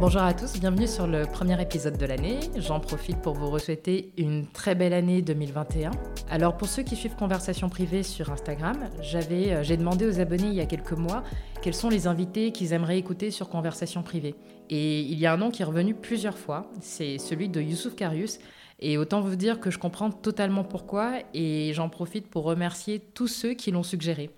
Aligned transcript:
Bonjour 0.00 0.22
à 0.22 0.32
tous, 0.32 0.58
bienvenue 0.58 0.86
sur 0.86 1.06
le 1.06 1.26
premier 1.26 1.60
épisode 1.60 1.98
de 1.98 2.06
l'année. 2.06 2.40
J'en 2.56 2.80
profite 2.80 3.18
pour 3.18 3.34
vous 3.34 3.58
souhaiter 3.58 4.14
une 4.16 4.46
très 4.46 4.74
belle 4.74 4.94
année 4.94 5.20
2021. 5.20 5.90
Alors 6.30 6.56
pour 6.56 6.68
ceux 6.68 6.82
qui 6.82 6.96
suivent 6.96 7.16
Conversation 7.16 7.68
privée 7.68 8.02
sur 8.02 8.32
Instagram, 8.32 8.88
j'avais, 9.02 9.52
euh, 9.52 9.62
j'ai 9.62 9.76
demandé 9.76 10.06
aux 10.06 10.18
abonnés 10.18 10.46
il 10.46 10.54
y 10.54 10.62
a 10.62 10.64
quelques 10.64 10.92
mois 10.92 11.22
quels 11.60 11.74
sont 11.74 11.90
les 11.90 12.06
invités 12.06 12.50
qu'ils 12.50 12.72
aimeraient 12.72 12.96
écouter 12.96 13.30
sur 13.30 13.50
Conversation 13.50 14.02
privée. 14.02 14.36
Et 14.70 15.00
il 15.00 15.18
y 15.18 15.26
a 15.26 15.34
un 15.34 15.36
nom 15.36 15.50
qui 15.50 15.60
est 15.60 15.66
revenu 15.66 15.92
plusieurs 15.92 16.38
fois, 16.38 16.70
c'est 16.80 17.18
celui 17.18 17.50
de 17.50 17.60
Youssouf 17.60 17.94
Karius. 17.94 18.38
Et 18.78 18.96
autant 18.96 19.20
vous 19.20 19.36
dire 19.36 19.60
que 19.60 19.70
je 19.70 19.78
comprends 19.78 20.10
totalement 20.10 20.64
pourquoi 20.64 21.16
et 21.34 21.72
j'en 21.74 21.90
profite 21.90 22.26
pour 22.26 22.44
remercier 22.44 23.00
tous 23.00 23.28
ceux 23.28 23.52
qui 23.52 23.70
l'ont 23.70 23.82
suggéré. 23.82 24.30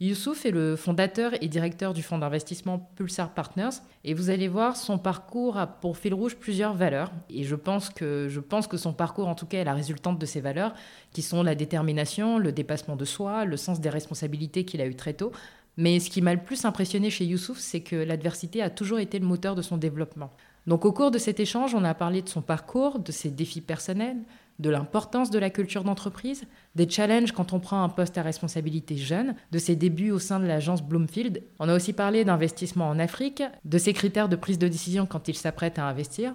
Youssouf 0.00 0.46
est 0.46 0.52
le 0.52 0.76
fondateur 0.76 1.32
et 1.42 1.48
directeur 1.48 1.92
du 1.92 2.04
fonds 2.04 2.18
d'investissement 2.18 2.88
Pulsar 2.94 3.34
Partners 3.34 3.80
et 4.04 4.14
vous 4.14 4.30
allez 4.30 4.46
voir 4.46 4.76
son 4.76 4.96
parcours 4.96 5.56
a 5.56 5.66
pour 5.66 5.98
fil 5.98 6.14
rouge 6.14 6.36
plusieurs 6.36 6.72
valeurs 6.74 7.10
et 7.28 7.42
je 7.42 7.56
pense 7.56 7.90
que 7.90 8.28
je 8.28 8.38
pense 8.38 8.68
que 8.68 8.76
son 8.76 8.92
parcours 8.92 9.26
en 9.26 9.34
tout 9.34 9.46
cas 9.46 9.58
est 9.58 9.64
la 9.64 9.74
résultante 9.74 10.16
de 10.16 10.24
ces 10.24 10.40
valeurs 10.40 10.72
qui 11.10 11.20
sont 11.20 11.42
la 11.42 11.56
détermination, 11.56 12.38
le 12.38 12.52
dépassement 12.52 12.94
de 12.94 13.04
soi, 13.04 13.44
le 13.44 13.56
sens 13.56 13.80
des 13.80 13.90
responsabilités 13.90 14.64
qu'il 14.64 14.80
a 14.80 14.86
eu 14.86 14.94
très 14.94 15.14
tôt. 15.14 15.32
Mais 15.76 15.98
ce 15.98 16.10
qui 16.10 16.22
m'a 16.22 16.34
le 16.34 16.42
plus 16.42 16.64
impressionné 16.64 17.10
chez 17.10 17.24
Youssouf, 17.24 17.58
c'est 17.58 17.80
que 17.80 17.96
l'adversité 17.96 18.62
a 18.62 18.70
toujours 18.70 19.00
été 19.00 19.18
le 19.18 19.26
moteur 19.26 19.56
de 19.56 19.62
son 19.62 19.78
développement. 19.78 20.30
Donc 20.68 20.84
au 20.84 20.92
cours 20.92 21.10
de 21.10 21.18
cet 21.18 21.40
échange, 21.40 21.74
on 21.74 21.82
a 21.82 21.94
parlé 21.94 22.22
de 22.22 22.28
son 22.28 22.42
parcours, 22.42 23.00
de 23.00 23.10
ses 23.10 23.30
défis 23.30 23.62
personnels, 23.62 24.18
de 24.58 24.70
l'importance 24.70 25.30
de 25.30 25.38
la 25.38 25.50
culture 25.50 25.84
d'entreprise, 25.84 26.44
des 26.74 26.88
challenges 26.88 27.32
quand 27.32 27.52
on 27.52 27.60
prend 27.60 27.82
un 27.82 27.88
poste 27.88 28.18
à 28.18 28.22
responsabilité 28.22 28.96
jeune, 28.96 29.34
de 29.52 29.58
ses 29.58 29.76
débuts 29.76 30.10
au 30.10 30.18
sein 30.18 30.40
de 30.40 30.46
l'agence 30.46 30.82
Bloomfield. 30.82 31.42
On 31.58 31.68
a 31.68 31.74
aussi 31.74 31.92
parlé 31.92 32.24
d'investissement 32.24 32.88
en 32.88 32.98
Afrique, 32.98 33.42
de 33.64 33.78
ses 33.78 33.92
critères 33.92 34.28
de 34.28 34.36
prise 34.36 34.58
de 34.58 34.68
décision 34.68 35.06
quand 35.06 35.28
il 35.28 35.36
s'apprête 35.36 35.78
à 35.78 35.84
investir. 35.84 36.34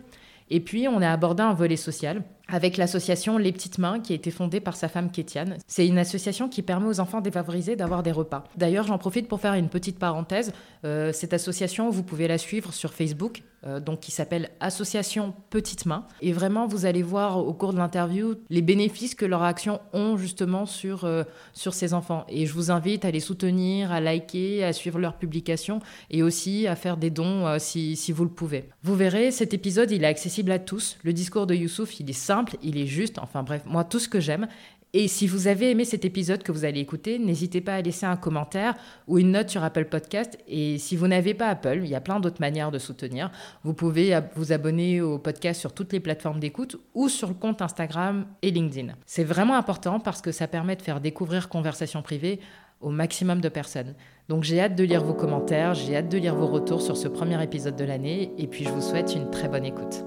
Et 0.50 0.60
puis, 0.60 0.88
on 0.88 1.02
a 1.02 1.10
abordé 1.10 1.44
un 1.44 1.54
volet 1.54 1.78
social 1.78 2.24
avec 2.54 2.78
l'association 2.78 3.40
Les 3.40 3.52
Petites 3.52 3.80
Mains 3.80 4.00
qui 4.00 4.14
a 4.14 4.16
été 4.16 4.30
fondée 4.30 4.60
par 4.60 4.76
sa 4.76 4.88
femme 4.88 5.10
Kétiane. 5.10 5.58
C'est 5.66 5.88
une 5.88 5.98
association 5.98 6.48
qui 6.48 6.62
permet 6.62 6.88
aux 6.88 7.00
enfants 7.00 7.20
défavorisés 7.20 7.76
d'avoir 7.76 8.04
des 8.04 8.12
repas. 8.12 8.44
D'ailleurs, 8.58 8.86
j'en 8.86 9.00
profite 9.00 9.28
pour 9.28 9.42
faire 9.42 9.56
une 9.56 9.70
petite 9.70 9.98
parenthèse. 9.98 10.54
Euh, 10.86 11.12
cette 11.14 11.34
association, 11.34 11.90
vous 11.90 12.04
pouvez 12.04 12.28
la 12.28 12.38
suivre 12.38 12.72
sur 12.72 12.94
Facebook, 12.94 13.42
euh, 13.66 13.80
donc 13.80 14.02
qui 14.02 14.12
s'appelle 14.12 14.52
Association 14.60 15.34
Petites 15.50 15.88
Mains. 15.88 16.06
Et 16.22 16.32
vraiment, 16.32 16.68
vous 16.68 16.86
allez 16.86 17.02
voir 17.02 17.40
au 17.40 17.54
cours 17.54 17.74
de 17.74 17.80
l'interview 17.80 18.36
les 18.52 18.62
bénéfices 18.62 19.16
que 19.16 19.26
leurs 19.26 19.42
actions 19.42 19.82
ont 19.92 20.16
justement 20.16 20.68
sur, 20.68 21.06
euh, 21.06 21.24
sur 21.54 21.74
ces 21.74 21.96
enfants. 21.96 22.24
Et 22.30 22.46
je 22.46 22.54
vous 22.54 22.70
invite 22.70 23.04
à 23.04 23.10
les 23.10 23.20
soutenir, 23.20 23.92
à 23.92 24.00
liker, 24.00 24.64
à 24.64 24.74
suivre 24.74 25.00
leurs 25.00 25.18
publications 25.18 25.80
et 26.12 26.22
aussi 26.22 26.68
à 26.68 26.76
faire 26.76 26.98
des 26.98 27.10
dons 27.10 27.58
si, 27.58 27.96
si 27.96 28.12
vous 28.12 28.26
le 28.26 28.30
pouvez. 28.30 28.70
Vous 28.84 28.96
verrez, 28.96 29.32
cet 29.32 29.56
épisode, 29.56 29.90
il 29.90 30.04
est 30.04 30.08
accessible 30.08 30.52
à 30.52 30.60
tous. 30.60 30.98
Le 31.02 31.14
discours 31.14 31.48
de 31.48 31.56
Youssouf, 31.56 32.00
il 32.00 32.08
est 32.10 32.14
simple 32.14 32.43
il 32.62 32.78
est 32.78 32.88
juste, 32.88 33.20
enfin 33.20 33.44
bref, 33.44 33.64
moi 33.66 33.84
tout 33.84 34.00
ce 34.00 34.08
que 34.08 34.20
j'aime. 34.20 34.48
Et 34.96 35.08
si 35.08 35.26
vous 35.26 35.48
avez 35.48 35.72
aimé 35.72 35.86
cet 35.86 36.06
épisode 36.06 36.44
que 36.44 36.52
vous 36.52 36.66
allez 36.66 36.80
écouter, 36.80 37.18
n'hésitez 37.18 37.62
pas 37.62 37.74
à 37.74 37.82
laisser 37.82 38.06
un 38.06 38.16
commentaire 38.16 38.76
ou 39.08 39.18
une 39.18 39.32
note 39.32 39.50
sur 39.50 39.64
Apple 39.64 39.86
Podcast. 39.86 40.38
Et 40.48 40.78
si 40.78 40.96
vous 40.96 41.08
n'avez 41.08 41.34
pas 41.34 41.48
Apple, 41.48 41.80
il 41.84 41.90
y 41.90 41.96
a 41.96 42.00
plein 42.00 42.20
d'autres 42.20 42.40
manières 42.40 42.70
de 42.70 42.78
soutenir. 42.78 43.32
Vous 43.64 43.74
pouvez 43.74 44.20
vous 44.36 44.52
abonner 44.52 45.02
au 45.02 45.18
podcast 45.18 45.60
sur 45.60 45.74
toutes 45.74 45.94
les 45.94 46.00
plateformes 46.00 46.40
d'écoute 46.40 46.78
ou 46.94 47.10
sur 47.10 47.30
le 47.30 47.34
compte 47.34 47.64
Instagram 47.64 48.28
et 48.44 48.52
LinkedIn. 48.52 48.94
C'est 49.08 49.24
vraiment 49.24 49.56
important 49.56 50.00
parce 50.00 50.22
que 50.22 50.32
ça 50.32 50.48
permet 50.48 50.76
de 50.76 50.84
faire 50.84 51.02
découvrir 51.02 51.50
Conversation 51.50 52.04
privée 52.04 52.40
au 52.80 52.92
maximum 52.92 53.42
de 53.42 53.50
personnes. 53.50 53.96
Donc 54.30 54.44
j'ai 54.44 54.62
hâte 54.62 54.76
de 54.76 54.84
lire 54.84 55.04
vos 55.04 55.14
commentaires, 55.14 55.74
j'ai 55.74 55.98
hâte 55.98 56.10
de 56.10 56.18
lire 56.20 56.36
vos 56.36 56.48
retours 56.48 56.84
sur 56.84 56.98
ce 56.98 57.08
premier 57.08 57.42
épisode 57.42 57.76
de 57.76 57.84
l'année 57.84 58.32
et 58.38 58.46
puis 58.46 58.64
je 58.64 58.70
vous 58.70 58.82
souhaite 58.82 59.16
une 59.16 59.32
très 59.32 59.48
bonne 59.48 59.66
écoute. 59.66 60.04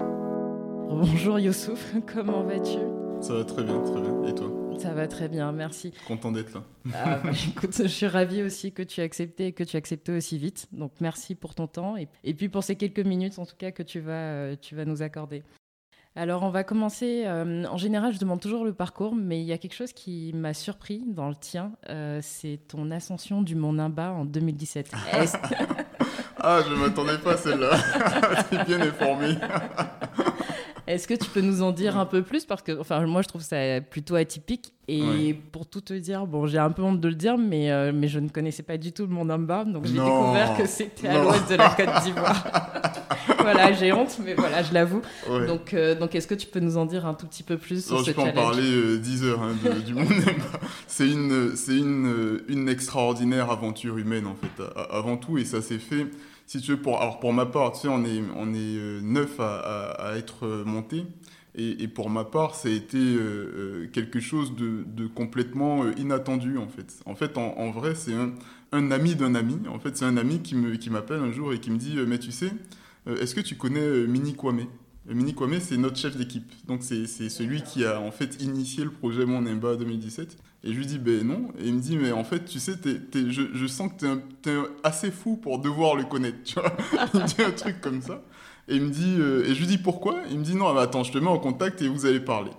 Bonjour 0.89 1.37
Youssouf, 1.37 1.93
comment 2.13 2.43
vas-tu? 2.43 2.77
Ça 3.21 3.33
va 3.33 3.43
très 3.43 3.63
bien, 3.63 3.79
très 3.81 4.01
bien. 4.01 4.23
Et 4.25 4.33
toi? 4.33 4.47
Ça 4.77 4.93
va 4.93 5.07
très 5.07 5.27
bien, 5.27 5.51
merci. 5.51 5.91
Content 6.07 6.31
d'être 6.31 6.53
là. 6.53 6.63
Ah, 6.93 7.19
bah, 7.23 7.31
écoute, 7.47 7.75
je 7.75 7.87
suis 7.87 8.07
ravie 8.07 8.41
aussi 8.41 8.71
que 8.71 8.83
tu 8.83 9.01
aies 9.01 9.03
accepté 9.03 9.47
et 9.47 9.51
que 9.51 9.63
tu 9.63 9.75
aies 9.75 9.79
accepté 9.79 10.13
aussi 10.13 10.37
vite. 10.37 10.67
Donc 10.71 10.93
merci 11.01 11.35
pour 11.35 11.55
ton 11.55 11.67
temps 11.67 11.95
et, 11.97 12.33
puis 12.33 12.47
pour 12.47 12.63
ces 12.63 12.75
quelques 12.75 12.99
minutes 12.99 13.37
en 13.37 13.45
tout 13.45 13.55
cas 13.57 13.71
que 13.71 13.83
tu 13.83 13.99
vas, 13.99 14.11
euh, 14.13 14.55
tu 14.59 14.75
vas 14.75 14.85
nous 14.85 15.01
accorder. 15.01 15.43
Alors 16.15 16.43
on 16.43 16.49
va 16.49 16.63
commencer. 16.63 17.23
Euh, 17.25 17.65
en 17.65 17.77
général, 17.77 18.13
je 18.13 18.19
demande 18.19 18.39
toujours 18.39 18.63
le 18.63 18.73
parcours, 18.73 19.13
mais 19.13 19.39
il 19.41 19.45
y 19.45 19.53
a 19.53 19.57
quelque 19.57 19.75
chose 19.75 19.93
qui 19.93 20.31
m'a 20.33 20.53
surpris 20.53 21.03
dans 21.05 21.29
le 21.29 21.35
tien. 21.35 21.73
Euh, 21.89 22.19
c'est 22.23 22.59
ton 22.67 22.89
ascension 22.91 23.41
du 23.41 23.55
Mont 23.55 23.73
Nimba 23.73 24.13
en 24.13 24.25
2017. 24.25 24.91
ah, 26.39 26.61
je 26.65 26.73
ne 26.73 26.79
m'attendais 26.79 27.17
pas 27.19 27.33
à 27.33 27.37
celle-là. 27.37 27.77
es 28.51 28.65
bien 28.65 28.81
informé. 28.81 29.35
Est-ce 30.87 31.05
que 31.05 31.13
tu 31.13 31.29
peux 31.29 31.41
nous 31.41 31.61
en 31.61 31.71
dire 31.71 31.97
un 31.97 32.05
peu 32.05 32.23
plus? 32.23 32.45
Parce 32.45 32.61
que, 32.61 32.79
enfin, 32.79 33.05
moi, 33.05 33.21
je 33.21 33.27
trouve 33.27 33.41
ça 33.41 33.81
plutôt 33.81 34.15
atypique. 34.15 34.73
Et 34.89 35.37
pour 35.51 35.65
tout 35.65 35.81
te 35.81 35.93
dire, 35.93 36.25
bon, 36.25 36.47
j'ai 36.47 36.59
un 36.59 36.71
peu 36.71 36.81
honte 36.81 37.01
de 37.01 37.09
le 37.09 37.15
dire, 37.15 37.37
mais, 37.37 37.71
euh, 37.71 37.91
mais 37.93 38.07
je 38.07 38.19
ne 38.19 38.29
connaissais 38.29 38.63
pas 38.63 38.77
du 38.77 38.93
tout 38.93 39.01
le 39.01 39.09
Mont 39.09 39.25
Nimba, 39.25 39.65
donc 39.65 39.85
j'ai 39.85 39.93
découvert 39.93 40.55
que 40.55 40.65
c'était 40.65 41.09
à 41.09 41.21
l'ouest 41.21 41.49
de 41.49 41.55
la 41.55 41.69
Côte 41.71 42.03
d'Ivoire. 42.05 42.47
voilà, 43.39 43.73
j'ai 43.73 43.91
honte, 43.91 44.17
mais 44.23 44.33
voilà, 44.33 44.63
je 44.63 44.73
l'avoue. 44.73 45.01
Donc, 45.45 45.73
euh, 45.73 45.93
donc 45.93 46.15
est-ce 46.15 46.25
que 46.25 46.35
tu 46.35 46.47
peux 46.47 46.61
nous 46.61 46.77
en 46.77 46.85
dire 46.85 47.05
un 47.05 47.13
tout 47.15 47.27
petit 47.27 47.43
peu 47.43 47.57
plus 47.57 47.85
sur 47.85 47.99
ce 47.99 48.05
Je 48.05 48.11
peux 48.13 48.21
en 48.21 48.31
parler 48.31 48.97
10 48.97 49.23
euh, 49.23 49.27
heures 49.27 49.41
hein, 49.41 49.55
du 49.85 49.93
Mont. 49.93 50.07
C'est 50.87 51.09
une, 51.09 51.53
c'est 51.57 51.77
une, 51.77 52.39
une 52.47 52.69
extraordinaire 52.69 53.51
aventure 53.51 53.97
humaine, 53.97 54.25
en 54.25 54.35
fait, 54.35 54.63
avant 54.89 55.17
tout, 55.17 55.37
et 55.37 55.43
ça 55.43 55.61
s'est 55.61 55.79
fait 55.79 56.07
si 56.47 56.61
tu 56.61 56.71
veux, 56.71 56.81
pour, 56.81 57.01
alors 57.01 57.19
pour 57.19 57.33
ma 57.33 57.45
part, 57.45 57.73
tu 57.73 57.81
sais, 57.81 57.87
on 57.89 58.03
est, 58.05 58.23
on 58.37 58.53
est 58.53 58.57
euh, 58.57 59.01
neuf 59.01 59.37
à, 59.39 59.91
à, 59.91 60.15
être 60.15 60.45
euh, 60.47 60.63
monté. 60.63 61.03
Et, 61.55 61.83
et, 61.83 61.87
pour 61.89 62.09
ma 62.09 62.23
part, 62.23 62.55
ça 62.55 62.69
a 62.69 62.71
été 62.71 62.97
euh, 62.97 63.87
quelque 63.91 64.21
chose 64.21 64.55
de, 64.55 64.85
de, 64.87 65.07
complètement 65.07 65.91
inattendu, 65.97 66.57
en 66.57 66.67
fait. 66.69 67.01
En 67.05 67.15
fait, 67.15 67.37
en, 67.37 67.71
vrai, 67.71 67.95
c'est 67.95 68.13
un, 68.13 68.31
un, 68.71 68.91
ami 68.91 69.15
d'un 69.15 69.35
ami. 69.35 69.57
En 69.67 69.79
fait, 69.79 69.97
c'est 69.97 70.05
un 70.05 70.17
ami 70.17 70.41
qui 70.41 70.55
m'appelle 70.55 71.19
qui 71.19 71.25
un 71.25 71.31
jour 71.31 71.53
et 71.53 71.59
qui 71.59 71.69
me 71.71 71.77
dit 71.77 71.97
Mais 72.07 72.19
tu 72.19 72.31
sais, 72.31 72.51
est-ce 73.07 73.33
que 73.33 73.41
tu 73.41 73.55
connais 73.55 74.05
Mini 74.07 74.35
Kwame? 74.35 74.67
Mini 75.07 75.33
Kwame, 75.33 75.59
c'est 75.59 75.77
notre 75.77 75.97
chef 75.97 76.15
d'équipe. 76.15 76.49
Donc, 76.67 76.83
c'est 76.83 77.07
celui 77.07 77.63
qui 77.63 77.85
a 77.85 77.99
en 77.99 78.11
fait 78.11 78.41
initié 78.41 78.83
le 78.83 78.91
projet 78.91 79.25
Mon 79.25 79.41
Nimba 79.41 79.75
2017. 79.77 80.37
Et 80.63 80.73
je 80.73 80.77
lui 80.77 80.85
dis, 80.85 80.97
ben 80.97 81.25
non. 81.25 81.49
Et 81.59 81.67
il 81.67 81.73
me 81.73 81.79
dit, 81.79 81.97
mais 81.97 82.11
en 82.11 82.23
fait, 82.23 82.45
tu 82.45 82.59
sais, 82.59 82.73
je, 83.13 83.41
je, 83.53 83.67
sens 83.67 83.91
que 83.91 84.19
tu 84.41 84.49
es, 84.49 84.57
assez 84.83 85.11
fou 85.11 85.37
pour 85.37 85.59
devoir 85.59 85.95
le 85.95 86.03
connaître. 86.03 86.37
Tu 86.43 86.55
vois 86.55 86.75
il 87.13 87.19
me 87.19 87.25
dit 87.25 87.41
un 87.41 87.51
truc 87.51 87.79
comme 87.81 88.01
ça. 88.01 88.23
Et, 88.67 88.75
il 88.75 88.81
me 88.81 88.89
dit, 88.89 89.15
euh, 89.19 89.45
et 89.45 89.53
je 89.53 89.59
lui 89.59 89.67
dis, 89.67 89.77
pourquoi? 89.77 90.19
Il 90.31 90.39
me 90.39 90.43
dit, 90.43 90.55
non, 90.55 90.75
attends, 90.77 91.03
je 91.03 91.11
te 91.11 91.17
mets 91.19 91.27
en 91.27 91.39
contact 91.39 91.81
et 91.81 91.87
vous 91.87 92.05
allez 92.05 92.19
parler. 92.19 92.51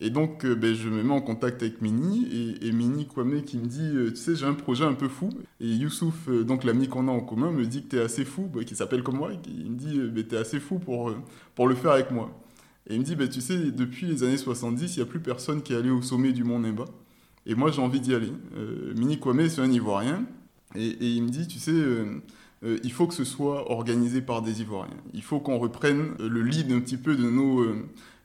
Et 0.00 0.10
donc, 0.10 0.44
euh, 0.44 0.56
ben, 0.56 0.74
je 0.74 0.88
me 0.88 1.02
mets 1.02 1.12
en 1.12 1.20
contact 1.20 1.62
avec 1.62 1.80
Mini, 1.80 2.26
et, 2.60 2.66
et 2.66 2.72
Mini 2.72 3.06
Kwame 3.06 3.42
qui 3.42 3.58
me 3.58 3.66
dit, 3.66 3.92
euh, 3.94 4.10
tu 4.10 4.16
sais, 4.16 4.34
j'ai 4.34 4.46
un 4.46 4.54
projet 4.54 4.84
un 4.84 4.94
peu 4.94 5.08
fou. 5.08 5.28
Et 5.60 5.68
Youssouf, 5.68 6.28
donc 6.28 6.64
l'ami 6.64 6.88
qu'on 6.88 7.06
a 7.08 7.12
en 7.12 7.20
commun, 7.20 7.52
me 7.52 7.64
dit 7.66 7.84
que 7.84 7.90
tu 7.90 7.96
es 7.96 8.00
assez 8.00 8.24
fou, 8.24 8.50
ben, 8.52 8.64
qui 8.64 8.74
s'appelle 8.74 9.02
comme 9.02 9.18
moi, 9.18 9.30
il 9.46 9.70
me 9.70 9.76
dit, 9.76 10.00
ben, 10.10 10.26
tu 10.26 10.34
es 10.34 10.38
assez 10.38 10.60
fou 10.60 10.78
pour, 10.78 11.12
pour 11.54 11.68
le 11.68 11.74
faire 11.74 11.92
avec 11.92 12.10
moi. 12.10 12.30
Et 12.88 12.94
il 12.94 13.00
me 13.00 13.04
dit, 13.04 13.14
ben, 13.14 13.28
tu 13.28 13.40
sais, 13.40 13.70
depuis 13.70 14.06
les 14.06 14.24
années 14.24 14.36
70, 14.36 14.96
il 14.96 14.98
n'y 14.98 15.02
a 15.02 15.06
plus 15.06 15.20
personne 15.20 15.62
qui 15.62 15.72
est 15.72 15.76
allé 15.76 15.90
au 15.90 16.02
sommet 16.02 16.32
du 16.32 16.42
Mont 16.42 16.58
Nimba. 16.58 16.86
Et 17.46 17.54
moi, 17.54 17.70
j'ai 17.70 17.80
envie 17.80 18.00
d'y 18.00 18.14
aller. 18.14 18.32
Euh, 18.56 18.94
Mini 18.96 19.18
Kwame, 19.18 19.48
c'est 19.48 19.60
un 19.60 19.70
Ivoirien. 19.70 20.24
Et, 20.74 20.86
et, 20.86 21.10
il 21.10 21.22
me 21.22 21.28
dit, 21.28 21.46
tu 21.46 21.58
sais, 21.58 21.72
euh, 21.72 22.04
euh, 22.64 22.78
il 22.82 22.92
faut 22.92 23.06
que 23.06 23.14
ce 23.14 23.24
soit 23.24 23.70
organisé 23.70 24.22
par 24.22 24.42
des 24.42 24.62
Ivoiriens. 24.62 24.96
Il 25.12 25.22
faut 25.22 25.40
qu'on 25.40 25.58
reprenne 25.58 26.14
le 26.18 26.42
lead 26.42 26.72
un 26.72 26.80
petit 26.80 26.96
peu 26.96 27.16
de, 27.16 27.28
nos, 27.28 27.64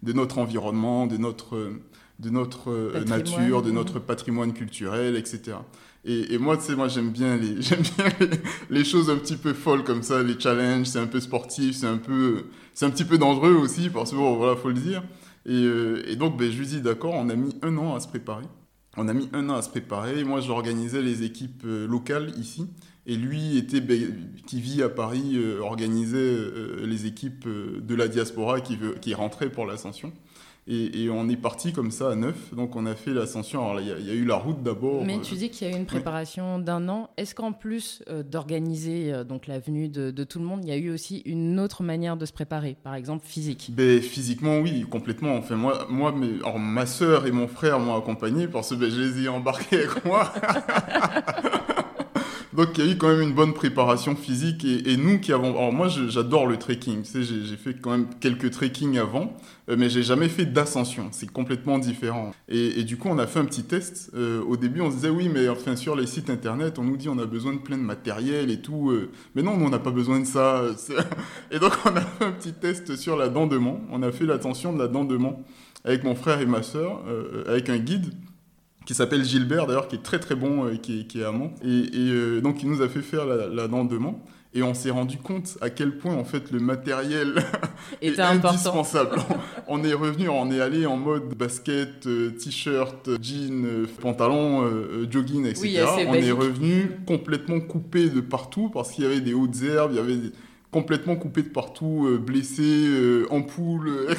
de 0.04 0.14
notre 0.14 0.38
environnement, 0.38 1.06
de 1.06 1.18
notre, 1.18 1.72
de 2.20 2.30
notre 2.30 3.04
nature, 3.06 3.62
de 3.62 3.72
notre 3.72 4.00
patrimoine 4.00 4.54
culturel, 4.54 5.16
etc. 5.18 5.58
Et, 6.06 6.34
et, 6.34 6.38
moi, 6.38 6.56
tu 6.56 6.64
sais, 6.64 6.76
moi, 6.78 6.88
j'aime 6.88 7.10
bien, 7.10 7.36
les, 7.36 7.56
j'aime 7.62 7.82
bien 7.82 8.06
les, 8.22 8.30
les, 8.70 8.84
choses 8.86 9.10
un 9.10 9.18
petit 9.18 9.36
peu 9.36 9.54
folles 9.54 9.84
comme 9.84 10.02
ça, 10.02 10.24
les 10.24 10.40
challenges, 10.40 10.88
c'est 10.88 11.00
un 11.00 11.08
peu 11.08 11.20
sportif, 11.20 11.76
c'est 11.76 11.88
un 11.88 11.98
peu, 11.98 12.46
c'est 12.74 12.86
un 12.86 12.90
petit 12.90 13.04
peu 13.04 13.18
dangereux 13.18 13.54
aussi, 13.54 13.90
parce 13.90 14.12
que, 14.12 14.16
bon, 14.16 14.38
voilà, 14.38 14.56
faut 14.56 14.70
le 14.70 14.76
dire. 14.76 15.04
Et, 15.46 15.66
et 16.08 16.16
donc, 16.16 16.38
ben, 16.38 16.50
je 16.50 16.58
lui 16.58 16.66
dis, 16.66 16.80
d'accord, 16.80 17.14
on 17.16 17.30
a 17.30 17.36
mis 17.36 17.54
un 17.62 17.78
an 17.78 17.96
à 17.96 18.00
se 18.00 18.08
préparer. 18.08 18.46
On 18.98 19.08
a 19.08 19.14
mis 19.14 19.30
un 19.34 19.50
an 19.50 19.56
à 19.56 19.62
se 19.62 19.70
préparer. 19.70 20.24
Moi, 20.24 20.42
j'organisais 20.42 21.02
les 21.02 21.24
équipes 21.24 21.64
euh, 21.66 21.88
locales 21.88 22.34
ici. 22.38 22.68
Et 23.06 23.16
lui, 23.16 23.66
qui 24.46 24.62
vit 24.62 24.84
à 24.84 24.90
Paris, 24.90 25.34
euh, 25.36 25.60
organisait 25.62 26.18
euh, 26.18 26.86
les 26.86 27.06
équipes 27.06 27.48
de 27.48 27.96
la 27.96 28.08
diaspora 28.08 28.62
qui, 28.62 28.78
qui 29.02 29.14
rentraient 29.14 29.50
pour 29.50 29.66
l'ascension. 29.66 30.12
Et, 30.72 31.10
on 31.10 31.28
est 31.30 31.36
parti 31.36 31.74
comme 31.74 31.90
ça 31.90 32.12
à 32.12 32.16
neuf. 32.16 32.54
Donc 32.54 32.76
on 32.76 32.86
a 32.86 32.94
fait 32.94 33.12
l'ascension. 33.12 33.68
Alors 33.68 33.82
il 33.82 33.88
y, 33.88 34.12
a 34.12 34.14
eu 34.14 34.24
la 34.24 34.36
route 34.36 34.62
d'abord. 34.62 35.04
Mais 35.04 35.20
tu 35.20 35.34
dis 35.34 35.50
qu'il 35.50 35.68
y 35.68 35.72
a 35.72 35.74
eu 35.74 35.80
une 35.80 35.88
préparation 35.88 36.60
d'un 36.60 36.88
an. 36.90 37.10
Est-ce 37.18 37.34
qu'en 37.34 37.54
plus 37.54 38.04
euh, 38.08 38.22
d'organiser 38.22 39.12
euh, 39.12 39.24
donc 39.24 39.48
la 39.48 39.58
venue 39.58 39.90
de, 39.90 40.24
tout 40.24 40.38
le 40.38 40.46
monde, 40.46 40.60
il 40.64 40.70
y 40.70 40.72
a 40.72 40.78
eu 40.78 40.92
aussi 40.92 41.24
une 41.26 41.60
autre 41.60 41.82
manière 41.82 42.18
de 42.18 42.26
se 42.26 42.34
préparer, 42.34 42.78
par 42.84 42.94
exemple 42.94 43.26
physique? 43.26 43.72
Ben, 43.74 44.00
Physiquement, 44.00 44.60
oui, 44.60 44.86
complètement. 44.88 45.36
Enfin, 45.38 45.56
moi, 45.56 45.88
moi 45.90 46.14
mais, 46.16 46.28
alors, 46.44 46.60
ma 46.60 46.86
sœur 46.86 47.26
et 47.26 47.32
mon 47.32 47.48
frère 47.48 47.80
m'ont 47.80 47.98
accompagné 47.98 48.48
parce 48.48 48.70
que 48.70 48.76
ben, 48.76 48.92
je 48.92 49.02
les 49.02 49.24
ai 49.24 49.28
embarqués 49.28 49.86
avec 49.86 50.06
moi. 50.06 50.32
Donc 52.54 52.78
il 52.78 52.86
y 52.86 52.90
a 52.90 52.92
eu 52.92 52.98
quand 52.98 53.10
même 53.10 53.22
une 53.22 53.34
bonne 53.34 53.54
préparation 53.54 54.16
physique 54.16 54.66
et, 54.66 54.98
nous 54.98 55.20
qui 55.20 55.32
avons... 55.32 55.52
Alors 55.52 55.72
moi 55.72 55.88
j'adore 55.88 56.48
le 56.48 56.58
trekking, 56.58 57.04
tu 57.04 57.24
sais, 57.24 57.24
j'ai 57.24 57.58
fait 57.58 57.76
quand 57.80 57.92
même 57.92 58.08
quelques 58.20 58.50
trekking 58.50 58.98
avant, 58.98 59.38
euh, 59.70 59.76
mais 59.78 59.88
j'ai 59.88 60.02
jamais 60.02 60.30
fait 60.30 60.46
d'ascension, 60.46 61.10
c'est 61.12 61.32
complètement 61.32 61.78
différent. 61.78 62.32
Et, 62.48 62.84
du 62.84 62.98
coup 62.98 63.08
on 63.10 63.20
a 63.20 63.28
fait 63.28 63.40
un 63.40 63.46
petit 63.46 63.64
test. 63.64 64.10
Euh, 64.16 64.42
au 64.42 64.58
début 64.58 64.82
on 64.82 64.90
se 64.90 64.96
disait 64.96 65.10
oui 65.10 65.30
mais 65.32 65.48
enfin 65.48 65.76
sur 65.76 65.96
les 65.96 66.08
sites 66.08 66.32
internet 66.32 66.80
on 66.80 66.84
nous 66.84 66.98
dit 66.98 67.08
on 67.08 67.20
a 67.20 67.26
besoin 67.26 67.54
de 67.54 67.60
plein 67.60 67.78
de 67.78 67.84
matériel 67.84 68.50
et 68.50 68.62
tout, 68.62 68.90
euh. 68.90 69.12
mais 69.36 69.44
non 69.44 69.56
nous 69.56 69.66
on 69.66 69.70
n'a 69.70 69.80
pas 69.80 69.92
besoin 69.92 70.20
de 70.20 70.26
ça. 70.26 70.64
Et 71.52 71.60
donc 71.60 71.74
on 71.86 71.96
a 71.96 72.02
fait 72.02 72.26
un 72.26 72.32
petit 72.32 72.54
test 72.54 72.96
sur 72.96 73.16
la 73.16 73.30
dent 73.30 73.46
de 73.46 73.60
on 73.92 74.02
a 74.04 74.12
fait 74.12 74.26
l'ascension 74.26 74.74
de 74.74 74.80
la 74.80 74.88
dent 74.88 75.04
de 75.04 75.20
avec 75.84 76.04
mon 76.04 76.16
frère 76.16 76.40
et 76.40 76.46
ma 76.46 76.64
soeur, 76.64 77.04
avec 77.48 77.70
un 77.70 77.78
guide 77.78 78.14
qui 78.90 78.96
s'appelle 78.96 79.24
Gilbert 79.24 79.68
d'ailleurs, 79.68 79.88
qui 79.88 79.98
est 79.98 80.02
très 80.02 80.18
très 80.18 80.34
bon, 80.34 80.66
euh, 80.66 80.76
qui, 80.76 81.02
est, 81.02 81.04
qui, 81.04 81.22
est, 81.22 81.24
amant. 81.24 81.54
Et, 81.64 81.92
euh, 81.96 82.42
donc 82.42 82.64
il 82.64 82.70
nous 82.72 82.82
a 82.82 82.90
fait 82.90 83.04
faire 83.04 83.24
la, 83.28 83.48
la 83.48 83.68
dent 83.68 83.86
de 83.86 84.00
Et 84.56 84.64
on 84.64 84.74
s'est 84.74 84.90
rendu 84.90 85.18
compte 85.18 85.60
à 85.62 85.70
quel 85.70 85.96
point 85.96 86.16
en 86.16 86.24
fait 86.24 86.50
le 86.50 86.60
matériel 86.60 87.36
est 88.02 88.20
indispensable. 88.20 89.18
on 89.68 89.84
est 89.84 89.94
revenu, 89.94 90.28
on 90.30 90.50
est 90.50 90.60
allé 90.60 90.88
en 90.88 90.98
mode 90.98 91.36
basket, 91.36 92.08
euh, 92.08 92.32
t-shirt, 92.32 93.12
jean, 93.22 93.86
pantalon, 94.02 94.68
jogging, 95.08 95.46
etc. 95.46 95.86
on 96.08 96.16
est 96.16 96.32
revenu 96.32 96.90
complètement 97.06 97.60
coupé 97.60 98.10
de 98.10 98.22
partout 98.22 98.72
parce 98.74 98.90
qu'il 98.90 99.04
y 99.04 99.08
avait 99.08 99.22
des 99.22 99.36
hautes 99.36 99.62
herbes, 99.62 99.92
il 99.94 99.98
y 99.98 100.00
avait 100.00 100.32
complètement 100.72 101.16
coupé 101.16 101.44
de 101.44 101.50
partout, 101.50 102.10
blessé, 102.20 102.88
ampoule. 103.30 104.08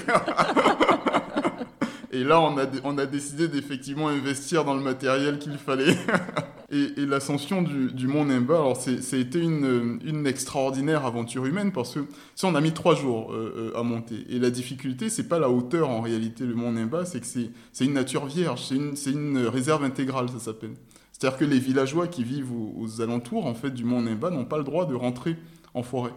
Et 2.13 2.25
là, 2.25 2.41
on 2.41 2.59
a, 2.59 2.67
on 2.83 2.99
a 2.99 3.07
décidé 3.07 3.47
d'effectivement 3.47 4.09
investir 4.09 4.65
dans 4.65 4.75
le 4.75 4.83
matériel 4.83 5.39
qu'il 5.39 5.57
fallait. 5.59 5.97
et, 6.71 7.07
l'ascension 7.07 7.63
du, 7.63 7.93
du, 7.93 8.09
mont 8.09 8.25
Nimba, 8.25 8.55
alors 8.55 8.77
c'était 8.77 9.41
une, 9.41 10.01
une 10.05 10.27
extraordinaire 10.27 11.05
aventure 11.05 11.47
humaine 11.47 11.71
parce 11.73 11.95
que 11.95 12.01
si 12.35 12.45
on 12.47 12.55
a 12.55 12.61
mis 12.61 12.73
trois 12.73 12.97
jours 12.97 13.33
euh, 13.33 13.73
euh, 13.75 13.79
à 13.79 13.85
monter. 13.85 14.25
Et 14.29 14.39
la 14.39 14.51
difficulté, 14.51 15.09
c'est 15.09 15.29
pas 15.29 15.39
la 15.39 15.51
hauteur 15.51 15.89
en 15.89 16.01
réalité, 16.01 16.45
le 16.45 16.55
mont 16.55 16.73
Nimba, 16.73 17.05
c'est 17.05 17.21
que 17.21 17.27
c'est 17.27 17.85
une 17.85 17.93
nature 17.93 18.27
vierge, 18.27 18.67
c'est 18.69 18.77
une, 18.77 18.95
une, 19.07 19.47
réserve 19.47 19.85
intégrale, 19.85 20.29
ça 20.31 20.41
s'appelle. 20.41 20.75
C'est-à-dire 21.13 21.39
que 21.39 21.45
les 21.45 21.59
villageois 21.59 22.09
qui 22.09 22.25
vivent 22.25 22.53
aux, 22.53 23.01
alentours 23.01 23.47
en 23.47 23.55
fait, 23.55 23.71
du 23.71 23.85
mont 23.85 24.03
Nimba 24.03 24.31
n'ont 24.31 24.47
pas 24.47 24.59
le 24.59 24.65
droit 24.65 24.87
de 24.87 24.95
rentrer 24.95 25.37
en 25.75 25.85
forêt. 25.85 26.15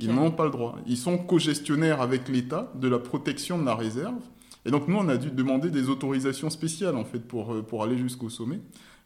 Ils 0.00 0.12
n'ont 0.12 0.32
pas 0.32 0.44
le 0.44 0.50
droit. 0.50 0.76
Ils 0.86 0.96
sont 0.96 1.16
co-gestionnaires 1.16 2.00
avec 2.00 2.28
l'État 2.28 2.72
de 2.74 2.88
la 2.88 2.98
protection 2.98 3.58
de 3.58 3.64
la 3.64 3.76
réserve. 3.76 4.20
Et 4.66 4.70
donc 4.70 4.88
nous, 4.88 4.96
on 4.96 5.08
a 5.08 5.16
dû 5.16 5.30
demander 5.30 5.70
des 5.70 5.88
autorisations 5.88 6.50
spéciales 6.50 6.96
en 6.96 7.04
fait 7.04 7.20
pour, 7.20 7.54
euh, 7.54 7.62
pour 7.62 7.84
aller 7.84 7.96
jusqu'au 7.96 8.28
sommet. 8.28 8.58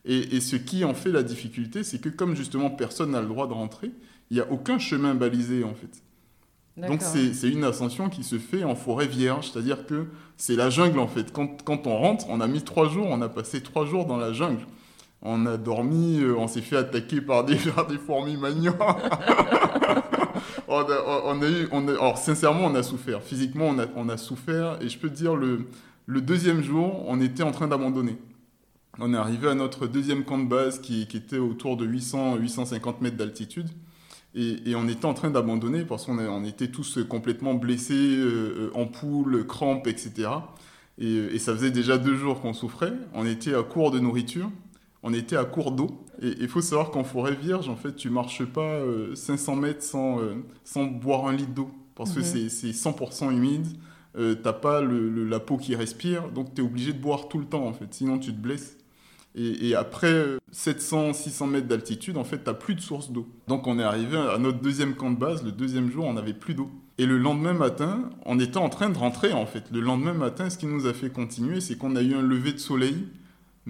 Et, 0.07 0.41
ce 0.41 0.57
qui 0.57 0.83
en 0.87 0.95
fait 0.95 1.13
la 1.13 1.23
difficulté, 1.23 1.85
c'est 1.85 2.01
que 2.01 2.09
comme 2.09 2.35
justement 2.35 2.71
personne 2.71 3.11
n'a 3.11 3.21
le 3.21 3.29
droit 3.29 3.47
de 3.47 3.53
rentrer, 3.53 3.91
il 4.31 4.35
n'y 4.35 4.41
a 4.41 4.51
aucun 4.51 4.79
chemin 4.79 5.15
balisé 5.15 5.63
en 5.63 5.75
fait. 5.75 6.03
Donc 6.89 7.03
c'est 7.03 7.51
une 7.51 7.65
ascension 7.65 8.09
qui 8.09 8.25
se 8.25 8.39
fait 8.39 8.65
en 8.65 8.75
forêt 8.75 9.07
vierge, 9.07 9.51
c'est-à-dire 9.51 9.85
que 9.85 10.07
c'est 10.39 10.57
la 10.57 10.71
jungle 10.71 10.99
en 11.01 11.07
fait. 11.07 11.31
Quand, 11.33 11.63
quand, 11.63 11.87
on 11.87 11.99
rentre, 11.99 12.25
on 12.31 12.41
a 12.41 12.47
mis 12.47 12.63
trois 12.63 12.89
jours, 12.89 13.09
on 13.11 13.21
a 13.21 13.29
passé 13.29 13.61
trois 13.61 13.85
jours 13.85 14.07
dans 14.07 14.17
la 14.17 14.33
jungle. 14.33 14.65
On 15.21 15.45
a 15.45 15.59
dormi, 15.59 16.21
euh, 16.21 16.35
on 16.35 16.49
s'est 16.49 16.63
fait 16.63 16.79
attaquer 16.79 17.21
par 17.21 17.45
des, 17.45 17.57
des 17.91 17.99
fourmis 17.99 18.39
magnon. 18.39 18.75
on, 20.69 21.43
a, 21.43 21.49
eu, 21.49 21.69
alors 21.89 22.19
sincèrement, 22.19 22.67
on 22.67 22.75
a 22.75 22.83
souffert. 22.83 23.23
Physiquement, 23.23 23.75
on 23.97 24.09
a, 24.09 24.17
souffert. 24.17 24.79
Et 24.83 24.89
je 24.89 24.99
peux 24.99 25.09
te 25.09 25.15
dire, 25.15 25.35
le, 25.35 25.67
deuxième 26.07 26.63
jour, 26.63 27.05
on 27.09 27.21
était 27.21 27.43
en 27.43 27.53
train 27.53 27.69
d'abandonner. 27.69 28.19
On 28.99 29.15
est 29.15 29.17
arrivé 29.17 29.49
à 29.49 29.55
notre 29.55 29.87
deuxième 29.87 30.25
camp 30.25 30.39
de 30.39 30.49
base 30.49 30.81
qui, 30.81 31.03
était 31.03 31.39
autour 31.39 31.77
de 31.77 31.87
800-850 31.87 32.95
mètres 33.01 33.17
d'altitude. 33.17 33.69
Et, 34.35 34.75
on 34.77 34.89
était 34.89 35.07
en 35.07 35.15
train 35.15 35.31
d'abandonner 35.31 35.85
parce 35.85 36.07
qu'on 36.07 36.19
on 36.19 36.45
était 36.45 36.69
tous 36.69 36.99
complètement 37.09 37.55
blessés, 37.55 38.17
euh, 38.17 38.71
en 38.75 38.87
poule, 38.87 39.47
crampes, 39.47 39.87
etc. 39.87 40.29
Et, 40.99 41.15
et, 41.17 41.39
ça 41.39 41.55
faisait 41.55 41.71
déjà 41.71 41.99
deux 41.99 42.17
jours 42.17 42.41
qu'on 42.41 42.53
souffrait. 42.53 42.93
On 43.15 43.27
était 43.27 43.55
à 43.55 43.63
court 43.63 43.91
de 43.91 43.99
nourriture 43.99 44.51
on 45.03 45.13
était 45.13 45.37
à 45.37 45.45
court 45.45 45.73
d'eau. 45.73 46.05
Et 46.21 46.35
il 46.41 46.49
faut 46.49 46.61
savoir 46.61 46.91
qu'en 46.91 47.05
forêt 47.05 47.35
vierge, 47.35 47.69
en 47.69 47.77
fait, 47.77 47.97
tu 47.97 48.11
marches 48.11 48.45
pas 48.45 48.81
500 49.15 49.53
euh, 49.53 49.61
mètres 49.61 49.83
sans, 49.83 50.21
euh, 50.21 50.35
sans 50.65 50.85
boire 50.85 51.27
un 51.27 51.33
litre 51.33 51.53
d'eau. 51.53 51.71
Parce 51.95 52.13
que 52.13 52.21
mhm. 52.21 52.49
c'est 52.49 52.71
100% 52.71 53.31
humide, 53.33 53.67
euh, 54.17 54.35
t'as 54.35 54.53
pas 54.53 54.81
le, 54.81 55.25
la 55.25 55.41
peau 55.41 55.57
qui 55.57 55.75
respire, 55.75 56.31
donc 56.31 56.55
tu 56.55 56.63
es 56.63 56.65
obligé 56.65 56.93
de 56.93 56.99
boire 56.99 57.29
tout 57.29 57.39
le 57.39 57.45
temps, 57.45 57.67
en 57.67 57.73
fait. 57.73 57.93
Sinon, 57.93 58.19
tu 58.19 58.33
te 58.33 58.39
blesses. 58.39 58.77
Et, 59.37 59.77
après 59.77 60.39
700-600 60.53 61.49
mètres 61.49 61.69
d'altitude, 61.69 62.17
en 62.17 62.25
fait, 62.25 62.39
t'as 62.39 62.55
plus 62.55 62.75
de 62.75 62.81
source 62.81 63.13
d'eau. 63.13 63.29
Donc 63.47 63.69
on 63.69 63.79
est 63.79 63.85
arrivé 63.85 64.17
à 64.17 64.39
notre 64.39 64.59
deuxième 64.61 64.97
camp 64.97 65.13
de 65.13 65.19
base. 65.19 65.45
Le 65.45 65.53
deuxième 65.53 65.89
jour, 65.89 66.05
on 66.05 66.15
n'avait 66.15 66.35
plus 66.35 66.55
d'eau. 66.55 66.69
Et 66.99 67.07
le 67.07 67.17
lendemain 67.17 67.53
matin, 67.53 68.11
on 68.27 68.41
était 68.41 68.57
en 68.57 68.69
train 68.69 68.91
de 68.91 68.99
rentrer, 68.99 69.33
en 69.33 69.47
fait. 69.47 69.71
Le 69.71 69.81
lendemain 69.81 70.15
matin, 70.15 70.51
ce 70.51 70.59
qui 70.59 70.67
nous 70.67 70.87
a 70.87 70.93
fait 70.93 71.11
continuer, 71.11 71.61
c'est 71.61 71.79
qu'on 71.79 71.95
a 71.95 72.03
eu 72.03 72.15
un 72.15 72.23
lever 72.23 72.53
de 72.53 72.59
soleil 72.59 73.07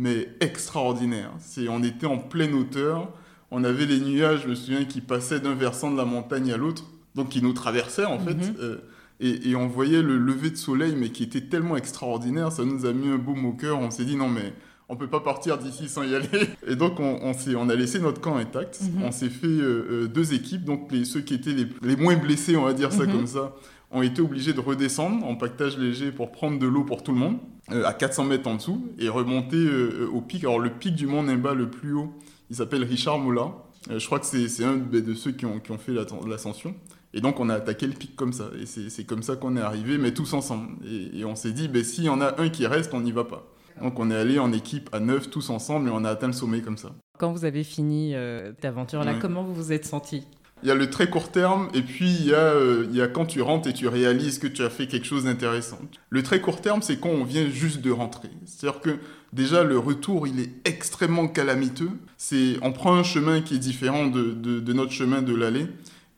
mais 0.01 0.29
extraordinaire. 0.41 1.31
C'est, 1.39 1.69
on 1.69 1.83
était 1.83 2.07
en 2.07 2.17
pleine 2.17 2.55
hauteur, 2.55 3.13
on 3.51 3.65
avait 3.65 3.85
les 3.85 4.01
nuages, 4.01 4.43
je 4.45 4.49
me 4.49 4.55
souviens, 4.55 4.85
qui 4.87 5.03
passaient 5.03 5.41
d'un 5.41 5.55
versant 5.55 5.91
de 5.91 5.97
la 5.99 6.07
montagne 6.07 6.51
à 6.53 6.57
l'autre, 6.57 6.85
donc 7.15 7.29
qui 7.29 7.43
nous 7.43 7.53
traversaient 7.53 8.07
en 8.07 8.19
fait. 8.19 8.35
Mhm. 8.35 8.55
Euh, 8.61 8.77
et, 9.21 9.55
on 9.55 9.67
voyait 9.67 10.01
le 10.01 10.17
lever 10.17 10.49
de 10.49 10.57
soleil, 10.57 10.95
mais 10.97 11.11
qui 11.11 11.25
était 11.25 11.43
tellement 11.43 11.77
extraordinaire, 11.77 12.51
ça 12.51 12.65
nous 12.65 12.87
a 12.87 12.95
mis 12.95 13.11
un 13.11 13.19
baume 13.19 13.45
au 13.45 13.53
cœur. 13.53 13.79
On 13.79 13.91
s'est 13.91 14.07
dit 14.07 14.17
non 14.17 14.29
mais 14.31 14.55
on 14.89 14.97
peut 14.97 15.09
pas 15.09 15.21
partir 15.21 15.59
d'ici 15.59 15.91
sans 15.91 16.05
y 16.05 16.15
aller. 16.15 16.29
Et 16.67 16.77
donc 16.77 16.99
on, 16.99 17.35
s'est, 17.35 17.55
on 17.55 17.69
a 17.69 17.75
laissé 17.75 18.01
notre 18.01 18.23
camp 18.23 18.37
intact. 18.39 18.81
Mhm. 18.81 19.03
On 19.05 19.13
s'est 19.13 19.29
fait 19.29 19.47
euh, 19.47 19.87
euh, 19.91 20.07
deux 20.09 20.33
équipes, 20.33 20.65
donc 20.65 20.91
les, 20.91 21.05
ceux 21.05 21.21
qui 21.21 21.35
étaient 21.35 21.55
les, 21.83 21.97
moins 21.97 22.17
blessés, 22.17 22.57
on 22.57 22.65
va 22.65 22.73
dire 22.73 22.91
ça 22.91 23.05
mhm. 23.05 23.13
comme 23.13 23.27
ça, 23.27 23.55
ont 23.91 24.03
été 24.03 24.23
obligés 24.23 24.53
de 24.53 24.61
redescendre 24.61 25.27
en 25.27 25.37
pactage 25.37 25.77
léger 25.77 26.13
pour 26.13 26.31
prendre 26.31 26.59
de 26.59 26.67
l'eau 26.67 26.85
pour 26.85 27.03
tout 27.03 27.13
le 27.13 27.19
monde. 27.19 27.39
Euh, 27.73 27.85
à 27.85 27.93
400 27.93 28.25
mètres 28.25 28.49
en 28.49 28.57
dessous 28.57 28.85
et 28.99 29.09
remonter 29.09 29.57
euh, 29.57 30.09
au 30.13 30.21
pic. 30.21 30.43
Alors 30.43 30.59
le 30.59 30.71
pic 30.71 30.95
du 30.95 31.07
mont 31.07 31.23
Nimba 31.23 31.55
le 31.55 31.71
plus 31.71 31.93
haut, 31.93 32.13
il 32.49 32.57
s'appelle 32.57 32.83
Richard. 32.83 33.21
Euh, 33.21 33.99
je 33.99 34.07
crois 34.07 34.19
que 34.19 34.27
c'est 34.27 34.65
un 34.65 34.77
de 34.77 35.15
ceux 35.15 35.33
qui 35.33 35.47
ont, 35.47 35.61
qui 35.61 35.71
ont 35.71 35.79
fait 35.79 35.93
l'ascension. 36.27 36.75
Et 37.13 37.21
donc 37.21 37.39
on 37.39 37.49
a 37.49 37.55
attaqué 37.55 37.87
le 37.87 37.93
pic 37.93 38.17
comme 38.17 38.33
ça. 38.33 38.51
Et 38.61 38.67
c'est 38.67 39.05
comme 39.05 39.23
ça 39.23 39.37
qu'on 39.37 39.57
est 39.57 39.61
arrivé, 39.61 39.99
mais 39.99 40.13
tous 40.13 40.33
ensemble. 40.33 40.69
Et, 40.85 41.25
on 41.25 41.37
s'est 41.37 41.53
dit, 41.53 41.69
ben, 41.69 41.85
s'il 41.85 42.05
y 42.05 42.09
en 42.09 42.21
a 42.21 42.41
un 42.41 42.49
qui 42.49 42.67
reste, 42.67 42.93
on 42.95 43.01
n'y 43.01 43.13
va 43.13 43.25
pas. 43.25 43.47
Donc 43.81 43.99
on 43.99 44.11
est 44.11 44.17
allé 44.17 44.39
en 44.39 44.53
équipe 44.53 44.91
à 44.93 45.01
neuf, 45.01 45.31
tous 45.31 45.49
ensemble, 45.51 45.89
et 45.89 45.93
on 45.93 46.05
a 46.05 46.11
atteint 46.11 46.27
le 46.27 46.33
sommet 46.33 46.61
comme 46.61 46.77
ça. 46.77 46.91
Quand 47.19 47.33
vous 47.33 47.45
avez 47.45 47.65
fini 47.65 48.15
cette 48.15 48.65
aventure-là, 48.65 49.15
comment 49.21 49.45
vous 49.45 49.55
vous 49.55 49.73
êtes 49.73 49.87
senti 49.87 50.25
il 50.63 50.69
y 50.69 50.73
a 50.73 50.75
le 50.75 50.91
très 50.91 51.09
court 51.09 51.31
terme 51.31 51.69
et 51.75 51.83
puis 51.83 52.11
il 52.11 52.27
y, 52.27 52.35
a, 52.35 52.39
euh, 52.39 52.87
il 52.91 52.97
y 52.97 53.03
a 53.03 53.09
quand 53.09 53.27
tu 53.27 53.41
rentres 53.41 53.69
et 53.69 53.73
tu 53.73 53.89
réalises 53.89 54.39
que 54.39 54.47
tu 54.47 54.63
as 54.63 54.71
fait 54.71 54.87
quelque 54.87 55.07
chose 55.07 55.25
d'intéressant. 55.25 55.79
Le 56.11 56.23
très 56.23 56.41
court 56.41 56.61
terme, 56.61 56.83
c'est 56.83 56.99
quand 56.99 57.09
on 57.09 57.25
vient 57.25 57.49
juste 57.49 57.81
de 57.81 57.91
rentrer. 57.91 58.29
C'est-à-dire 58.47 58.81
que 58.81 58.99
déjà 59.33 59.65
le 59.65 59.79
retour, 59.79 60.27
il 60.27 60.41
est 60.41 60.51
extrêmement 60.65 61.29
calamiteux. 61.29 61.91
C'est, 62.17 62.57
on 62.63 62.73
prend 62.73 62.95
un 62.95 63.03
chemin 63.03 63.41
qui 63.41 63.55
est 63.55 63.59
différent 63.59 64.07
de, 64.07 64.33
de, 64.33 64.73
notre 64.73 64.93
chemin 64.93 65.23
de 65.23 65.35
l'aller 65.35 65.67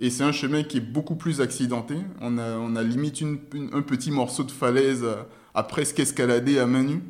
et 0.01 0.11
c'est 0.11 0.25
un 0.25 0.33
chemin 0.33 0.63
qui 0.65 0.79
est 0.79 0.81
beaucoup 0.81 1.15
plus 1.15 1.41
accidenté. 1.41 1.95
On 2.21 2.39
a, 2.39 2.57
on 2.57 2.75
a 2.75 2.83
limite 2.83 3.21
une, 3.21 3.39
un 3.73 3.83
petit 3.83 4.11
morceau 4.11 4.43
de 4.43 4.51
falaise 4.51 5.05
à, 5.55 5.63
presque 5.63 6.01
escalader 6.01 6.59
à 6.59 6.67
main 6.67 6.83
nue 6.83 7.03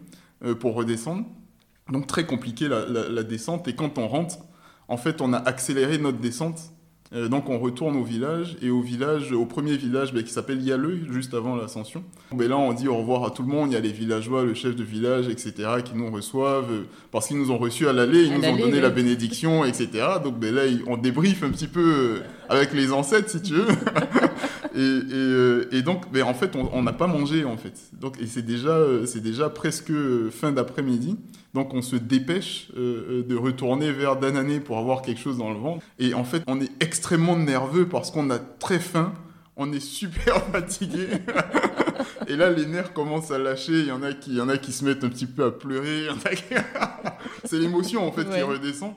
euh, 0.44 0.54
pour 0.54 0.74
redescendre. 0.74 1.24
Donc 1.90 2.06
très 2.06 2.26
compliqué 2.26 2.68
la, 2.68 3.22
descente 3.22 3.66
et 3.68 3.74
quand 3.74 3.98
on 3.98 4.06
rentre, 4.06 4.38
en 4.88 4.96
fait 4.96 5.20
on 5.20 5.32
a 5.32 5.38
accéléré 5.38 5.98
notre 5.98 6.18
descente 6.18 6.60
euh, 7.14 7.28
donc 7.28 7.48
on 7.50 7.58
retourne 7.58 7.96
au 7.96 8.04
village 8.04 8.56
et 8.62 8.70
au 8.70 8.80
village, 8.80 9.32
au 9.32 9.44
premier 9.44 9.76
village 9.76 10.14
ben, 10.14 10.22
qui 10.22 10.32
s'appelle 10.32 10.62
Yaleux, 10.62 11.00
juste 11.10 11.34
avant 11.34 11.56
l'ascension. 11.56 12.02
Ben 12.32 12.48
là 12.48 12.56
on 12.56 12.72
dit 12.72 12.88
au 12.88 12.96
revoir 12.96 13.24
à 13.24 13.30
tout 13.30 13.42
le 13.42 13.48
monde, 13.48 13.70
il 13.70 13.74
y 13.74 13.76
a 13.76 13.80
les 13.80 13.92
villageois, 13.92 14.44
le 14.44 14.54
chef 14.54 14.74
de 14.74 14.82
village, 14.82 15.28
etc. 15.28 15.52
qui 15.84 15.94
nous 15.94 16.10
reçoément 16.10 16.66
euh, 16.70 16.84
parce 17.10 17.28
qu'ils 17.28 17.38
nous 17.38 17.50
ont 17.50 17.58
reçus 17.58 17.86
à 17.86 17.92
l'aller, 17.92 18.24
ils 18.24 18.38
nous 18.38 18.44
ont 18.44 18.56
donné 18.56 18.80
la 18.80 18.90
bénédiction, 18.90 19.64
etc. 19.64 19.88
Donc 20.24 20.38
ben 20.38 20.54
là 20.54 20.62
on 20.86 20.96
débriefe 20.96 21.42
un 21.42 21.50
petit 21.50 21.68
peu 21.68 21.80
euh, 21.80 22.20
avec 22.48 22.72
les 22.72 22.92
ancêtres 22.92 23.28
si 23.28 23.42
tu 23.42 23.54
veux. 23.54 23.66
et, 24.74 25.82
donc 25.82 26.04
en 26.24 26.34
fait 26.34 26.56
on 26.56 26.82
n'a 26.82 26.92
pas 26.92 27.06
mangé 27.06 27.44
en 27.44 27.56
fait. 27.56 27.74
Donc, 27.92 28.20
et 28.20 28.26
c'est 28.26 28.42
déjà, 28.42 28.78
c'est 29.06 29.22
déjà 29.22 29.50
presque 29.50 29.92
fin 30.30 30.52
d'après-midi. 30.52 31.16
Donc 31.54 31.74
on 31.74 31.82
se 31.82 31.96
dépêche 31.96 32.68
euh, 32.76 33.20
euh, 33.20 33.22
de 33.22 33.36
retourner 33.36 33.92
vers 33.92 34.16
Danané 34.16 34.58
pour 34.58 34.78
avoir 34.78 35.02
quelque 35.02 35.20
chose 35.20 35.36
dans 35.36 35.50
le 35.50 35.58
ventre. 35.58 35.84
Et 35.98 36.14
en 36.14 36.24
fait, 36.24 36.42
on 36.46 36.60
est 36.60 36.70
extrêmement 36.80 37.36
nerveux 37.36 37.86
parce 37.86 38.10
qu'on 38.10 38.30
a 38.30 38.38
très 38.38 38.78
faim, 38.78 39.12
on 39.56 39.70
est 39.72 39.80
super 39.80 40.42
fatigué. 40.52 41.08
et 42.26 42.36
là, 42.36 42.50
les 42.50 42.64
nerfs 42.64 42.94
commencent 42.94 43.30
à 43.30 43.38
lâcher. 43.38 43.80
Il 43.80 43.86
y 43.86 43.92
en 43.92 44.02
a 44.02 44.14
qui, 44.14 44.30
il 44.30 44.36
y 44.36 44.40
en 44.40 44.48
a 44.48 44.56
qui 44.56 44.72
se 44.72 44.84
mettent 44.84 45.04
un 45.04 45.10
petit 45.10 45.26
peu 45.26 45.44
à 45.44 45.50
pleurer. 45.50 46.06
c'est 47.44 47.58
l'émotion 47.58 48.06
en 48.06 48.12
fait 48.12 48.24
qui 48.24 48.40
redescend. 48.40 48.94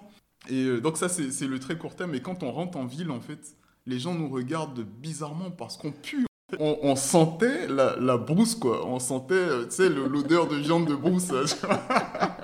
Et 0.50 0.64
euh, 0.64 0.80
donc 0.80 0.98
ça, 0.98 1.10
c'est 1.10 1.48
le 1.48 1.60
très 1.60 1.78
court 1.78 1.96
terme. 1.96 2.16
Et 2.16 2.22
quand 2.22 2.42
on 2.44 2.52
rentre 2.52 2.78
en 2.78 2.86
ville, 2.86 3.12
en 3.12 3.20
fait, 3.20 3.58
les 3.86 4.00
gens 4.00 4.14
nous 4.14 4.30
regardent 4.30 4.82
bizarrement 4.82 5.52
parce 5.52 5.78
qu'on 5.78 5.92
pue. 5.92 6.26
On, 6.60 6.96
sentait 6.96 7.68
la, 7.68 7.96
la, 8.00 8.18
brousse, 8.18 8.56
quoi. 8.56 8.86
On 8.86 9.00
sentait, 9.00 9.34
euh, 9.34 9.66
tu 9.66 9.72
sais, 9.72 9.90
l'odeur 9.90 10.48
de 10.48 10.56
viande 10.56 10.86
de 10.88 10.96
brousse. 10.96 11.32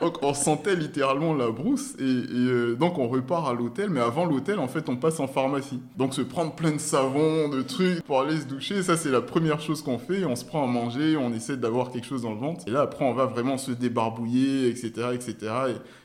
donc 0.00 0.18
on 0.22 0.32
sentait 0.32 0.76
littéralement 0.76 1.34
la 1.34 1.50
brousse 1.50 1.94
et, 1.98 2.02
euh, 2.02 2.74
donc 2.74 2.98
on 2.98 3.08
repart 3.08 3.48
à 3.48 3.52
l'hôtel. 3.52 3.90
Mais 3.90 4.00
avant 4.00 4.24
l'hôtel, 4.24 4.58
en 4.58 4.68
fait, 4.68 4.88
on 4.88 4.96
passe 4.96 5.20
en 5.20 5.26
pharmacie. 5.26 5.80
Donc 5.96 6.14
se 6.14 6.22
prendre 6.22 6.52
plein 6.52 6.72
de 6.72 6.78
savon, 6.78 7.48
de 7.48 7.62
trucs 7.62 8.02
pour 8.02 8.20
aller 8.20 8.38
se 8.38 8.46
doucher, 8.46 8.82
ça 8.82 8.96
c'est 8.96 9.10
la 9.10 9.20
première 9.20 9.60
chose 9.60 9.82
qu'on 9.82 9.98
fait. 9.98 10.24
On 10.24 10.36
se 10.36 10.44
prend 10.44 10.64
à 10.64 10.66
manger, 10.66 11.16
on 11.16 11.32
essaie 11.34 11.56
d'avoir 11.56 11.90
quelque 11.90 12.06
chose 12.06 12.22
dans 12.22 12.32
le 12.32 12.40
ventre. 12.40 12.64
Et 12.66 12.70
là 12.70 12.80
après, 12.80 13.04
on 13.04 13.12
va 13.12 13.26
vraiment 13.26 13.58
se 13.58 13.72
débarbouiller, 13.72 14.68
etc., 14.68 15.08
etc. 15.14 15.36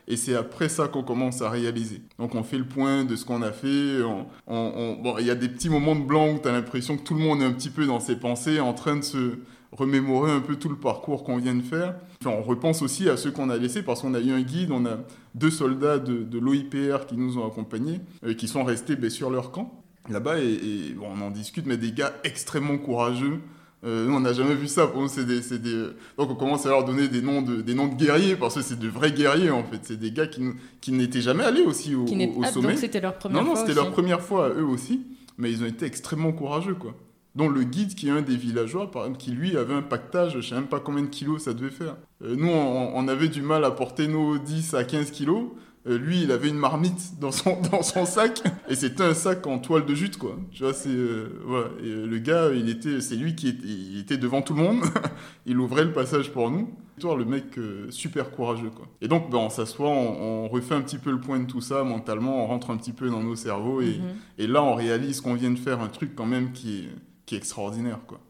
Et, 0.08 0.16
c'est 0.16 0.34
après 0.34 0.68
ça 0.68 0.88
qu'on 0.88 1.02
commence 1.02 1.42
à 1.42 1.50
réaliser. 1.50 2.02
Donc 2.18 2.34
on 2.34 2.42
fait 2.42 2.58
le 2.58 2.64
point 2.64 3.04
de 3.04 3.16
ce 3.16 3.24
qu'on 3.24 3.42
a 3.42 3.52
fait. 3.52 4.02
On, 4.46 4.96
bon, 5.02 5.16
il 5.18 5.26
y 5.26 5.30
a 5.30 5.34
des 5.34 5.48
petits 5.48 5.68
moments 5.68 5.96
de 5.96 6.04
blanc 6.04 6.32
où 6.32 6.38
tu 6.38 6.48
as 6.48 6.52
l'impression 6.52 6.96
que 6.96 7.02
tout 7.02 7.14
le 7.14 7.20
monde 7.20 7.42
est 7.42 7.44
un 7.44 7.52
petit 7.52 7.70
peu 7.70 7.86
dans 7.86 8.00
ses 8.00 8.16
pensées, 8.16 8.60
en 8.60 8.72
train 8.72 8.96
de 8.96 9.02
se 9.02 9.38
remémorer 9.72 10.32
un 10.32 10.40
peu 10.40 10.56
tout 10.56 10.68
le 10.68 10.76
parcours 10.76 11.24
qu'on 11.24 11.38
vient 11.38 11.54
de 11.54 11.62
faire. 11.62 11.94
on 12.24 12.42
repense 12.42 12.82
aussi 12.82 13.08
à 13.08 13.16
ceux 13.16 13.30
qu'on 13.30 13.50
a 13.50 13.56
laissés 13.56 13.82
parce 13.82 14.02
qu'on 14.02 14.14
a 14.14 14.20
eu 14.20 14.30
un 14.30 14.42
guide, 14.42 14.70
on 14.70 14.86
a 14.86 14.98
deux 15.34 15.50
soldats 15.50 15.98
de, 15.98 16.38
l'OIPR 16.38 17.06
qui 17.06 17.16
nous 17.16 17.38
ont 17.38 17.46
accompagnés, 17.46 18.00
euh, 18.24 18.34
qui 18.34 18.48
sont 18.48 18.64
restés 18.64 18.96
ben, 18.96 19.10
sur 19.10 19.30
leur 19.30 19.50
camp 19.50 19.82
là-bas 20.08 20.38
et, 20.38 20.94
bon, 20.96 21.08
on 21.16 21.20
en 21.20 21.30
discute, 21.30 21.66
mais 21.66 21.76
des 21.76 21.92
gars 21.92 22.12
extrêmement 22.24 22.78
courageux. 22.78 23.40
Euh, 23.84 24.06
nous, 24.06 24.14
on 24.14 24.20
n'a 24.20 24.32
jamais 24.32 24.54
vu 24.54 24.68
ça. 24.68 24.90
c'est 25.08 25.26
des, 25.26 25.40
des... 25.58 25.86
Donc, 26.16 26.30
on 26.30 26.34
commence 26.34 26.64
à 26.66 26.70
leur 26.70 26.84
donner 26.84 27.08
des 27.08 27.22
noms 27.22 27.42
de, 27.42 27.60
des 27.60 27.74
noms 27.74 27.88
de 27.88 27.94
guerriers 27.94 28.34
parce 28.34 28.54
que 28.54 28.62
c'est 28.62 28.78
de 28.78 28.88
vrais 28.88 29.12
guerriers 29.12 29.50
en 29.50 29.62
fait. 29.64 29.80
C'est 29.82 29.98
des 29.98 30.10
gars 30.10 30.26
qui, 30.26 30.42
qui 30.80 30.92
n'étaient 30.92 31.20
jamais 31.20 31.44
allés 31.44 31.62
aussi 31.62 31.94
au, 31.94 32.04
au, 32.04 32.42
ah, 32.42 32.50
sommet. 32.50 32.68
donc, 32.68 32.78
c'était 32.78 33.00
leur 33.00 33.18
première 33.18 33.42
fois. 33.42 33.48
Non, 33.48 33.54
non, 33.54 33.60
c'était 33.60 33.74
leur 33.74 33.90
première 33.90 34.20
fois 34.22 34.48
eux 34.48 34.64
aussi. 34.64 35.02
Mais 35.38 35.52
ils 35.52 35.62
ont 35.62 35.66
été 35.66 35.84
extrêmement 35.84 36.32
courageux, 36.32 36.74
quoi 36.74 36.94
dont 37.36 37.48
le 37.48 37.62
guide 37.64 37.94
qui 37.94 38.08
est 38.08 38.10
un 38.10 38.22
des 38.22 38.36
villageois, 38.36 38.90
par 38.90 39.02
exemple, 39.02 39.18
qui 39.18 39.30
lui 39.30 39.56
avait 39.56 39.74
un 39.74 39.82
pactage, 39.82 40.32
je 40.32 40.36
ne 40.38 40.42
sais 40.42 40.54
même 40.54 40.66
pas 40.66 40.80
combien 40.80 41.02
de 41.02 41.08
kilos 41.08 41.42
ça 41.42 41.52
devait 41.52 41.70
faire. 41.70 41.96
Euh, 42.24 42.34
nous, 42.36 42.48
on, 42.48 43.08
avait 43.08 43.28
du 43.28 43.42
mal 43.42 43.64
à 43.64 43.70
porter 43.70 44.08
nos 44.08 44.38
10 44.38 44.72
à 44.72 44.84
15 44.84 45.10
kilos. 45.10 45.50
Euh, 45.86 45.98
lui, 45.98 46.22
il 46.22 46.32
avait 46.32 46.48
une 46.48 46.56
marmite 46.56 47.20
dans 47.20 47.30
son, 47.30 47.60
dans 47.70 47.82
son 47.82 48.06
sac, 48.06 48.42
et 48.68 48.74
c'était 48.74 49.04
un 49.04 49.12
sac 49.12 49.46
en 49.46 49.58
toile 49.58 49.84
de 49.84 49.94
jute, 49.94 50.16
quoi. 50.16 50.36
Tu 50.50 50.62
vois, 50.62 50.72
c'est... 50.72 50.88
Euh, 50.88 51.28
voilà. 51.44 51.66
Et, 51.84 52.06
le 52.06 52.18
gars, 52.18 52.48
il 52.54 52.70
était, 52.70 53.02
c'est 53.02 53.16
lui 53.16 53.36
qui 53.36 53.48
était, 53.48 53.66
il 53.66 54.00
était 54.00 54.16
devant 54.16 54.40
tout 54.40 54.54
le 54.54 54.62
monde. 54.62 54.80
il 55.46 55.58
ouvrait 55.58 55.84
le 55.84 55.92
passage 55.92 56.32
pour 56.32 56.50
nous. 56.50 56.70
Le 57.02 57.26
mec 57.26 57.60
super 57.90 58.30
courageux, 58.30 58.70
quoi. 58.70 58.86
Et 59.02 59.08
donc, 59.08 59.30
ben, 59.30 59.36
on 59.36 59.50
s'assoit, 59.50 59.90
on, 59.90 60.48
refait 60.48 60.74
un 60.74 60.80
petit 60.80 60.96
peu 60.96 61.10
le 61.10 61.20
point 61.20 61.38
de 61.38 61.44
tout 61.44 61.60
ça 61.60 61.84
mentalement, 61.84 62.42
on 62.42 62.46
rentre 62.46 62.70
un 62.70 62.78
petit 62.78 62.94
peu 62.94 63.10
dans 63.10 63.22
nos 63.22 63.36
cerveaux, 63.36 63.82
et, 63.82 63.98
mhm. 63.98 64.16
et 64.38 64.46
là, 64.46 64.62
on 64.62 64.74
réalise 64.74 65.20
qu'on 65.20 65.34
vient 65.34 65.50
de 65.50 65.58
faire 65.58 65.82
un 65.82 65.88
truc 65.88 66.16
quand 66.16 66.24
même 66.24 66.52
qui 66.52 66.78
est 66.78 66.88
qui 67.26 67.34
est 67.34 67.38
extraordinaire, 67.38 68.00
quoi. 68.06 68.20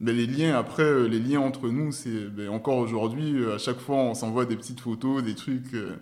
Mais 0.00 0.14
les 0.14 0.26
liens, 0.26 0.56
après, 0.56 0.82
euh, 0.82 1.06
les 1.06 1.18
liens 1.18 1.40
entre 1.40 1.68
nous, 1.68 1.92
c'est 1.92 2.28
ben, 2.30 2.48
encore 2.48 2.78
aujourd'hui, 2.78 3.38
euh, 3.38 3.56
à 3.56 3.58
chaque 3.58 3.78
fois, 3.78 3.96
on 3.96 4.14
s'envoie 4.14 4.46
des 4.46 4.56
petites 4.56 4.80
photos, 4.80 5.22
des 5.22 5.34
trucs. 5.34 5.74
Euh, 5.74 5.96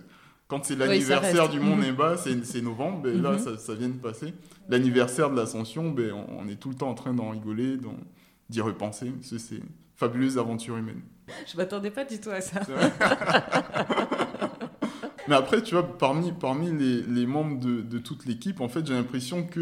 quand 0.47 0.63
c'est 0.63 0.77
l'anniversaire 0.77 1.49
du 1.49 1.59
Mont 1.59 1.75
Néba, 1.75 2.15
mhm. 2.25 2.43
c'est 2.43 2.61
novembre, 2.61 3.01
ben, 3.01 3.21
là, 3.21 3.33
mhm. 3.33 3.57
ça, 3.57 3.73
vient 3.73 3.89
de 3.89 3.99
passer. 3.99 4.33
L'anniversaire 4.69 5.29
de 5.29 5.35
l'Ascension, 5.35 5.91
ben, 5.91 6.13
on, 6.13 6.47
est 6.47 6.55
tout 6.55 6.69
le 6.69 6.75
temps 6.75 6.89
en 6.89 6.93
train 6.93 7.13
d'en 7.13 7.31
rigoler, 7.31 7.77
d'y 8.49 8.61
repenser. 8.61 9.11
C'est 9.21 9.59
fabuleuse 9.97 10.37
aventure 10.37 10.77
humaine. 10.77 11.01
Je 11.45 11.57
m'attendais 11.57 11.91
pas 11.91 12.05
du 12.05 12.21
tout 12.21 12.31
à 12.31 12.39
ça. 12.39 12.61
Mais 15.29 15.35
après, 15.35 15.61
tu 15.61 15.75
vois, 15.75 15.83
parmi, 15.83 16.31
parmi 16.31 16.71
les, 16.71 17.03
les 17.03 17.27
membres 17.27 17.59
de, 17.59 17.81
de 17.81 17.99
toute 17.99 18.25
l'équipe, 18.25 18.61
en 18.61 18.67
fait, 18.67 18.87
j'ai 18.87 18.95
l'impression 18.95 19.43
que 19.43 19.59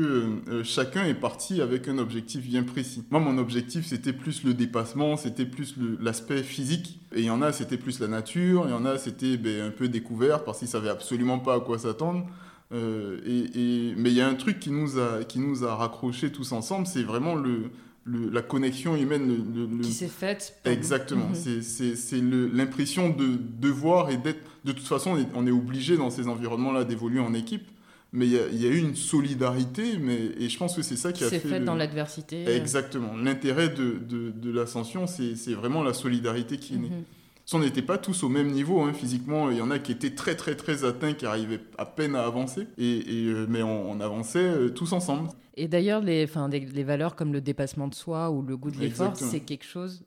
euh, 0.47 0.63
chacun 0.63 1.03
est 1.03 1.13
parti 1.13 1.61
avec 1.61 1.89
un 1.89 1.97
objectif 1.97 2.47
bien 2.47 2.63
précis. 2.63 3.03
Moi, 3.11 3.19
mon 3.19 3.37
objectif, 3.37 3.85
c'était 3.85 4.13
plus 4.13 4.45
le 4.45 4.53
dépassement, 4.53 5.17
c'était 5.17 5.45
plus 5.45 5.75
l'aspect 5.99 6.41
physique. 6.41 7.01
Et 7.13 7.19
il 7.19 7.25
y 7.25 7.29
en 7.29 7.41
a, 7.41 7.51
c'était 7.51 7.75
plus 7.75 7.99
la 7.99 8.07
nature, 8.07 8.63
il 8.65 8.71
y 8.71 8.73
en 8.73 8.85
a, 8.85 8.97
c'était 8.97 9.35
ben, 9.35 9.67
un 9.67 9.71
peu 9.71 9.89
découvert 9.89 10.45
parce 10.45 10.59
qu'ils 10.59 10.69
savaient 10.69 10.89
absolument 10.89 11.39
pas 11.39 11.55
à 11.55 11.59
quoi 11.59 11.77
s'attendre. 11.77 12.25
Euh, 12.71 13.19
et, 13.25 13.89
et, 13.89 13.93
mais 13.97 14.09
il 14.09 14.15
y 14.15 14.21
a 14.21 14.27
un 14.29 14.35
truc 14.35 14.61
qui 14.61 14.71
nous 14.71 14.97
a, 14.97 15.25
qui 15.25 15.39
nous 15.39 15.65
a 15.65 15.75
raccrochés 15.75 16.31
tous 16.31 16.53
ensemble, 16.53 16.87
c'est 16.87 17.03
vraiment 17.03 17.35
le, 17.35 17.71
la 18.07 18.41
connexion 18.41 18.95
humaine. 18.95 19.27
Le, 19.27 19.81
qui 19.81 19.93
s'est 19.93 20.07
faite. 20.07 20.59
Exactement. 20.65 21.29
C'est 21.33 22.21
l'impression 22.21 23.09
de 23.09 23.37
devoir 23.59 24.09
et 24.09 24.17
d'être. 24.17 24.39
De 24.65 24.71
toute 24.71 24.87
façon, 24.87 25.17
on 25.33 25.47
est, 25.47 25.51
obligé 25.51 25.97
dans 25.97 26.09
ces 26.09 26.27
environnements-là 26.27 26.83
d'évoluer 26.83 27.19
en 27.19 27.33
équipe. 27.33 27.67
Mais 28.13 28.25
il 28.25 28.61
y, 28.61 28.65
a 28.65 28.69
eu 28.69 28.79
une 28.79 28.95
solidarité, 28.95 29.97
mais, 29.99 30.31
et 30.39 30.47
je 30.47 30.57
pense 30.57 30.75
que 30.75 30.81
c'est 30.81 30.95
ça 30.95 31.11
qui 31.11 31.25
a 31.25 31.29
fait. 31.29 31.39
C'est 31.39 31.47
fait 31.47 31.59
dans 31.59 31.75
l'adversité. 31.75 32.49
Exactement. 32.49 33.15
L'intérêt 33.17 33.67
de, 33.67 33.99
de, 33.99 34.51
l'ascension, 34.51 35.07
c'est 35.07 35.53
vraiment 35.53 35.83
la 35.83 35.93
solidarité 35.93 36.57
qui 36.57 36.75
est 36.75 36.77
née. 36.77 36.89
Mhm. 36.89 37.03
Si 37.47 37.55
on 37.55 37.59
n'était 37.59 37.81
pas 37.81 37.97
tous 37.97 38.23
au 38.23 38.29
même 38.29 38.51
niveau 38.51 38.81
hein, 38.81 38.91
physiquement, 38.91 39.49
il 39.49 39.57
y 39.57 39.61
en 39.61 39.71
a 39.71 39.79
qui 39.79 39.93
étaient 39.93 40.13
très 40.13 40.35
très 40.35 40.55
très 40.55 40.83
atteints, 40.83 41.13
qui 41.13 41.25
arrivaient 41.25 41.61
à 41.77 41.85
peine 41.85 42.13
à 42.13 42.25
avancer, 42.25 42.67
et, 42.77 43.05
euh, 43.07 43.45
mais 43.47 43.63
on, 43.63 44.01
avançait 44.01 44.39
euh, 44.39 44.69
tous 44.69 44.91
ensemble. 44.91 45.29
Et 45.55 45.69
d'ailleurs, 45.69 46.01
les, 46.01 46.27
les 46.51 46.83
valeurs 46.83 47.15
comme 47.15 47.31
le 47.31 47.39
dépassement 47.39 47.87
de 47.87 47.95
soi 47.95 48.31
ou 48.31 48.41
le 48.41 48.57
goût 48.57 48.69
de 48.69 48.77
l'effort, 48.77 49.13
c'est 49.15 49.39
quelque 49.39 49.63
chose 49.63 50.03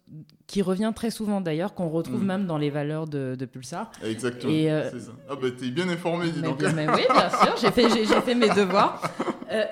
qui 0.46 0.60
revient 0.60 0.92
très 0.94 1.10
souvent 1.10 1.40
d'ailleurs, 1.40 1.72
qu'on 1.72 1.88
retrouve 1.88 2.22
mm. 2.22 2.26
même 2.26 2.46
dans 2.46 2.58
les 2.58 2.68
valeurs 2.68 3.06
de, 3.06 3.48
Pulsar. 3.50 3.90
Exactement. 4.04 4.52
Et 4.52 4.70
euh, 4.70 4.90
ça. 4.90 5.12
Ah 5.30 5.34
bah 5.40 5.48
t'es 5.58 5.70
bien 5.70 5.88
informé, 5.88 6.30
dis 6.30 6.42
donc. 6.42 6.60
Mais, 6.60 6.86
oui, 6.94 7.06
bien 7.10 7.30
sûr, 7.30 7.56
j'ai 7.58 7.70
fait, 7.70 7.88
j'ai, 7.88 8.20
fait 8.20 8.34
mes 8.34 8.50
devoirs. 8.50 9.00
Euh, 9.50 9.64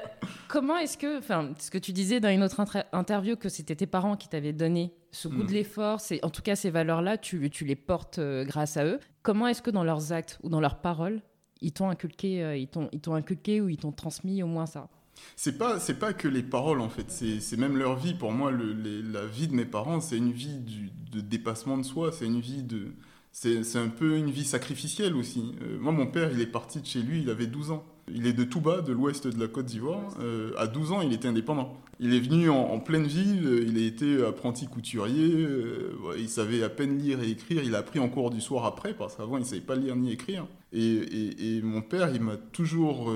comment 0.48 0.76
est-ce 0.78 0.98
que, 0.98 1.18
enfin, 1.18 1.50
ce 1.58 1.70
que 1.70 1.78
tu 1.78 1.92
disais 1.92 2.20
dans 2.20 2.30
une 2.30 2.42
autre 2.42 2.60
interview, 2.92 3.36
que 3.36 3.48
c'était 3.48 3.76
tes 3.76 3.86
parents 3.86 4.16
qui 4.16 4.28
t'avaient 4.28 4.52
donné 4.52 4.92
ce 5.12 5.28
goût 5.28 5.42
de 5.42 5.50
mm. 5.50 5.54
l'effort, 5.54 6.00
c'est, 6.00 6.24
en 6.24 6.30
tout 6.30 6.42
cas 6.42 6.56
ces 6.56 6.70
valeurs-là, 6.70 7.18
tu, 7.18 7.48
tu 7.50 7.64
les 7.64 7.76
portes 7.76 8.18
euh, 8.18 8.44
grâce 8.44 8.76
à 8.76 8.84
eux. 8.84 8.98
Comment 9.22 9.46
est-ce 9.46 9.62
que 9.62 9.70
dans 9.70 9.84
leurs 9.84 10.12
actes 10.12 10.38
ou 10.42 10.48
dans 10.48 10.60
leurs 10.60 10.80
paroles, 10.80 11.20
ils 11.60 11.72
t'ont 11.72 11.88
inculqué, 11.88 12.58
ils 12.58 12.68
t'ont, 12.68 12.88
ils 12.92 13.00
t'ont 13.00 13.14
inculqué 13.14 13.60
ou 13.60 13.68
ils 13.68 13.76
t'ont 13.76 13.92
transmis 13.92 14.42
au 14.42 14.46
moins 14.46 14.66
ça? 14.66 14.88
C'est 15.36 15.58
pas 15.58 15.78
c'est 15.80 15.98
pas 15.98 16.12
que 16.12 16.28
les 16.28 16.42
paroles 16.42 16.80
en 16.80 16.88
fait. 16.88 17.10
C'est 17.10 17.56
même 17.56 17.76
leur 17.76 17.96
vie. 17.96 18.14
Pour 18.14 18.32
moi 18.32 18.50
le, 18.50 18.72
la 18.72 19.26
vie 19.26 19.48
de 19.48 19.54
mes 19.54 19.64
parents 19.64 20.00
c'est 20.00 20.16
une 20.16 20.32
vie 20.32 20.60
de 21.12 21.20
dépassement 21.20 21.78
de 21.78 21.82
soi. 21.82 22.12
C'est 22.12 22.26
une 22.26 22.40
vie 22.40 22.62
de 22.62 22.92
c'est 23.32 23.76
un 23.76 23.88
peu 23.88 24.16
une 24.16 24.30
vie 24.30 24.44
sacrificielle 24.44 25.14
aussi. 25.14 25.52
Euh, 25.62 25.78
moi 25.78 25.92
mon 25.92 26.06
père 26.06 26.32
il 26.32 26.40
est 26.40 26.46
parti 26.46 26.80
de 26.80 26.86
chez 26.86 27.02
lui 27.02 27.22
il 27.22 27.30
avait 27.30 27.46
12 27.46 27.70
ans 27.70 27.84
il 28.14 28.26
est 28.26 28.32
de 28.32 28.44
tout 28.44 28.60
bas 28.60 28.80
de 28.80 28.92
l'ouest 28.92 29.26
de 29.26 29.38
la 29.38 29.48
Côte 29.48 29.66
d'Ivoire 29.66 30.02
euh, 30.20 30.52
à 30.58 30.66
12 30.66 30.92
ans 30.92 31.00
il 31.02 31.12
était 31.12 31.28
indépendant 31.28 31.76
il 32.00 32.14
est 32.14 32.20
venu 32.20 32.48
en, 32.48 32.78
pleine 32.78 33.06
ville 33.06 33.64
il 33.66 33.76
a 33.76 33.86
été 33.86 34.24
apprenti 34.24 34.66
couturier 34.66 35.32
euh, 35.34 35.92
il 36.18 36.28
savait 36.28 36.62
à 36.62 36.68
peine 36.68 36.98
lire 36.98 37.22
et 37.22 37.30
écrire 37.30 37.62
il 37.64 37.74
a 37.74 37.78
appris 37.78 37.98
en 37.98 38.08
cours 38.08 38.30
du 38.30 38.40
soir 38.40 38.64
après 38.64 38.94
parce 38.94 39.16
qu'avant 39.16 39.38
il 39.38 39.44
savait 39.44 39.60
pas 39.60 39.76
lire 39.76 39.96
ni 39.96 40.12
écrire 40.12 40.46
et, 40.72 41.60
mon 41.62 41.82
père 41.82 42.14
il 42.14 42.20
m'a 42.20 42.36
toujours 42.36 43.10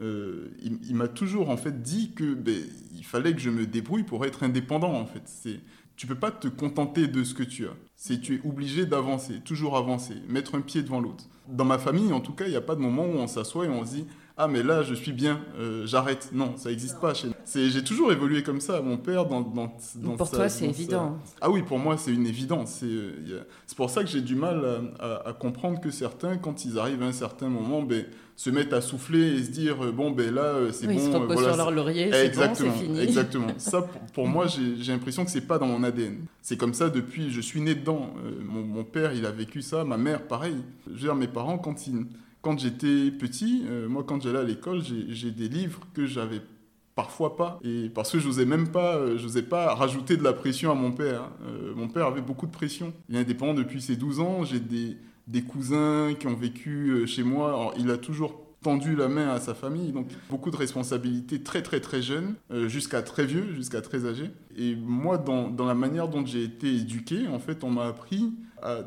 euh, 0.00 0.48
il, 0.62 0.98
toujours 1.14 1.50
en 1.50 1.56
fait 1.56 1.82
dit 1.82 2.12
que 2.14 2.34
ben, 2.34 2.56
il 2.96 3.04
fallait 3.04 3.34
que 3.34 3.40
je 3.40 3.50
me 3.50 3.66
débrouille 3.66 4.02
pour 4.02 4.24
être 4.24 4.42
indépendant 4.42 4.94
en 4.94 5.06
fait. 5.06 5.22
C'est 5.26 5.60
tu 5.96 6.06
peux 6.06 6.16
pas 6.16 6.30
te 6.30 6.48
contenter 6.48 7.06
de 7.06 7.22
ce 7.22 7.34
que 7.34 7.42
tu 7.42 7.66
as. 7.66 7.76
C'est 7.96 8.20
tu 8.20 8.36
es 8.36 8.40
obligé 8.46 8.86
d'avancer, 8.86 9.40
toujours 9.44 9.76
avancer, 9.76 10.14
mettre 10.28 10.54
un 10.54 10.60
pied 10.60 10.82
devant 10.82 11.00
l'autre. 11.00 11.24
Dans 11.48 11.64
ma 11.64 11.78
famille, 11.78 12.12
en 12.12 12.20
tout 12.20 12.32
cas, 12.32 12.46
il 12.46 12.50
n'y 12.50 12.56
a 12.56 12.62
pas 12.62 12.74
de 12.74 12.80
moment 12.80 13.04
où 13.04 13.18
on 13.18 13.26
s'assoit 13.26 13.66
et 13.66 13.68
on 13.68 13.84
se 13.84 13.94
dit 13.94 14.06
ah 14.38 14.48
mais 14.48 14.62
là 14.62 14.82
je 14.82 14.94
suis 14.94 15.12
bien, 15.12 15.40
euh, 15.58 15.86
j'arrête. 15.86 16.30
Non, 16.32 16.56
ça 16.56 16.70
n'existe 16.70 16.98
pas 16.98 17.12
chez 17.12 17.28
nous. 17.28 17.34
J'ai 17.54 17.84
toujours 17.84 18.12
évolué 18.12 18.42
comme 18.42 18.60
ça. 18.60 18.80
Mon 18.80 18.96
père 18.96 19.26
dans, 19.26 19.42
dans, 19.42 19.76
dans 19.96 20.16
pour 20.16 20.30
toi 20.30 20.48
c'est 20.48 20.66
évident. 20.66 21.18
Ah 21.40 21.50
oui, 21.50 21.62
pour 21.62 21.78
moi 21.78 21.98
c'est 21.98 22.12
une 22.12 22.26
évidence. 22.26 22.78
C'est 22.80 22.86
euh, 22.86 23.46
pour 23.76 23.90
ça 23.90 24.02
que 24.02 24.08
j'ai 24.08 24.22
du 24.22 24.34
mal 24.34 24.64
à, 24.98 25.32
comprendre 25.34 25.80
que 25.80 25.90
certains, 25.90 26.38
quand 26.38 26.64
ils 26.64 26.78
arrivent 26.78 27.02
à 27.02 27.06
un 27.06 27.12
certain 27.12 27.48
moment, 27.48 27.82
ben, 27.82 28.06
se 28.36 28.48
mettent 28.48 28.72
à 28.72 28.80
souffler 28.80 29.34
et 29.34 29.44
se 29.44 29.50
dire 29.50 29.84
euh, 29.84 29.92
bon 29.92 30.10
ben 30.10 30.34
là 30.34 30.54
c'est 30.72 30.86
bon. 30.86 30.92
Ils 30.94 31.00
se 31.00 31.10
reposent 31.10 31.44
sur 31.44 31.56
leur 31.56 31.70
laurier, 31.70 32.08
c'est 32.10 32.34
bon, 32.34 32.54
c'est 32.54 32.70
fini. 32.70 33.00
Exactement. 33.00 33.48
Ça 33.58 33.86
pour, 34.14 34.26
moi 34.26 34.46
j'ai 34.46 34.92
l'impression 34.92 35.26
que 35.26 35.30
c'est 35.30 35.46
pas 35.46 35.58
dans 35.58 35.66
mon 35.66 35.82
ADN. 35.82 36.24
C'est 36.40 36.56
comme 36.56 36.72
ça 36.72 36.88
depuis, 36.88 37.30
je 37.30 37.40
suis 37.42 37.60
né 37.60 37.74
dedans. 37.74 38.14
mon, 38.42 38.62
mon, 38.62 38.84
père 38.84 39.12
il 39.12 39.26
a 39.26 39.30
vécu 39.30 39.60
ça, 39.60 39.84
ma 39.84 39.98
mère 39.98 40.22
pareil. 40.22 40.56
Je 40.86 40.92
veux 40.92 40.98
dire 40.98 41.14
mes 41.14 41.28
parents 41.28 41.58
quand 41.58 41.86
ils 41.86 42.06
quand 42.42 42.58
j'étais 42.58 43.10
petit, 43.12 43.62
euh, 43.66 43.88
moi 43.88 44.04
quand 44.06 44.20
j'allais 44.20 44.40
à 44.40 44.44
l'école, 44.44 44.82
j'ai 44.82 45.30
des 45.30 45.48
livres 45.48 45.80
que 45.94 46.04
j'avais 46.04 46.42
parfois 46.94 47.36
pas. 47.36 47.58
Et 47.64 47.88
parce 47.88 48.10
que 48.10 48.18
je 48.18 48.26
n'osais 48.26 48.44
même 48.44 48.68
pas 48.68 48.96
euh, 48.96 49.16
je 49.16 49.40
pas 49.40 49.74
rajouter 49.74 50.16
de 50.16 50.24
la 50.24 50.32
pression 50.32 50.70
à 50.70 50.74
mon 50.74 50.92
père 50.92 51.30
euh, 51.46 51.72
mon 51.74 51.88
père 51.88 52.06
avait 52.06 52.20
beaucoup 52.20 52.46
de 52.46 52.52
pression. 52.52 52.92
Il 53.08 53.16
est 53.16 53.20
indépendant 53.20 53.54
depuis 53.54 53.80
ses 53.80 53.96
12 53.96 54.20
ans. 54.20 54.44
J'ai 54.44 54.60
des, 54.60 54.98
cousins 55.42 56.14
qui 56.18 56.26
ont 56.26 56.34
vécu 56.34 57.06
chez 57.06 57.22
moi. 57.22 57.72
Il 57.78 57.90
a 57.90 57.96
toujours 57.96 58.44
tendu 58.60 58.94
la 58.96 59.08
main 59.08 59.30
à 59.30 59.40
sa 59.40 59.54
famille. 59.54 59.92
Donc 59.92 60.08
beaucoup 60.28 60.50
de 60.50 60.56
responsabilités 60.56 61.42
très 61.42 61.62
très 61.62 61.80
très 61.80 62.02
jeunes, 62.02 62.34
jusqu'à 62.66 63.02
très 63.02 63.24
vieux, 63.24 63.54
jusqu'à 63.54 63.80
très 63.80 64.04
âgé. 64.04 64.30
Et 64.56 64.74
moi, 64.74 65.16
dans 65.16 65.64
la 65.64 65.74
manière 65.74 66.08
dont 66.08 66.26
j'ai 66.26 66.42
été 66.42 66.74
éduqué, 66.74 67.28
en 67.28 67.38
fait, 67.38 67.64
on 67.64 67.70
m'a 67.70 67.86
appris 67.86 68.34
à 68.60 68.82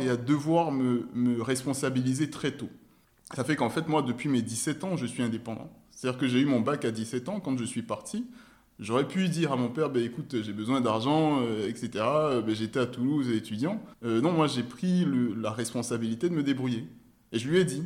et 0.00 0.08
à 0.08 0.16
devoir 0.16 0.72
me, 0.72 1.42
responsabiliser 1.42 2.30
très 2.30 2.52
tôt. 2.52 2.70
Ça 3.34 3.44
fait 3.44 3.56
qu'en 3.56 3.70
fait, 3.70 3.88
moi, 3.88 4.02
depuis 4.02 4.28
mes 4.28 4.42
17 4.42 4.84
ans, 4.84 4.96
je 4.96 5.06
suis 5.06 5.22
indépendant. 5.22 5.70
C'est-à-dire 5.90 6.18
que 6.18 6.28
j'ai 6.28 6.40
eu 6.40 6.46
mon 6.46 6.60
bac 6.60 6.84
à 6.84 6.90
17 6.90 7.28
ans 7.28 7.40
quand 7.40 7.58
je 7.58 7.64
suis 7.64 7.82
parti. 7.82 8.26
J'aurais 8.78 9.06
pu 9.06 9.28
dire 9.28 9.52
à 9.52 9.56
mon 9.56 9.68
père, 9.68 9.90
bah, 9.90 10.00
écoute, 10.00 10.36
j'ai 10.42 10.52
besoin 10.52 10.80
d'argent, 10.80 11.40
euh, 11.42 11.68
etc. 11.68 11.90
Bah, 11.94 12.42
J'étais 12.48 12.78
à 12.78 12.86
Toulouse 12.86 13.28
étudiant. 13.30 13.82
Euh, 14.04 14.20
non, 14.20 14.32
moi, 14.32 14.46
j'ai 14.46 14.62
pris 14.62 15.06
la 15.36 15.50
responsabilité 15.50 16.28
de 16.28 16.34
me 16.34 16.42
débrouiller. 16.42 16.86
Et 17.32 17.38
je 17.38 17.48
lui 17.48 17.58
ai 17.58 17.64
dit. 17.64 17.82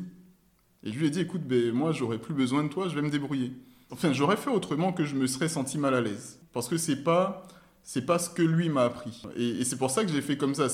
Et 0.85 0.93
je 0.93 0.99
lui 0.99 1.07
ai 1.07 1.11
dit, 1.11 1.21
écoute, 1.21 1.43
ben, 1.43 1.73
moi, 1.73 1.93
j'aurais 1.93 2.19
plus 2.19 2.35
besoin 2.35 2.62
de 2.64 2.69
toi, 2.69 2.88
je 2.88 2.95
vais 2.95 3.02
me 3.02 3.11
débrouiller. 3.11 3.52
Enfin, 3.91 4.12
j'aurais 4.12 4.37
fait 4.37 4.50
autrement 4.50 4.93
que 4.93 5.05
je 5.05 5.14
me 5.14 5.26
serais 5.26 5.49
senti 5.49 5.79
mal 5.79 5.95
à 5.95 6.00
l'aise. 6.00 6.38
Parce 6.52 6.69
que 6.69 6.76
c'est 6.76 7.02
pas, 7.02 7.47
pas 8.07 8.19
ce 8.19 8.31
que 8.31 8.43
lui 8.43 8.69
m'a 8.69 8.85
appris. 8.85 9.23
Et 9.37 9.64
c'est 9.64 9.76
pour 9.76 9.91
ça 9.91 10.05
que 10.05 10.11
j'ai 10.11 10.23
fait 10.23 10.37
comme 10.37 10.55
ça. 10.55 10.69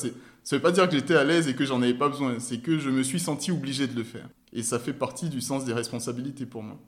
Ça 0.49 0.57
veut 0.57 0.63
pas 0.63 0.73
dire 0.73 0.89
que 0.89 0.95
j'étais 0.97 1.15
à 1.15 1.25
l'aise 1.25 1.47
et 1.47 1.55
que 1.55 1.67
j'en 1.67 1.83
avais 1.83 1.93
pas 1.93 2.09
besoin. 2.09 2.39
C'est 2.39 2.57
que 2.63 2.79
je 2.79 2.89
me 2.89 3.03
suis 3.03 3.21
senti 3.21 3.53
obligé 3.53 3.87
de 3.87 3.95
le 3.95 4.03
faire. 4.03 4.27
Et 4.55 4.63
ça 4.63 4.79
fait 4.79 4.95
partie 4.95 5.29
du 5.29 5.43
sens 5.43 5.67
des 5.67 5.75
responsabilités 5.75 6.47
pour 6.47 6.63
moi. 6.63 6.79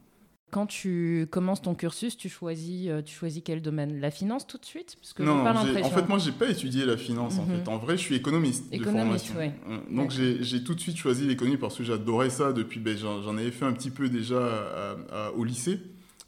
Quand 0.51 0.65
tu 0.65 1.27
commences 1.31 1.61
ton 1.61 1.75
cursus, 1.75 2.17
tu 2.17 2.31
choisis, 2.31 2.89
euh, 2.89 3.03
tu 3.03 3.15
choisis 3.15 3.43
quel 3.45 3.61
domaine? 3.61 4.01
La 4.01 4.11
finance 4.11 4.47
tout 4.47 4.57
de 4.57 4.65
suite? 4.65 4.97
Parce 4.99 5.13
que 5.13 5.23
Non, 5.23 5.45
pas 5.45 5.53
en 5.53 5.91
fait, 5.91 6.09
moi, 6.09 6.17
j'ai 6.17 6.33
pas 6.33 6.49
étudié 6.49 6.87
la 6.87 6.97
finance. 6.97 7.39
En 7.39 7.45
Mhm. 7.45 7.59
fait, 7.59 7.69
en 7.69 7.77
vrai, 7.77 7.99
je 7.99 8.03
suis 8.03 8.15
économiste, 8.15 8.65
Économiste, 8.73 9.27
de 9.27 9.33
formation. 9.35 9.37
ouais. 9.37 9.53
Euh, 9.69 9.95
Donc, 9.95 10.11
j'ai 10.11 10.65
tout 10.65 10.75
de 10.75 10.81
suite 10.81 10.97
choisi 10.97 11.27
l'économie 11.27 11.59
parce 11.59 11.77
que 11.77 11.85
j'adorais 11.85 12.31
ça 12.31 12.55
depuis. 12.55 12.81
Ben, 12.81 12.97
j'en 12.97 13.37
avais 13.37 13.51
fait 13.51 13.67
un 13.67 13.75
petit 13.75 13.91
peu 13.91 14.09
déjà 14.09 14.41
à- 14.43 14.97
à- 15.27 15.31
au 15.33 15.45
lycée, 15.45 15.79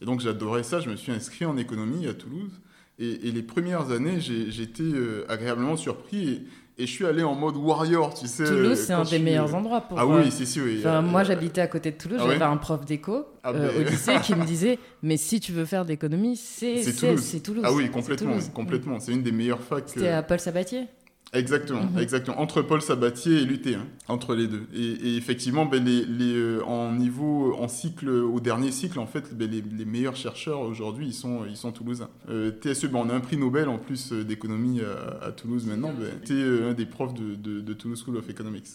et 0.02 0.04
donc 0.04 0.20
j'adorais 0.20 0.64
ça. 0.64 0.80
Je 0.80 0.90
me 0.90 0.96
suis 0.96 1.12
inscrit 1.12 1.46
en 1.46 1.56
économie 1.56 2.06
à 2.06 2.12
Toulouse, 2.12 2.52
et, 2.98 3.26
et 3.26 3.32
les 3.32 3.42
premières 3.42 3.90
années, 3.90 4.18
été 4.18 4.82
euh, 4.82 5.24
agréablement 5.30 5.78
surpris, 5.78 6.42
et, 6.78 6.86
je 6.86 6.90
suis 6.90 7.06
allé 7.06 7.22
en 7.22 7.34
mode 7.34 7.56
warrior, 7.56 8.14
tu 8.14 8.26
sais. 8.26 8.42
euh, 8.44 8.48
Toulouse, 8.48 8.78
c'est 8.78 8.92
quand 8.92 9.00
un 9.00 9.02
des 9.02 9.08
suis- 9.08 9.18
meilleurs 9.20 9.54
endroits 9.54 9.80
pour. 9.82 9.98
Ah 9.98 10.04
euh, 10.04 10.22
oui, 10.24 10.30
c'est 10.30 10.46
sûr. 10.46 10.64
Enfin, 10.78 10.88
euh, 10.98 11.02
moi, 11.02 11.22
j'habitais 11.24 11.60
à 11.60 11.66
côté 11.66 11.90
de 11.90 11.96
Toulouse. 11.96 12.18
Ah 12.22 12.26
J'avais 12.28 12.42
un 12.44 12.56
prof 12.56 12.84
d'éco 12.84 13.26
Ah 13.42 13.50
euh, 13.50 13.70
ben. 13.72 13.80
au 13.86 13.90
lycée 13.90 14.14
qui 14.22 14.34
me 14.34 14.44
disait 14.46 14.78
Mais 15.02 15.16
si 15.16 15.38
tu 15.40 15.52
veux 15.52 15.64
faire 15.64 15.84
de 15.84 15.90
l'économie, 15.90 16.36
c'est 16.36 16.78
C'est 16.82 16.92
c'est- 16.92 17.06
Toulouse. 17.06 17.22
c'est 17.24 17.40
Toulouse. 17.40 17.64
Ah 17.66 17.72
oui, 17.72 17.84
C'est 17.86 17.90
complètement, 17.90 18.36
complètement. 18.54 19.00
C'est 19.00 19.12
une 19.12 19.22
des 19.22 19.32
meilleures 19.32 19.62
facs. 19.62 19.84
C'était 19.86 20.08
euh, 20.08 20.18
à 20.18 20.22
Paul 20.22 20.40
Sabatier 20.40 20.86
Exactement, 21.34 21.84
Mhm. 21.84 21.98
exactement. 21.98 22.38
Entre 22.40 22.60
Paul 22.60 22.82
Sabatier 22.82 23.38
et 23.40 23.44
l'UT, 23.46 23.62
hein, 23.74 23.86
entre 24.06 24.34
les 24.34 24.46
deux. 24.46 24.66
Et, 24.74 24.82
et 24.82 25.16
effectivement, 25.16 25.64
ben, 25.64 25.82
les, 25.82 26.04
les, 26.04 26.34
euh, 26.34 26.62
en 26.66 26.92
niveau, 26.92 27.54
en 27.58 27.68
cycle, 27.68 28.10
au 28.10 28.38
dernier 28.38 28.70
cycle, 28.70 28.98
en 28.98 29.06
fait, 29.06 29.34
ben, 29.34 29.50
les, 29.50 29.62
les 29.62 29.84
meilleurs 29.86 30.16
chercheurs 30.16 30.60
aujourd'hui, 30.60 31.06
ils 31.06 31.14
sont, 31.14 31.46
ils 31.48 31.56
sont 31.56 31.72
toulousains. 31.72 32.10
Euh, 32.28 32.50
TSE, 32.50 32.86
ben, 32.88 32.98
on 33.06 33.08
a 33.08 33.14
un 33.14 33.20
prix 33.20 33.38
Nobel 33.38 33.68
en 33.70 33.78
plus 33.78 34.12
euh, 34.12 34.24
d'économie 34.24 34.82
à, 34.82 35.24
à 35.28 35.32
Toulouse 35.32 35.64
maintenant. 35.66 35.94
C'était 36.20 36.34
euh, 36.34 36.70
un 36.70 36.74
des 36.74 36.84
profs 36.86 37.14
de, 37.14 37.34
de, 37.34 37.60
de 37.62 37.72
Toulouse 37.72 38.02
School 38.04 38.18
of 38.18 38.28
Economics. 38.28 38.66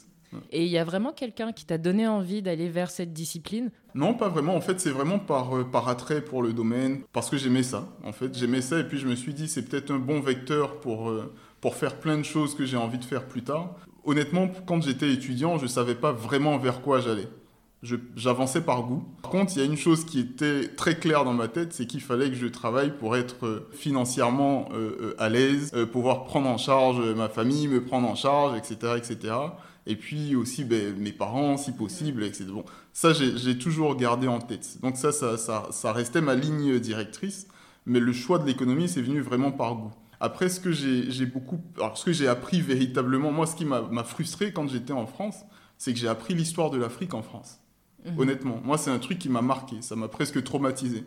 Et 0.52 0.66
il 0.66 0.70
y 0.72 0.78
a 0.78 0.84
vraiment 0.84 1.14
quelqu'un 1.14 1.54
qui 1.54 1.66
t'a 1.66 1.78
donné 1.78 2.06
envie 2.06 2.42
d'aller 2.42 2.68
vers 2.70 2.90
cette 2.92 3.14
discipline? 3.14 3.70
Non, 3.96 4.14
pas 4.14 4.28
vraiment. 4.28 4.56
En 4.56 4.62
fait, 4.62 4.78
c'est 4.80 4.90
vraiment 4.90 5.20
par, 5.20 5.56
euh, 5.56 5.64
par 5.64 5.88
attrait 5.88 6.22
pour 6.22 6.42
le 6.42 6.54
domaine, 6.54 7.02
parce 7.14 7.30
que 7.30 7.38
j'aimais 7.38 7.64
ça. 7.64 7.88
En 8.04 8.12
fait, 8.12 8.36
j'aimais 8.38 8.62
ça, 8.62 8.80
et 8.80 8.84
puis 8.84 8.98
je 8.98 9.08
me 9.08 9.16
suis 9.16 9.34
dit, 9.36 9.48
c'est 9.48 9.64
peut-être 9.70 9.92
un 9.92 10.00
bon 10.00 10.20
vecteur 10.20 10.80
pour, 10.82 11.14
pour 11.68 11.76
faire 11.76 12.00
plein 12.00 12.18
de 12.18 12.24
choses 12.24 12.56
que 12.56 12.64
j'ai 12.64 12.78
envie 12.78 12.98
de 12.98 13.04
faire 13.04 13.26
plus 13.26 13.44
tard. 13.44 13.76
Honnêtement, 14.06 14.50
quand 14.66 14.82
j'étais 14.82 15.12
étudiant, 15.12 15.58
je 15.58 15.64
ne 15.64 15.68
savais 15.68 15.96
pas 15.96 16.14
vraiment 16.14 16.58
vers 16.58 16.80
quoi 16.80 17.02
j'allais. 17.02 17.28
J'avançais 18.16 18.62
par 18.62 18.84
goût. 18.84 19.04
Par 19.22 19.32
contre, 19.32 19.52
il 19.54 19.60
y 19.60 19.62
a 19.62 19.66
une 19.66 19.76
chose 19.76 20.06
qui 20.06 20.22
était 20.22 20.70
très 20.70 20.98
claire 20.98 21.26
dans 21.26 21.34
ma 21.34 21.50
tête, 21.50 21.74
c'est 21.74 21.86
qu'il 21.86 22.00
fallait 22.00 22.30
que 22.30 22.38
je 22.38 22.48
travaille 22.48 22.98
pour 22.98 23.18
être 23.18 23.46
euh, 23.46 23.70
financièrement 23.74 24.70
euh, 24.72 24.96
euh, 25.02 25.16
à 25.18 25.28
l'aise, 25.28 25.74
pouvoir 25.92 26.24
prendre 26.24 26.48
en 26.48 26.58
charge 26.58 27.02
ma 27.02 27.28
famille, 27.28 27.68
me 27.68 27.84
prendre 27.84 28.08
en 28.08 28.16
charge, 28.16 28.58
etc., 28.58 28.94
etc. 28.96 29.36
Et 29.88 29.98
puis 29.98 30.38
aussi 30.38 30.64
ben, 30.64 30.96
mes 30.98 31.12
parents, 31.12 31.58
si 31.58 31.74
possible, 31.74 32.24
etc. 32.24 32.46
Bon, 32.48 32.64
ça, 32.94 33.12
j'ai 33.12 33.58
toujours 33.58 33.98
gardé 33.98 34.30
en 34.30 34.40
tête. 34.40 34.78
Donc 34.82 34.96
ça, 34.96 35.12
ça, 35.12 35.36
ça 35.38 35.92
restait 35.92 36.22
ma 36.22 36.36
ligne 36.36 36.80
directrice. 36.80 37.46
Mais 37.86 38.00
le 38.00 38.14
choix 38.14 38.40
de 38.40 38.46
l'économie, 38.46 38.88
c'est 38.88 39.02
venu 39.02 39.20
vraiment 39.20 39.52
par 39.52 39.76
goût. 39.76 39.92
Après, 40.20 40.50
ce 40.50 40.60
que 40.60 40.72
j'ai 40.72 41.26
beaucoup... 41.26 41.62
Alors, 41.78 41.98
ce 41.98 42.06
que 42.06 42.12
j'ai 42.12 42.28
appris 42.28 42.62
véritablement, 42.62 43.32
moi, 43.32 43.46
ce 43.46 43.56
qui 43.56 43.66
m'a 43.66 44.04
frustré 44.04 44.52
quand 44.52 44.68
j'étais 44.68 44.94
en 44.94 45.06
France, 45.06 45.44
c'est 45.78 45.94
que 45.94 46.00
j'ai 46.00 46.08
appris 46.08 46.34
l'histoire 46.34 46.70
de 46.70 46.78
l'Afrique 46.78 47.14
en 47.14 47.22
France. 47.22 47.60
Mhm. 48.06 48.20
Honnêtement, 48.20 48.62
moi, 48.64 48.78
c'est 48.78 48.92
un 48.92 49.00
truc 49.00 49.20
qui 49.20 49.30
m'a 49.30 49.42
marqué. 49.42 49.82
Ça 49.82 49.96
m'a 49.96 50.08
presque 50.08 50.44
traumatisé. 50.44 51.04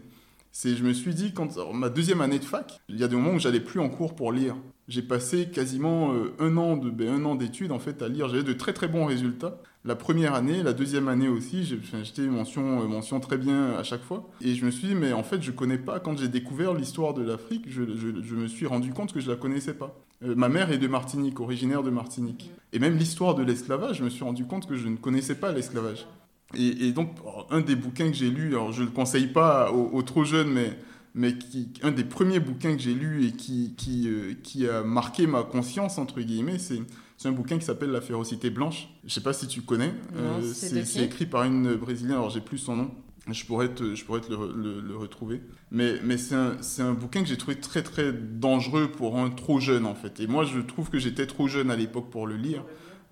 C'est, 0.52 0.74
je 0.74 0.82
me 0.82 0.92
suis 0.92 1.14
dit, 1.14 1.32
quand 1.32 1.52
alors, 1.52 1.74
ma 1.74 1.88
deuxième 1.88 2.20
année 2.20 2.38
de 2.38 2.44
fac, 2.44 2.80
il 2.88 2.98
y 2.98 3.04
a 3.04 3.08
des 3.08 3.14
moments 3.14 3.34
où 3.34 3.38
j'allais 3.38 3.60
plus 3.60 3.80
en 3.80 3.88
cours 3.88 4.16
pour 4.16 4.32
lire. 4.32 4.56
J'ai 4.88 5.02
passé 5.02 5.48
quasiment 5.48 6.12
euh, 6.12 6.34
un 6.40 6.56
an 6.56 6.76
de, 6.76 6.90
ben, 6.90 7.08
un 7.08 7.24
an 7.24 7.36
d'études 7.36 7.70
en 7.70 7.78
fait 7.78 8.02
à 8.02 8.08
lire. 8.08 8.28
J'avais 8.28 8.42
de 8.42 8.52
très 8.52 8.72
très 8.72 8.88
bons 8.88 9.06
résultats. 9.06 9.60
La 9.84 9.96
première 9.96 10.34
année, 10.34 10.62
la 10.62 10.74
deuxième 10.74 11.08
année 11.08 11.28
aussi, 11.28 11.64
j'étais 11.64 12.28
mention, 12.28 12.82
euh, 12.82 12.86
mention 12.86 13.18
très 13.18 13.38
bien 13.38 13.72
à 13.78 13.82
chaque 13.82 14.02
fois. 14.02 14.28
Et 14.42 14.54
je 14.54 14.66
me 14.66 14.70
suis 14.70 14.88
dit, 14.88 14.94
mais 14.94 15.14
en 15.14 15.22
fait, 15.22 15.40
je 15.40 15.50
connais 15.52 15.78
pas. 15.78 16.00
Quand 16.00 16.18
j'ai 16.18 16.28
découvert 16.28 16.74
l'histoire 16.74 17.14
de 17.14 17.22
l'Afrique, 17.22 17.64
je, 17.66 17.82
me 17.82 18.46
suis 18.46 18.66
rendu 18.66 18.92
compte 18.92 19.14
que 19.14 19.20
je 19.20 19.30
la 19.30 19.36
connaissais 19.36 19.72
pas. 19.72 19.96
Euh, 20.22 20.34
ma 20.34 20.50
mère 20.50 20.70
est 20.70 20.76
de 20.76 20.86
Martinique, 20.86 21.40
originaire 21.40 21.82
de 21.82 21.88
Martinique. 21.88 22.50
Et 22.74 22.78
même 22.78 22.98
l'histoire 22.98 23.34
de 23.34 23.42
l'esclavage, 23.42 23.96
je 23.98 24.04
me 24.04 24.10
suis 24.10 24.22
rendu 24.22 24.44
compte 24.44 24.68
que 24.68 24.76
je 24.76 24.86
ne 24.86 24.96
connaissais 24.96 25.34
pas 25.34 25.50
l'esclavage. 25.50 26.06
Et, 26.54 26.90
donc, 26.90 27.12
alors, 27.22 27.46
un 27.50 27.60
des 27.60 27.76
bouquins 27.76 28.08
que 28.08 28.16
j'ai 28.16 28.28
lu, 28.28 28.48
alors 28.48 28.72
je 28.72 28.80
ne 28.82 28.86
le 28.86 28.92
conseille 28.92 29.28
pas 29.28 29.70
aux 29.70 30.02
trop 30.02 30.24
jeunes, 30.24 30.50
mais, 30.50 30.76
mais 31.14 31.36
qui, 31.36 31.68
un 31.82 31.90
des 31.90 32.04
premiers 32.04 32.40
bouquins 32.40 32.74
que 32.76 32.82
j'ai 32.82 32.94
lu 32.94 33.26
et 33.26 33.32
qui, 33.32 33.74
qui, 33.76 34.08
euh, 34.08 34.34
qui 34.42 34.68
a 34.68 34.82
marqué 34.82 35.26
ma 35.26 35.42
conscience, 35.42 35.98
entre 35.98 36.20
guillemets, 36.20 36.58
c'est 36.58 37.28
un 37.28 37.32
bouquin 37.32 37.58
qui 37.58 37.64
s'appelle 37.64 37.90
La 37.90 38.00
férocité 38.00 38.50
blanche. 38.50 38.88
Je 39.02 39.06
ne 39.08 39.10
sais 39.10 39.20
pas 39.20 39.32
si 39.32 39.46
tu 39.46 39.62
connais. 39.62 39.92
Non, 40.14 40.40
c'est 40.54 40.68
de 41.00 41.04
écrit 41.04 41.26
par 41.26 41.44
une 41.44 41.74
Brésilienne, 41.76 42.14
alors 42.16 42.30
j'ai 42.30 42.40
plus 42.40 42.58
son 42.58 42.76
nom. 42.76 42.90
Je 43.30 43.44
pourrais 43.44 43.68
te, 43.74 43.94
je 43.94 44.04
pourrais 44.04 44.22
te 44.22 44.30
le, 44.30 44.36
re- 44.36 44.52
le- 44.54 44.80
le 44.80 44.96
retrouver. 44.96 45.42
Mais, 45.70 45.96
mais 46.02 46.16
c'est 46.16 46.34
un, 46.34 46.94
bouquin 46.94 47.22
que 47.22 47.28
j'ai 47.28 47.36
trouvé 47.36 47.56
très 47.60 47.82
très 47.82 48.12
dangereux 48.12 48.90
pour 48.90 49.18
un 49.18 49.28
trop 49.30 49.60
jeune 49.60 49.84
en 49.86 49.94
fait. 49.94 50.18
Et 50.20 50.26
moi 50.26 50.44
je 50.44 50.58
trouve 50.60 50.88
que 50.90 50.98
j'étais 50.98 51.26
trop 51.26 51.46
jeune 51.46 51.70
à 51.70 51.76
l'époque 51.76 52.10
pour 52.10 52.26
le 52.26 52.36
lire. 52.36 52.64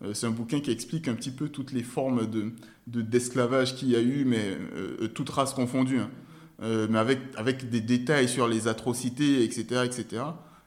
Euh, 0.03 0.15
c'est 0.15 0.27
un 0.27 0.31
bouquin 0.31 0.61
qui 0.61 0.71
explique 0.71 1.09
un 1.09 1.15
petit 1.15 1.31
peu 1.31 1.49
toutes 1.51 1.73
les 1.73 1.83
formes 1.83 2.29
de, 2.29 2.53
de- 2.87 3.03
d'esclavage 3.03 3.77
qu'il 3.77 3.91
y 3.91 3.97
a 3.97 4.01
eu, 4.01 4.25
mais 4.25 4.57
euh, 4.75 5.09
toutes 5.09 5.29
races 5.31 5.53
confondues. 5.55 5.99
hein. 5.99 6.11
Euh, 6.61 6.89
mais 6.91 6.99
avec, 6.99 7.21
avec 7.37 7.71
des 7.71 7.81
détails 7.81 8.29
sur 8.29 8.49
les 8.49 8.67
atrocités, 8.67 9.45
etc. 9.45 9.83
etc. 9.85 10.23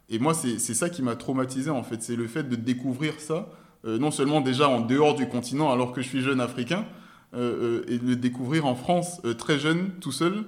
Et 0.09 0.19
moi, 0.19 0.33
c'est, 0.33 0.57
ça 0.59 0.89
qui 0.89 1.01
m'a 1.01 1.15
traumatisé, 1.15 1.69
en 1.69 1.83
fait. 1.83 2.01
C'est 2.01 2.15
le 2.15 2.27
fait 2.27 2.43
de 2.43 2.55
découvrir 2.55 3.19
ça, 3.19 3.49
euh, 3.85 3.97
non 3.97 4.11
seulement 4.11 4.41
déjà 4.41 4.69
en 4.69 4.81
dehors 4.81 5.15
du 5.15 5.27
continent, 5.27 5.71
alors 5.71 5.91
que 5.91 6.01
je 6.01 6.07
suis 6.07 6.21
jeune 6.21 6.39
africain, 6.39 6.85
euh, 7.33 7.83
et 7.87 7.97
de 7.97 8.07
le 8.07 8.15
découvrir 8.15 8.65
en 8.65 8.75
France, 8.75 9.21
très 9.37 9.59
jeune, 9.59 9.91
tout 9.99 10.11
seul. 10.11 10.45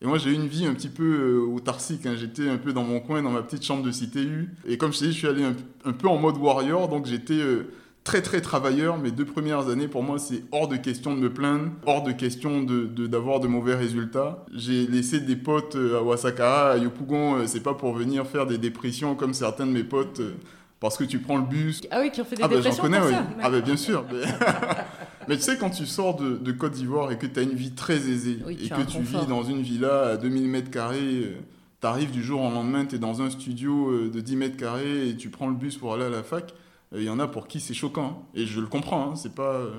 Et 0.00 0.06
moi, 0.06 0.18
j'ai 0.18 0.30
eu 0.30 0.34
une 0.34 0.46
vie 0.46 0.66
un 0.66 0.74
petit 0.74 0.88
peu 0.88 1.38
autarcique. 1.38 2.06
hein. 2.06 2.14
J'étais 2.16 2.48
un 2.48 2.58
peu 2.58 2.72
dans 2.72 2.84
mon 2.84 3.00
coin, 3.00 3.22
dans 3.22 3.30
ma 3.30 3.42
petite 3.42 3.64
chambre 3.64 3.82
de 3.82 3.90
CTU. 3.90 4.54
Et 4.66 4.76
comme 4.78 4.92
je 4.92 4.98
t'ai 5.00 5.06
dit, 5.06 5.12
je 5.12 5.18
suis 5.18 5.28
allé 5.28 5.44
un, 5.44 5.54
un 5.84 5.92
peu 5.92 6.08
en 6.08 6.18
mode 6.18 6.36
warrior, 6.36 6.88
donc 6.88 7.06
j'étais 7.06 7.40
très 8.04 8.20
très 8.22 8.40
travailleur. 8.40 8.98
Mes 8.98 9.10
deux 9.10 9.24
premières 9.24 9.68
années, 9.68 9.88
pour 9.88 10.02
moi, 10.02 10.18
c'est 10.18 10.42
hors 10.52 10.68
de 10.68 10.76
question 10.76 11.14
de 11.14 11.20
me 11.20 11.32
plaindre, 11.32 11.70
hors 11.86 12.02
de 12.02 12.12
question 12.12 12.62
de, 12.62 12.84
de- 12.84 13.06
d'avoir 13.06 13.40
de, 13.40 13.48
mauvais 13.48 13.74
résultats. 13.74 14.44
J'ai 14.54 14.86
laissé 14.86 15.20
des 15.20 15.36
potes 15.36 15.74
euh, 15.76 15.98
à 15.98 16.02
Wasakara, 16.02 16.72
à 16.72 16.76
Yopougon, 16.76 17.36
euh, 17.36 17.46
c'est 17.46 17.62
pas 17.62 17.74
pour 17.74 17.94
venir 17.94 18.26
faire 18.26 18.46
des 18.46 18.58
dépressions 18.58 19.14
comme 19.14 19.32
certains 19.34 19.66
de 19.66 19.72
mes 19.72 19.84
potes, 19.84 20.20
euh, 20.20 20.34
parce 20.80 20.98
que 20.98 21.04
tu 21.04 21.18
prends 21.18 21.38
le 21.38 21.44
bus, 21.44 21.80
Ah 21.90 22.00
oui, 22.02 22.10
qui 22.10 22.20
ont 22.20 22.24
fait 22.24 22.36
des 22.36 22.42
ah 22.42 22.48
bah 22.48 22.56
j'en 22.56 22.60
dépressions 22.60 22.82
connais, 22.84 22.98
pour 22.98 23.06
oui. 23.08 23.12
ça. 23.14 23.26
Ah 23.42 23.50
bah 23.50 23.60
bien 23.62 23.76
sûr. 23.76 24.04
Mais, 25.28 25.36
tu 25.36 25.42
sais, 25.42 25.56
quand 25.56 25.70
tu 25.70 25.86
sors 25.86 26.16
de, 26.16 26.36
de 26.36 26.52
Côte 26.52 26.72
d'Ivoire 26.72 27.10
et 27.10 27.16
que 27.16 27.24
tu 27.24 27.40
as 27.40 27.42
une 27.42 27.54
vie 27.54 27.70
très 27.70 27.96
aisée, 27.96 28.40
Oui, 28.46 28.58
et 28.62 28.68
que 28.68 28.82
tu 28.82 28.98
confort. 28.98 29.22
vis 29.22 29.26
dans 29.26 29.42
une 29.42 29.62
villa 29.62 30.08
à 30.10 30.16
2000 30.18 30.46
mètres 30.48 30.70
carrés, 30.70 31.34
tu 31.80 31.86
arrives 31.86 32.10
du 32.10 32.22
jour 32.22 32.42
au 32.42 32.50
lendemain, 32.50 32.84
tu 32.84 32.96
es 32.96 32.98
dans 32.98 33.22
un 33.22 33.30
studio 33.30 34.08
de 34.10 34.20
10 34.20 34.36
mètres 34.36 34.58
carrés 34.58 35.08
et 35.08 35.16
tu 35.16 35.30
prends 35.30 35.48
le 35.48 35.54
bus 35.54 35.78
pour 35.78 35.94
aller 35.94 36.04
à 36.04 36.10
la 36.10 36.22
fac, 36.22 36.52
il 36.96 37.04
y 37.04 37.10
en 37.10 37.18
a 37.18 37.26
pour 37.26 37.46
qui 37.46 37.60
c'est 37.60 37.74
choquant. 37.74 38.24
hein. 38.24 38.26
Et 38.34 38.46
je 38.46 38.60
le 38.60 38.66
comprends, 38.66 39.10
hein, 39.12 39.16
c'est 39.16 39.34
pas... 39.34 39.52
euh, 39.54 39.70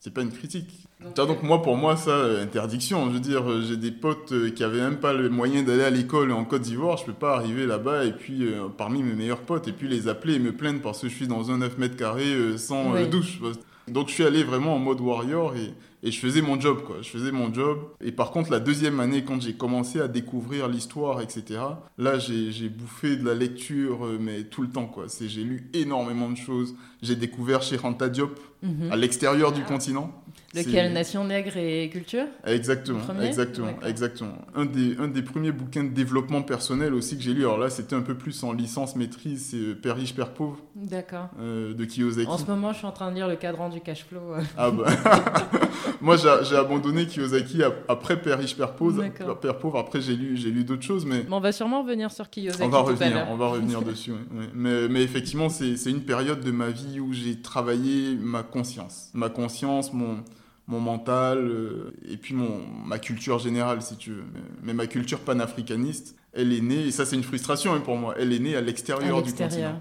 c'est 0.00 0.12
pas 0.12 0.20
une 0.20 0.32
critique. 0.32 0.68
Vois, 1.00 1.26
donc 1.26 1.42
moi, 1.42 1.62
pour 1.62 1.78
moi, 1.78 1.96
ça, 1.96 2.10
euh, 2.10 2.42
interdiction. 2.42 3.08
Je 3.08 3.14
veux 3.14 3.20
dire, 3.20 3.50
euh, 3.50 3.62
j'ai 3.66 3.78
des 3.78 3.90
potes 3.90 4.32
euh, 4.32 4.50
qui 4.50 4.62
avaient 4.62 4.80
même 4.82 4.98
pas 5.00 5.14
le 5.14 5.30
moyen 5.30 5.62
d'aller 5.62 5.82
à 5.82 5.88
l'école 5.88 6.30
en 6.30 6.44
Côte 6.44 6.60
d'Ivoire. 6.60 6.98
Je 6.98 7.06
peux 7.06 7.14
pas 7.14 7.34
arriver 7.36 7.64
là-bas 7.64 8.04
et 8.04 8.12
puis 8.12 8.44
euh, 8.44 8.68
parmi 8.68 9.02
mes 9.02 9.14
meilleurs 9.14 9.40
potes 9.40 9.66
et 9.66 9.72
puis 9.72 9.88
les 9.88 10.06
appeler 10.06 10.34
et 10.34 10.38
me 10.38 10.52
plaindre 10.52 10.82
parce 10.82 11.00
que 11.00 11.08
je 11.08 11.14
suis 11.14 11.26
dans 11.26 11.50
un 11.50 11.56
9 11.56 11.78
mètres 11.78 11.96
carrés 11.96 12.34
euh, 12.34 12.58
sans 12.58 12.94
euh, 12.94 13.06
douche. 13.06 13.40
Donc 13.88 14.08
je 14.08 14.12
suis 14.14 14.24
allé 14.24 14.44
vraiment 14.44 14.74
en 14.74 14.78
mode 14.78 15.00
warrior 15.00 15.54
et, 15.56 15.72
et 16.06 16.10
je 16.12 16.20
faisais 16.20 16.42
mon 16.42 16.60
job, 16.60 16.82
quoi. 16.86 16.96
Je 17.00 17.08
faisais 17.08 17.32
mon 17.32 17.52
job. 17.52 17.78
Et 18.00 18.12
par 18.12 18.30
contre, 18.30 18.50
la 18.50 18.60
deuxième 18.60 19.00
année, 19.00 19.24
quand 19.24 19.40
j'ai 19.40 19.54
commencé 19.54 20.00
à 20.00 20.06
découvrir 20.06 20.68
l'histoire, 20.68 21.20
etc., 21.22 21.60
là, 21.98 22.18
j'ai 22.18 22.68
bouffé 22.68 23.16
de 23.16 23.24
la 23.24 23.34
lecture, 23.34 24.04
euh, 24.04 24.18
mais 24.20 24.44
tout 24.44 24.62
le 24.62 24.68
temps, 24.68 24.86
quoi. 24.86 25.06
J'ai 25.20 25.42
lu 25.42 25.70
énormément 25.72 26.30
de 26.30 26.36
choses. 26.36 26.74
J'ai 27.02 27.16
découvert 27.16 27.62
chez 27.62 27.76
Ranta 27.76 28.08
Diop, 28.08 28.38
Mhm. 28.62 28.92
à 28.92 28.96
l'extérieur 28.96 29.52
du 29.52 29.62
continent. 29.62 30.22
Lequel 30.54 30.92
Nation 30.92 31.24
nègre 31.24 31.56
et 31.56 31.88
culture? 31.90 32.26
Exactement, 32.46 33.00
exactement, 33.22 33.74
exactement. 33.84 34.38
Un 34.54 34.66
des, 34.66 34.96
un 34.98 35.08
des 35.08 35.22
premiers 35.22 35.52
bouquins 35.52 35.84
de 35.84 35.88
développement 35.88 36.42
personnel 36.42 36.94
aussi 36.94 37.16
que 37.16 37.22
j'ai 37.22 37.32
lu, 37.32 37.42
alors 37.42 37.58
là 37.58 37.70
c'était 37.70 37.96
un 37.96 38.02
peu 38.02 38.14
plus 38.14 38.42
en 38.44 38.52
licence 38.52 38.96
maîtrise, 38.96 39.48
c'est 39.50 39.56
euh, 39.56 39.74
Père 39.74 39.96
riche, 39.96 40.14
Père 40.14 40.32
pauvre. 40.32 40.58
D'accord. 40.76 41.28
Euh, 41.40 41.74
de 41.74 41.84
Kiyosaki. 41.84 42.28
En 42.28 42.38
ce 42.38 42.46
moment, 42.46 42.72
je 42.72 42.78
suis 42.78 42.86
en 42.86 42.92
train 42.92 43.10
de 43.10 43.16
lire 43.16 43.28
le 43.28 43.36
cadran 43.36 43.68
du 43.68 43.80
cash 43.80 44.04
flow. 44.04 44.34
Euh. 44.34 44.42
Ah 44.56 44.70
bah. 44.70 44.86
Moi 46.00 46.16
j'ai 46.16 46.56
abandonné 46.56 47.06
Kiyosaki 47.06 47.62
après 47.88 48.20
Père 48.20 48.38
riche, 48.38 48.56
Père 48.56 48.74
pauvre. 48.74 49.04
Père 49.40 49.58
pauvre. 49.58 49.78
Après 49.78 50.00
j'ai 50.00 50.14
lu, 50.14 50.34
lu 50.34 50.64
d'autres 50.64 50.82
choses, 50.82 51.04
mais. 51.04 51.24
on 51.30 51.40
va 51.40 51.52
sûrement 51.52 51.82
revenir 51.82 52.10
sur 52.12 52.30
Kiyosaki. 52.30 52.62
On 52.62 52.68
va 52.68 52.78
revenir, 52.80 53.26
on 53.30 53.36
va 53.36 53.48
revenir 53.48 53.82
dessus. 53.82 54.12
Mais, 54.54 54.88
mais 54.88 55.02
effectivement, 55.02 55.48
c'est 55.48 55.90
une 55.90 56.02
période 56.02 56.40
de 56.40 56.50
ma 56.50 56.68
vie 56.68 57.00
où 57.00 57.12
j'ai 57.12 57.40
travaillé 57.40 58.16
ma 58.16 58.42
conscience. 58.42 59.10
Ma 59.14 59.28
conscience, 59.28 59.92
mon 59.92 60.18
mon 60.66 60.80
mental 60.80 61.38
euh, 61.38 61.94
et 62.08 62.16
puis 62.16 62.34
mon, 62.34 62.66
ma 62.84 62.98
culture 62.98 63.38
générale, 63.38 63.82
si 63.82 63.96
tu 63.96 64.10
veux. 64.10 64.24
Mais, 64.62 64.74
ma 64.74 64.86
culture 64.86 65.20
panafricaniste, 65.20 66.16
elle 66.32 66.52
est 66.52 66.60
née, 66.60 66.86
et 66.86 66.90
ça 66.90 67.04
c'est 67.04 67.16
une 67.16 67.22
frustration 67.22 67.74
hein, 67.74 67.80
pour 67.80 67.96
moi, 67.96 68.14
elle 68.18 68.32
est 68.32 68.38
née 68.38 68.56
à 68.56 68.60
l'extérieur 68.60 69.22
du 69.22 69.32
continent. 69.32 69.80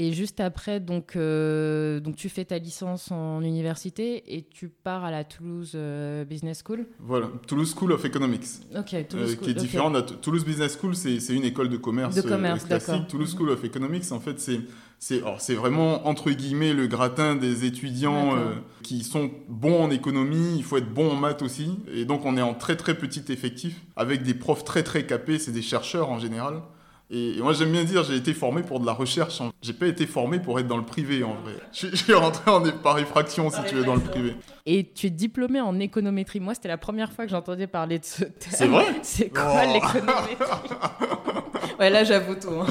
Et 0.00 0.12
juste 0.12 0.38
après, 0.38 0.78
donc, 0.78 1.16
euh, 1.16 1.98
donc 1.98 2.14
tu 2.14 2.28
fais 2.28 2.44
ta 2.44 2.58
licence 2.58 3.10
en 3.10 3.42
université 3.42 4.36
et 4.36 4.44
tu 4.44 4.68
pars 4.68 5.04
à 5.04 5.10
la 5.10 5.24
Toulouse 5.24 5.72
euh, 5.74 6.24
Business 6.24 6.62
School. 6.64 6.86
Voilà, 7.00 7.28
Toulouse 7.48 7.74
School 7.76 7.90
of 7.90 8.04
Economics. 8.04 8.44
Ok, 8.76 8.94
Toulouse 9.08 9.36
Qui 9.36 9.50
est 9.50 9.54
différente. 9.54 10.20
Toulouse 10.20 10.44
Business 10.44 10.78
School, 10.80 10.94
c'est 10.94 11.34
une 11.34 11.42
école 11.42 11.68
de 11.68 11.78
commerce, 11.78 12.14
de 12.14 12.22
commerce 12.22 12.64
classique. 12.64 13.08
Toulouse 13.08 13.34
School 13.36 13.50
of 13.50 13.64
Economics, 13.64 14.12
en 14.12 14.20
fait, 14.20 14.38
c'est 14.38 14.60
c'est 14.98 15.54
vraiment 15.54 16.06
entre 16.08 16.30
guillemets 16.30 16.72
le 16.72 16.86
gratin 16.86 17.36
des 17.36 17.64
étudiants 17.64 18.36
euh, 18.36 18.54
qui 18.82 19.04
sont 19.04 19.30
bons 19.48 19.84
en 19.84 19.90
économie, 19.90 20.56
il 20.56 20.64
faut 20.64 20.76
être 20.76 20.92
bon 20.92 21.12
en 21.12 21.14
maths 21.14 21.42
aussi. 21.42 21.78
Et 21.92 22.04
donc 22.04 22.24
on 22.24 22.36
est 22.36 22.42
en 22.42 22.54
très 22.54 22.76
très 22.76 22.94
petit 22.94 23.24
effectif 23.28 23.76
avec 23.96 24.22
des 24.22 24.34
profs 24.34 24.64
très 24.64 24.82
très 24.82 25.06
capés, 25.06 25.38
c'est 25.38 25.52
des 25.52 25.62
chercheurs 25.62 26.10
en 26.10 26.18
général. 26.18 26.62
Et, 27.10 27.36
moi 27.40 27.54
j'aime 27.54 27.72
bien 27.72 27.84
dire 27.84 28.02
j'ai 28.02 28.16
été 28.16 28.34
formé 28.34 28.62
pour 28.62 28.80
de 28.80 28.86
la 28.86 28.92
recherche. 28.92 29.40
J'ai 29.62 29.72
pas 29.72 29.86
été 29.86 30.06
formé 30.06 30.40
pour 30.40 30.58
être 30.58 30.66
dans 30.66 30.76
le 30.76 30.84
privé 30.84 31.22
en 31.22 31.34
vrai. 31.34 31.54
Je, 31.72 31.94
suis 31.94 32.12
rentré 32.12 32.50
en, 32.50 32.60
par 32.82 32.98
effraction 32.98 33.50
si 33.50 33.62
tu 33.68 33.76
veux 33.76 33.84
dans 33.84 33.94
le 33.94 34.02
privé. 34.02 34.34
Et 34.66 34.90
tu 34.92 35.06
es 35.06 35.10
diplômé 35.10 35.60
en 35.60 35.78
économétrie. 35.78 36.40
Moi 36.40 36.54
c'était 36.54 36.68
la 36.68 36.76
première 36.76 37.12
fois 37.12 37.24
que 37.24 37.30
j'entendais 37.30 37.68
parler 37.68 38.00
de 38.00 38.04
ce 38.04 38.24
thème. 38.24 38.50
C'est 38.50 38.66
vrai 38.66 38.84
C'est 39.02 39.28
quoi 39.28 39.62
oh. 39.64 39.72
l'économétrie? 39.72 40.36
Ouais 41.78 41.90
là 41.90 42.02
j'avoue 42.02 42.34
tout. 42.34 42.50
Hein. 42.50 42.66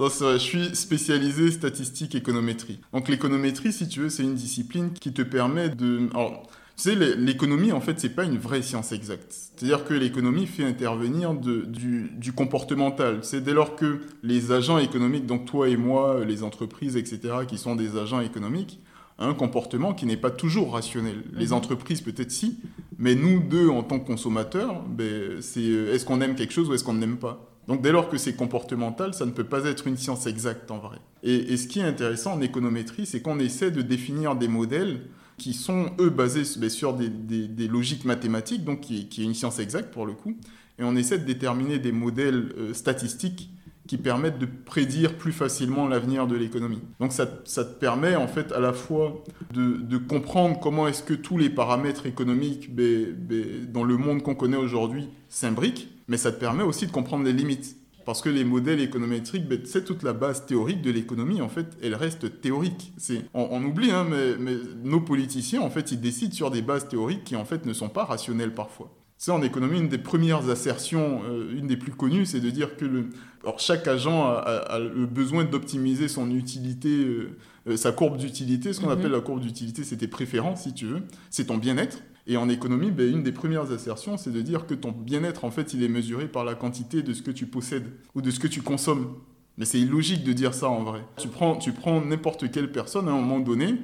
je 0.10 0.38
suis 0.38 0.76
spécialisé 0.76 1.52
statistique 1.52 2.16
économétrie. 2.16 2.80
Donc 2.94 3.10
l'économétrie, 3.10 3.74
si 3.74 3.88
tu 3.88 4.02
veux, 4.02 4.10
c'est 4.10 4.24
une 4.24 4.36
discipline 4.36 4.92
qui 4.94 5.14
te 5.14 5.22
permet 5.22 5.70
de... 5.70 6.10
Alors, 6.14 6.48
tu 6.76 6.90
sais, 6.90 6.96
l'économie, 6.96 7.72
en 7.72 7.82
fait, 7.82 8.00
c'est 8.00 8.16
pas 8.16 8.24
une 8.24 8.38
vraie 8.38 8.64
science 8.64 8.92
exacte. 8.94 9.32
C'est-à-dire 9.32 9.86
que 9.86 9.94
l'économie 9.94 10.48
fait 10.48 10.64
intervenir 10.64 11.36
du, 11.36 12.10
du, 12.10 12.34
comportemental. 12.34 13.20
C'est 13.22 13.42
dès 13.42 13.54
lors 13.54 13.76
que 13.76 14.00
les 14.24 14.52
agents 14.52 14.80
économiques, 14.80 15.28
donc 15.28 15.46
toi 15.46 15.70
et 15.70 15.78
moi, 15.78 16.26
les 16.26 16.42
entreprises, 16.42 16.98
etc., 16.98 17.20
qui 17.48 17.60
sont 17.60 17.76
des 17.76 17.96
agents 17.96 18.22
économiques, 18.22 18.80
un 19.20 19.36
comportement 19.36 19.94
qui 19.94 20.08
n'est 20.08 20.18
pas 20.18 20.32
toujours 20.32 20.74
rationnel. 20.74 21.24
Les 21.34 21.48
mhm. 21.48 21.54
entreprises, 21.54 22.02
peut-être 22.02 22.32
si, 22.32 22.58
mais 22.98 23.14
nous 23.14 23.40
deux, 23.40 23.70
en 23.70 23.84
tant 23.84 24.00
que 24.00 24.08
consommateurs, 24.08 24.82
ben, 24.88 25.42
c'est 25.42 25.60
euh, 25.62 25.94
est-ce 25.94 26.06
qu'on 26.06 26.22
aime 26.22 26.34
quelque 26.34 26.54
chose 26.54 26.70
ou 26.70 26.74
est-ce 26.74 26.84
qu'on 26.84 26.96
n'aime 26.96 27.18
pas? 27.18 27.53
Donc 27.68 27.82
dès 27.82 27.92
lors 27.92 28.10
que 28.10 28.18
c'est 28.18 28.34
comportemental, 28.36 29.14
ça 29.14 29.26
ne 29.26 29.32
peut 29.32 29.44
pas 29.44 29.66
être 29.66 29.88
une 29.88 29.98
science 29.98 30.28
exacte 30.28 30.70
en 30.72 30.80
vrai. 30.80 30.98
Et, 31.24 31.56
ce 31.56 31.68
qui 31.68 31.80
est 31.80 31.84
intéressant 31.84 32.34
en 32.34 32.42
économétrie, 32.42 33.06
c'est 33.06 33.22
qu'on 33.22 33.40
essaie 33.40 33.72
de 33.72 33.82
définir 33.82 34.36
des 34.36 34.50
modèles 34.50 35.02
qui 35.38 35.54
sont, 35.54 35.92
eux, 36.00 36.10
basés 36.10 36.44
sur 36.44 36.94
des, 36.94 37.68
logiques 37.68 38.06
mathématiques, 38.06 38.66
donc 38.66 38.82
qui, 38.82 39.08
est 39.18 39.24
une 39.24 39.34
science 39.34 39.60
exacte 39.60 39.94
pour 39.94 40.06
le 40.06 40.14
coup, 40.14 40.36
et 40.78 40.84
on 40.84 40.96
essaie 40.96 41.18
de 41.18 41.26
déterminer 41.26 41.80
des 41.80 41.92
modèles 41.92 42.54
euh, 42.58 42.74
statistiques 42.74 43.50
qui 43.88 43.98
permettent 43.98 44.40
de 44.40 44.46
prédire 44.46 45.18
plus 45.18 45.34
facilement 45.34 45.88
l'avenir 45.88 46.26
de 46.26 46.36
l'économie. 46.36 46.82
Donc 47.00 47.12
ça, 47.12 47.26
te 47.26 47.80
permet 47.80 48.16
en 48.16 48.28
fait 48.28 48.52
à 48.54 48.60
la 48.60 48.72
fois 48.74 49.24
de, 49.54 49.98
comprendre 49.98 50.60
comment 50.60 50.88
est-ce 50.88 51.04
que 51.04 51.14
tous 51.14 51.38
les 51.38 51.50
paramètres 51.50 52.06
économiques 52.06 52.74
ben, 52.74 53.14
ben, 53.14 53.72
dans 53.72 53.84
le 53.84 53.98
monde 53.98 54.24
qu'on 54.24 54.36
connaît 54.36 54.58
aujourd'hui 54.58 55.10
s'imbriquent, 55.28 55.90
mais 56.08 56.18
ça 56.18 56.32
te 56.32 56.40
permet 56.40 56.64
aussi 56.64 56.88
de 56.88 56.92
comprendre 56.92 57.24
les 57.24 57.34
limites. 57.34 57.78
Parce 58.06 58.22
que 58.22 58.30
les 58.30 58.44
modèles 58.44 58.82
économétriques, 58.82 59.48
ben, 59.48 59.62
c'est 59.64 59.86
toute 59.86 60.04
la 60.04 60.12
base 60.12 60.46
théorique 60.46 60.82
de 60.82 60.92
l'économie, 60.92 61.42
en 61.42 61.48
fait, 61.48 61.68
elle 61.82 61.96
reste 61.96 62.42
théorique. 62.42 62.92
On, 63.34 63.48
on, 63.52 63.64
oublie, 63.64 63.92
hein, 63.92 64.06
mais, 64.10 64.36
mais 64.38 64.56
nos 64.84 65.00
politiciens, 65.00 65.62
en 65.62 65.70
fait, 65.70 65.92
ils 65.92 66.02
décident 66.02 66.34
sur 66.34 66.52
des 66.52 66.62
bases 66.62 66.90
théoriques 66.90 67.24
qui, 67.24 67.38
en 67.38 67.46
fait, 67.46 67.66
ne 67.66 67.72
sont 67.72 67.90
pas 67.90 68.04
rationnelles 68.04 68.54
parfois. 68.54 68.94
C'est 69.18 69.32
en 69.32 69.42
économie, 69.42 69.80
une 69.80 69.88
des 69.88 70.00
premières 70.00 70.50
assertions, 70.50 71.22
euh, 71.24 71.58
une 71.58 71.68
des 71.68 71.78
plus 71.78 71.94
connues, 71.94 72.26
c'est 72.26 72.42
de 72.42 72.50
dire 72.50 72.76
que 72.76 72.84
le, 72.84 73.10
alors 73.44 73.58
chaque 73.58 73.88
agent 73.88 74.26
a, 74.26 74.80
le 74.80 75.06
besoin 75.06 75.46
d'optimiser 75.46 76.10
son 76.10 76.30
utilité, 76.30 76.90
euh, 76.90 77.38
euh, 77.70 77.78
sa 77.78 77.94
courbe 77.94 78.18
d'utilité. 78.18 78.74
Ce 78.74 78.82
qu'on 78.82 78.88
mhm. 78.88 79.00
appelle 79.00 79.12
la 79.12 79.22
courbe 79.22 79.40
d'utilité, 79.40 79.86
c'est 79.86 79.96
tes 79.96 80.10
préférences, 80.10 80.64
si 80.64 80.74
tu 80.74 80.88
veux. 80.88 81.04
C'est 81.30 81.46
ton 81.46 81.58
bien-être. 81.58 82.00
Et 82.26 82.38
en 82.38 82.48
économie, 82.50 82.92
ben, 82.92 83.10
une 83.10 83.24
des 83.24 83.32
premières 83.32 83.72
assertions, 83.72 84.18
c'est 84.18 84.32
de 84.32 84.42
dire 84.42 84.66
que 84.66 84.74
ton 84.74 84.92
bien-être, 84.92 85.44
en 85.44 85.52
fait, 85.52 85.74
il 85.74 85.84
est 85.84 85.90
mesuré 85.90 86.28
par 86.28 86.46
la 86.46 86.56
quantité 86.56 87.02
de 87.02 87.14
ce 87.14 87.22
que 87.22 87.32
tu 87.32 87.46
possèdes 87.46 87.92
ou 88.16 88.22
de 88.22 88.32
ce 88.32 88.40
que 88.40 88.48
tu 88.48 88.62
consommes. 88.62 89.16
Mais 89.58 89.66
c'est 89.66 89.80
illogique 89.80 90.24
de 90.24 90.34
dire 90.34 90.54
ça 90.54 90.70
en 90.70 90.84
vrai. 90.84 91.06
Tu 91.18 91.28
prends, 91.28 91.58
tu 91.58 91.74
prends 91.74 92.02
n'importe 92.02 92.50
quelle 92.50 92.72
personne 92.72 93.08
à 93.08 93.12
un 93.12 93.20
moment 93.20 93.40
donné, 93.40 93.76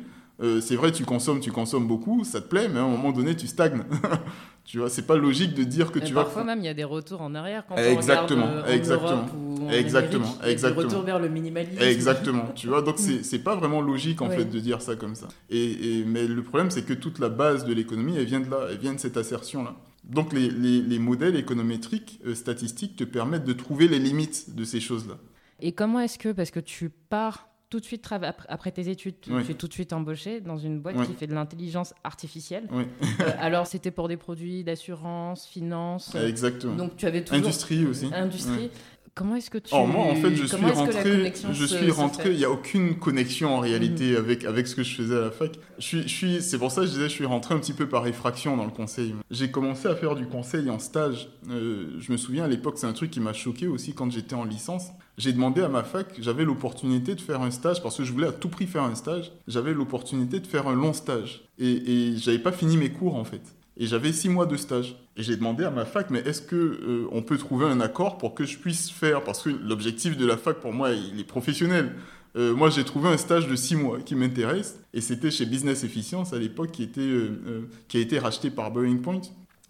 c'est 0.62 0.76
vrai, 0.76 0.92
tu 0.92 1.04
consommes, 1.04 1.42
tu 1.42 1.52
consommes 1.52 1.86
beaucoup, 1.86 2.24
ça 2.24 2.40
te 2.40 2.48
plaît, 2.48 2.70
mais 2.70 2.80
à 2.80 2.84
un 2.84 2.88
moment 2.90 3.12
donné, 3.12 3.36
tu 3.36 3.46
stagnes. 3.46 3.84
Tu 4.70 4.78
vois, 4.78 4.88
c'est 4.88 5.08
pas 5.08 5.16
logique 5.16 5.56
de 5.56 5.64
dire 5.64 5.92
que 5.92 5.98
tu 5.98 6.14
vas. 6.14 6.26
Parfois 6.26 6.44
même, 6.44 6.60
il 6.60 6.66
y 6.66 6.70
a 6.70 6.76
des 6.76 6.84
retours 6.84 7.24
en 7.24 7.34
arrière 7.34 7.66
quand 7.68 7.76
exactement, 7.76 8.46
on 8.46 8.50
regarde 8.50 8.70
exactement, 8.70 9.26
ou 9.36 9.72
exactement, 9.72 10.38
il 10.44 10.52
y 10.52 10.52
a 10.52 10.56
des 10.56 10.76
retours 10.76 11.02
vers 11.02 11.18
le 11.18 11.28
minimalisme. 11.28 11.82
Exactement. 11.82 12.52
tu 12.54 12.68
vois, 12.68 12.84
donc 12.84 13.00
c'est 13.24 13.40
pas 13.40 13.56
vraiment 13.56 13.82
logique 13.82 14.22
en 14.22 14.30
fait 14.30 14.46
de 14.46 14.60
dire 14.60 14.84
ça 14.84 14.96
comme 14.96 15.16
ça. 15.16 15.28
Et, 15.50 16.04
mais 16.06 16.28
le 16.28 16.44
problème, 16.44 16.70
c'est 16.70 16.86
que 16.86 16.94
toute 16.94 17.18
la 17.18 17.30
base 17.30 17.66
de 17.66 17.74
l'économie, 17.74 18.16
elle 18.16 18.26
vient 18.26 18.42
de 18.42 18.48
là, 18.52 18.68
elle 18.70 18.78
vient 18.78 18.94
de 18.94 19.00
cette 19.00 19.18
assertion 19.18 19.64
là. 19.64 19.76
Donc 20.04 20.34
les, 20.34 20.52
les, 20.52 20.84
les 20.84 21.00
modèles 21.00 21.36
économétriques, 21.36 22.20
euh, 22.28 22.36
statistiques, 22.36 22.96
te 22.96 23.04
permettent 23.04 23.46
de 23.46 23.54
trouver 23.54 23.88
les 23.88 23.98
limites 23.98 24.56
de 24.56 24.64
ces 24.66 24.80
choses 24.80 25.08
là. 25.08 25.16
Et 25.62 25.72
comment 25.72 26.00
est-ce 26.00 26.20
que, 26.20 26.32
parce 26.32 26.52
que 26.52 26.60
tu 26.60 26.92
pars 26.92 27.49
tout 27.70 27.80
de 27.80 27.86
suite, 27.86 28.08
après 28.48 28.72
tes 28.72 28.90
études, 28.90 29.20
tu 29.22 29.32
es 29.32 29.54
tout 29.54 29.68
de 29.68 29.74
suite 29.74 29.94
embauché 29.94 30.42
dans 30.42 30.58
une 30.58 30.80
boîte 30.80 31.06
qui 31.06 31.14
fait 31.14 31.28
de 31.28 31.34
l'intelligence 31.34 31.94
artificielle. 32.04 32.68
Euh, 33.20 33.32
alors, 33.40 33.68
c'était 33.68 33.92
pour 33.92 34.08
des 34.08 34.16
produits 34.18 34.64
d'assurance, 34.64 35.46
finance. 35.46 36.16
Exactement. 36.16 36.76
Donc, 36.76 36.96
tu 36.96 37.06
avais 37.06 37.24
toujours... 37.24 37.46
Industrie 37.46 37.86
aussi. 37.86 38.10
Industrie. 38.14 38.72
Comment 39.20 39.36
est-ce 39.36 39.50
que 39.50 39.58
tu... 39.58 39.76
Oh, 39.76 39.86
moi, 39.86 40.06
en 40.06 40.16
fait, 40.16 40.34
je 40.34 40.46
suis 40.46 40.56
rentré, 40.56 41.34
je 41.52 41.66
suis 41.66 41.92
rentré, 41.92 42.32
il 42.32 42.38
n'y 42.38 42.46
a 42.46 42.50
aucune 42.50 42.96
connexion 42.96 43.54
en 43.54 43.60
réalité 43.60 44.12
mhm. 44.12 44.18
avec, 44.18 44.46
avec 44.46 44.66
ce 44.66 44.76
que 44.76 44.84
je 44.84 44.96
faisais 44.96 45.18
à 45.18 45.20
la 45.20 45.32
fac. 45.32 45.60
Je 45.78 45.84
suis, 45.84 46.02
je 46.04 46.08
suis, 46.08 46.42
c'est 46.42 46.58
pour 46.58 46.72
ça 46.72 46.82
que 46.82 46.88
je 46.88 46.94
disais, 46.94 47.10
je 47.10 47.16
suis 47.16 47.26
rentré 47.26 47.54
un 47.54 47.60
petit 47.60 47.74
peu 47.74 47.90
par 47.90 48.08
effraction 48.08 48.56
dans 48.56 48.64
le 48.64 48.72
conseil. 48.72 49.14
J'ai 49.30 49.52
commencé 49.52 49.90
à 49.90 49.96
faire 49.98 50.16
du 50.16 50.26
conseil 50.26 50.70
en 50.70 50.80
stage. 50.80 51.28
Euh, 51.50 51.98
je 52.00 52.14
me 52.14 52.16
souviens, 52.16 52.46
à 52.46 52.48
l'époque, 52.48 52.76
c'est 52.78 52.88
un 52.88 52.94
truc 52.94 53.12
qui 53.12 53.20
m'a 53.20 53.34
choqué 53.34 53.68
aussi 53.68 53.94
quand 53.94 54.10
j'étais 54.10 54.36
en 54.36 54.46
licence. 54.46 54.88
J'ai 55.18 55.34
demandé 55.34 55.62
à 55.64 55.68
ma 55.68 55.84
fac, 55.84 56.08
j'avais 56.22 56.46
l'opportunité 56.46 57.14
de 57.14 57.20
faire 57.20 57.42
un 57.42 57.52
stage, 57.52 57.84
parce 57.84 57.98
que 57.98 58.06
je 58.06 58.14
voulais 58.14 58.28
à 58.28 58.32
tout 58.32 58.48
prix 58.48 58.68
faire 58.68 58.84
un 58.84 58.96
stage, 58.96 59.34
j'avais 59.50 59.74
l'opportunité 59.74 60.40
de 60.40 60.48
faire 60.48 60.70
un 60.70 60.76
long 60.76 60.94
stage. 60.94 61.42
Et, 61.58 62.14
et 62.14 62.18
j'avais 62.18 62.40
pas 62.40 62.54
fini 62.54 62.78
mes 62.78 62.90
cours, 62.90 63.18
en 63.18 63.26
fait. 63.26 63.42
Et 63.80 63.88
j'avais 63.88 64.12
six 64.12 64.28
mois 64.28 64.46
de 64.46 64.58
stage. 64.58 64.98
Et 65.16 65.24
j'ai 65.24 65.38
demandé 65.38 65.64
à 65.64 65.72
ma 65.72 65.86
fac, 65.86 66.10
mais 66.10 66.20
est-ce 66.20 66.42
que 66.42 66.56
euh, 66.56 67.08
on 67.12 67.22
peut 67.22 67.38
trouver 67.38 67.66
un 67.66 67.80
accord 67.80 68.18
pour 68.18 68.36
que 68.36 68.46
je 68.46 68.58
puisse 68.58 68.92
faire? 68.92 69.24
Parce 69.24 69.42
que 69.42 69.50
l'objectif 69.50 70.18
de 70.18 70.26
la 70.26 70.36
fac, 70.36 70.60
pour 70.60 70.74
moi, 70.74 70.92
il 70.92 71.20
est 71.20 71.24
professionnel. 71.24 71.96
Euh, 72.36 72.54
moi, 72.54 72.70
j'ai 72.70 72.84
trouvé 72.84 73.10
un 73.10 73.18
stage 73.18 73.48
de 73.48 73.56
six 73.56 73.76
mois 73.76 74.00
qui 74.02 74.16
m'intéresse, 74.16 74.80
et 74.94 75.02
c'était 75.02 75.32
chez 75.32 75.46
Business 75.46 75.84
Efficience 75.84 76.34
à 76.34 76.40
l'époque, 76.40 76.72
qui, 76.72 76.84
était, 76.84 77.02
euh, 77.02 77.70
qui 77.88 77.98
a 77.98 78.02
été 78.02 78.20
racheté 78.20 78.52
par 78.52 78.70
Boeing 78.70 78.98
Point. 78.98 79.22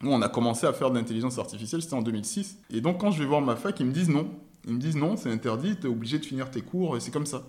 Nous, 0.02 0.12
on 0.12 0.22
a 0.22 0.30
commencé 0.30 0.66
à 0.66 0.74
faire 0.74 0.90
de 0.90 0.96
l'intelligence 0.96 1.38
artificielle, 1.38 1.82
c'était 1.82 1.94
en 1.94 2.02
2006. 2.02 2.58
Et 2.74 2.82
donc, 2.82 3.00
quand 3.00 3.12
je 3.12 3.20
vais 3.20 3.26
voir 3.26 3.42
ma 3.42 3.56
fac, 3.56 3.80
ils 3.80 3.86
me 3.86 3.92
disent 3.92 4.10
non. 4.10 4.30
Ils 4.68 4.74
me 4.74 4.80
disent 4.80 4.98
non, 4.98 5.18
c'est 5.18 5.32
interdit, 5.32 5.78
tu 5.80 5.88
es 5.88 5.90
obligé 5.90 6.20
de 6.20 6.26
finir 6.26 6.50
tes 6.50 6.62
cours, 6.62 6.98
et 6.98 7.00
c'est 7.00 7.12
comme 7.12 7.26
ça. 7.26 7.44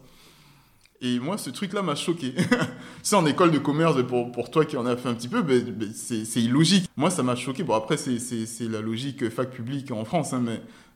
Et 1.03 1.19
moi, 1.19 1.39
ce 1.39 1.49
truc-là 1.49 1.83
m'a 1.83 1.95
choqué. 1.95 2.35
c'est 3.03 3.17
en 3.17 3.25
école 3.25 3.51
de 3.51 3.59
commerce, 3.59 4.03
pour, 4.07 4.31
pour 4.33 4.51
toi 4.51 4.67
qui 4.67 4.77
en 4.77 4.85
as 4.85 4.97
fait 4.97 5.09
un 5.09 5.15
petit 5.15 5.29
peu, 5.29 5.43
ben, 5.43 5.63
ben, 5.63 5.91
c'est 5.95 6.43
illogique. 6.43 6.91
Moi, 6.97 7.11
ça 7.11 7.23
m'a 7.23 7.37
choqué. 7.37 7.63
Bon, 7.63 7.75
après, 7.75 7.97
c'est 7.97 8.69
la 8.69 8.81
logique 8.81 9.29
fac 9.31 9.51
publique 9.51 9.91
en 9.93 10.05
France, 10.05 10.35
hein, 10.35 10.45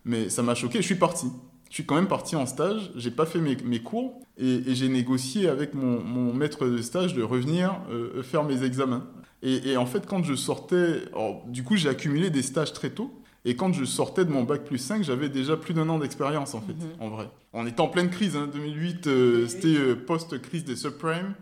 mais, 0.04 0.28
ça 0.28 0.42
m'a 0.42 0.54
choqué. 0.54 0.82
Je 0.82 0.86
suis 0.86 0.94
parti. 0.96 1.28
Je 1.70 1.74
suis 1.74 1.86
quand 1.86 1.94
même 1.94 2.06
parti 2.06 2.36
en 2.36 2.46
stage, 2.46 2.92
j'ai 2.94 3.10
pas 3.10 3.26
fait 3.26 3.40
mes, 3.40 3.80
cours 3.80 4.20
et, 4.38 4.62
j'ai 4.74 4.88
négocié 4.88 5.48
avec 5.48 5.74
mon, 5.74 6.32
maître 6.32 6.66
de 6.66 6.80
stage 6.82 7.14
de 7.14 7.22
revenir 7.22 7.80
euh, 7.90 8.22
faire 8.22 8.44
mes 8.44 8.62
examens. 8.62 9.06
Et, 9.42 9.76
en 9.76 9.84
fait, 9.84 10.06
quand 10.06 10.22
je 10.22 10.34
sortais, 10.34 11.02
du 11.48 11.64
coup, 11.64 11.76
j'ai 11.76 11.88
accumulé 11.88 12.30
des 12.30 12.42
stages 12.42 12.72
très 12.72 12.90
tôt. 12.90 13.10
Et 13.46 13.56
quand 13.56 13.72
je 13.72 13.84
sortais 13.84 14.24
de 14.24 14.30
mon 14.30 14.42
bac 14.42 14.64
plus 14.64 14.78
5, 14.78 15.02
j'avais 15.02 15.28
déjà 15.28 15.56
plus 15.56 15.74
d'un 15.74 15.88
an 15.90 15.98
d'expérience, 15.98 16.54
en 16.54 16.60
fait, 16.60 16.72
mhm. 16.72 16.90
en 17.00 17.08
vrai. 17.10 17.28
On 17.52 17.66
était 17.66 17.80
en 17.82 17.88
pleine 17.88 18.08
crise, 18.08 18.36
hein, 18.36 18.48
2008, 18.50 19.06
euh, 19.06 19.46
c'était 19.46 19.76
euh, 19.76 19.94
post-crise 19.94 20.64
des 20.64 20.76
subprimes. 20.76 21.34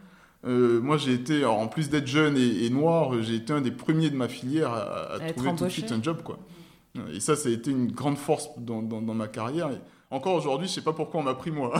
moi, 0.45 0.97
j'ai 0.97 1.15
été, 1.15 1.45
en 1.45 1.69
plus 1.69 1.91
d'être 1.91 2.09
jeune 2.09 2.37
et, 2.37 2.69
noir, 2.71 3.23
j'ai 3.23 3.37
été 3.37 3.53
un 3.53 3.61
des 3.61 3.71
premiers 3.71 4.11
de 4.11 4.17
ma 4.17 4.29
filière 4.29 4.73
à, 4.73 5.21
trouver 5.33 5.55
tout 5.55 5.65
de 5.65 5.71
suite 5.71 5.93
un 5.93 6.03
job. 6.03 6.23
Quoi. 6.25 6.39
Et 7.15 7.21
ça, 7.21 7.37
ça 7.37 7.49
a 7.49 7.53
été 7.53 7.71
une 7.71 7.93
grande 7.93 8.19
force 8.19 8.51
dans, 8.59 8.83
dans, 8.83 9.15
ma 9.15 9.29
carrière. 9.29 9.71
encore 10.11 10.35
aujourd'hui, 10.35 10.67
je 10.67 10.73
sais 10.73 10.83
pas 10.83 10.93
pourquoi 10.93 11.21
on 11.21 11.23
m'a 11.23 11.35
pris 11.35 11.53
moi. 11.53 11.73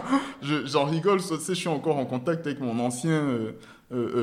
j'en 0.42 0.84
rigole, 0.84 1.20
sais, 1.20 1.34
je 1.48 1.54
suis 1.54 1.68
encore 1.68 1.96
en 1.96 2.06
contact 2.06 2.46
avec 2.46 2.60
mon 2.60 2.78
ancien 2.78 3.26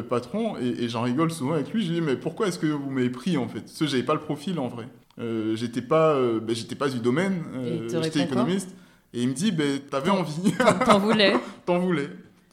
patron 0.10 0.56
et, 0.58 0.88
j'en 0.88 1.02
rigole 1.02 1.30
souvent 1.30 1.56
avec 1.56 1.74
lui. 1.74 1.84
Je 1.84 1.92
lui 1.92 2.00
dis, 2.00 2.06
mais 2.06 2.16
pourquoi 2.16 2.48
est-ce 2.48 2.58
que 2.58 2.68
vous 2.68 2.90
m'avez 2.90 3.10
pris 3.10 3.36
en 3.36 3.50
fait? 3.50 3.60
Parce 3.60 3.78
que 3.78 3.88
j'avais 3.88 4.04
pas 4.04 4.14
le 4.14 4.22
profil 4.22 4.58
en 4.58 4.70
vrai. 4.70 4.88
Euh, 5.19 5.56
j'étais 5.56 5.82
pas, 5.82 6.13
euh, 6.13 6.39
ben, 6.39 6.56
j'étais 6.56 6.76
pas 6.76 6.89
du 6.89 7.00
domaine, 7.00 7.43
euh, 7.56 8.02
j'étais 8.04 8.21
économiste. 8.21 8.69
Et 9.13 9.24
il 9.24 9.30
me 9.30 9.34
dit, 9.34 9.52
ben, 9.52 9.80
t'avais 9.89 10.10
envie. 10.10 10.54
T'en 10.86 11.00
voulais. 11.00 11.34
T'en 11.65 11.80
voulais. 11.80 12.10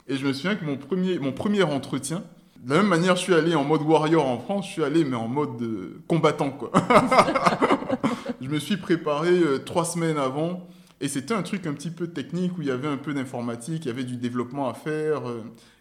Et 0.08 0.16
je 0.16 0.26
me 0.26 0.32
souviens 0.32 0.56
que 0.56 0.64
mon 0.64 0.76
premier, 0.76 1.18
mon 1.18 1.32
premier 1.32 1.62
entretien, 1.62 2.24
de 2.60 2.70
la 2.70 2.78
même 2.78 2.88
manière, 2.88 3.14
je 3.14 3.22
suis 3.22 3.34
allé 3.34 3.54
en 3.54 3.62
mode 3.62 3.82
warrior 3.82 4.26
en 4.26 4.38
France, 4.38 4.66
je 4.66 4.72
suis 4.72 4.84
allé, 4.84 5.04
mais 5.04 5.16
en 5.16 5.28
mode 5.28 5.62
combattant, 6.08 6.50
quoi. 6.50 6.72
je 8.40 8.48
me 8.48 8.58
suis 8.58 8.76
préparé 8.76 9.30
trois 9.64 9.84
semaines 9.84 10.18
avant. 10.18 10.66
Et 11.00 11.06
c'était 11.06 11.34
un 11.34 11.42
truc 11.42 11.64
un 11.68 11.74
petit 11.74 11.90
peu 11.90 12.08
technique 12.08 12.58
où 12.58 12.62
il 12.62 12.66
y 12.66 12.72
avait 12.72 12.88
un 12.88 12.96
peu 12.96 13.14
d'informatique, 13.14 13.84
il 13.84 13.88
y 13.88 13.90
avait 13.92 14.02
du 14.02 14.16
développement 14.16 14.68
à 14.68 14.74
faire, 14.74 15.22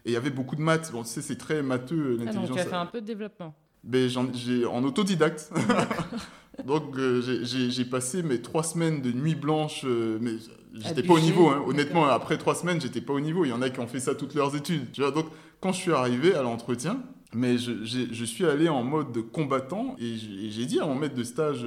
et 0.04 0.10
il 0.10 0.12
y 0.12 0.16
avait 0.16 0.30
beaucoup 0.30 0.54
de 0.54 0.60
maths. 0.60 0.92
Bon, 0.92 1.02
tu 1.02 1.08
sais, 1.08 1.22
c'est 1.22 1.38
très 1.38 1.60
matheux, 1.60 2.18
l'intelligence. 2.20 2.44
Ah 2.44 2.46
donc 2.46 2.56
tu 2.56 2.60
as 2.60 2.66
fait 2.66 2.76
un 2.76 2.86
peu 2.86 3.00
de 3.00 3.06
développement 3.06 3.52
ben, 3.84 4.10
j'ai 4.34 4.66
en 4.66 4.82
autodidacte. 4.84 5.50
Donc 6.64 6.96
euh, 6.96 7.22
j'ai 7.42 7.84
passé 7.84 8.22
mes 8.22 8.40
trois 8.40 8.62
semaines 8.62 9.00
de 9.00 9.12
nuit 9.12 9.34
blanche, 9.34 9.82
euh, 9.84 10.18
mais 10.20 10.32
j'étais 10.74 11.02
pas 11.02 11.14
au 11.14 11.20
niveau. 11.20 11.48
Hein. 11.48 11.62
Honnêtement, 11.66 12.06
après 12.06 12.38
trois 12.38 12.54
semaines, 12.54 12.80
j'étais 12.80 13.00
pas 13.00 13.12
au 13.12 13.20
niveau. 13.20 13.44
Il 13.44 13.48
y 13.48 13.52
en 13.52 13.62
a 13.62 13.70
qui 13.70 13.80
ont 13.80 13.86
fait 13.86 14.00
ça 14.00 14.14
toutes 14.14 14.34
leurs 14.34 14.56
études. 14.56 14.90
Tu 14.92 15.00
vois 15.00 15.10
Donc 15.10 15.26
quand 15.60 15.72
je 15.72 15.78
suis 15.78 15.92
arrivé 15.92 16.34
à 16.34 16.42
l'entretien, 16.42 17.02
mais 17.34 17.58
je, 17.58 17.84
je, 17.84 18.24
suis 18.24 18.46
allé 18.46 18.68
en 18.68 18.82
mode 18.82 19.30
combattant 19.32 19.96
et 19.98 20.16
j'ai 20.50 20.64
dit 20.64 20.80
à 20.80 20.86
mon 20.86 20.94
maître 20.94 21.14
de 21.14 21.24
stage, 21.24 21.64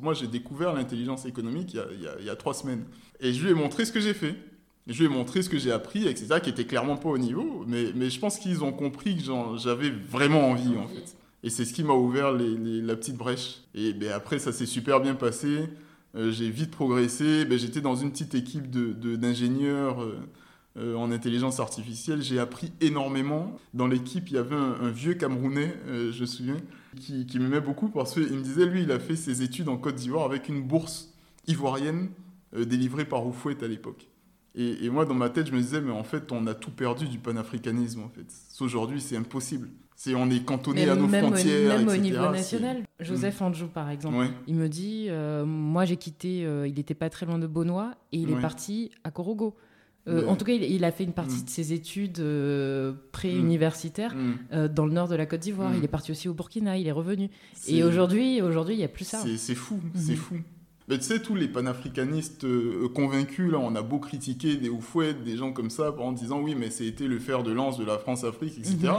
moi 0.00 0.14
j'ai 0.14 0.28
découvert 0.28 0.72
l'intelligence 0.74 1.26
économique 1.26 1.74
il 1.74 1.76
y, 1.76 1.80
a, 1.80 1.86
il, 1.92 2.02
y 2.02 2.06
a, 2.06 2.12
il 2.20 2.26
y, 2.26 2.30
a, 2.30 2.36
trois 2.36 2.54
semaines. 2.54 2.84
Et 3.20 3.32
je 3.32 3.42
lui 3.42 3.50
ai 3.50 3.54
montré 3.54 3.84
ce 3.84 3.92
que 3.92 4.00
j'ai 4.00 4.14
fait. 4.14 4.36
Je 4.86 4.98
lui 4.98 5.04
ai 5.06 5.08
montré 5.08 5.42
ce 5.42 5.48
que 5.48 5.58
j'ai 5.58 5.70
appris, 5.70 6.08
etc., 6.08 6.40
qui 6.42 6.50
était 6.50 6.64
clairement 6.64 6.96
pas 6.96 7.08
au 7.08 7.18
niveau. 7.18 7.64
Mais, 7.68 7.92
mais 7.94 8.10
je 8.10 8.18
pense 8.18 8.38
qu'ils 8.38 8.64
ont 8.64 8.72
compris 8.72 9.16
que 9.16 9.22
j'avais 9.58 9.90
vraiment 9.90 10.50
envie, 10.50 10.76
en 10.76 10.88
fait. 10.88 11.16
Et 11.42 11.50
c'est 11.50 11.64
ce 11.64 11.72
qui 11.72 11.82
m'a 11.82 11.94
ouvert 11.94 12.32
la 12.32 12.96
petite 12.96 13.16
brèche. 13.16 13.62
Et 13.74 13.92
ben, 13.92 14.12
après, 14.12 14.38
ça 14.38 14.52
s'est 14.52 14.66
super 14.66 15.00
bien 15.00 15.14
passé. 15.14 15.68
Euh, 16.14 16.30
j'ai 16.30 16.50
vite 16.50 16.70
progressé. 16.70 17.44
Ben, 17.44 17.58
J'étais 17.58 17.80
dans 17.80 17.96
une 17.96 18.12
petite 18.12 18.34
équipe 18.34 18.70
d'ingénieurs 18.70 19.98
de, 19.98 20.10
euh, 20.10 20.14
euh, 20.78 20.94
en 20.94 21.10
intelligence 21.10 21.58
artificielle. 21.58 22.22
J'ai 22.22 22.38
appris 22.38 22.72
énormément. 22.80 23.58
Dans 23.74 23.88
l'équipe, 23.88 24.28
il 24.28 24.34
y 24.34 24.38
avait 24.38 24.54
un, 24.54 24.90
vieux 24.90 25.14
Camerounais, 25.14 25.74
je 25.88 26.20
me 26.20 26.26
souviens, 26.26 26.58
qui, 27.00 27.26
qui 27.26 27.38
m'aimait 27.38 27.60
beaucoup 27.60 27.88
parce 27.88 28.14
qu'il 28.14 28.34
me 28.34 28.42
disait, 28.42 28.66
lui, 28.66 28.82
il 28.82 28.92
a 28.92 29.00
fait 29.00 29.16
ses 29.16 29.42
études 29.42 29.68
en 29.68 29.76
Côte 29.76 29.96
d'Ivoire 29.96 30.24
avec 30.24 30.48
une 30.48 30.62
bourse 30.62 31.12
ivoirienne 31.48 32.10
délivrée 32.54 33.04
par 33.04 33.26
Oufouette 33.26 33.62
à 33.62 33.68
l'époque. 33.68 34.08
Et, 34.54 34.84
et, 34.84 34.90
moi, 34.90 35.06
dans 35.06 35.14
ma 35.14 35.30
tête, 35.30 35.46
je 35.46 35.52
me 35.52 35.60
disais, 35.60 35.80
mais 35.80 35.92
en 35.92 36.04
fait, 36.04 36.30
on 36.30 36.46
a 36.46 36.54
tout 36.54 36.70
perdu 36.70 37.08
du 37.08 37.18
panafricanisme, 37.18 38.02
en 38.02 38.10
fait. 38.10 38.26
Aujourd'hui, 38.60 39.00
c'est 39.00 39.16
impossible 39.16 39.70
on 40.14 40.30
est 40.30 40.44
cantonné 40.44 40.88
à 40.88 40.94
nos 40.94 41.08
frontières. 41.08 41.78
Même 41.78 41.88
au 41.88 41.96
niveau 41.96 42.30
national. 42.30 42.82
Joseph 43.00 43.40
mm. 43.40 43.44
Anjou, 43.44 43.66
par 43.68 43.90
exemple, 43.90 44.28
il 44.46 44.54
me 44.54 44.68
dit 44.68 45.06
euh, 45.08 45.44
Moi, 45.44 45.84
j'ai 45.84 45.96
quitté, 45.96 46.44
euh, 46.44 46.66
il 46.66 46.74
n'était 46.74 46.94
pas 46.94 47.10
très 47.10 47.26
loin 47.26 47.38
de 47.38 47.46
Beaunois, 47.46 47.94
et 48.12 48.18
il 48.18 48.30
est 48.30 48.40
parti 48.40 48.90
à 49.04 49.10
Korogo. 49.10 49.54
Euh, 50.08 50.26
en 50.26 50.34
tout 50.34 50.44
cas, 50.44 50.52
il, 50.52 50.84
a 50.84 50.90
fait 50.90 51.04
une 51.04 51.12
partie 51.12 51.42
mm. 51.42 51.44
de 51.44 51.50
ses 51.50 51.72
études 51.72 52.24
pré-universitaires 53.12 54.14
mm. 54.14 54.68
dans 54.68 54.86
le 54.86 54.92
nord 54.92 55.08
de 55.08 55.14
la 55.14 55.26
Côte 55.26 55.40
d'Ivoire. 55.40 55.72
Il 55.76 55.84
est 55.84 55.88
parti 55.88 56.10
aussi 56.10 56.28
au 56.28 56.34
Burkina, 56.34 56.76
il 56.76 56.86
est 56.86 56.92
revenu. 56.92 57.30
Et 57.68 57.84
aujourd'hui, 57.84 58.42
aujourd'hui, 58.42 58.74
il 58.74 58.78
n'y 58.78 58.84
a 58.84 58.88
plus 58.88 59.04
ça. 59.04 59.22
C'est 59.36 59.54
fou, 59.54 59.80
c'est 59.94 60.16
fou. 60.16 60.36
Mais 60.88 60.98
tu 60.98 61.04
sais, 61.04 61.22
tous 61.22 61.36
les 61.36 61.46
panafricanistes 61.46 62.44
convaincus, 62.92 63.52
là, 63.52 63.58
on 63.60 63.76
a 63.76 63.82
beau 63.82 64.00
critiquer 64.00 64.56
des 64.56 64.68
oufouettes, 64.68 65.22
des 65.22 65.36
gens 65.36 65.52
comme 65.52 65.70
ça, 65.70 65.94
en 65.96 66.10
disant 66.10 66.40
oui, 66.40 66.56
mais 66.56 66.70
c'était 66.70 67.06
le 67.06 67.20
fer 67.20 67.44
de 67.44 67.52
lance 67.52 67.78
de 67.78 67.84
la 67.84 67.98
France-Afrique, 67.98 68.58
etc. 68.58 68.94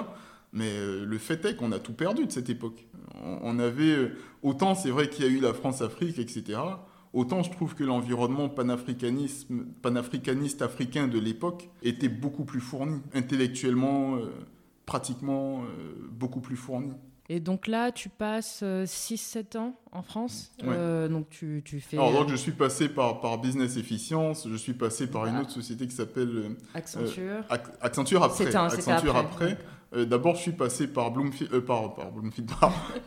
Mais 0.53 0.69
euh, 0.69 1.03
le 1.03 1.17
fait 1.17 1.43
est 1.45 1.55
qu'on 1.55 1.71
a 1.71 1.79
tout 1.79 1.93
perdu 1.93 2.27
de 2.27 2.31
cette 2.31 2.49
époque. 2.49 2.87
On, 3.41 3.57
avait 3.57 3.95
euh, 3.95 4.15
autant 4.43 4.75
c'est 4.75 4.91
vrai 4.91 5.09
qu'il 5.09 5.25
y 5.25 5.27
a 5.27 5.31
eu 5.31 5.39
la 5.39 5.53
France-Afrique, 5.53 6.19
etc. 6.19 6.59
Autant 7.11 7.41
je 7.41 7.51
trouve 7.51 7.73
que 7.73 7.83
l'environnement 7.83 8.49
panafricanisme, 8.49 9.65
panafricaniste 9.81 10.61
africain 10.61 11.07
de 11.07 11.17
l'époque 11.19 11.69
était 11.81 12.09
beaucoup 12.09 12.45
plus 12.45 12.59
fourni, 12.59 13.01
intellectuellement, 13.15 14.15
euh, 14.15 14.29
pratiquement 14.85 15.63
beaucoup 16.11 16.41
plus 16.41 16.57
fourni. 16.57 16.91
Et 17.29 17.39
donc 17.39 17.67
là, 17.67 17.91
tu 17.93 18.09
passes 18.09 18.63
6-7 18.63 19.57
ans 19.57 19.75
en 19.93 20.03
France. 20.03 20.51
donc 20.59 21.29
tu, 21.29 21.61
tu, 21.63 21.79
fais. 21.79 21.97
Alors 21.97 22.11
donc 22.11 22.29
je 22.29 22.35
suis 22.35 22.51
passé 22.51 22.89
par, 22.89 23.21
par 23.21 23.39
Business 23.39 23.77
Efficience, 23.77 24.47
je 24.47 24.55
suis 24.55 24.73
passé 24.73 25.07
par 25.07 25.25
une 25.25 25.37
autre 25.37 25.51
société 25.51 25.87
qui 25.87 25.95
s'appelle 25.95 26.57
Accenture. 26.73 27.45
Accenture 27.81 28.23
après. 28.23 28.53
Accenture 28.53 29.15
après. 29.15 29.57
Euh, 29.95 30.05
d'abord, 30.05 30.35
je 30.35 30.41
suis 30.41 30.51
passé 30.51 30.87
par 30.87 31.11
Bloomfield, 31.11 31.53
euh, 31.53 31.61
par, 31.61 31.93
par, 31.93 32.11
Bloomfield, 32.11 32.49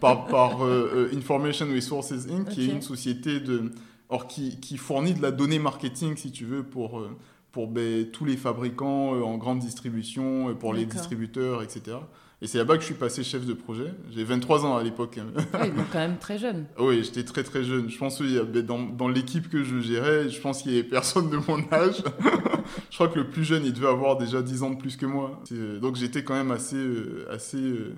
par, 0.00 0.26
par, 0.26 0.64
euh, 0.64 1.10
Information 1.14 1.66
Resources 1.66 2.12
Inc., 2.12 2.48
qui 2.48 2.68
est 2.68 2.72
une 2.72 2.82
société 2.82 3.40
de, 3.40 3.72
or, 4.08 4.26
qui, 4.26 4.60
qui, 4.60 4.76
fournit 4.76 5.14
de 5.14 5.22
la 5.22 5.32
donnée 5.32 5.58
marketing, 5.58 6.16
si 6.16 6.30
tu 6.30 6.44
veux, 6.44 6.62
pour, 6.62 7.02
pour 7.50 7.68
ben, 7.68 8.10
tous 8.10 8.24
les 8.24 8.36
fabricants 8.36 9.20
en 9.20 9.36
grande 9.36 9.58
distribution, 9.58 10.54
pour 10.54 10.74
les 10.74 10.86
distributeurs, 10.86 11.62
etc. 11.62 11.96
Et 12.42 12.46
c'est 12.46 12.58
là-bas 12.58 12.74
que 12.74 12.82
je 12.82 12.86
suis 12.86 12.94
passé 12.94 13.24
chef 13.24 13.46
de 13.46 13.54
projet. 13.54 13.94
J'ai 14.10 14.22
23 14.22 14.66
ans 14.66 14.76
à 14.76 14.82
l'époque. 14.82 15.18
Oui, 15.18 15.70
donc 15.70 15.86
quand 15.90 15.98
même 15.98 16.18
très 16.18 16.36
jeune. 16.36 16.66
oui, 16.78 17.02
j'étais 17.02 17.24
très 17.24 17.42
très 17.42 17.64
jeune. 17.64 17.88
Je 17.88 17.96
pense 17.96 18.18
que 18.18 18.42
ben, 18.42 18.62
dans, 18.62 18.82
dans 18.82 19.08
l'équipe 19.08 19.48
que 19.48 19.64
je 19.64 19.80
gérais, 19.80 20.28
je 20.28 20.38
pense 20.38 20.62
qu'il 20.62 20.72
y 20.72 20.78
avait 20.78 20.86
personne 20.86 21.30
de 21.30 21.38
mon 21.48 21.60
âge. 21.72 22.02
je 22.90 22.94
crois 22.94 23.08
que 23.08 23.18
le 23.18 23.30
plus 23.30 23.44
jeune, 23.44 23.64
il 23.64 23.72
devait 23.72 23.88
avoir 23.88 24.18
déjà 24.18 24.42
10 24.42 24.62
ans 24.64 24.70
de 24.70 24.76
plus 24.76 24.96
que 24.98 25.06
moi. 25.06 25.40
Donc 25.80 25.96
j'étais 25.96 26.24
quand 26.24 26.34
même 26.34 26.50
assez... 26.50 26.76
Euh, 26.76 27.26
assez 27.30 27.56
euh, 27.56 27.94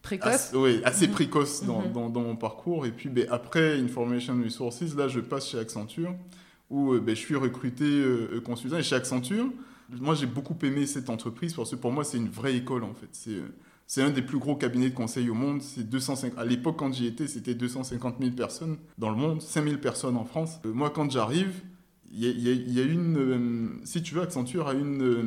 précoce 0.00 0.52
Oui, 0.54 0.80
assez 0.84 1.06
mhm. 1.06 1.12
précoce 1.12 1.62
dans, 1.64 1.82
mhm. 1.82 1.92
dans, 1.92 2.08
dans, 2.08 2.22
mon 2.22 2.36
parcours. 2.36 2.86
Et 2.86 2.90
puis 2.90 3.10
ben, 3.10 3.26
après 3.30 3.78
Information 3.78 4.40
Resources, 4.42 4.96
là, 4.96 5.08
je 5.08 5.20
passe 5.20 5.50
chez 5.50 5.58
Accenture, 5.58 6.14
où 6.70 6.94
euh, 6.94 7.00
ben, 7.00 7.14
je 7.14 7.20
suis 7.20 7.36
recruté 7.36 8.02
consultant. 8.46 8.78
Et 8.78 8.82
chez 8.82 8.96
Accenture, 8.96 9.50
moi, 9.90 10.14
j'ai 10.14 10.26
beaucoup 10.26 10.56
aimé 10.62 10.86
cette 10.86 11.10
entreprise 11.10 11.52
parce 11.52 11.70
que 11.70 11.76
pour 11.76 11.92
moi, 11.92 12.02
c'est 12.02 12.16
une 12.16 12.30
vraie 12.30 12.56
école, 12.56 12.84
en 12.84 12.94
fait. 12.94 13.08
C'est 13.12 13.42
c'est 13.86 14.02
un 14.02 14.10
des 14.10 14.22
plus 14.22 14.38
gros 14.38 14.56
cabinets 14.56 14.90
de 14.90 14.94
conseil 14.94 15.28
au 15.30 15.34
monde. 15.34 15.60
C'est 15.62 15.88
250. 15.88 16.38
À 16.38 16.44
l'époque, 16.44 16.76
quand 16.78 16.92
j'y 16.92 17.06
étais, 17.06 17.26
c'était 17.26 17.54
250 17.54 18.16
000 18.20 18.32
personnes 18.32 18.78
dans 18.98 19.10
le 19.10 19.16
monde, 19.16 19.42
5 19.42 19.64
000 19.64 19.76
personnes 19.78 20.16
en 20.16 20.24
France. 20.24 20.60
Euh, 20.64 20.72
moi, 20.72 20.90
quand 20.90 21.10
j'arrive, 21.10 21.52
il 22.10 22.40
y, 22.40 22.80
a 22.80 22.84
une. 22.84 23.16
Euh, 23.18 23.68
si 23.84 24.02
tu 24.02 24.14
veux, 24.14 24.22
Accenture 24.22 24.68
a 24.68 24.74
une 24.74 25.02
euh, 25.02 25.22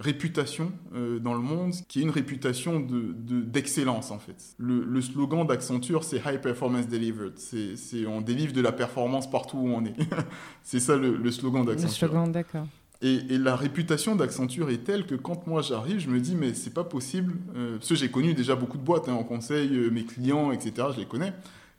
réputation 0.00 0.72
dans 0.92 1.32
le 1.32 1.40
monde 1.40 1.72
qui 1.86 2.00
est 2.00 2.02
une 2.02 2.10
réputation 2.10 2.80
d'excellence, 2.80 4.08
de, 4.08 4.14
en 4.14 4.18
fait. 4.18 4.56
Le, 4.58 5.00
slogan 5.00 5.46
d'Accenture, 5.46 6.02
c'est 6.02 6.20
High 6.26 6.40
Performance 6.40 6.88
Delivered. 6.88 7.38
C'est 7.38 8.04
on 8.06 8.20
délivre 8.20 8.52
de 8.52 8.60
la 8.60 8.72
performance 8.72 9.30
partout 9.30 9.58
où 9.58 9.68
on 9.68 9.84
est. 9.84 9.94
c'est 10.64 10.80
ça 10.80 10.96
le, 10.96 11.16
le 11.16 11.30
slogan 11.30 11.64
d'Accenture. 11.64 12.08
Le 12.08 12.12
slogan, 12.12 12.32
d'accord. 12.32 12.66
Et, 13.04 13.36
la 13.36 13.54
réputation 13.54 14.16
d'Accenture 14.16 14.70
est 14.70 14.78
telle 14.78 15.04
que 15.04 15.14
quand 15.14 15.46
moi 15.46 15.60
j'arrive, 15.60 15.98
je 15.98 16.08
me 16.08 16.20
dis, 16.20 16.34
mais 16.34 16.54
c'est 16.54 16.72
pas 16.72 16.84
possible. 16.84 17.34
Euh, 17.54 17.76
parce 17.76 17.90
que 17.90 17.94
j'ai 17.94 18.10
connu 18.10 18.32
déjà 18.32 18.56
beaucoup 18.56 18.78
de 18.78 18.82
boîtes 18.82 19.10
hein, 19.10 19.12
en 19.12 19.24
conseil, 19.24 19.76
euh, 19.76 19.90
mes 19.90 20.04
clients, 20.04 20.52
etc., 20.52 20.88
je 20.94 21.00
les 21.00 21.06
connais. 21.06 21.34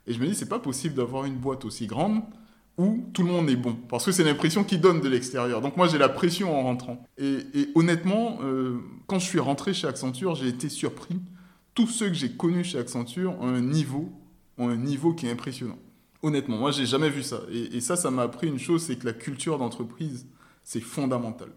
Et 0.06 0.12
je 0.12 0.20
me 0.20 0.26
dis, 0.28 0.36
c'est 0.36 0.48
pas 0.48 0.60
possible 0.60 0.94
d'avoir 0.94 1.24
une 1.24 1.34
boîte 1.34 1.64
aussi 1.64 1.88
grande 1.88 2.22
où 2.78 3.04
tout 3.12 3.24
le 3.24 3.28
monde 3.32 3.50
est 3.50 3.56
bon. 3.56 3.76
Parce 3.88 4.04
que 4.04 4.12
c'est 4.12 4.22
l'impression 4.22 4.62
qu'ils 4.62 4.80
donnent 4.80 5.00
de 5.00 5.08
l'extérieur. 5.08 5.60
Donc 5.62 5.76
moi 5.76 5.88
j'ai 5.88 5.98
la 5.98 6.08
pression 6.08 6.56
en 6.56 6.62
rentrant. 6.62 7.04
Et, 7.18 7.70
honnêtement, 7.74 8.38
euh, 8.44 8.78
quand 9.08 9.18
je 9.18 9.26
suis 9.26 9.40
rentré 9.40 9.74
chez 9.74 9.88
Accenture, 9.88 10.36
j'ai 10.36 10.46
été 10.46 10.68
surpris. 10.68 11.18
Tous 11.74 11.88
ceux 11.88 12.06
que 12.06 12.14
j'ai 12.14 12.30
connus 12.30 12.64
chez 12.64 12.78
Accenture 12.78 13.34
ont 13.40 13.48
un 13.48 13.62
niveau, 13.62 14.12
ont 14.58 14.68
un 14.68 14.76
niveau 14.76 15.12
qui 15.12 15.26
est 15.26 15.32
impressionnant. 15.32 15.78
Honnêtement, 16.22 16.58
moi 16.58 16.70
j'ai 16.70 16.86
jamais 16.86 17.10
vu 17.10 17.24
ça. 17.24 17.40
Et, 17.50 17.78
et 17.78 17.80
ça, 17.80 17.96
ça 17.96 18.12
m'a 18.12 18.22
appris 18.22 18.46
une 18.46 18.60
chose, 18.60 18.82
c'est 18.82 18.96
que 18.96 19.06
la 19.06 19.12
culture 19.12 19.58
d'entreprise 19.58 20.26
c'est 20.66 20.80
fondamental. 20.80 21.48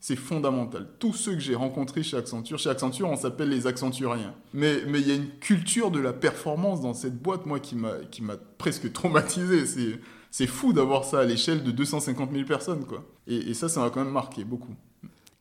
C'est 0.00 0.16
fondamental. 0.16 0.88
Tous 0.98 1.12
ceux 1.12 1.34
que 1.34 1.38
j'ai 1.38 1.54
rencontrés 1.54 2.02
chez 2.02 2.16
Accenture, 2.16 2.58
chez 2.58 2.70
Accenture, 2.70 3.08
on 3.08 3.14
s'appelle 3.14 3.50
les 3.50 3.68
Accenturiens. 3.68 4.34
Mais 4.52 4.78
il 4.84 5.06
y 5.06 5.12
a 5.12 5.14
une 5.14 5.28
culture 5.38 5.92
de 5.92 6.00
la 6.00 6.12
performance 6.12 6.80
dans 6.80 6.92
cette 6.92 7.16
boîte, 7.22 7.46
moi, 7.46 7.60
qui 7.60 7.76
m'a 7.76 8.36
presque 8.58 8.92
traumatisé. 8.92 9.64
C'est 10.32 10.48
fou 10.48 10.72
d'avoir 10.72 11.04
ça 11.04 11.20
à 11.20 11.24
l'échelle 11.24 11.62
de 11.62 11.70
250 11.70 12.32
000 12.32 12.44
personnes, 12.44 12.84
quoi. 12.84 13.04
Et, 13.28 13.36
et 13.50 13.54
ça, 13.54 13.68
ça 13.68 13.80
m'a 13.80 13.90
quand 13.90 14.02
même 14.02 14.12
marqué 14.12 14.42
beaucoup. 14.42 14.74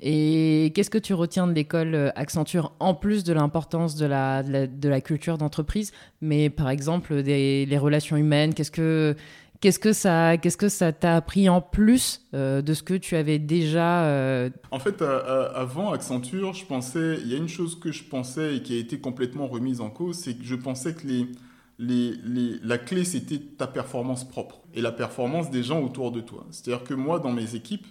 Et 0.03 0.71
qu'est-ce 0.73 0.89
que 0.89 0.97
tu 0.97 1.13
retiens 1.13 1.45
de 1.45 1.53
l'école 1.53 1.93
euh, 1.93 2.09
Accenture 2.15 2.73
en 2.79 2.95
plus 2.95 3.23
de 3.23 3.33
l'importance 3.33 3.95
de 3.95 4.07
la, 4.07 4.41
de 4.41 4.89
la, 4.89 4.99
culture 4.99 5.37
d'entreprise, 5.37 5.91
mais 6.21 6.49
par 6.49 6.71
exemple 6.71 7.21
des 7.21 7.67
les 7.67 7.77
relations 7.77 8.17
humaines 8.17 8.55
Qu'est-ce 8.55 8.71
que 8.71 9.15
Qu'est-ce 9.61 9.77
que 9.77 9.93
ça, 9.93 10.37
qu'est-ce 10.37 10.57
que 10.57 10.69
ça 10.69 10.91
t'a 10.91 11.15
appris 11.15 11.47
en 11.47 11.61
plus 11.61 12.25
euh, 12.33 12.63
de 12.63 12.73
ce 12.73 12.81
que 12.81 12.95
tu 12.95 13.15
avais 13.15 13.37
déjà 13.37 14.05
euh, 14.05 14.49
En 14.71 14.79
fait, 14.79 15.03
avant 15.03 15.91
Accenture, 15.91 16.53
je 16.53 16.65
pensais, 16.65 17.19
il 17.21 17.27
y 17.27 17.35
a 17.35 17.37
une 17.37 17.47
chose 17.47 17.79
que 17.79 17.91
je 17.91 18.03
pensais 18.03 18.55
et 18.57 18.63
qui 18.63 18.73
a 18.73 18.79
été 18.79 18.99
complètement 18.99 19.45
remise 19.45 19.79
en 19.79 19.91
cause, 19.91 20.17
c'est 20.17 20.33
que 20.33 20.43
je 20.43 20.55
pensais 20.55 20.95
que 20.95 21.05
la 21.77 22.77
clé 22.79 23.03
c'était 23.03 23.37
ta 23.37 23.67
performance 23.67 24.27
propre 24.27 24.63
et 24.73 24.81
la 24.81 24.91
performance 24.91 25.51
des 25.51 25.61
gens 25.61 25.79
autour 25.81 26.11
de 26.11 26.21
toi. 26.21 26.47
C'est-à-dire 26.49 26.83
que 26.83 26.95
moi, 26.95 27.19
dans 27.19 27.31
mes 27.31 27.53
équipes, 27.53 27.85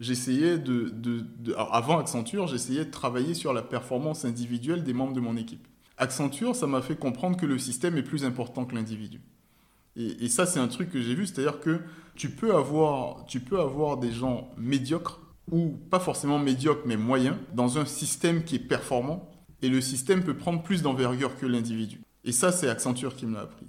j'essayais 0.00 0.56
de, 0.56 0.88
de, 0.88 1.26
de 1.38 1.54
avant 1.54 1.98
Accenture, 1.98 2.46
j'essayais 2.46 2.86
de 2.86 2.90
travailler 2.90 3.34
sur 3.34 3.52
la 3.52 3.62
performance 3.62 4.24
individuelle 4.24 4.84
des 4.84 4.94
membres 4.94 5.12
de 5.12 5.20
mon 5.20 5.36
équipe. 5.36 5.68
Accenture, 5.98 6.56
ça 6.56 6.66
m'a 6.66 6.80
fait 6.80 6.96
comprendre 6.96 7.36
que 7.36 7.44
le 7.44 7.58
système 7.58 7.98
est 7.98 8.02
plus 8.02 8.24
important 8.24 8.64
que 8.64 8.74
l'individu. 8.74 9.20
Et, 10.20 10.28
ça, 10.28 10.46
c'est 10.46 10.60
un 10.60 10.68
truc 10.68 10.90
que 10.90 11.00
j'ai 11.00 11.14
vu, 11.14 11.26
c'est-à-dire 11.26 11.60
que 11.60 11.80
tu 12.14 12.30
peux, 12.30 12.54
avoir, 12.54 13.24
tu 13.26 13.40
peux 13.40 13.60
avoir 13.60 13.96
des 13.96 14.12
gens 14.12 14.50
médiocres, 14.56 15.20
ou 15.50 15.76
pas 15.90 16.00
forcément 16.00 16.38
médiocres, 16.38 16.82
mais 16.86 16.96
moyens, 16.96 17.36
dans 17.54 17.78
un 17.78 17.84
système 17.84 18.44
qui 18.44 18.56
est 18.56 18.60
performant, 18.60 19.30
et 19.62 19.68
le 19.68 19.80
système 19.80 20.22
peut 20.22 20.36
prendre 20.36 20.62
plus 20.62 20.82
d'envergure 20.82 21.38
que 21.38 21.46
l'individu. 21.46 22.00
Et 22.24 22.32
ça, 22.32 22.52
c'est 22.52 22.68
Accenture 22.68 23.16
qui 23.16 23.26
me 23.26 23.34
l'a 23.34 23.42
appris. 23.42 23.66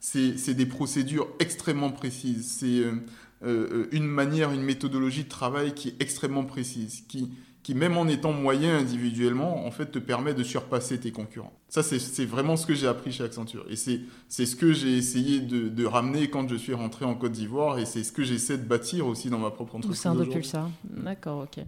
C'est 0.00 0.54
des 0.54 0.66
procédures 0.66 1.28
extrêmement 1.40 1.90
précises. 1.90 2.56
C'est 2.58 2.80
euh, 2.80 2.94
euh, 3.42 3.88
une 3.92 4.06
manière, 4.06 4.52
une 4.52 4.62
méthodologie 4.62 5.24
de 5.24 5.28
travail 5.28 5.74
qui 5.74 5.88
est 5.88 5.96
extrêmement 6.00 6.44
précise, 6.44 7.02
qui, 7.08 7.30
qui, 7.62 7.74
même 7.74 7.96
en 7.96 8.08
étant 8.08 8.32
moyen 8.32 8.78
individuellement, 8.78 9.66
en 9.66 9.70
fait, 9.70 9.86
te 9.86 9.98
permet 9.98 10.32
de 10.32 10.42
surpasser 10.42 10.98
tes 10.98 11.12
concurrents. 11.12 11.52
Ça, 11.68 11.82
c'est 11.82 12.24
vraiment 12.24 12.56
ce 12.56 12.66
que 12.66 12.74
j'ai 12.74 12.86
appris 12.86 13.12
chez 13.12 13.22
Accenture. 13.22 13.64
Et 13.68 13.76
c'est 13.76 14.46
ce 14.46 14.56
que 14.56 14.72
j'ai 14.72 14.96
essayé 14.96 15.40
de, 15.40 15.68
de, 15.68 15.84
ramener 15.84 16.28
quand 16.30 16.48
je 16.48 16.56
suis 16.56 16.74
rentré 16.74 17.04
en 17.04 17.14
Côte 17.14 17.32
d'Ivoire. 17.32 17.78
Et 17.78 17.84
c'est 17.84 18.02
ce 18.02 18.12
que 18.12 18.22
j'essaie 18.22 18.58
de 18.58 18.64
bâtir 18.64 19.06
aussi 19.06 19.28
dans 19.30 19.38
ma 19.38 19.50
propre 19.50 19.76
entreprise. 19.76 20.00
Au 20.00 20.02
sein 20.02 20.14
de 20.14 20.24
Pulsar. 20.24 20.70
D'accord, 20.84 21.44
ok. 21.44 21.64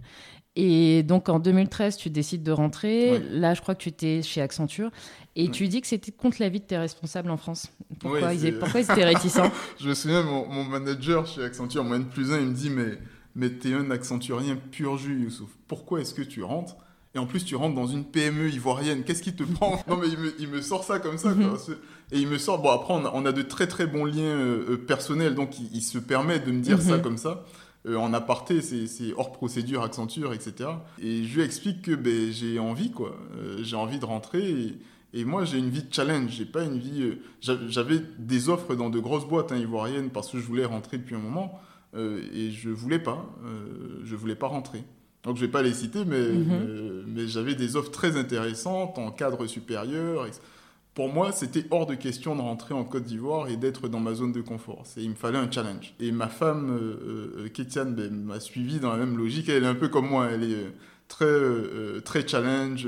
Et 0.55 1.01
donc 1.01 1.29
en 1.29 1.39
2013, 1.39 1.97
tu 1.97 2.09
décides 2.09 2.43
de 2.43 2.51
rentrer. 2.51 3.19
Là, 3.31 3.53
je 3.53 3.61
crois 3.61 3.73
que 3.75 3.81
tu 3.81 3.89
étais 3.89 4.21
chez 4.21 4.41
Accenture. 4.41 4.91
Et 5.35 5.49
tu 5.49 5.67
dis 5.67 5.81
que 5.81 5.87
c'était 5.87 6.11
contre 6.11 6.37
l'avis 6.39 6.59
de 6.59 6.65
tes 6.65 6.77
responsables 6.77 7.31
en 7.31 7.37
France. 7.37 7.71
Pourquoi, 7.99 8.33
ils, 8.35 8.59
pourquoi 8.59 8.81
ils 8.81 8.91
étaient 8.91 9.03
réticents 9.03 9.51
Je 9.79 9.89
me 9.89 9.95
souviens, 9.95 10.21
mon, 10.21 10.47
mon, 10.47 10.63
manager 10.63 11.25
chez 11.25 11.43
Accenture, 11.43 11.83
mon 11.83 11.95
N 11.95 12.05
plus 12.05 12.31
1, 12.31 12.39
il 12.39 12.47
me 12.47 12.53
dit 12.53 12.69
Mais 12.69 12.99
mais 13.35 13.49
t'es 13.49 13.73
un 13.73 13.91
accenturien 13.91 14.57
pur 14.71 14.97
jus, 14.97 15.23
Youssouf. 15.23 15.49
Pourquoi 15.67 16.01
est-ce 16.01 16.13
que 16.13 16.21
tu 16.21 16.43
rentres 16.43 16.75
et 17.15 17.19
en 17.19 17.27
plus, 17.27 17.45
tu 17.45 17.55
rentres 17.55 17.75
dans 17.75 17.85
une 17.85 18.05
PME 18.05 18.49
ivoirienne? 18.49 19.03
Qu'est-ce 19.03 19.21
qui 19.21 19.33
te 19.33 19.43
prend? 19.43 19.79
Non, 19.87 19.97
mais 19.97 20.07
il 20.39 20.47
me, 20.47 20.61
sort 20.61 20.83
ça 20.83 20.99
comme 20.99 21.17
ça. 21.17 21.29
Mhm. 21.29 21.57
Et 22.11 22.19
il 22.19 22.27
me 22.27 22.37
sort. 22.37 22.61
Bon, 22.61 22.71
après, 22.71 22.93
on 22.93 23.25
a, 23.25 23.31
de 23.31 23.41
très 23.43 23.67
très 23.67 23.85
bons 23.85 24.05
liens 24.05 24.23
euh, 24.23 24.71
euh, 24.71 24.77
personnels, 24.77 25.35
donc 25.35 25.59
il, 25.59 25.81
se 25.81 25.99
permet 25.99 26.39
de 26.39 26.51
me 26.51 26.61
dire 26.61 26.81
ça 26.81 26.97
mhm. 26.97 27.03
comme 27.03 27.17
ça. 27.17 27.45
Euh, 27.85 27.97
en 27.97 28.13
aparté, 28.13 28.61
c'est 28.61 29.13
hors 29.15 29.31
procédure, 29.31 29.83
Accenture, 29.83 30.33
etc. 30.33 30.69
Et 30.99 31.23
je 31.23 31.35
lui 31.35 31.43
explique 31.43 31.83
que 31.83 31.91
ben, 31.93 32.31
j'ai 32.31 32.57
envie, 32.57 32.91
quoi. 32.91 33.15
j'ai 33.61 33.75
envie 33.75 33.99
de 33.99 34.05
rentrer. 34.05 34.75
Et, 35.13 35.25
moi, 35.25 35.45
j'ai 35.45 35.59
une 35.59 35.69
vie 35.69 35.83
de 35.83 35.93
challenge. 35.93 36.31
J'ai 36.31 36.45
pas 36.45 36.63
une 36.63 36.79
vie. 36.79 37.17
J'avais 37.41 38.01
des 38.17 38.49
offres 38.49 38.73
dans 38.73 38.89
de 38.89 38.99
grosses 38.99 39.27
boîtes 39.27 39.51
hein, 39.51 39.57
ivoiriennes 39.57 40.09
parce 40.09 40.31
que 40.31 40.39
je 40.39 40.45
voulais 40.45 40.65
rentrer 40.65 40.97
depuis 40.97 41.13
un 41.15 41.19
moment. 41.19 41.59
Euh, 41.95 42.21
et 42.33 42.51
je 42.51 42.69
voulais 42.69 42.99
pas, 42.99 43.25
euh, 43.45 44.01
je 44.03 44.15
voulais 44.15 44.35
pas 44.35 44.47
rentrer. 44.47 44.83
Donc 45.23 45.37
je 45.37 45.41
vais 45.41 45.51
pas 45.51 45.61
les 45.61 45.73
citer, 45.73 46.03
mais, 46.05 46.29
mhm. 46.29 47.05
mais, 47.07 47.27
j'avais 47.27 47.55
des 47.55 47.75
offres 47.75 47.91
très 47.91 48.17
intéressantes 48.17 48.97
en 48.97 49.11
cadre 49.11 49.45
supérieur. 49.47 50.27
Pour 50.95 51.11
moi, 51.11 51.31
c'était 51.31 51.65
hors 51.71 51.85
de 51.85 51.95
question 51.95 52.35
de 52.35 52.41
rentrer 52.41 52.73
en 52.73 52.83
Côte 52.83 53.03
d'Ivoire 53.03 53.47
et 53.47 53.55
d'être 53.55 53.87
dans 53.87 53.99
ma 53.99 54.13
zone 54.13 54.31
de 54.31 54.41
confort. 54.41 54.83
Il 54.97 55.11
me 55.11 55.15
fallait 55.15 55.39
un 55.39 55.49
challenge. 55.49 55.95
Et 55.99 56.11
ma 56.11 56.27
femme, 56.27 56.77
euh, 56.77 57.47
Kétiane, 57.49 57.95
ben, 57.95 58.11
m'a 58.11 58.39
suivi 58.39 58.79
dans 58.79 58.91
la 58.91 58.97
même 58.97 59.17
logique. 59.17 59.49
Elle 59.49 59.63
est 59.63 59.67
un 59.67 59.75
peu 59.75 59.87
comme 59.87 60.09
moi. 60.09 60.27
Elle 60.29 60.43
est 60.43 60.71
très, 61.07 61.25
très 62.03 62.27
challenge. 62.27 62.85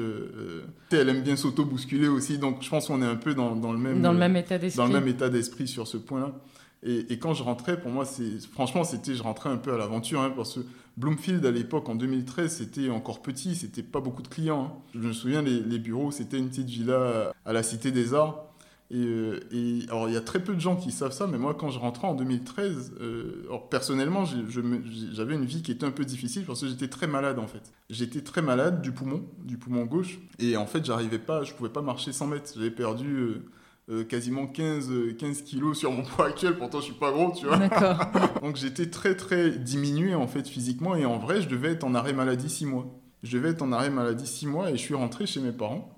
elle 0.91 1.09
aime 1.09 1.23
bien 1.23 1.35
s'auto-bousculer 1.35 2.09
aussi. 2.09 2.37
Donc 2.37 2.61
je 2.61 2.69
pense 2.69 2.87
qu'on 2.87 3.01
est 3.01 3.07
un 3.07 3.15
peu 3.15 3.33
dans, 3.33 3.55
dans 3.55 3.71
le 3.71 3.79
même, 3.79 4.01
dans 4.01 4.11
le 4.11 4.19
même 4.19 4.35
état 4.35 4.57
d'esprit. 4.57 4.77
Dans 4.77 4.87
le 4.87 4.99
même 4.99 5.07
état 5.07 5.29
d'esprit 5.29 5.67
sur 5.67 5.87
ce 5.87 5.97
point-là. 5.97 6.33
Et, 6.83 7.17
quand 7.17 7.33
je 7.33 7.41
rentrais, 7.41 7.79
pour 7.79 7.89
moi, 7.89 8.05
franchement, 8.51 8.83
c'était, 8.83 9.15
je 9.15 9.23
rentrais 9.23 9.49
un 9.49 9.57
peu 9.57 9.73
à 9.73 9.77
l'aventure, 9.77 10.21
hein, 10.21 10.31
parce 10.35 10.55
que 10.55 10.59
Bloomfield 10.97 11.45
à 11.45 11.51
l'époque, 11.51 11.89
en 11.89 11.95
2013, 11.95 12.57
c'était 12.57 12.89
encore 12.89 13.21
petit, 13.21 13.55
c'était 13.55 13.83
pas 13.83 14.01
beaucoup 14.01 14.21
de 14.21 14.27
clients. 14.27 14.65
Hein. 14.65 14.77
Je 14.93 15.07
me 15.07 15.13
souviens, 15.13 15.41
les, 15.41 15.79
bureaux, 15.79 16.11
c'était 16.11 16.37
une 16.37 16.49
petite 16.49 16.69
villa 16.69 17.33
à 17.43 17.53
la 17.53 17.63
Cité 17.63 17.91
des 17.91 18.13
Arts. 18.13 18.45
Euh, 18.93 19.39
et, 19.51 19.83
alors, 19.89 20.07
il 20.07 20.13
y 20.13 20.17
a 20.17 20.21
très 20.21 20.43
peu 20.43 20.53
de 20.53 20.59
gens 20.59 20.75
qui 20.75 20.91
savent 20.91 21.11
ça, 21.11 21.27
mais 21.27 21.37
moi, 21.37 21.53
quand 21.55 21.69
je 21.69 21.79
rentrais 21.79 22.07
en 22.07 22.13
2013, 22.13 22.93
euh, 23.01 23.43
alors, 23.47 23.67
personnellement, 23.67 24.23
j'avais 24.25 25.35
une 25.35 25.45
vie 25.45 25.63
qui 25.63 25.71
était 25.71 25.85
un 25.85 25.91
peu 25.91 26.05
difficile 26.05 26.45
parce 26.45 26.61
que 26.61 26.67
j'étais 26.67 26.87
très 26.87 27.07
malade 27.07 27.39
en 27.39 27.47
fait. 27.47 27.73
J'étais 27.89 28.21
très 28.21 28.41
malade 28.41 28.81
du 28.81 28.91
poumon, 28.91 29.23
du 29.43 29.57
poumon 29.57 29.85
gauche, 29.85 30.19
et 30.39 30.55
en 30.55 30.67
fait, 30.67 30.85
j'arrivais 30.85 31.19
pas, 31.19 31.43
je 31.43 31.53
pouvais 31.53 31.69
pas 31.69 31.81
marcher 31.81 32.13
100 32.13 32.27
mètres. 32.27 32.51
J'avais 32.55 32.71
perdu. 32.71 33.09
Euh, 33.09 33.45
euh, 33.87 34.03
quasiment 34.03 34.47
15, 34.47 34.91
15 35.19 35.43
kilos 35.43 35.77
sur 35.77 35.91
mon 35.91 36.03
poids 36.03 36.27
actuel, 36.27 36.57
pourtant 36.57 36.79
je 36.79 36.85
suis 36.85 36.93
pas 36.93 37.11
gros, 37.11 37.31
tu 37.31 37.45
vois. 37.45 37.59
Donc 38.41 38.55
j'étais 38.55 38.89
très 38.89 39.15
très 39.15 39.51
diminué 39.51 40.15
en 40.15 40.27
fait 40.27 40.47
physiquement 40.47 40.95
et 40.95 41.05
en 41.05 41.19
vrai 41.19 41.41
je 41.41 41.47
devais 41.47 41.73
être 41.73 41.83
en 41.83 41.93
arrêt 41.93 42.13
maladie 42.13 42.49
6 42.49 42.65
mois. 42.65 42.87
Je 43.21 43.37
devais 43.37 43.49
être 43.49 43.61
en 43.61 43.71
arrêt 43.71 43.91
maladie 43.91 44.25
6 44.25 44.47
mois 44.47 44.71
et 44.71 44.77
je 44.77 44.81
suis 44.81 44.95
rentré 44.95 45.27
chez 45.27 45.39
mes 45.39 45.51
parents. 45.51 45.95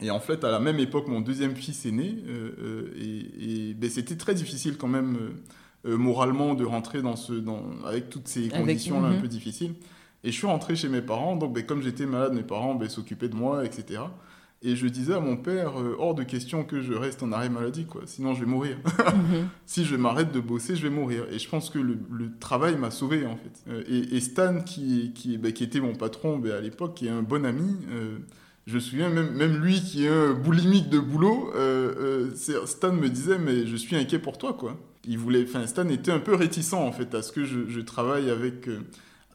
Et 0.00 0.10
en 0.10 0.20
fait, 0.20 0.44
à 0.44 0.50
la 0.50 0.60
même 0.60 0.78
époque, 0.78 1.08
mon 1.08 1.20
deuxième 1.20 1.56
fils 1.56 1.84
est 1.86 1.90
né. 1.90 2.16
Euh, 2.28 2.52
euh, 2.60 3.30
et, 3.40 3.74
ben, 3.74 3.90
c'était 3.90 4.16
très 4.16 4.34
difficile 4.34 4.76
quand 4.76 4.86
même, 4.86 5.18
moralement, 5.84 6.54
de 6.54 6.64
rentrer 6.64 7.02
dans 7.02 7.16
ce, 7.16 7.32
dans, 7.32 7.62
avec 7.84 8.10
toutes 8.10 8.28
ces 8.28 8.48
conditions-là 8.48 9.08
un 9.08 9.14
mhm. 9.14 9.20
peu 9.20 9.28
difficiles. 9.28 9.74
Et 10.24 10.30
je 10.30 10.36
suis 10.36 10.46
rentré 10.46 10.76
chez 10.76 10.88
mes 10.88 11.02
parents. 11.02 11.36
Donc, 11.36 11.52
ben, 11.52 11.64
comme 11.64 11.82
j'étais 11.82 12.06
malade, 12.06 12.32
mes 12.32 12.42
parents 12.42 12.74
ben, 12.74 12.88
s'occupaient 12.88 13.28
de 13.28 13.34
moi, 13.34 13.64
etc. 13.64 14.02
Et 14.60 14.74
je 14.74 14.88
disais 14.88 15.14
à 15.14 15.20
mon 15.20 15.36
père, 15.36 15.78
euh, 15.78 15.94
hors 15.98 16.16
de 16.16 16.24
question 16.24 16.64
que 16.64 16.80
je 16.80 16.92
reste 16.92 17.22
en 17.22 17.30
arrêt 17.30 17.48
maladie, 17.48 17.86
quoi. 17.86 18.02
Sinon, 18.06 18.34
je 18.34 18.40
vais 18.40 18.50
mourir. 18.50 18.76
Mhm. 19.08 19.48
si 19.66 19.84
je 19.84 19.96
m'arrête 19.96 20.32
de 20.32 20.40
bosser, 20.40 20.76
je 20.76 20.82
vais 20.82 20.90
mourir. 20.94 21.24
Et 21.32 21.38
je 21.38 21.48
pense 21.48 21.70
que 21.70 21.78
le, 21.78 21.96
travail 22.40 22.76
m'a 22.76 22.90
sauvé, 22.90 23.26
en 23.26 23.36
fait. 23.36 23.70
Euh, 23.70 23.82
et, 23.88 24.20
Stan, 24.20 24.60
qui, 24.60 25.12
qui, 25.14 25.38
bah, 25.38 25.52
qui, 25.52 25.64
était 25.64 25.80
mon 25.80 25.94
patron 25.94 26.38
bah, 26.38 26.56
à 26.56 26.60
l'époque, 26.60 26.94
qui 26.94 27.06
est 27.06 27.10
un 27.10 27.22
bon 27.22 27.44
ami, 27.44 27.76
euh, 27.90 28.18
je 28.66 28.74
me 28.74 28.80
souviens, 28.80 29.08
même, 29.08 29.32
même 29.32 29.56
lui 29.56 29.80
qui 29.80 30.04
est 30.04 30.08
un 30.08 30.34
boulimique 30.34 30.88
de 30.88 30.98
boulot, 30.98 31.52
Stan 32.34 32.92
me 32.92 33.08
disait, 33.08 33.38
mais 33.38 33.66
je 33.66 33.76
suis 33.76 33.96
inquiet 33.96 34.18
pour 34.18 34.38
toi, 34.38 34.52
quoi. 34.52 34.76
Il 35.06 35.18
voulait, 35.18 35.46
Stan 35.66 35.88
était 35.88 36.12
un 36.12 36.20
peu 36.20 36.34
réticent, 36.34 36.74
en 36.74 36.92
fait, 36.92 37.14
à 37.14 37.22
ce 37.22 37.32
que 37.32 37.44
je, 37.44 37.68
je 37.68 37.80
travaille 37.80 38.30
avec 38.30 38.68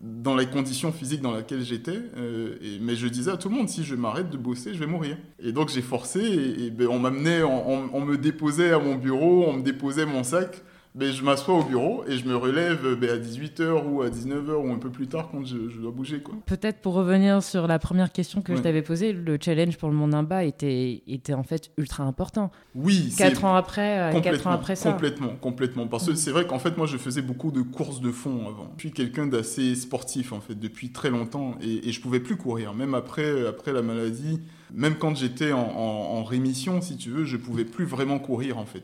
dans 0.04 0.36
les 0.36 0.48
conditions 0.48 0.92
physiques 0.92 1.22
dans 1.22 1.36
lesquelles 1.36 1.63
j'étais. 1.63 2.00
Euh, 2.18 2.58
mais 2.82 2.96
je 2.96 3.08
disais 3.08 3.32
à 3.32 3.38
tout 3.38 3.48
le 3.48 3.56
monde, 3.56 3.70
si 3.70 3.84
je 3.84 3.96
m'arrête 3.96 4.30
de 4.30 4.38
bosser, 4.38 4.74
je 4.74 4.80
vais 4.80 4.86
mourir. 4.86 5.18
Et 5.39 5.54
donc 5.54 5.70
j'ai 5.70 5.82
forcé, 5.82 6.20
et, 6.20 6.70
ben, 6.72 6.88
on 6.88 7.00
m'amenait, 7.00 7.42
on, 7.42 8.02
me 8.02 8.18
déposait 8.18 8.74
à 8.74 8.80
mon 8.80 8.96
bureau, 8.96 9.46
on 9.48 9.54
me 9.54 9.63
déposait 9.63 10.06
mon 10.06 10.24
sac 10.24 10.62
ben, 10.95 11.12
je 11.12 11.23
m'assois 11.23 11.56
au 11.56 11.63
bureau 11.63 12.03
et 12.08 12.17
je 12.17 12.25
me 12.25 12.36
relève 12.36 12.95
ben, 12.95 13.10
à 13.10 13.17
18h 13.17 13.84
ou 13.86 14.01
à 14.03 14.10
19h 14.10 14.51
ou 14.51 14.71
un 14.71 14.77
peu 14.77 14.89
plus 14.89 15.08
tard 15.08 15.29
quand 15.32 15.43
je, 15.45 15.56
dois 15.79 15.91
bouger. 15.91 16.21
Peut-être 16.45 16.82
pour 16.82 16.93
revenir 16.93 17.41
sur 17.41 17.67
la 17.67 17.79
première 17.79 18.12
question 18.12 18.41
que 18.41 18.56
je 18.56 18.62
t'avais 18.62 18.82
posée, 18.84 19.12
le 19.12 19.38
challenge 19.41 19.77
pour 19.77 19.89
le 19.89 19.95
monde 19.95 20.13
bas 20.27 20.43
était, 20.43 21.01
était 21.08 21.34
en 21.34 21.43
fait 21.43 21.71
ultra 21.77 22.03
important. 22.03 22.51
Oui. 22.75 23.13
Quatre 23.17 23.45
ans 23.45 23.56
après, 23.56 24.13
euh, 24.15 24.19
quatre 24.21 24.45
ans 24.45 24.51
après 24.51 24.75
ça. 24.75 24.91
Complètement, 24.91 25.36
complètement. 25.41 25.88
Parce 25.88 26.06
que 26.06 26.12
mm. 26.12 26.15
c'est 26.15 26.32
vrai 26.32 26.45
qu'en 26.45 26.60
fait, 26.60 26.77
moi, 26.77 26.86
je 26.86 26.97
faisais 26.97 27.23
beaucoup 27.23 27.51
de 27.51 27.62
courses 27.62 27.99
de 27.99 28.12
fond 28.12 28.47
avant. 28.47 28.71
Je 28.77 28.82
suis 28.82 28.91
quelqu'un 28.91 29.25
d'assez 29.25 29.75
sportif 29.75 30.32
en 30.32 30.41
fait 30.41 30.56
depuis 30.56 30.91
très 30.91 31.10
longtemps 31.10 31.56
et, 31.62 31.89
et 31.89 31.91
je 31.91 32.01
pouvais 32.01 32.19
plus 32.19 32.38
courir, 32.38 32.73
même 32.73 32.93
après, 32.93 33.47
après 33.47 33.73
la 33.73 33.82
maladie 33.82 34.39
même 34.74 34.96
quand 34.96 35.16
j'étais 35.16 35.52
en, 35.52 36.24
rémission, 36.24 36.82
si 36.82 36.98
tu 36.98 37.10
veux, 37.10 37.26
je 37.26 37.38
pouvais 37.38 37.66
plus 37.66 37.86
vraiment 37.86 38.18
courir 38.20 38.58
en 38.58 38.66
fait. 38.66 38.84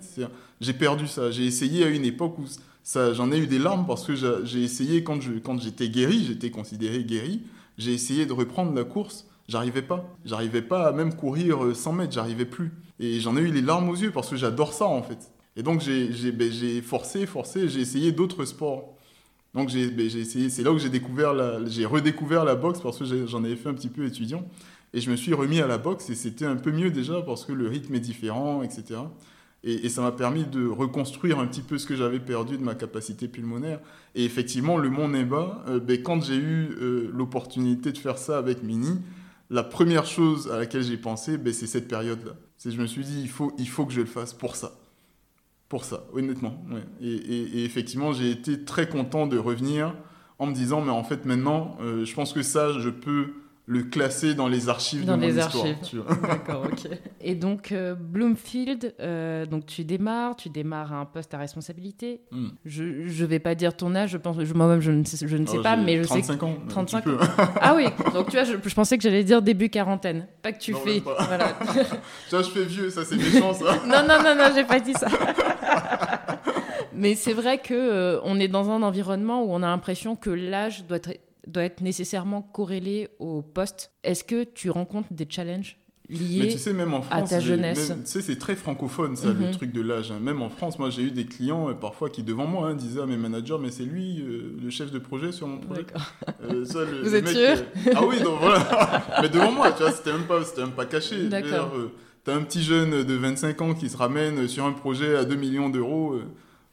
J'ai 0.62 0.74
perdu 0.74 1.08
ça. 1.08 1.32
J'ai 1.32 1.46
essayé 1.46 1.84
à 1.84 1.88
une 1.88 2.06
époque 2.06 2.38
où 2.38 2.46
j'en 2.96 3.32
ai 3.32 3.40
eu 3.40 3.48
des 3.48 3.60
larmes 3.60 3.86
parce 3.88 4.06
que 4.06 4.14
j'ai 4.44 4.64
essayé 4.64 5.04
quand 5.04 5.20
j'étais 5.60 5.90
guéri, 5.90 6.26
j'étais 6.26 6.52
considéré 6.52 7.04
guéri. 7.04 7.42
J'ai 7.78 7.94
essayé 7.94 8.26
de 8.26 8.34
reprendre 8.34 8.74
la 8.74 8.84
course, 8.84 9.26
j'arrivais 9.48 9.82
pas. 9.82 10.06
J'arrivais 10.26 10.62
pas 10.62 10.88
à 10.88 10.92
même 10.92 11.16
courir 11.16 11.76
100 11.76 11.94
mètres, 11.94 12.14
j'arrivais 12.14 12.46
plus. 12.46 12.72
Et 13.00 13.20
j'en 13.20 13.38
ai 13.38 13.42
eu 13.42 13.52
les 13.52 13.62
larmes 13.62 13.90
aux 13.90 13.96
yeux 13.96 14.12
parce 14.12 14.30
que 14.30 14.36
j'adore 14.36 14.74
ça 14.74 14.86
en 14.86 15.02
fait. 15.02 15.32
Et 15.56 15.64
donc 15.64 15.82
j'ai 15.82 16.32
ben, 16.32 16.52
forcé, 16.84 17.26
forcé, 17.26 17.68
j'ai 17.68 17.80
essayé 17.82 18.12
d'autres 18.12 18.46
sports. 18.46 18.96
Donc 19.56 19.70
j'ai 19.70 19.90
ben, 19.90 20.06
essayé, 20.06 20.50
c'est 20.50 20.62
là 20.62 20.72
où 20.72 20.78
j'ai 20.78 20.90
découvert 20.90 21.34
j'ai 21.68 21.86
redécouvert 21.86 22.46
la 22.46 22.56
boxe 22.56 22.80
parce 22.82 23.00
que 23.00 23.26
j'en 23.26 23.44
avais 23.44 23.56
fait 23.56 23.70
un 23.70 23.74
petit 23.74 23.90
peu 23.90 24.06
étudiant. 24.06 24.46
Et 24.94 25.02
je 25.02 25.12
me 25.12 25.16
suis 25.16 25.34
remis 25.34 25.60
à 25.62 25.68
la 25.68 25.78
boxe 25.78 26.10
et 26.10 26.16
c'était 26.16 26.46
un 26.46 26.56
peu 26.56 26.72
mieux 26.72 26.90
déjà 26.90 27.22
parce 27.22 27.46
que 27.46 27.52
le 27.52 27.68
rythme 27.68 27.94
est 27.96 28.00
différent, 28.00 28.64
etc. 28.64 29.02
Et, 29.64 29.90
ça 29.90 30.02
m'a 30.02 30.14
permis 30.14 30.46
de 30.46 30.66
reconstruire 30.66 31.40
un 31.40 31.46
petit 31.46 31.62
peu 31.62 31.78
ce 31.78 31.86
que 31.86 31.96
j'avais 31.96 32.20
perdu 32.20 32.58
de 32.58 32.64
ma 32.64 32.76
capacité 32.76 33.28
pulmonaire. 33.28 33.82
Et 34.16 34.24
effectivement, 34.24 34.78
le 34.78 34.90
Mont 34.90 35.10
Nemba, 35.10 35.64
euh, 35.68 35.80
ben, 35.80 36.02
quand 36.02 36.24
j'ai 36.24 36.38
eu 36.38 36.70
euh, 36.80 37.12
l'opportunité 37.14 37.92
de 37.92 37.98
faire 37.98 38.18
ça 38.18 38.38
avec 38.38 38.64
Mini, 38.64 39.00
la 39.50 39.64
première 39.64 40.06
chose 40.06 40.50
à 40.50 40.58
laquelle 40.58 40.84
j'ai 40.84 40.98
pensé, 40.98 41.38
ben, 41.38 41.52
c'est 41.52 41.68
cette 41.68 41.90
période-là. 41.90 42.34
Je 42.64 42.80
me 42.80 42.88
suis 42.88 43.04
dit, 43.04 43.22
il 43.22 43.30
faut, 43.30 43.54
il 43.58 43.68
faut 43.68 43.86
que 43.86 43.92
je 43.92 44.02
le 44.02 44.08
fasse 44.08 44.34
pour 44.34 44.56
ça. 44.56 44.80
pour 45.68 45.84
ça, 45.84 46.06
honnêtement. 46.14 46.64
Et, 47.02 47.66
effectivement, 47.66 48.14
j'ai 48.14 48.32
été 48.32 48.64
très 48.64 48.88
content 48.88 49.28
de 49.28 49.38
revenir 49.38 49.94
en 50.38 50.48
me 50.48 50.54
disant, 50.54 50.82
mais 50.82 50.92
en 50.92 51.04
fait, 51.04 51.26
maintenant, 51.26 51.78
euh, 51.82 52.06
je 52.06 52.14
pense 52.14 52.32
que 52.32 52.44
ça, 52.44 52.80
je 52.80 52.90
peux 52.90 53.34
le 53.72 53.84
classer 53.84 54.34
dans 54.34 54.48
les 54.48 54.68
archives 54.68 55.06
dans 55.06 55.16
de 55.16 55.22
les 55.22 55.34
mon 55.34 55.42
archives. 55.42 55.76
histoire. 55.80 56.20
D'accord, 56.28 56.64
ok. 56.66 56.90
Et 57.22 57.36
donc 57.36 57.72
euh, 57.72 57.94
Bloomfield, 57.94 58.96
euh, 59.00 59.46
donc 59.46 59.68
tu 59.68 59.84
démarres, 59.84 60.36
tu 60.36 60.50
démarres 60.50 60.92
à 60.92 60.96
un 60.98 61.06
poste 61.06 61.36
à 61.36 61.38
responsabilité. 61.38 62.22
Hmm. 62.32 62.48
Je 62.66 62.84
ne 62.84 63.26
vais 63.28 63.38
pas 63.38 63.54
dire 63.54 63.78
ton 63.78 63.94
âge, 63.94 64.10
je 64.10 64.18
pense, 64.18 64.38
moi-même 64.56 64.82
je 64.82 64.90
ne 64.90 65.04
sais, 65.04 65.28
je 65.28 65.38
ne 65.38 65.46
sais 65.46 65.58
Oh, 65.60 65.62
pas, 65.62 65.78
mais 65.78 65.98
je 65.98 66.04
sais. 66.04 66.22
35 66.22 66.44
ans. 66.44 66.56
35 66.68 67.04
tu 67.04 67.10
peux. 67.10 67.18
Ah 67.62 67.76
oui, 67.76 67.86
donc 68.12 68.26
tu 68.32 68.38
vois, 68.38 68.44
je, 68.44 68.54
je 68.66 68.74
pensais 68.74 68.98
que 68.98 69.04
j'allais 69.04 69.24
dire 69.24 69.44
début 69.44 69.70
quarantaine, 69.70 70.26
pas 70.42 70.52
que 70.52 70.60
tu 70.60 70.72
Non, 70.72 70.80
fais. 70.80 71.00
Voilà. 71.04 71.54
Tu 72.28 72.36
vois, 72.36 72.42
je 72.42 72.50
fais 72.50 72.64
vieux, 72.66 72.90
ça 72.90 73.06
c'est 73.06 73.18
méchant 73.18 73.54
ça. 73.54 73.76
non, 73.86 74.02
non, 74.08 74.24
non, 74.24 74.36
non, 74.36 74.52
j'ai 74.56 74.64
pas 74.64 74.80
dit 74.80 74.94
ça. 74.94 75.08
Mais 76.94 77.16
c'est 77.16 77.34
vrai 77.34 77.60
que 77.60 77.74
euh, 77.74 78.20
on 78.24 78.40
est 78.40 78.48
dans 78.48 78.70
un 78.72 78.82
environnement 78.82 79.44
où 79.44 79.52
on 79.52 79.64
a 79.64 79.68
l'impression 79.68 80.16
que 80.16 80.30
l'âge 80.30 80.86
doit 80.86 80.98
être, 80.98 81.12
doit 81.50 81.64
être 81.64 81.82
nécessairement 81.82 82.42
corrélé 82.42 83.10
au 83.20 83.42
poste. 83.42 83.92
Est-ce 84.04 84.24
que 84.24 84.44
tu 84.44 84.70
rencontres 84.70 85.12
des 85.12 85.28
challenges 85.30 85.78
Mais 86.10 86.16
liés 86.18 86.48
tu 86.52 86.58
sais, 86.58 86.74
même 86.74 86.94
en 86.94 87.02
France, 87.02 87.30
ta 87.30 87.40
j'ai- 87.40 87.50
jeunesse? 87.50 87.90
même- 87.90 88.04
tu 88.04 88.10
sais, 88.10 88.22
c'est 88.22 88.38
très 88.38 88.56
francophone, 88.56 89.16
ça, 89.16 89.28
Mhm. 89.34 89.46
le 89.46 89.52
truc 89.52 89.72
de 89.72 89.82
l'âge. 89.82 90.12
hein. 90.12 90.20
Même 90.20 90.42
en 90.42 90.50
France, 90.50 90.80
moi, 90.80 90.90
j'ai 90.90 91.04
eu 91.04 91.12
des 91.12 91.26
clients, 91.26 91.70
euh, 91.70 91.74
parfois, 91.74 92.10
qui, 92.10 92.24
devant 92.24 92.48
moi, 92.48 92.70
hein, 92.70 92.74
disaient 92.76 93.02
à 93.02 93.06
mes 93.06 93.18
managers, 93.18 93.58
mais 93.62 93.70
c'est 93.72 93.84
lui, 93.84 94.22
euh, 94.22 94.58
le 94.62 94.70
chef 94.70 94.92
de 94.92 95.00
projet 95.00 95.32
sur 95.32 95.48
mon 95.48 95.58
projet. 95.60 95.86
Euh, 96.44 96.66
ça, 96.66 96.80
le- 96.86 96.86
Vous 97.04 97.10
le 97.12 97.16
êtes 97.16 97.24
mec, 97.26 97.34
sûr? 97.36 97.42
euh, 97.88 97.94
Ah 97.96 98.06
oui, 98.08 98.20
donc 98.22 98.40
voilà. 98.40 98.60
mais 99.22 99.30
devant 99.30 99.52
moi, 99.52 99.72
tu 99.72 99.84
vois, 99.84 99.92
c'était 99.92 100.14
même 100.14 100.24
pas, 100.28 100.44
c'était 100.44 100.62
même 100.62 100.72
pas 100.72 100.86
caché. 100.86 101.28
D'accord. 101.28 101.74
T'as 102.26 102.36
un 102.36 102.42
petit 102.42 102.62
jeune 102.62 103.04
de 103.04 103.14
25 103.14 103.62
ans 103.62 103.74
qui 103.74 103.90
se 103.90 103.96
ramène 103.98 104.48
sur 104.48 104.66
un 104.66 104.74
projet 104.74 105.16
à 105.16 105.24
2 105.26 105.36
millions 105.36 105.70
d'euros. 105.70 106.16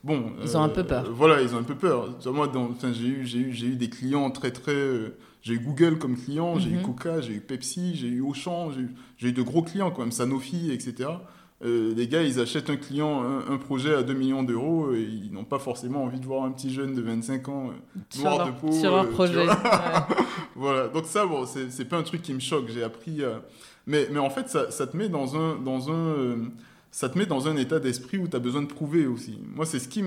Bon, 0.07 0.33
Ils 0.43 0.57
ont 0.57 0.63
un 0.63 0.69
peu 0.69 0.85
peur. 0.85 1.05
euh, 1.07 1.11
voilà, 1.13 1.43
ils 1.43 1.55
ont 1.55 1.59
un 1.59 1.63
peu 1.65 1.75
peur. 1.75 2.17
Moi, 2.27 2.49
j'ai 2.93 3.07
eu, 3.09 3.27
j'ai 3.27 3.39
eu, 3.39 3.53
j'ai 3.53 3.67
eu 3.67 3.75
des 3.77 3.89
clients 3.91 4.31
très 4.31 4.53
très. 4.53 4.73
euh, 4.73 5.17
j'ai 5.43 5.55
eu 5.55 5.59
Google 5.61 5.99
comme 5.99 6.17
client, 6.17 6.59
j'ai 6.59 6.71
eu 6.71 6.77
Mhm. 6.77 6.83
Coca, 6.83 7.21
j'ai 7.21 7.35
eu 7.35 7.41
Pepsi, 7.41 7.95
j'ai 7.97 8.09
eu 8.09 8.21
Auchan, 8.21 8.71
j'ai 9.19 9.29
eu, 9.29 9.33
de 9.33 9.43
gros 9.43 9.63
clients 9.63 9.91
quand 9.91 10.03
même, 10.03 10.13
Sanofi, 10.13 10.71
etc. 10.73 11.09
Euh, 11.65 11.95
les 11.97 12.07
gars, 12.09 12.23
ils 12.23 12.39
achètent 12.41 12.69
un 12.69 12.77
client, 12.77 13.23
un, 13.23 13.53
un 13.53 13.57
projet 13.57 13.95
à 13.95 14.03
2 14.03 14.13
millions 14.13 14.43
d'euros, 14.43 14.93
et 14.93 15.01
ils 15.03 15.33
n'ont 15.33 15.45
pas 15.45 15.59
forcément 15.59 16.05
envie 16.05 16.21
de 16.21 16.27
voir 16.27 16.45
un 16.45 16.51
petit 16.51 16.73
jeune 16.73 16.95
de 16.95 17.01
25 17.03 17.49
ans 17.49 17.71
euh, 17.71 18.21
noir 18.23 18.39
leur, 18.39 18.47
de 18.49 18.53
peau. 18.61 18.73
sur 18.73 18.91
leur 18.91 19.05
euh, 19.05 19.09
projet. 19.11 19.47
Ouais. 19.47 19.55
Voilà, 20.55 20.89
donc 20.89 21.05
ça, 21.07 21.27
bon, 21.27 21.45
c'est 21.47 21.85
pas 21.85 21.97
un 21.99 22.03
truc 22.03 22.23
qui 22.23 22.33
me 22.33 22.41
choque. 22.41 22.69
J'ai 22.73 22.83
appris. 22.83 23.21
Mais, 23.87 24.09
mais 24.11 24.19
en 24.19 24.31
fait, 24.31 24.49
ça, 24.49 24.71
ça 24.71 24.87
te 24.87 24.97
met 24.97 25.09
dans 25.09 25.37
un. 25.37 25.57
Dans 25.57 25.91
un 25.91 26.51
ça 26.97 27.11
te 27.11 27.19
met 27.19 27.27
dans 27.27 27.47
un 27.47 27.59
état 27.59 27.79
d'esprit 27.79 28.17
où 28.17 28.27
tu 28.27 28.35
as 28.37 28.39
besoin 28.39 28.63
de 28.63 28.69
prouver 28.69 29.07
aussi. 29.07 29.39
Moi, 29.55 29.67
c'est 29.67 29.79
ce 29.79 29.87
qui, 29.87 30.03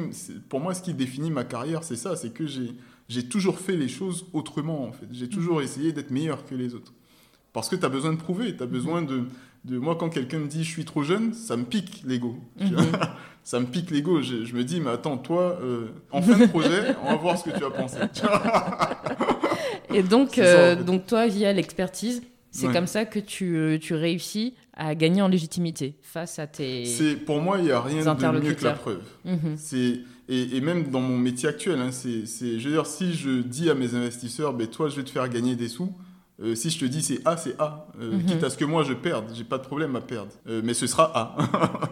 pour 0.49 0.59
moi, 0.59 0.73
ce 0.73 0.81
qui 0.81 0.95
définit 0.95 1.29
ma 1.29 1.43
carrière, 1.43 1.83
c'est 1.83 1.95
ça, 1.95 2.15
c'est 2.15 2.33
que 2.33 2.47
j'ai, 2.47 3.23
toujours 3.29 3.59
fait 3.59 3.75
les 3.75 3.87
choses 3.87 4.25
autrement, 4.33 4.85
en 4.85 4.91
fait. 4.91 5.05
J'ai 5.11 5.25
Mhm. 5.25 5.31
toujours 5.31 5.61
essayé 5.61 5.91
d'être 5.91 6.09
meilleur 6.09 6.43
que 6.47 6.55
les 6.55 6.73
autres. 6.73 6.91
Parce 7.53 7.69
que 7.69 7.75
tu 7.75 7.85
as 7.85 7.89
besoin 7.89 8.11
de 8.13 8.17
prouver, 8.17 8.55
tu 8.57 8.63
as 8.63 8.65
besoin 8.65 9.03
de, 9.03 9.25
de... 9.65 9.77
Moi, 9.77 9.97
quand 9.99 10.09
quelqu'un 10.09 10.39
me 10.39 10.47
dit 10.47 10.63
je 10.63 10.69
suis 10.71 10.83
trop 10.83 11.03
jeune, 11.03 11.31
ça 11.35 11.55
me 11.57 11.63
pique 11.63 12.01
l'ego. 12.07 12.37
Mhm. 12.59 12.71
ça 13.43 13.59
me 13.59 13.67
pique 13.67 13.91
l'ego. 13.91 14.23
Je, 14.23 14.43
je 14.45 14.55
me 14.55 14.63
dis, 14.63 14.81
mais 14.81 14.89
attends, 14.89 15.19
toi, 15.19 15.59
euh, 15.61 15.89
en 16.09 16.23
fin 16.23 16.39
de 16.39 16.47
projet, 16.47 16.95
on 17.03 17.11
va 17.11 17.15
voir 17.17 17.37
ce 17.37 17.43
que 17.43 17.51
tu. 17.51 18.19
Tu 18.19 18.21
vois. 18.25 18.89
Et 19.93 20.01
donc, 20.01 20.31
ça, 20.37 20.41
euh, 20.41 20.73
en 20.73 20.77
fait. 20.79 20.83
donc 20.85 21.05
toi, 21.05 21.27
via 21.27 21.53
l'expertise, 21.53 22.23
c'est 22.49 22.65
Ouais. 22.65 22.73
comme 22.73 22.87
ça 22.87 23.05
que 23.05 23.19
tu, 23.19 23.57
euh, 23.57 23.77
tu 23.77 23.93
réussis 23.93 24.55
à 24.80 24.95
gagner 24.95 25.21
en 25.21 25.27
légitimité 25.27 25.95
face 26.01 26.39
à 26.39 26.47
tes 26.47 26.86
C'est, 26.86 27.15
pour 27.15 27.41
moi, 27.41 27.57
il 27.59 27.65
n'y 27.65 27.71
a 27.71 27.82
rien 27.82 27.99
de 28.15 28.39
mieux 28.39 28.53
que 28.53 28.63
la 28.63 28.73
preuve. 28.73 29.01
Mhm. 29.25 29.55
C'est, 29.57 29.99
et, 30.30 30.55
et 30.57 30.61
même 30.61 30.89
dans 30.89 31.01
mon 31.01 31.17
métier 31.17 31.49
actuel, 31.49 31.80
hein, 31.80 31.91
c'est, 31.91 32.25
je 32.25 32.63
veux 32.67 32.73
dire, 32.73 32.86
si 32.86 33.13
je 33.13 33.41
dis 33.41 33.69
à 33.69 33.75
mes 33.75 33.93
investisseurs, 33.95 34.53
ben, 34.53 34.67
toi, 34.67 34.88
je 34.89 34.95
vais 34.95 35.03
te 35.03 35.09
faire 35.09 35.27
gagner 35.27 35.55
des 35.55 35.67
sous, 35.67 35.93
euh, 36.41 36.55
si 36.55 36.69
je 36.69 36.80
te 36.80 36.86
dis 36.86 37.01
c'est 37.01 37.19
A, 37.27 37.36
c'est 37.36 37.59
A. 37.59 37.88
Euh, 37.99 38.13
Mhm. 38.13 38.25
Quitte 38.25 38.43
à 38.45 38.49
ce 38.49 38.57
que 38.57 38.63
moi 38.65 38.84
je 38.84 38.93
perde, 38.93 39.25
j'ai 39.36 39.43
pas 39.43 39.57
de 39.57 39.63
problème 39.63 39.95
à 39.97 40.01
perdre. 40.01 40.32
Euh, 40.47 40.61
mais 40.63 40.73
ce 40.73 40.88
sera 40.88 41.11
A. 41.13 41.36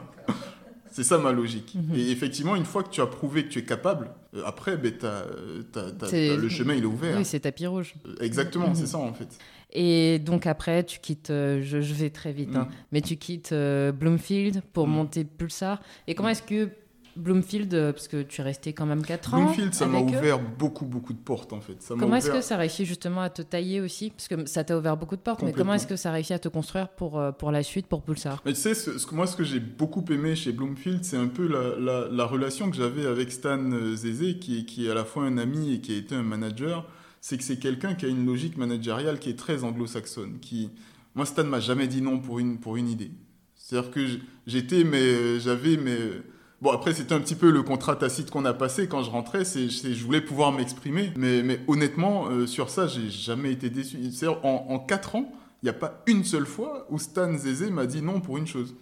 c'est 0.92 1.04
ça 1.04 1.18
ma 1.18 1.32
logique. 1.32 1.76
Mhm. 1.76 1.96
Et 1.96 2.10
effectivement, 2.12 2.56
une 2.56 2.64
fois 2.66 2.84
que 2.84 2.90
tu 2.90 3.02
as 3.02 3.06
prouvé 3.08 3.44
que 3.44 3.50
tu 3.50 3.60
es 3.60 3.64
capable, 3.66 4.10
après, 4.46 4.78
ben, 4.78 4.94
C'est- 5.00 6.28
t'as- 6.30 6.36
le 6.38 6.48
chemin 6.50 6.74
il 6.76 6.84
est 6.84 6.86
ouvert. 6.88 7.18
Oui, 7.18 7.26
c'est 7.26 7.42
tapis 7.42 7.68
rouge. 7.68 7.96
Exactement, 8.22 8.74
c'est 8.74 8.88
ça 8.88 8.98
en 8.98 9.14
fait. 9.14 9.28
Et 9.74 10.20
donc 10.20 10.48
après, 10.48 10.84
tu 10.84 11.00
quittes, 11.00 11.30
euh, 11.30 11.62
je, 11.62 11.82
je 11.82 11.94
vais 11.94 12.10
très 12.10 12.32
vite, 12.32 12.56
hein, 12.56 12.68
Mm. 12.70 12.74
mais 12.94 13.02
tu 13.02 13.18
quittes 13.18 13.52
euh, 13.52 13.92
Bloomfield 13.92 14.62
pour 14.74 14.88
Mm. 14.88 14.92
monter 14.92 15.24
Pulsar. 15.26 15.82
Et 16.08 16.16
comment 16.16 16.30
est-ce 16.30 16.44
que 16.44 16.70
Bloomfield, 17.18 17.74
euh, 17.74 17.92
parce 17.94 18.08
que 18.08 18.22
tu 18.22 18.42
es 18.42 18.44
resté 18.44 18.74
quand 18.74 18.86
même 18.86 19.02
4 19.04 19.34
ans 19.34 19.38
Bloomfield, 19.46 19.74
ça 19.74 19.88
m'a 19.88 19.98
eux, 20.00 20.04
ouvert 20.04 20.40
beaucoup, 20.40 20.86
beaucoup 20.86 21.14
de 21.14 21.18
portes 21.18 21.52
en 21.52 21.60
fait. 21.62 21.82
Ça 21.82 21.96
Comment 21.98 22.16
est-ce 22.18 22.30
que 22.30 22.42
ça 22.42 22.58
réussit 22.58 22.86
justement 22.86 23.22
à 23.22 23.30
te 23.32 23.42
tailler 23.42 23.82
aussi? 23.82 24.12
Parce 24.12 24.28
que 24.28 24.46
ça 24.46 24.64
t'a 24.64 24.78
ouvert 24.78 24.96
beaucoup 24.98 25.16
de 25.16 25.22
portes, 25.22 25.42
mais 25.42 25.52
comment 25.52 25.74
est-ce 25.74 25.88
que 25.88 25.96
ça 25.96 26.12
réussit 26.12 26.34
à 26.34 26.40
te 26.40 26.48
construire 26.48 26.90
pour, 26.90 27.20
pour 27.40 27.52
la 27.52 27.64
suite, 27.64 27.88
pour 27.88 28.04
Pulsar? 28.04 28.42
Mais 28.46 28.54
tu 28.54 28.60
sais, 28.62 28.76
ce, 28.76 29.00
ce 29.00 29.06
que- 29.08 29.16
moi, 29.16 29.26
ce 29.26 29.36
que 29.36 29.44
j'ai 29.44 29.60
beaucoup 29.60 30.06
aimé 30.12 30.36
chez 30.36 30.52
Bloomfield, 30.52 31.04
c'est 31.04 31.18
un 31.18 31.28
peu 31.28 31.48
la, 31.48 31.80
la- 31.80 32.08
la 32.08 32.26
relation 32.26 32.70
que 32.70 32.78
j'avais 32.78 33.08
avec 33.08 33.32
Stan 33.32 33.68
Zézé, 33.96 34.38
qui 34.38 34.86
est 34.86 34.92
à 34.92 34.94
la 34.94 35.04
fois 35.04 35.24
un 35.24 35.40
ami 35.40 35.74
et 35.74 35.82
qui 35.82 35.94
a 35.96 35.98
été 35.98 36.14
un 36.14 36.24
manager. 36.24 36.86
C'est 37.22 37.38
que 37.38 37.44
c'est 37.44 37.58
quelqu'un 37.60 37.94
qui 37.96 38.06
a 38.06 38.10
une 38.10 38.26
logique 38.26 38.58
managériale 38.58 39.20
qui 39.20 39.30
est 39.30 39.36
très 39.40 39.64
anglo-saxonne. 39.64 40.40
Qui... 40.40 40.70
Moi, 41.16 41.26
Stan 41.26 41.44
m'a 41.44 41.60
jamais 41.60 41.88
dit 41.88 42.02
non 42.02 42.20
pour 42.20 42.40
une, 42.40 42.60
pour 42.60 42.78
une 42.78 42.88
idée. 42.90 43.12
C'est-à-dire 43.56 43.92
que 43.92 44.06
j'étais, 44.46 44.84
mais 44.84 45.02
euh, 45.02 45.40
j'avais, 45.40 45.78
mais. 45.78 45.92
euh, 46.00 46.24
Bon, 46.60 46.72
après, 46.72 46.92
c'était 46.92 47.14
un 47.14 47.20
petit 47.20 47.36
peu 47.36 47.52
le 47.52 47.62
contrat 47.62 47.96
tacite 47.96 48.32
qu'on 48.32 48.44
a 48.46 48.54
passé 48.54 48.88
quand 48.88 49.04
je 49.04 49.12
rentrais. 49.12 49.46
C'est- 49.46 49.70
je 49.70 50.04
voulais 50.04 50.22
pouvoir 50.22 50.52
m'exprimer. 50.52 51.12
Mais, 51.16 51.44
mais 51.44 51.60
honnêtement, 51.68 52.30
euh, 52.30 52.48
sur 52.48 52.72
ça, 52.72 52.88
j'ai 52.88 53.12
jamais 53.12 53.52
été 53.52 53.70
déçu. 53.70 53.98
C'est-à-dire, 54.12 54.44
en, 54.44 54.66
en 54.70 54.80
quatre 54.80 55.16
ans, 55.16 55.32
il 55.62 55.66
n'y 55.66 55.70
a 55.70 55.74
pas 55.74 56.02
une 56.08 56.24
seule 56.24 56.48
fois 56.48 56.88
où 56.90 56.98
Stan 56.98 57.32
Zézé 57.38 57.70
m'a 57.70 57.86
dit 57.86 58.02
non 58.02 58.22
pour 58.22 58.38
une 58.40 58.48
chose. 58.48 58.74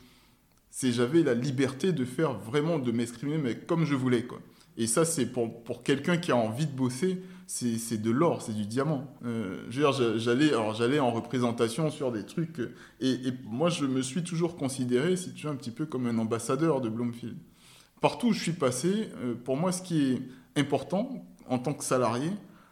C'est 0.72 0.94
j'avais 0.94 1.22
la 1.24 1.34
liberté 1.34 1.92
de 1.92 2.06
faire 2.06 2.34
vraiment, 2.34 2.80
de 2.80 2.92
m'exprimer, 2.94 3.38
mais 3.38 3.56
comme 3.58 3.84
je 3.86 3.96
voulais. 3.96 4.24
Quoi. 4.24 4.40
Et 4.78 4.88
ça, 4.88 5.04
c'est 5.04 5.26
pour, 5.26 5.62
pour 5.66 5.84
quelqu'un 5.84 6.16
qui 6.16 6.32
a 6.32 6.38
envie 6.38 6.68
de 6.68 6.72
bosser, 6.72 7.22
c'est 7.48 8.02
de 8.02 8.12
l'or, 8.12 8.41
c'est 8.41 8.54
du 8.54 8.66
diamant. 8.66 9.08
Euh, 9.26 9.64
j'allais, 9.70 10.52
j'allais 10.74 11.00
en 11.00 11.12
représentation 11.12 11.91
sur 11.91 12.12
des 12.12 12.26
trucs, 12.26 12.60
euh, 12.60 12.74
et, 13.00 13.18
moi, 13.46 13.70
je 13.70 13.86
me 13.86 14.02
suis 14.02 14.24
toujours 14.24 14.56
considéré, 14.56 15.16
si 15.16 15.34
tu 15.34 15.46
veux, 15.46 15.52
un 15.52 15.56
petit 15.56 15.72
peu 15.72 15.86
comme 15.86 16.08
un 16.08 16.18
ambassadeur 16.18 16.82
de 16.82 16.89
Bloomfield. 16.89 17.38
Partout 18.02 18.28
où 18.28 18.34
je 18.34 18.41
suis 18.41 18.54
passé, 18.54 19.10
euh, 19.18 19.36
pour 19.36 19.58
moi, 19.58 19.72
ce 19.72 19.82
qui 19.82 20.04
est 20.04 20.22
important 20.60 21.26
en 21.48 21.60
tant 21.60 21.74
que 21.74 21.84
salarié, 21.84 22.32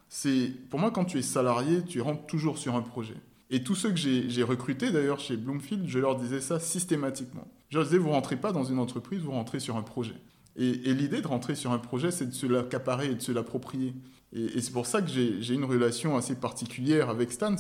c'est, 0.10 0.52
pour 0.70 0.80
moi, 0.80 0.92
quand 0.92 1.06
tu 1.06 1.18
es 1.18 1.24
salarié, 1.24 1.84
tu 1.84 2.02
rentres 2.02 2.26
toujours 2.26 2.58
sur 2.58 2.76
un 2.76 2.82
projet. 2.82 3.16
Et 3.50 3.64
tous 3.64 3.76
ceux 3.76 3.90
que 3.90 3.98
j'ai 3.98 4.30
j'ai 4.30 4.44
recrutés, 4.44 4.92
d'ailleurs, 4.92 5.20
chez 5.20 5.38
Bloomfield, 5.38 5.88
je 5.88 6.00
leur 6.00 6.16
disais 6.16 6.42
ça 6.42 6.60
systématiquement. 6.60 7.48
Je 7.70 7.78
leur 7.78 7.86
disais, 7.86 7.98
vous 7.98 8.10
rentrez 8.10 8.36
pas 8.36 8.52
dans 8.52 8.64
une 8.64 8.80
entreprise, 8.80 9.22
vous 9.22 9.32
rentrez 9.32 9.60
sur 9.60 9.78
un 9.78 9.84
projet. 9.84 10.16
Et, 10.56 10.70
et 10.90 10.94
l'idée 10.94 11.22
de 11.22 11.28
rentrer 11.28 11.56
sur 11.56 11.72
un 11.72 11.80
projet, 11.80 12.12
c'est 12.12 12.28
de 12.28 12.34
se 12.34 12.46
l'accaparer 12.46 13.12
et 13.12 13.16
de 13.16 13.22
se 13.22 13.32
l'approprier. 13.32 13.94
Et, 14.36 14.62
c'est 14.62 14.74
pour 14.74 14.86
ça 14.86 15.02
que 15.02 15.10
j'ai 15.10 15.54
une 15.54 15.66
relation 15.66 16.18
assez 16.18 16.36
particulière 16.36 17.10
avec 17.10 17.32
Stan. 17.32 17.56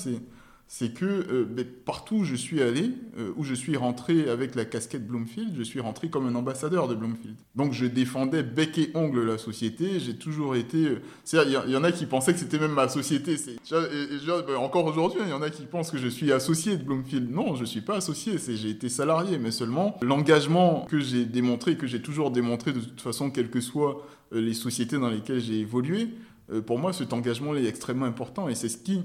C'est 0.65 0.93
que 0.93 1.05
euh, 1.05 1.45
ben, 1.47 1.65
partout 1.85 2.15
où 2.15 2.23
je 2.23 2.35
suis 2.35 2.61
allé, 2.61 2.91
euh, 3.19 3.31
où 3.35 3.43
je 3.43 3.53
suis 3.53 3.75
rentré 3.77 4.29
avec 4.29 4.55
la 4.55 4.65
casquette 4.65 5.05
Bloomfield, 5.05 5.53
je 5.55 5.61
suis 5.61 5.79
rentré 5.81 6.09
comme 6.09 6.25
un 6.25 6.33
ambassadeur 6.33 6.87
de 6.87 6.95
Bloomfield. 6.95 7.35
Donc 7.53 7.73
je 7.73 7.85
défendais 7.85 8.41
bec 8.41 8.77
et 8.79 8.89
ongle 8.95 9.23
la 9.23 9.37
société. 9.37 9.99
J'ai 9.99 10.15
toujours 10.15 10.55
été. 10.55 10.87
euh, 10.87 11.01
Il 11.33 11.69
y, 11.69 11.71
y 11.73 11.75
en 11.75 11.83
a 11.83 11.91
qui 11.91 12.07
pensaient 12.07 12.33
que 12.33 12.39
c'était 12.39 12.57
même 12.57 12.71
ma 12.71 12.87
société. 12.87 13.33
Et, 13.33 13.57
ben, 13.71 14.55
encore 14.55 14.85
aujourd'hui, 14.85 15.19
il 15.23 15.29
y 15.29 15.33
en 15.33 15.43
a 15.43 15.49
qui 15.51 15.63
pensent 15.63 15.91
que 15.91 15.99
je 15.99 16.07
suis 16.07 16.31
associé 16.31 16.77
de 16.77 16.83
Bloomfield. 16.83 17.29
Non, 17.29 17.55
je 17.55 17.65
suis 17.65 17.81
pas 17.81 17.97
associé. 17.97 18.37
J'ai 18.39 18.69
été 18.69 18.89
salarié, 18.89 19.37
mais 19.37 19.51
seulement 19.51 19.97
l'engagement 20.01 20.87
que 20.89 20.99
j'ai 20.99 21.25
démontré, 21.25 21.75
que 21.77 21.85
j'ai 21.87 22.01
toujours 22.01 22.31
démontré 22.31 22.73
de 22.73 22.79
toute 22.79 23.01
façon, 23.01 23.29
quelles 23.29 23.49
que 23.51 23.61
soient 23.61 24.07
euh, 24.33 24.41
les 24.41 24.53
sociétés 24.53 24.97
dans 24.97 25.09
lesquelles 25.09 25.41
j'ai 25.41 25.59
évolué. 25.59 26.07
Euh, 26.53 26.61
pour 26.61 26.79
moi, 26.79 26.93
cet 26.93 27.13
engagement 27.13 27.55
est 27.55 27.65
extrêmement 27.65 28.05
important 28.05 28.47
et 28.47 28.55
c'est 28.55 28.69
ce 28.69 28.77
qui 28.77 29.01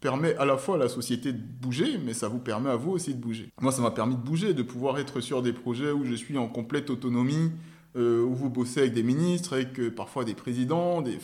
permet 0.00 0.34
à 0.36 0.44
la 0.44 0.56
fois 0.56 0.74
à 0.74 0.78
la 0.78 0.88
société 0.88 1.32
de 1.32 1.38
bouger, 1.38 1.98
mais 2.04 2.12
ça 2.12 2.28
vous 2.28 2.40
permet 2.40 2.70
à 2.70 2.76
vous 2.76 2.90
aussi 2.90 3.14
de 3.14 3.20
bouger. 3.20 3.50
Moi, 3.60 3.72
ça 3.72 3.82
m'a 3.82 3.92
permis 3.92 4.16
de 4.16 4.20
bouger, 4.20 4.52
de 4.52 4.62
pouvoir 4.62 4.98
être 4.98 5.20
sur 5.20 5.42
des 5.42 5.52
projets 5.52 5.92
où 5.92 6.04
je 6.04 6.14
suis 6.14 6.36
en 6.36 6.48
complète 6.48 6.90
autonomie, 6.90 7.52
euh, 7.94 8.22
où 8.22 8.34
vous 8.34 8.48
bossez 8.48 8.80
avec 8.80 8.94
des 8.94 9.02
ministres, 9.02 9.52
avec 9.52 9.78
euh, 9.78 9.90
parfois 9.90 10.24
des 10.24 10.32
présidents, 10.32 11.02
des, 11.02 11.18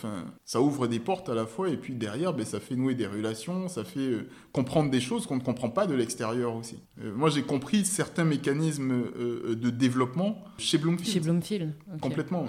ça 0.44 0.60
ouvre 0.60 0.86
des 0.86 0.98
portes 0.98 1.30
à 1.30 1.34
la 1.34 1.46
fois, 1.46 1.70
et 1.70 1.78
puis 1.78 1.94
derrière, 1.94 2.34
ben, 2.34 2.44
ça 2.44 2.60
fait 2.60 2.76
nouer 2.76 2.94
des 2.94 3.06
relations, 3.06 3.68
ça 3.68 3.84
fait 3.84 4.00
euh, 4.00 4.28
comprendre 4.52 4.90
des 4.90 5.00
choses 5.00 5.26
qu'on 5.26 5.36
ne 5.36 5.42
comprend 5.42 5.70
pas 5.70 5.86
de 5.86 5.94
l'extérieur 5.94 6.54
aussi. 6.54 6.76
Moi, 7.02 7.30
j'ai 7.30 7.42
compris 7.42 7.86
certains 7.86 8.24
mécanismes 8.24 9.04
de 9.48 9.70
développement 9.70 10.44
chez 10.58 10.76
Bloomfield. 10.76 11.10
Chez 11.10 11.20
Bloomfield. 11.20 11.74
Complètement. 12.02 12.46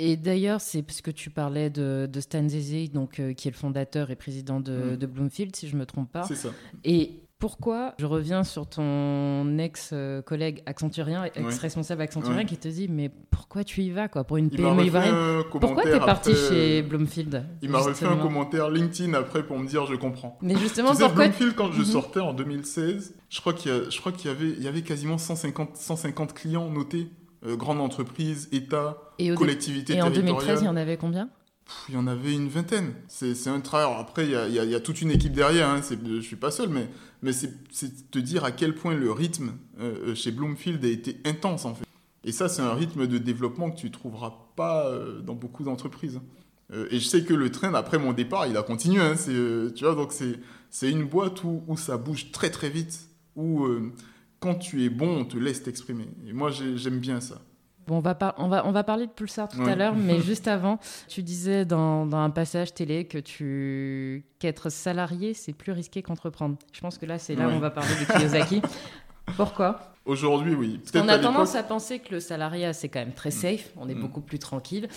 Et 0.00 0.16
d'ailleurs, 0.16 0.60
c'est 0.60 0.82
parce 0.82 1.00
que 1.00 1.10
tu 1.10 1.28
parlais 1.28 1.70
de, 1.70 2.08
de 2.10 2.20
Stan 2.20 2.48
Zézé, 2.48 2.86
donc, 2.86 3.18
euh, 3.18 3.32
qui 3.32 3.48
est 3.48 3.50
le 3.50 3.56
fondateur 3.56 4.12
et 4.12 4.16
président 4.16 4.60
de, 4.60 4.92
Mm. 4.92 4.96
de 4.96 5.06
Bloomfield, 5.06 5.56
si 5.56 5.68
je 5.68 5.74
ne 5.74 5.80
me 5.80 5.86
trompe 5.86 6.12
pas. 6.12 6.22
C'est 6.22 6.36
ça. 6.36 6.50
Et 6.84 7.22
Pourquoi 7.40 7.94
Je 8.00 8.06
reviens 8.06 8.42
sur 8.42 8.68
ton 8.68 9.58
ex-collègue 9.58 10.62
accenturien, 10.66 11.24
ex-responsable 11.24 12.02
accenturien, 12.02 12.44
qui 12.44 12.56
te 12.56 12.66
dit 12.66 12.88
Mais 12.88 13.10
pourquoi 13.30 13.62
tu 13.62 13.82
y 13.82 13.90
vas 13.90 14.08
quoi, 14.08 14.24
pour 14.24 14.38
une 14.38 14.50
PME 14.50 14.84
ivoirienne 14.84 15.44
Pourquoi 15.48 15.84
tu 15.84 15.90
es 15.90 16.00
parti 16.00 16.34
chez 16.34 16.82
Bloomfield 16.82 17.44
Il 17.62 17.70
m'a 17.70 17.78
refait 17.78 18.06
un 18.06 18.16
commentaire 18.16 18.70
LinkedIn 18.70 19.14
après 19.14 19.46
pour 19.46 19.56
me 19.56 19.68
dire 19.68 19.86
Je 19.86 19.94
comprends. 19.94 20.36
Mais 20.42 20.56
justement, 20.56 20.90
tu 20.90 20.96
sais, 20.96 21.08
Bloomfield, 21.08 21.54
quand 21.54 21.70
je 21.70 21.80
mhm. 21.80 21.84
sortais 21.86 22.20
en 22.20 22.34
2016, 22.34 23.14
je 23.28 23.40
crois 23.40 23.52
qu'il 23.52 23.72
y, 23.72 23.88
qu 23.88 24.26
y, 24.26 24.30
avait, 24.30 24.50
il 24.50 24.62
y 24.62 24.68
avait 24.68 24.82
quasiment 24.82 25.18
150, 25.18 25.76
150 25.76 26.34
clients 26.34 26.68
notés, 26.70 27.08
euh, 27.46 27.56
grandes 27.56 27.80
entreprises, 27.80 28.48
État, 28.52 28.98
collectivités 29.36 29.94
Et 29.94 30.02
en 30.02 30.10
2013, 30.10 30.62
il 30.62 30.64
y 30.64 30.68
en 30.68 30.76
avait 30.76 30.96
combien? 30.96 31.28
Il 31.88 31.94
y 31.94 31.98
en 31.98 32.06
avait 32.06 32.32
une 32.32 32.48
vingtaine. 32.48 32.94
C'est 33.08 33.48
un 33.48 33.60
travail. 33.60 33.94
après, 33.98 34.24
il 34.24 34.30
y, 34.30 34.36
a, 34.36 34.48
il, 34.48 34.70
y 34.70 34.74
a, 34.74 34.80
toute 34.80 35.02
une 35.02 35.10
équipe 35.10 35.32
derrière. 35.32 35.68
Hein. 35.68 35.80
Je 35.88 35.96
ne 35.96 36.20
suis 36.20 36.36
pas 36.36 36.50
seul, 36.50 36.68
mais, 36.68 36.88
mais 37.22 37.32
c'est 37.32 38.10
te 38.10 38.18
dire 38.18 38.44
à 38.44 38.52
quel 38.52 38.74
point 38.74 38.94
le 38.94 39.12
rythme 39.12 39.52
euh, 39.80 40.14
chez 40.14 40.30
Bloomfield 40.30 40.84
a 40.84 40.88
été 40.88 41.18
intense, 41.24 41.64
en 41.64 41.74
fait. 41.74 41.84
Et 42.24 42.32
ça, 42.32 42.48
c'est 42.48 42.62
un 42.62 42.74
rythme 42.74 43.06
de 43.06 43.18
développement 43.18 43.70
que 43.70 43.78
tu 43.78 43.86
ne 43.86 43.92
trouveras 43.92 44.34
pas 44.56 44.86
euh, 44.86 45.20
dans 45.20 45.34
beaucoup 45.34 45.62
d'entreprises. 45.62 46.20
Euh, 46.72 46.88
et 46.90 46.98
je 46.98 47.04
sais 47.04 47.22
que 47.22 47.34
le 47.34 47.50
train, 47.50 47.72
après 47.74 47.98
mon 47.98 48.12
départ, 48.12 48.46
il 48.46 48.56
a 48.56 48.62
continué. 48.62 49.02
Hein. 49.02 49.14
tu 49.26 49.84
vois, 49.84 49.94
donc 49.94 50.12
c'est 50.70 50.90
une 50.90 51.04
boîte 51.04 51.44
où, 51.44 51.62
où, 51.66 51.76
ça 51.76 51.96
bouge 51.98 52.32
très 52.32 52.50
très 52.50 52.70
vite, 52.70 53.08
où 53.36 53.66
quand 54.40 54.54
tu 54.54 54.84
es 54.84 54.88
bon, 54.88 55.20
on 55.20 55.24
te 55.24 55.36
laisse 55.36 55.62
t'exprimer. 55.62 56.08
Et 56.26 56.32
moi, 56.32 56.50
j'aime 56.50 56.98
bien 56.98 57.20
ça. 57.20 57.40
Bon, 57.88 57.96
on, 57.96 58.00
va 58.00 58.34
on, 58.36 58.48
va, 58.48 58.66
on 58.66 58.70
va 58.70 58.84
parler 58.84 59.06
de 59.06 59.10
Pulsar 59.10 59.48
tout 59.48 59.62
à 59.62 59.74
l'heure, 59.74 59.94
mais 59.94 60.20
juste 60.22 60.46
avant, 60.46 60.78
tu 61.08 61.22
disais 61.22 61.64
dans, 61.64 62.04
dans, 62.04 62.18
un 62.18 62.28
passage 62.28 62.74
télé 62.74 63.06
que 63.06 63.16
tu 63.16 64.26
qu'être 64.38 64.68
salarié, 64.68 65.32
c'est 65.32 65.54
plus 65.54 65.72
risqué 65.72 66.02
qu'entreprendre. 66.02 66.56
Je 66.70 66.80
pense 66.80 66.98
que 66.98 67.06
là, 67.06 67.18
c'est 67.18 67.34
là 67.34 67.48
où 67.48 67.52
on 67.52 67.60
va 67.60 67.70
parler 67.70 67.94
de 67.98 68.12
Kiyosaki. 68.12 68.60
Pourquoi? 69.36 69.94
Aujourd'hui, 70.04 70.54
oui. 70.54 70.80
On 70.94 71.08
a 71.08 71.18
tendance 71.18 71.54
à 71.54 71.62
penser 71.62 71.98
que 71.98 72.14
le 72.14 72.20
salariat, 72.20 72.72
c'est 72.72 72.88
quand 72.88 73.00
même 73.00 73.14
très 73.14 73.30
mm. 73.30 73.32
safe, 73.32 73.70
on 73.76 73.88
est 73.88 73.94
mm. 73.94 74.00
beaucoup 74.00 74.20
plus 74.20 74.38
tranquille. 74.38 74.88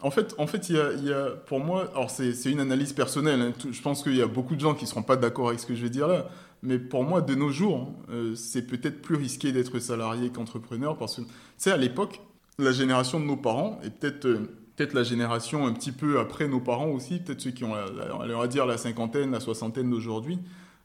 En 0.00 0.10
fait, 0.10 0.34
en 0.38 0.46
fait, 0.46 0.70
il 0.70 0.76
y 0.76 0.80
a, 0.80 0.92
il 0.92 1.04
y 1.04 1.12
a 1.12 1.30
pour 1.30 1.60
moi, 1.60 1.88
alors 1.92 2.10
c'est 2.10 2.32
une 2.46 2.60
analyse 2.60 2.92
personnelle. 2.92 3.40
Hein. 3.40 3.52
je 3.70 3.82
pense 3.82 4.02
qu'il 4.02 4.16
y 4.16 4.22
a 4.22 4.26
beaucoup 4.26 4.56
de 4.56 4.60
gens 4.60 4.74
qui 4.74 4.84
ne 4.84 4.88
seront 4.88 5.02
pas 5.02 5.16
d'accord 5.16 5.48
avec 5.48 5.60
ce 5.60 5.66
que 5.66 5.74
je 5.74 5.82
vais 5.82 5.90
dire 5.90 6.08
là. 6.08 6.26
Mais 6.62 6.78
pour 6.78 7.04
moi, 7.04 7.22
de 7.22 7.34
nos 7.34 7.50
jours, 7.50 7.92
euh, 8.10 8.34
c'est 8.34 8.66
peut-être 8.66 9.00
plus 9.00 9.16
risqué 9.16 9.52
d'être 9.52 9.78
salarié 9.78 10.30
qu'entrepreneur 10.30 10.96
parce 10.96 11.16
que, 11.16 11.22
tu 11.22 11.28
sais, 11.56 11.70
à 11.70 11.76
l'époque, 11.76 12.20
la 12.58 12.72
génération 12.72 13.18
de 13.18 13.24
nos 13.24 13.36
parents, 13.36 13.80
et 13.82 13.90
peut-être 13.90 14.26
euh, 14.26 14.60
peut-être 14.76 14.94
la 14.94 15.02
génération 15.02 15.66
un 15.66 15.72
petit 15.74 15.92
peu 15.92 16.18
après 16.20 16.48
nos 16.48 16.60
parents 16.60 16.88
aussi, 16.88 17.18
peut-être 17.18 17.40
ceux 17.40 17.50
qui 17.50 17.64
ont, 17.64 17.74
on 17.74 18.38
va 18.38 18.46
dire, 18.46 18.64
la 18.64 18.78
cinquantaine, 18.78 19.30
la 19.30 19.40
soixantaine 19.40 19.90
d'aujourd'hui, 19.90 20.38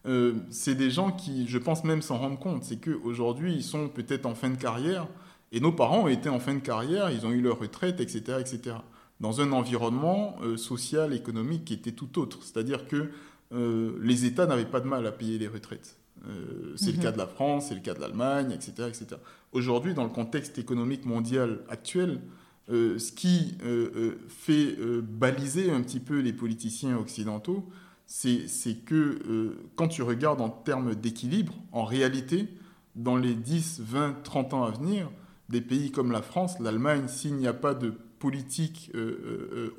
euh, 0.05 0.33
c'est 0.49 0.75
des 0.75 0.91
gens 0.91 1.11
qui, 1.11 1.47
je 1.47 1.57
pense 1.57 1.83
même 1.83 2.01
s'en 2.01 2.17
rendre 2.17 2.37
compte, 2.37 2.63
c'est 2.63 2.77
qu'aujourd'hui, 2.77 3.53
ils 3.53 3.63
sont 3.63 3.87
peut-être 3.87 4.25
en 4.25 4.35
fin 4.35 4.49
de 4.49 4.57
carrière, 4.57 5.07
et 5.51 5.59
nos 5.59 5.71
parents 5.71 6.07
été 6.07 6.29
en 6.29 6.39
fin 6.39 6.53
de 6.53 6.59
carrière, 6.59 7.09
ils 7.09 7.25
ont 7.25 7.31
eu 7.31 7.41
leur 7.41 7.59
retraite, 7.59 7.99
etc., 7.99 8.37
etc., 8.39 8.75
dans 9.21 9.39
un 9.39 9.53
environnement 9.53 10.35
euh, 10.43 10.57
social, 10.57 11.13
économique 11.13 11.65
qui 11.65 11.73
était 11.73 11.93
tout 11.93 12.19
autre. 12.19 12.39
C'est-à-dire 12.41 12.87
que 12.87 13.11
les 13.51 14.25
États 14.25 14.45
n'avaient 14.45 14.65
pas 14.65 14.79
de 14.79 14.87
mal 14.87 15.05
à 15.07 15.11
payer 15.11 15.37
les 15.37 15.47
retraites. 15.47 15.97
Euh, 16.27 16.73
c'est 16.75 16.91
le 16.91 16.97
mhm. 16.97 17.03
cas 17.03 17.11
de 17.11 17.17
la 17.17 17.27
France, 17.27 17.67
c'est 17.69 17.75
le 17.75 17.81
cas 17.81 17.93
de 17.93 17.99
l'Allemagne, 17.99 18.51
etc. 18.51 18.87
etc. 18.87 19.07
Aujourd'hui, 19.51 19.93
dans 19.93 20.03
le 20.03 20.09
contexte 20.09 20.57
économique 20.57 21.05
mondial 21.05 21.59
actuel, 21.69 22.21
euh, 22.69 22.97
ce 22.97 23.11
qui 23.11 23.57
euh, 23.63 24.15
fait 24.27 24.75
baliser 25.01 25.71
un 25.71 25.81
petit 25.81 25.99
peu 25.99 26.19
les 26.19 26.33
politiciens 26.33 26.97
occidentaux, 26.97 27.69
c'est 28.07 28.85
que 28.85 29.57
quand 29.75 29.87
tu 29.87 30.03
regardes 30.03 30.39
en 30.39 30.49
termes 30.49 30.93
d'équilibre, 30.93 31.53
en 31.71 31.85
réalité, 31.85 32.47
dans 32.95 33.17
les 33.17 33.33
10, 33.33 33.81
20, 33.81 34.23
30 34.23 34.53
ans 34.53 34.63
à 34.63 34.71
venir, 34.71 35.09
des 35.49 35.61
pays 35.61 35.91
comme 35.91 36.11
la 36.11 36.21
France, 36.21 36.59
l'Allemagne, 36.59 37.07
s'il 37.07 37.35
n'y 37.35 37.47
a 37.47 37.53
pas 37.53 37.73
de 37.73 37.93
politique 38.19 38.91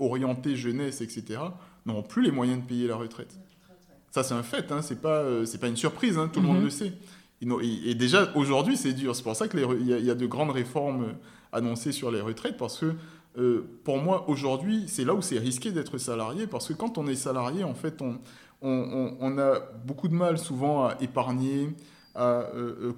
orientée 0.01 0.57
jeunesse, 0.57 1.03
etc., 1.03 1.41
n'auront 1.87 2.03
plus 2.03 2.23
les 2.23 2.33
moyens 2.33 2.61
de 2.61 2.67
payer 2.67 2.89
la 2.89 2.97
retraite. 2.97 3.39
Ça, 4.17 4.23
c'est 4.23 4.33
un 4.33 4.43
fait, 4.43 4.73
hein, 4.73 4.81
c'est 4.81 5.03
pas, 5.03 5.19
euh, 5.19 5.45
c'est 5.45 5.59
pas 5.59 5.69
une 5.69 5.77
surprise, 5.77 6.17
hein, 6.17 6.31
tout 6.33 6.41
le 6.41 6.47
monde 6.47 6.57
mhm. 6.57 6.65
le 6.65 6.71
sait. 6.71 6.93
Et 7.43 7.95
déjà, 7.95 8.33
aujourd'hui, 8.35 8.79
c'est 8.79 8.95
dur. 8.95 9.15
C'est 9.15 9.23
pour 9.23 9.37
ça 9.37 9.47
qu'il 9.47 9.61
y, 9.61 9.91
y, 9.91 10.11
a 10.11 10.15
de 10.15 10.25
grandes 10.27 10.53
réformes 10.53 11.03
euh, 11.03 11.13
annoncées 11.53 11.93
sur 11.93 12.11
les 12.11 12.23
retraites, 12.23 12.57
parce 12.57 12.79
que 12.79 12.95
euh, 13.37 13.69
pour 13.85 13.99
moi, 13.99 14.25
aujourd'hui, 14.31 14.85
c'est 14.87 15.05
là 15.05 15.13
où 15.13 15.21
c'est 15.21 15.39
risqué 15.39 15.71
d'être 15.71 15.99
salarié, 15.99 16.47
parce 16.47 16.69
que 16.69 16.73
quand 16.73 16.97
on 16.97 17.07
est 17.09 17.15
salarié, 17.15 17.63
en 17.63 17.75
fait, 17.75 18.01
on, 18.01 18.17
on, 18.63 19.19
on 19.21 19.37
a 19.37 19.61
beaucoup 19.85 20.09
de 20.09 20.15
mal 20.15 20.39
souvent 20.39 20.87
à 20.87 20.97
épargner, 21.03 21.77
à 22.15 22.47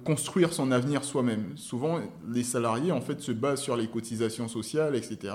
construire 0.05 0.53
son 0.53 0.71
avenir 0.71 1.03
soi-même. 1.03 1.57
Souvent, 1.57 1.99
les 2.31 2.43
salariés, 2.43 2.93
en 2.93 3.01
fait, 3.01 3.19
se 3.19 3.33
basent 3.33 3.59
sur 3.59 3.75
les 3.75 3.87
cotisations 3.87 4.47
sociales, 4.47 4.95
etc 4.95 5.33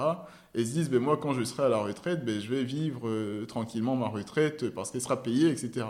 et 0.55 0.65
se 0.65 0.73
disent, 0.73 0.91
ben, 0.91 1.01
moi, 1.01 1.17
quand 1.17 1.33
je 1.33 1.43
serai 1.43 1.65
à 1.65 1.69
la 1.69 1.79
retraite, 1.79 2.25
ben, 2.25 2.41
je 2.41 2.49
vais 2.49 2.63
vivre 2.63 3.09
euh, 3.09 3.45
tranquillement 3.47 3.97
ma 3.97 4.07
retraite 4.07 4.71
parce 4.71 4.91
qu'elle 4.91 5.01
sera 5.01 5.23
payée, 5.23 5.51
etc. 5.51 5.87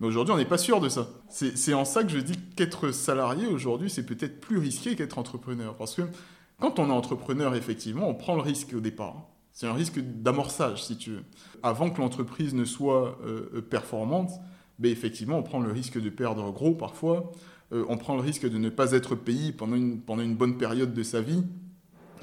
Mais 0.00 0.06
aujourd'hui, 0.06 0.32
on 0.32 0.36
n'est 0.36 0.44
pas 0.44 0.58
sûr 0.58 0.80
de 0.80 0.88
ça. 0.88 1.08
C'est 1.28 1.74
en 1.74 1.84
ça 1.84 2.02
que 2.02 2.10
je 2.10 2.18
dis 2.18 2.38
qu'être 2.56 2.90
salarié 2.90 3.46
aujourd'hui, 3.46 3.90
c'est 3.90 4.06
peut-être 4.06 4.40
plus 4.40 4.58
risqué 4.58 4.96
qu'être 4.96 5.18
entrepreneur. 5.18 5.76
Parce 5.76 5.94
que 5.94 6.02
quand 6.60 6.78
on 6.78 6.88
est 6.88 6.92
entrepreneur, 6.92 7.54
effectivement, 7.54 8.08
on 8.08 8.14
prend 8.14 8.34
le 8.34 8.42
risque 8.42 8.74
au 8.74 8.80
départ. 8.80 9.28
C'est 9.52 9.66
un 9.66 9.74
risque 9.74 10.00
d'amorçage, 10.00 10.84
si 10.84 10.96
tu 10.96 11.10
veux. 11.10 11.24
Avant 11.62 11.90
que 11.90 12.00
l'entreprise 12.00 12.54
ne 12.54 12.64
soit 12.64 13.18
euh, 13.24 13.60
performante, 13.60 14.30
ben, 14.78 14.90
effectivement, 14.90 15.38
on 15.38 15.42
prend 15.42 15.60
le 15.60 15.72
risque 15.72 16.00
de 16.00 16.10
perdre 16.10 16.52
gros 16.52 16.74
parfois. 16.74 17.32
Euh, 17.72 17.84
on 17.88 17.96
prend 17.96 18.14
le 18.14 18.22
risque 18.22 18.48
de 18.48 18.58
ne 18.58 18.68
pas 18.68 18.92
être 18.92 19.14
payé 19.14 19.52
pendant 19.52 19.76
une, 19.76 20.00
pendant 20.00 20.22
une 20.22 20.36
bonne 20.36 20.58
période 20.58 20.94
de 20.94 21.02
sa 21.02 21.20
vie. 21.20 21.44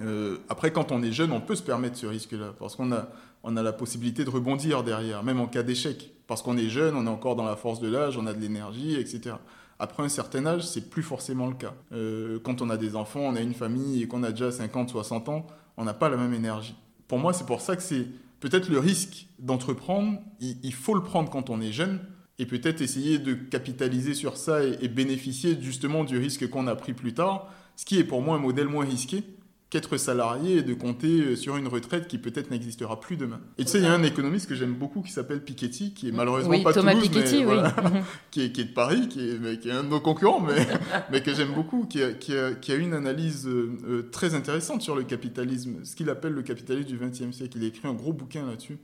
Euh, 0.02 0.38
après, 0.50 0.72
quand 0.72 0.92
on 0.92 1.02
est 1.04 1.12
jeune, 1.12 1.32
on 1.32 1.42
peut 1.42 1.56
se 1.56 1.64
permettre 1.64 1.98
ce 1.98 2.06
risque-là, 2.06 2.54
parce 2.60 2.76
qu'on 2.76 2.92
a, 2.92 3.08
on 3.44 3.56
a 3.58 3.64
la 3.64 3.74
possibilité 3.74 4.26
de 4.26 4.30
rebondir 4.30 4.84
derrière, 4.84 5.24
même 5.24 5.40
en 5.40 5.48
cas 5.48 5.64
d'échec. 5.64 6.12
Parce 6.28 6.42
qu'on 6.42 6.58
est 6.58 6.70
jeune, 6.70 6.96
on 6.96 7.06
est 7.06 7.10
encore 7.10 7.36
dans 7.36 7.46
la 7.46 7.56
force 7.56 7.80
de 7.80 7.88
l'âge, 7.88 8.18
on 8.18 8.26
a 8.26 8.34
de 8.34 8.40
l'énergie, 8.40 8.96
etc. 8.96 9.36
Après 9.78 10.04
un 10.04 10.10
certain 10.10 10.46
âge, 10.46 10.66
c'est 10.66 10.90
plus 10.90 11.04
forcément 11.04 11.48
le 11.48 11.54
cas. 11.54 11.74
Euh, 11.92 12.40
quand 12.44 12.62
on 12.62 12.70
a 12.70 12.78
des 12.78 12.96
enfants, 12.96 13.22
on 13.22 13.36
a 13.36 13.42
une 13.42 13.54
famille 13.54 14.02
et 14.02 14.08
qu'on 14.08 14.24
a 14.24 14.32
déjà 14.32 14.52
50, 14.52 14.90
60 14.90 15.30
ans, 15.30 15.46
on 15.78 15.84
n'a 15.84 15.94
pas 15.94 16.10
la 16.10 16.18
même 16.18 16.34
énergie. 16.34 16.76
Pour 17.08 17.20
moi, 17.20 17.34
c'est 17.34 17.46
pour 17.46 17.62
ça 17.62 17.76
que 17.76 17.84
c'est 17.84 18.08
peut-être 18.40 18.70
le 18.70 18.80
risque 18.80 19.28
d'entreprendre, 19.40 20.20
il, 20.40 20.74
faut 20.74 20.96
le 20.96 21.04
prendre 21.04 21.30
quand 21.30 21.50
on 21.50 21.62
est 21.62 21.72
jeune, 21.72 22.00
et 22.40 22.46
peut-être 22.46 22.82
essayer 22.82 23.18
de 23.18 23.34
capitaliser 23.34 24.14
sur 24.14 24.38
ça 24.38 24.64
et 24.64 24.88
bénéficier 24.88 25.58
justement 25.62 26.04
du 26.04 26.18
risque 26.18 26.50
qu'on 26.50 26.68
a 26.68 26.76
pris 26.76 26.94
plus 26.94 27.14
tard, 27.14 27.50
ce 27.76 27.86
qui 27.86 27.98
est 27.98 28.04
pour 28.04 28.22
moi 28.22 28.36
un 28.36 28.40
modèle 28.40 28.68
moins 28.68 28.86
risqué, 28.86 29.24
qu'être 29.70 29.98
salarié 29.98 30.58
et 30.58 30.62
de 30.62 30.74
compter 30.74 31.22
euh, 31.22 31.36
sur 31.36 31.58
une 31.58 31.68
retraite 31.68 32.08
qui 32.08 32.18
peut-être 32.18 32.52
n'existera 32.52 33.00
plus 33.00 33.18
demain. 33.18 33.42
Et 33.58 33.66
tu 33.66 33.72
sais, 33.72 33.80
il 33.80 33.84
y 33.84 33.88
a 33.88 33.94
un 33.94 34.04
économiste 34.04 34.48
que 34.48 34.56
j'aime 34.56 34.74
beaucoup 34.74 35.02
qui 35.02 35.12
s'appelle 35.12 35.44
Piketty, 35.44 35.94
qui 35.94 36.10
est 36.10 36.12
malheureusement 36.12 36.62
pas 36.62 36.72
Thomas 36.72 36.94
Toulouse, 36.94 37.10
Piketty, 37.10 37.46
mais, 37.46 37.54
oui. 37.54 37.58
qui, 38.32 38.42
est, 38.44 38.52
qui, 38.52 38.62
est, 38.62 38.66
de 38.66 38.74
Paris, 38.74 39.10
qui 39.10 39.28
est, 39.28 39.60
qui 39.60 39.70
est, 39.70 39.72
un 39.72 39.84
de 39.84 39.90
nos 39.90 40.00
concurrents, 40.00 40.40
mais, 40.40 40.68
mais 41.12 41.22
que 41.22 41.34
j'aime 41.34 41.54
beaucoup, 41.54 41.86
qui 41.86 42.04
a, 42.04 42.14
qui, 42.14 42.38
a, 42.38 42.54
qui 42.54 42.72
a, 42.72 42.76
une 42.76 42.94
analyse 42.94 43.48
euh, 43.48 43.72
euh, 43.88 44.10
très 44.12 44.36
intéressante 44.36 44.84
sur 44.84 44.96
le 44.96 45.04
capitalisme, 45.04 45.84
ce 45.84 45.96
qu'il 45.96 46.10
appelle 46.10 46.34
le 46.34 46.44
capitalisme 46.44 46.88
du 46.88 46.98
XXe 46.98 47.36
siècle. 47.36 47.58
Il 47.58 47.64
a 47.64 47.68
écrit 47.68 47.88
un 47.88 47.94
gros 47.94 48.14
bouquin 48.14 48.46
là-dessus, 48.46 48.78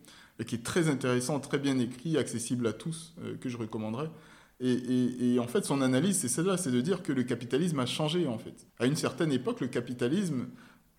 qui 0.48 0.56
est 0.56 0.64
très 0.64 0.90
intéressant, 0.90 1.40
très 1.40 1.60
bien 1.60 1.78
écrit, 1.78 2.18
accessible 2.18 2.66
à 2.66 2.74
tous, 2.74 3.14
que 3.40 3.50
je 3.50 3.58
recommanderais. 3.58 4.10
Et, 4.60 4.72
et, 4.72 5.34
et, 5.34 5.40
en 5.40 5.48
fait, 5.48 5.66
son 5.66 5.82
analyse, 5.82 6.18
c'est 6.20 6.28
celle-là, 6.28 6.56
c'est 6.56 6.72
de 6.72 6.82
dire 6.82 7.02
que 7.02 7.12
le 7.12 7.24
capitalisme 7.24 7.80
a 7.80 7.88
changé, 7.88 8.28
en 8.28 8.38
fait. 8.38 8.68
À 8.80 8.86
une 8.86 8.96
certaine 8.96 9.32
époque, 9.32 9.60
le 9.60 9.68
capitalisme 9.68 10.48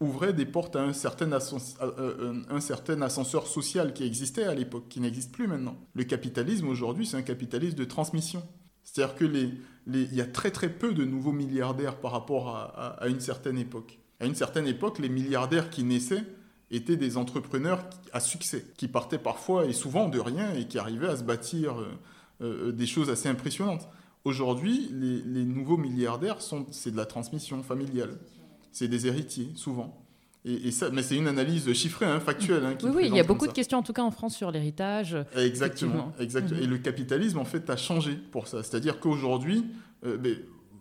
ouvrait 0.00 0.32
des 0.32 0.46
portes 0.46 0.76
à 0.76 0.82
un 0.82 0.92
certain, 0.92 1.30
un 1.32 2.60
certain 2.60 3.02
ascenseur 3.02 3.46
social 3.46 3.94
qui 3.94 4.04
existait 4.04 4.44
à 4.44 4.54
l'époque, 4.54 4.88
qui 4.88 5.00
n'existe 5.00 5.32
plus 5.32 5.46
maintenant. 5.46 5.76
Le 5.94 6.04
capitalisme 6.04 6.68
aujourd'hui, 6.68 7.06
c'est 7.06 7.16
un 7.16 7.22
capitalisme 7.22 7.76
de 7.76 7.84
transmission. 7.84 8.42
C'est-à-dire 8.82 9.14
que 9.14 9.24
y 9.86 10.20
a 10.20 10.26
très 10.26 10.50
très 10.50 10.68
peu 10.68 10.92
de 10.92 11.04
nouveaux 11.04 11.32
milliardaires 11.32 11.96
par 11.96 12.12
rapport 12.12 12.56
à, 12.56 13.06
une 13.08 13.20
certaine 13.20 13.58
époque. 13.58 13.98
À 14.20 14.26
une 14.26 14.34
certaine 14.34 14.66
époque, 14.66 14.98
les 14.98 15.08
milliardaires 15.08 15.70
qui 15.70 15.84
naissaient 15.84 16.24
étaient 16.70 16.96
des 16.96 17.16
entrepreneurs 17.16 17.84
à 18.12 18.20
succès, 18.20 18.64
qui 18.76 18.88
partaient 18.88 19.18
parfois 19.18 19.66
et 19.66 19.72
souvent 19.72 20.08
de 20.08 20.18
rien 20.18 20.54
et 20.54 20.66
qui 20.66 20.78
arrivaient 20.78 21.08
à 21.08 21.16
se 21.16 21.22
bâtir 21.22 21.78
euh, 21.78 21.88
euh, 22.40 22.72
des 22.72 22.86
choses 22.86 23.10
assez 23.10 23.28
impressionnantes. 23.28 23.88
Aujourd'hui, 24.24 24.88
les, 24.92 25.20
les 25.20 25.44
nouveaux 25.44 25.76
milliardaires, 25.76 26.38
c'est 26.70 26.90
de 26.90 26.96
la 26.96 27.06
transmission 27.06 27.62
familiale 27.62 28.16
c'est 28.72 28.88
des 28.88 29.06
héritiers, 29.06 29.50
souvent. 29.54 30.02
Et, 30.44 30.72
ça, 30.72 30.90
mais 30.90 31.02
c'est 31.02 31.16
une 31.16 31.28
analyse 31.28 31.72
chiffrée, 31.72 32.06
hein, 32.06 32.18
factuelle. 32.18 32.64
Hein, 32.64 32.76
oui, 32.82 32.90
oui, 32.92 33.06
il 33.06 33.14
y 33.14 33.20
a 33.20 33.22
beaucoup 33.22 33.46
de 33.46 33.52
questions, 33.52 33.78
en 33.78 33.82
tout 33.84 33.92
cas 33.92 34.02
en 34.02 34.10
France, 34.10 34.34
sur 34.34 34.50
l'héritage. 34.50 35.16
Exactement, 35.36 36.12
exactement. 36.18 36.58
Mhm. 36.58 36.64
Et 36.64 36.66
le 36.66 36.78
capitalisme, 36.78 37.38
en 37.38 37.44
fait, 37.44 37.70
a 37.70 37.76
changé 37.76 38.14
pour 38.32 38.48
ça. 38.48 38.64
C'est-à-dire 38.64 38.98
qu'aujourd'hui, 38.98 39.64
euh, 40.04 40.16
ben, 40.16 40.36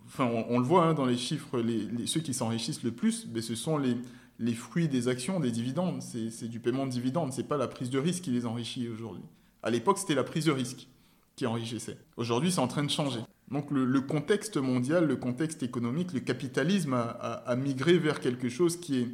enfin, 0.08 0.28
on, 0.50 0.58
le 0.58 0.66
voit 0.66 0.86
hein, 0.86 0.94
dans 0.96 1.06
les 1.06 1.18
chiffres, 1.18 1.60
les, 1.60 2.08
ceux 2.08 2.22
qui 2.22 2.34
s'enrichissent 2.34 2.82
le 2.82 2.92
plus, 2.92 3.28
ben, 3.28 3.44
ce 3.44 3.54
sont 3.54 3.78
les, 3.78 3.96
les 4.40 4.54
fruits 4.54 4.88
des 4.88 5.08
actions, 5.08 5.40
des 5.40 5.52
dividendes. 5.52 6.02
C'est 6.02 6.48
du 6.48 6.60
paiement 6.60 6.88
de 6.88 6.92
dividendes. 6.92 7.32
C'est 7.32 7.48
pas 7.48 7.58
la 7.58 7.68
prise 7.68 7.92
de 7.92 8.00
risque 8.00 8.24
qui 8.24 8.32
les 8.32 8.48
enrichit 8.48 8.90
aujourd'hui. 8.90 9.24
À 9.62 9.70
l'époque, 9.70 10.00
c'était 10.00 10.16
la 10.16 10.24
prise 10.24 10.46
de 10.46 10.52
risque. 10.52 10.88
Qui 11.36 11.46
enrichissait. 11.46 11.98
Aujourd'hui, 12.18 12.52
c'est 12.52 12.60
en 12.60 12.68
train 12.68 12.84
de 12.84 12.90
changer. 12.90 13.22
Donc 13.50 13.70
le, 13.70 14.00
contexte 14.02 14.56
mondial, 14.58 15.06
le 15.06 15.18
contexte 15.18 15.62
économique, 15.62 16.14
le 16.14 16.22
capitalisme 16.22 16.94
a, 16.94 17.56
migré 17.58 17.98
vers 17.98 18.22
quelque 18.22 18.48
chose 18.48 18.78
qui 18.78 19.00
est, 19.00 19.08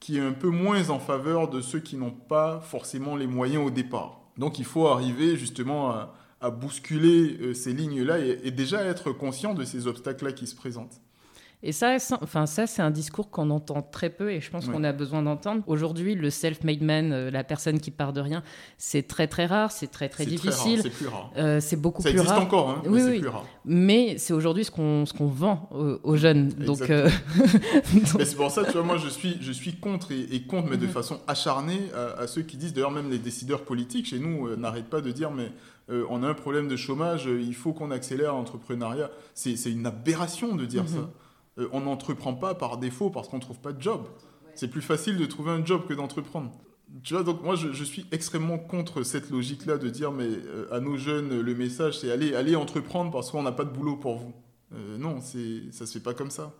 qui 0.00 0.16
est 0.16 0.20
un 0.20 0.32
peu 0.32 0.48
moins 0.48 0.88
en 0.88 0.98
faveur 0.98 1.50
de 1.50 1.60
ceux 1.60 1.80
qui 1.80 1.96
n'ont 1.96 2.10
pas 2.10 2.60
forcément 2.60 3.14
les 3.14 3.26
moyens 3.26 3.66
au 3.66 3.70
départ. 3.70 4.22
Donc 4.38 4.58
il 4.58 4.64
faut 4.64 4.86
arriver 4.86 5.36
justement 5.36 5.90
à, 5.90 6.14
bousculer 6.50 7.38
euh, 7.40 7.54
ces 7.54 7.72
lignes-là 7.72 8.18
et, 8.18 8.38
et, 8.44 8.50
déjà 8.50 8.82
être 8.84 9.12
conscient 9.12 9.54
de 9.54 9.64
ces 9.64 9.86
obstacles-là 9.86 10.32
qui 10.32 10.46
se 10.46 10.54
présentent. 10.54 11.00
Et 11.66 11.72
ça, 11.72 11.96
enfin, 12.20 12.44
ça 12.44 12.66
c'est 12.66 12.82
un 12.82 12.90
discours 12.90 13.30
qu'on 13.30 13.48
entend 13.48 13.80
très 13.80 14.10
peu 14.10 14.30
et 14.30 14.42
je 14.42 14.50
pense 14.50 14.68
qu'on 14.68 14.84
a 14.84 14.92
besoin 14.92 15.22
d'entendre. 15.22 15.62
Aujourd'hui, 15.66 16.14
le 16.14 16.28
self-made 16.28 16.82
man, 16.82 17.10
euh, 17.10 17.30
la 17.30 17.42
personne 17.42 17.80
qui 17.80 17.90
part 17.90 18.12
de 18.12 18.20
rien, 18.20 18.42
c'est 18.76 19.08
très 19.08 19.28
très 19.28 19.46
rare, 19.46 19.72
c'est 19.72 19.86
très 19.86 20.10
très 20.10 20.26
difficile. 20.26 20.82
C'est 20.82 20.90
plus 20.90 21.06
rare. 21.06 21.32
Euh, 21.38 21.60
c'est 21.60 21.76
beaucoup 21.76 22.02
ça 22.02 22.10
plus 22.10 22.18
rare. 22.18 22.28
Ça 22.28 22.34
existe 22.34 22.52
encore, 22.52 22.68
hein, 22.68 22.82
oui, 22.84 23.02
mais 23.02 23.10
oui. 23.12 23.20
plus 23.20 23.28
rare. 23.28 23.46
Mais 23.64 24.18
c'est 24.18 24.34
aujourd'hui 24.34 24.66
ce 24.66 24.70
qu'on 24.70 25.06
ce 25.06 25.14
qu'on 25.14 25.26
vend 25.26 25.70
aux, 25.72 26.16
jeunes. 26.16 26.48
Donc, 26.48 26.90
euh, 26.90 27.08
c'est 28.04 28.36
pour 28.36 28.50
ça, 28.50 28.64
tu 28.64 28.72
vois, 28.72 28.82
moi 28.82 28.98
je 28.98 29.08
suis 29.08 29.38
je 29.40 29.50
suis 29.50 29.76
contre 29.76 30.12
et, 30.12 30.42
contre, 30.42 30.68
mais 30.68 30.76
de 30.76 30.84
mhm. 30.84 30.92
façon 30.92 31.20
acharnée 31.26 31.80
à, 32.18 32.26
ceux 32.26 32.42
qui 32.42 32.58
disent. 32.58 32.74
D'ailleurs, 32.74 32.90
même 32.90 33.10
les 33.10 33.18
décideurs 33.18 33.62
politiques 33.62 34.08
chez 34.08 34.18
nous 34.18 34.54
n'arrêtent 34.56 34.90
pas 34.90 35.00
de 35.00 35.10
dire, 35.10 35.30
mais 35.30 35.50
on 35.88 36.22
a 36.22 36.28
un 36.28 36.34
problème 36.34 36.68
de 36.68 36.76
chômage, 36.76 37.24
il 37.24 37.54
faut 37.54 37.72
qu'on 37.72 37.90
accélère 37.90 38.32
l'entrepreneuriat. 38.32 39.10
C'est 39.32 39.70
une 39.70 39.86
aberration 39.86 40.56
de 40.56 40.66
dire 40.66 40.82
mhm. 40.82 40.88
ça. 40.88 41.10
Euh, 41.58 41.68
on 41.72 41.80
n'entreprend 41.80 42.34
pas 42.34 42.54
par 42.54 42.78
défaut 42.78 43.10
parce 43.10 43.28
qu'on 43.28 43.36
ne 43.36 43.42
trouve 43.42 43.60
pas 43.60 43.72
de 43.72 43.80
job. 43.80 44.06
C'est 44.54 44.68
plus 44.68 44.82
facile 44.82 45.16
de 45.16 45.26
trouver 45.26 45.50
un 45.50 45.64
job 45.64 45.86
que 45.86 45.94
d'entreprendre. 45.94 46.52
Tu 47.02 47.14
vois, 47.14 47.24
donc 47.24 47.42
moi, 47.42 47.56
je, 47.56 47.84
suis 47.84 48.06
extrêmement 48.12 48.58
contre 48.58 49.02
cette 49.02 49.30
logique-là 49.30 49.78
de 49.78 49.88
dire, 49.88 50.12
mais 50.12 50.28
euh, 50.28 50.68
à 50.70 50.80
nos 50.80 50.96
jeunes, 50.96 51.40
le 51.40 51.54
message, 51.54 51.98
c'est 51.98 52.12
allez, 52.12 52.34
allez 52.34 52.54
entreprendre 52.54 53.10
parce 53.10 53.30
qu'on 53.30 53.42
n'a 53.42 53.52
pas 53.52 53.64
de 53.64 53.70
boulot 53.70 53.96
pour 53.96 54.16
vous. 54.16 54.32
Euh, 54.72 54.96
non, 54.98 55.20
c'est, 55.20 55.72
ça 55.72 55.86
se 55.86 55.94
fait 55.94 56.04
pas 56.04 56.14
comme 56.14 56.30
ça. 56.30 56.52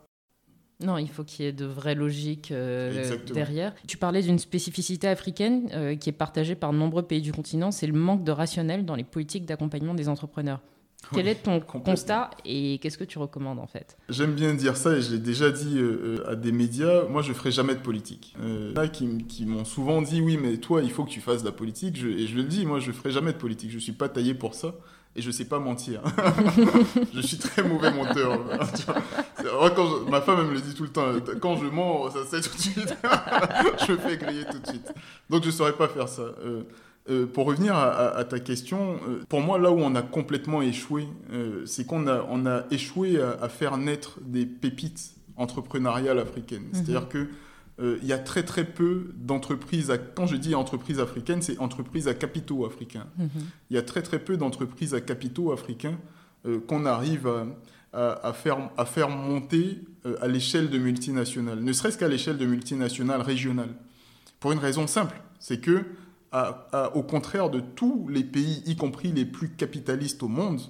Non, 0.80 0.99
il 0.99 1.09
faut 1.09 1.22
qu'il 1.22 1.45
y 1.45 1.49
ait 1.49 1.53
de 1.53 1.66
vraies 1.66 1.95
logiques 1.95 2.53
derrière. 2.53 3.74
Tu 3.86 3.97
parlais 3.97 4.22
d'une 4.22 4.40
spécificité 4.40 5.07
africaine 5.07 5.97
qui 5.99 6.09
est 6.09 6.12
partagée 6.12 6.57
par 6.57 6.72
de 6.72 6.78
nombreux 6.78 7.05
pays 7.05 7.22
du 7.22 7.32
continent, 7.32 7.70
c'est 7.70 7.86
le 7.86 7.92
manque 7.92 8.24
de 8.24 8.32
rationnel 8.32 8.84
dans 8.84 8.97
les 8.97 9.05
politiques 9.05 9.47
d'accompagnement 9.47 9.95
des 9.95 10.09
entrepreneurs. 10.09 10.61
Quel 11.12 11.28
est 11.28 11.42
ton 11.42 11.61
constat 11.61 12.30
et 12.44 12.78
qu'est-ce 12.78 12.98
que 12.98 13.05
tu 13.05 13.18
recommandes 13.18 13.59
en 13.59 13.66
fait? 13.66 13.96
J'aime 14.09 14.32
bien 14.34 14.55
dire 14.55 14.76
ça 14.76 14.96
et 14.96 15.02
je 15.02 15.12
l'ai 15.12 15.18
déjà 15.18 15.50
dit 15.50 15.78
euh, 15.78 16.20
euh, 16.26 16.30
à 16.30 16.36
des 16.36 16.52
médias. 16.52 17.05
Moi, 17.09 17.22
je 17.22 17.32
ferai 17.32 17.50
jamais 17.50 17.74
de 17.74 17.80
politique. 17.80 18.34
Euh, 18.40 18.72
là, 18.74 18.88
qui, 18.88 19.24
qui 19.26 19.46
m'ont 19.46 19.64
souvent 19.64 20.02
dit 20.02 20.20
oui, 20.20 20.38
mais 20.40 20.57
toi, 20.59 20.82
il 20.82 20.90
faut 20.90 21.05
que 21.05 21.11
tu 21.11 21.20
fasses 21.20 21.42
de 21.42 21.46
la 21.46 21.52
politique. 21.52 21.96
et 21.98 22.26
je 22.26 22.36
le 22.36 22.44
dis, 22.44 22.66
moi, 22.66 22.80
je 22.80 22.92
ferai 22.92 23.11
jamais 23.11 23.32
de 23.32 23.38
politique. 23.38 23.70
Je 23.70 23.78
suis 23.78 23.92
pas 23.92 24.09
taillé 24.09 24.34
pour 24.34 24.55
ça 24.55 24.74
et 25.16 25.22
je 25.22 25.30
sais 25.30 25.44
pas 25.44 25.59
mentir. 25.59 26.00
je 27.14 27.20
suis 27.20 27.38
très 27.38 27.62
mauvais 27.62 27.92
menteur. 27.92 28.38
quand 29.74 30.11
ma 30.11 30.20
femme 30.20 30.38
elle 30.40 30.46
me 30.46 30.55
le 30.55 30.61
dit 30.61 30.74
tout 30.74 30.82
le 30.84 30.88
temps. 30.88 31.07
Quand 31.40 31.57
je 31.57 31.66
mens, 31.66 32.11
ça 32.11 32.20
c'est 32.28 32.40
tout 32.40 32.57
de 32.57 32.61
suite. 32.61 32.96
je 33.86 33.92
me 33.92 33.98
fais 33.98 34.16
griller 34.16 34.44
tout 34.50 34.59
de 34.59 34.66
suite. 34.66 34.92
Donc 35.30 35.44
je 35.44 35.50
saurais 35.50 35.74
pas 35.74 35.88
faire 35.88 36.09
ça. 36.09 36.22
Euh, 36.22 36.62
pour 37.34 37.46
revenir 37.46 37.76
à, 37.76 38.24
ta 38.24 38.40
question, 38.40 38.98
euh, 39.07 39.22
pour 39.28 39.42
moi, 39.42 39.59
là 39.59 39.70
où 39.70 39.78
on 39.78 39.94
a 39.94 40.00
complètement 40.00 40.62
échoué, 40.62 41.07
euh, 41.32 41.66
c'est 41.66 41.84
qu'on 41.84 42.07
a, 42.07 42.26
on 42.30 42.46
a 42.46 42.64
échoué 42.70 43.20
à, 43.20 43.48
faire 43.50 43.76
naître 43.76 44.20
des 44.22 44.46
pépites 44.46 45.14
entrepreneuriales 45.36 46.18
africaines. 46.18 46.62
Mhm. 46.62 46.70
C'est-à-dire 46.72 47.09
que 47.09 47.28
il 47.80 48.07
y 48.07 48.12
a 48.12 48.18
très 48.18 48.44
très 48.44 48.64
peu 48.64 49.11
d'entreprises, 49.16 49.92
quand 50.14 50.26
je 50.26 50.36
dis 50.36 50.55
entreprises 50.55 51.00
africaines, 51.00 51.42
c'est 51.42 51.59
entreprises 51.59 52.07
à 52.07 52.14
capitaux 52.14 52.64
africains. 52.64 53.09
Mhm. 53.18 53.28
Il 53.68 53.74
y 53.74 53.78
a 53.78 53.82
très 53.82 54.00
très 54.00 54.20
peu 54.20 54.36
d'entreprises 54.36 54.94
à 54.94 55.00
capitaux 55.00 55.50
africains 55.50 55.98
qu'on 56.68 56.86
arrive 56.86 57.28
à, 57.92 58.32
faire, 58.32 58.70
à 58.76 58.84
faire 58.84 59.09
monter 59.09 59.80
à 60.20 60.28
l'échelle 60.28 60.70
de 60.70 60.78
multinationales, 60.78 61.64
ne 61.64 61.72
serait-ce 61.72 61.98
qu'à 61.98 62.07
l'échelle 62.07 62.38
de 62.38 62.46
multinationales 62.46 63.22
régionales. 63.22 63.74
Pour 64.38 64.52
une 64.52 64.61
raison 64.61 64.86
simple, 64.86 65.20
c'est 65.40 65.61
que 65.61 65.84
au 66.95 67.03
contraire 67.03 67.51
de 67.51 67.61
tous 67.61 68.09
les 68.09 68.24
pays, 68.24 68.62
y 68.66 68.76
compris 68.76 69.12
les 69.12 69.24
plus 69.24 69.51
capitalistes 69.51 70.22
au 70.22 70.28
monde, 70.28 70.61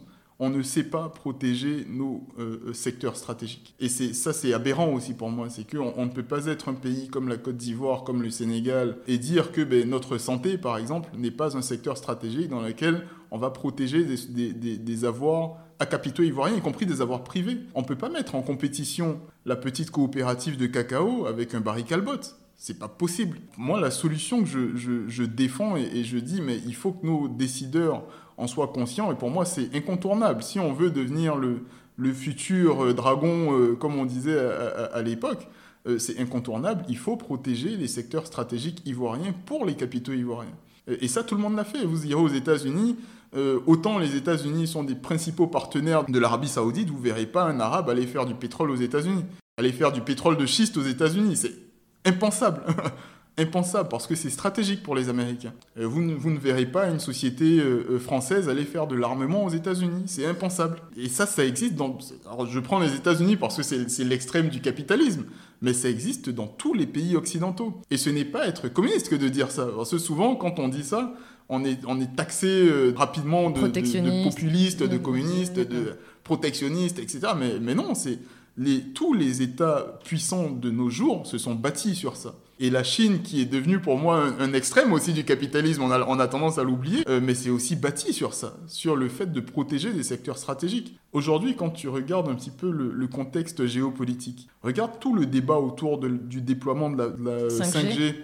on 0.41 0.51
ne 0.51 0.63
sait 0.63 0.85
pas 0.85 1.09
protéger 1.09 1.87
nos 1.89 2.27
euh, 2.39 2.73
secteurs 2.73 3.17
stratégiques. 3.17 3.75
Et 3.79 3.89
ça, 3.89 4.33
c'est 4.33 4.53
aberrant 4.53 4.93
aussi 4.93 5.15
pour 5.15 5.31
moi. 5.31 5.49
C'est 5.49 5.69
qu'on 5.69 5.93
on 5.97 6.07
ne 6.07 6.11
peut 6.11 6.25
pas 6.25 6.47
être 6.47 6.69
un 6.69 6.75
pays 6.75 7.09
comme 7.09 7.29
la 7.29 7.37
Côte 7.37 7.57
d'Ivoire, 7.57 8.03
comme 8.03 8.23
le 8.23 8.31
Sénégal, 8.31 8.99
et 9.07 9.19
dire 9.19 9.53
que 9.53 9.61
ben, 9.63 9.89
notre 9.89 10.19
santé, 10.19 10.59
par 10.59 10.77
exemple, 10.77 11.11
n'est 11.17 11.31
pas 11.31 11.57
un 11.57 11.63
secteur 11.63 11.97
stratégique 11.97 12.49
dans 12.49 12.63
lequel 12.63 13.07
on 13.31 13.39
va 13.39 13.51
protéger 13.51 14.05
des, 14.05 15.05
avoirs 15.05 15.57
à 15.79 15.87
capitaux 15.87 16.23
ivoiriens, 16.23 16.57
y 16.57 16.61
compris 16.61 16.87
des 16.87 17.01
avoirs 17.01 17.25
privés. 17.25 17.59
On 17.75 17.83
ne 17.83 17.87
peut 17.87 17.97
pas 17.97 18.09
mettre 18.09 18.35
en 18.35 18.43
compétition 18.43 19.21
la 19.45 19.57
petite 19.57 19.91
coopérative 19.91 20.57
de 20.57 20.67
cacao 20.67 21.27
avec 21.27 21.55
un 21.55 21.61
Barry 21.61 21.85
Calbot. 21.85 22.21
C'est 22.57 22.79
pas 22.79 22.89
possible. 22.89 23.39
Moi, 23.59 23.81
la 23.81 23.91
solution 23.91 24.43
que 24.43 24.49
je, 24.49 25.23
défends 25.25 25.77
et, 25.77 26.05
je 26.05 26.19
dis, 26.19 26.41
mais 26.41 26.59
il 26.67 26.75
faut 26.75 26.93
que 26.93 27.07
nos 27.07 27.29
décideurs 27.29 28.05
en 28.37 28.47
soient 28.47 28.69
conscients. 28.69 29.13
Et 29.13 29.17
pour 29.17 29.31
moi, 29.31 29.45
c'est 29.45 29.75
incontournable. 29.75 30.43
Si 30.43 30.59
on 30.59 30.73
veut 30.73 30.91
devenir 30.91 31.37
le, 31.37 32.13
futur 32.13 32.85
euh, 32.85 32.93
dragon, 32.95 33.53
euh, 33.53 33.75
comme 33.75 33.97
on 33.97 34.05
disait 34.05 34.39
à, 34.39 35.03
l'époque, 35.03 35.49
euh, 35.87 35.99
c'est 35.99 36.19
incontournable. 36.19 36.85
Il 36.89 36.97
faut 36.97 37.17
protéger 37.17 37.77
les 37.77 37.89
secteurs 37.89 38.27
stratégiques 38.27 38.83
ivoiriens 38.87 39.35
pour 39.47 39.67
les 39.67 39.75
capitaux 39.75 40.13
ivoiriens. 40.13 40.57
Et, 40.87 41.09
ça, 41.09 41.23
tout 41.23 41.35
le 41.35 41.41
monde 41.41 41.57
l'a 41.57 41.65
fait. 41.65 41.85
Vous 41.85 42.07
irez 42.07 42.21
aux 42.21 42.29
États-Unis. 42.29 42.97
autant 43.67 43.99
les 43.99 44.17
États-Unis 44.17 44.69
sont 44.69 44.85
des 44.85 44.95
principaux 44.95 45.49
partenaires 45.49 46.05
de 46.09 46.19
l'Arabie 46.19 46.49
Saoudite, 46.49 46.89
vous 46.89 47.01
verrez 47.01 47.27
pas 47.27 47.45
un 47.45 47.59
Arabe 47.59 47.91
aller 47.91 48.07
faire 48.07 48.27
du 48.27 48.35
pétrole 48.35 48.71
aux 48.71 48.77
États-Unis, 48.77 49.25
aller 49.57 49.73
faire 49.73 49.93
du 49.93 50.03
pétrole 50.03 50.37
de 50.37 50.47
schiste 50.47 50.77
aux 50.77 50.83
États-Unis. 50.83 51.37
C'est 51.37 51.53
impensable. 52.05 52.63
impensable 53.37 53.89
parce 53.89 54.07
que 54.07 54.15
c'est 54.15 54.31
stratégique 54.31 54.83
pour 54.83 54.95
les 54.95 55.09
Américains. 55.09 55.53
Euh, 55.79 55.87
vous, 55.87 56.03
ne, 56.03 56.15
vous 56.15 56.31
ne 56.31 56.39
verrez 56.39 56.67
pas 56.67 56.89
une 56.89 57.01
société 57.01 57.59
euh, 57.59 57.85
euh, 57.91 57.99
française 57.99 58.49
aller 58.49 58.65
faire 58.65 58.87
de 58.87 58.95
l'armement 58.95 59.45
aux 59.45 59.51
États-Unis. 59.51 60.05
C'est 60.07 60.27
impensable. 60.27 60.79
Et 60.97 61.09
ça, 61.09 61.27
ça 61.27 61.45
existe 61.45 61.75
dans. 61.75 61.99
Alors, 62.31 62.47
je 62.47 62.61
prends 62.61 62.79
les 62.79 62.95
États-Unis 62.95 63.37
parce 63.37 63.57
que 63.57 63.63
c'est 63.63 64.05
l'extrême 64.05 64.49
du 64.49 64.61
capitalisme, 64.61 65.25
mais 65.63 65.73
ça 65.73 65.89
existe 65.89 66.31
dans 66.31 66.47
tous 66.47 66.75
les 66.75 66.87
pays 66.87 67.17
occidentaux. 67.17 67.81
Et 67.91 67.97
ce 67.97 68.11
n'est 68.11 68.25
pas 68.25 68.47
être 68.47 68.69
communiste 68.69 69.09
que 69.09 69.17
de 69.17 69.29
dire 69.29 69.51
ça. 69.51 69.67
Parce 69.75 69.91
que 69.91 69.99
souvent, 69.99 70.37
quand 70.37 70.59
on 70.59 70.69
dit 70.69 70.85
ça, 70.85 71.15
on 71.49 71.65
est, 71.65 71.79
on 71.87 72.01
est 72.01 72.15
taxé 72.17 72.71
rapidement 72.97 73.51
de, 73.51 73.61
de, 73.61 74.25
populiste, 74.25 74.83
de 74.83 74.97
communiste, 74.97 75.57
de 75.57 75.97
protectionniste, 76.23 76.99
etc. 76.99 77.33
Mais, 77.37 77.59
mais 77.61 77.75
non, 77.75 77.95
c'est 77.95 78.19
tous 78.95 79.15
les 79.15 79.43
États 79.43 79.99
puissants 80.05 80.51
de 80.51 80.71
nos 80.71 80.91
jours 80.91 81.27
se 81.27 81.39
sont 81.39 81.55
bâtis 81.55 81.95
sur 81.95 82.17
ça. 82.17 82.35
Et 82.61 82.71
la 82.71 82.85
Chine, 82.85 83.21
qui 83.23 83.41
est 83.41 83.47
devenue 83.47 83.81
pour 83.81 83.99
moi 83.99 84.33
un, 84.39 84.53
extrême 84.53 84.93
aussi 84.93 85.13
du 85.13 85.25
capitalisme, 85.25 85.83
on 85.83 85.91
a, 85.91 86.29
tendance 86.29 86.59
à 86.59 86.63
l'oublier, 86.63 87.03
euh, 87.09 87.21
mais 87.21 87.35
c'est 87.35 87.51
aussi 87.51 87.75
bâti 87.75 88.13
sur 88.13 88.33
ça, 88.33 88.57
sur 88.69 88.95
le 88.95 89.09
fait 89.09 89.33
de 89.33 89.41
protéger 89.41 89.93
des 89.93 90.05
secteurs 90.05 90.39
stratégiques. 90.39 90.97
Aujourd'hui, 91.13 91.57
quand 91.57 91.71
tu 91.71 91.89
regardes 91.89 92.29
un 92.29 92.35
petit 92.35 92.51
peu 92.51 92.71
le, 92.71 93.07
contexte 93.09 93.67
géopolitique, 93.67 94.49
regarde 94.63 94.93
tout 95.01 95.15
le 95.17 95.27
débat 95.27 95.57
autour 95.57 95.99
du 95.99 96.41
déploiement 96.41 96.91
de 96.91 96.99
la, 96.99 97.49
5G, 97.49 97.99
mhm. 97.99 98.15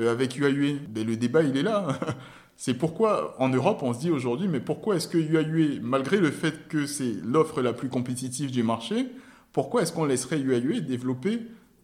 euh, 0.00 0.12
avec 0.12 0.34
Huawei. 0.34 0.76
Ben, 0.90 1.06
le 1.06 1.16
débat, 1.16 1.42
il 1.42 1.56
est 1.56 1.62
là. 1.62 1.88
C'est 2.56 2.74
pourquoi 2.74 3.36
en 3.38 3.48
Europe, 3.48 3.80
on 3.82 3.94
se 3.94 4.00
dit 4.00 4.10
aujourd'hui, 4.10 4.48
mais 4.48 4.60
pourquoi 4.60 4.96
est-ce 4.96 5.06
que 5.08 5.16
Huawei, 5.16 5.78
malgré 5.80 6.18
le 6.18 6.32
fait 6.32 6.66
que 6.68 6.86
c'est 6.86 7.14
l'offre 7.24 7.62
la 7.62 7.72
plus 7.72 7.88
compétitive 7.88 8.50
du 8.50 8.64
marché, 8.64 9.06
pourquoi 9.52 9.82
est-ce 9.82 9.92
qu'on 9.92 10.04
laisserait 10.04 10.40
UAE 10.40 10.80
développer 10.80 11.38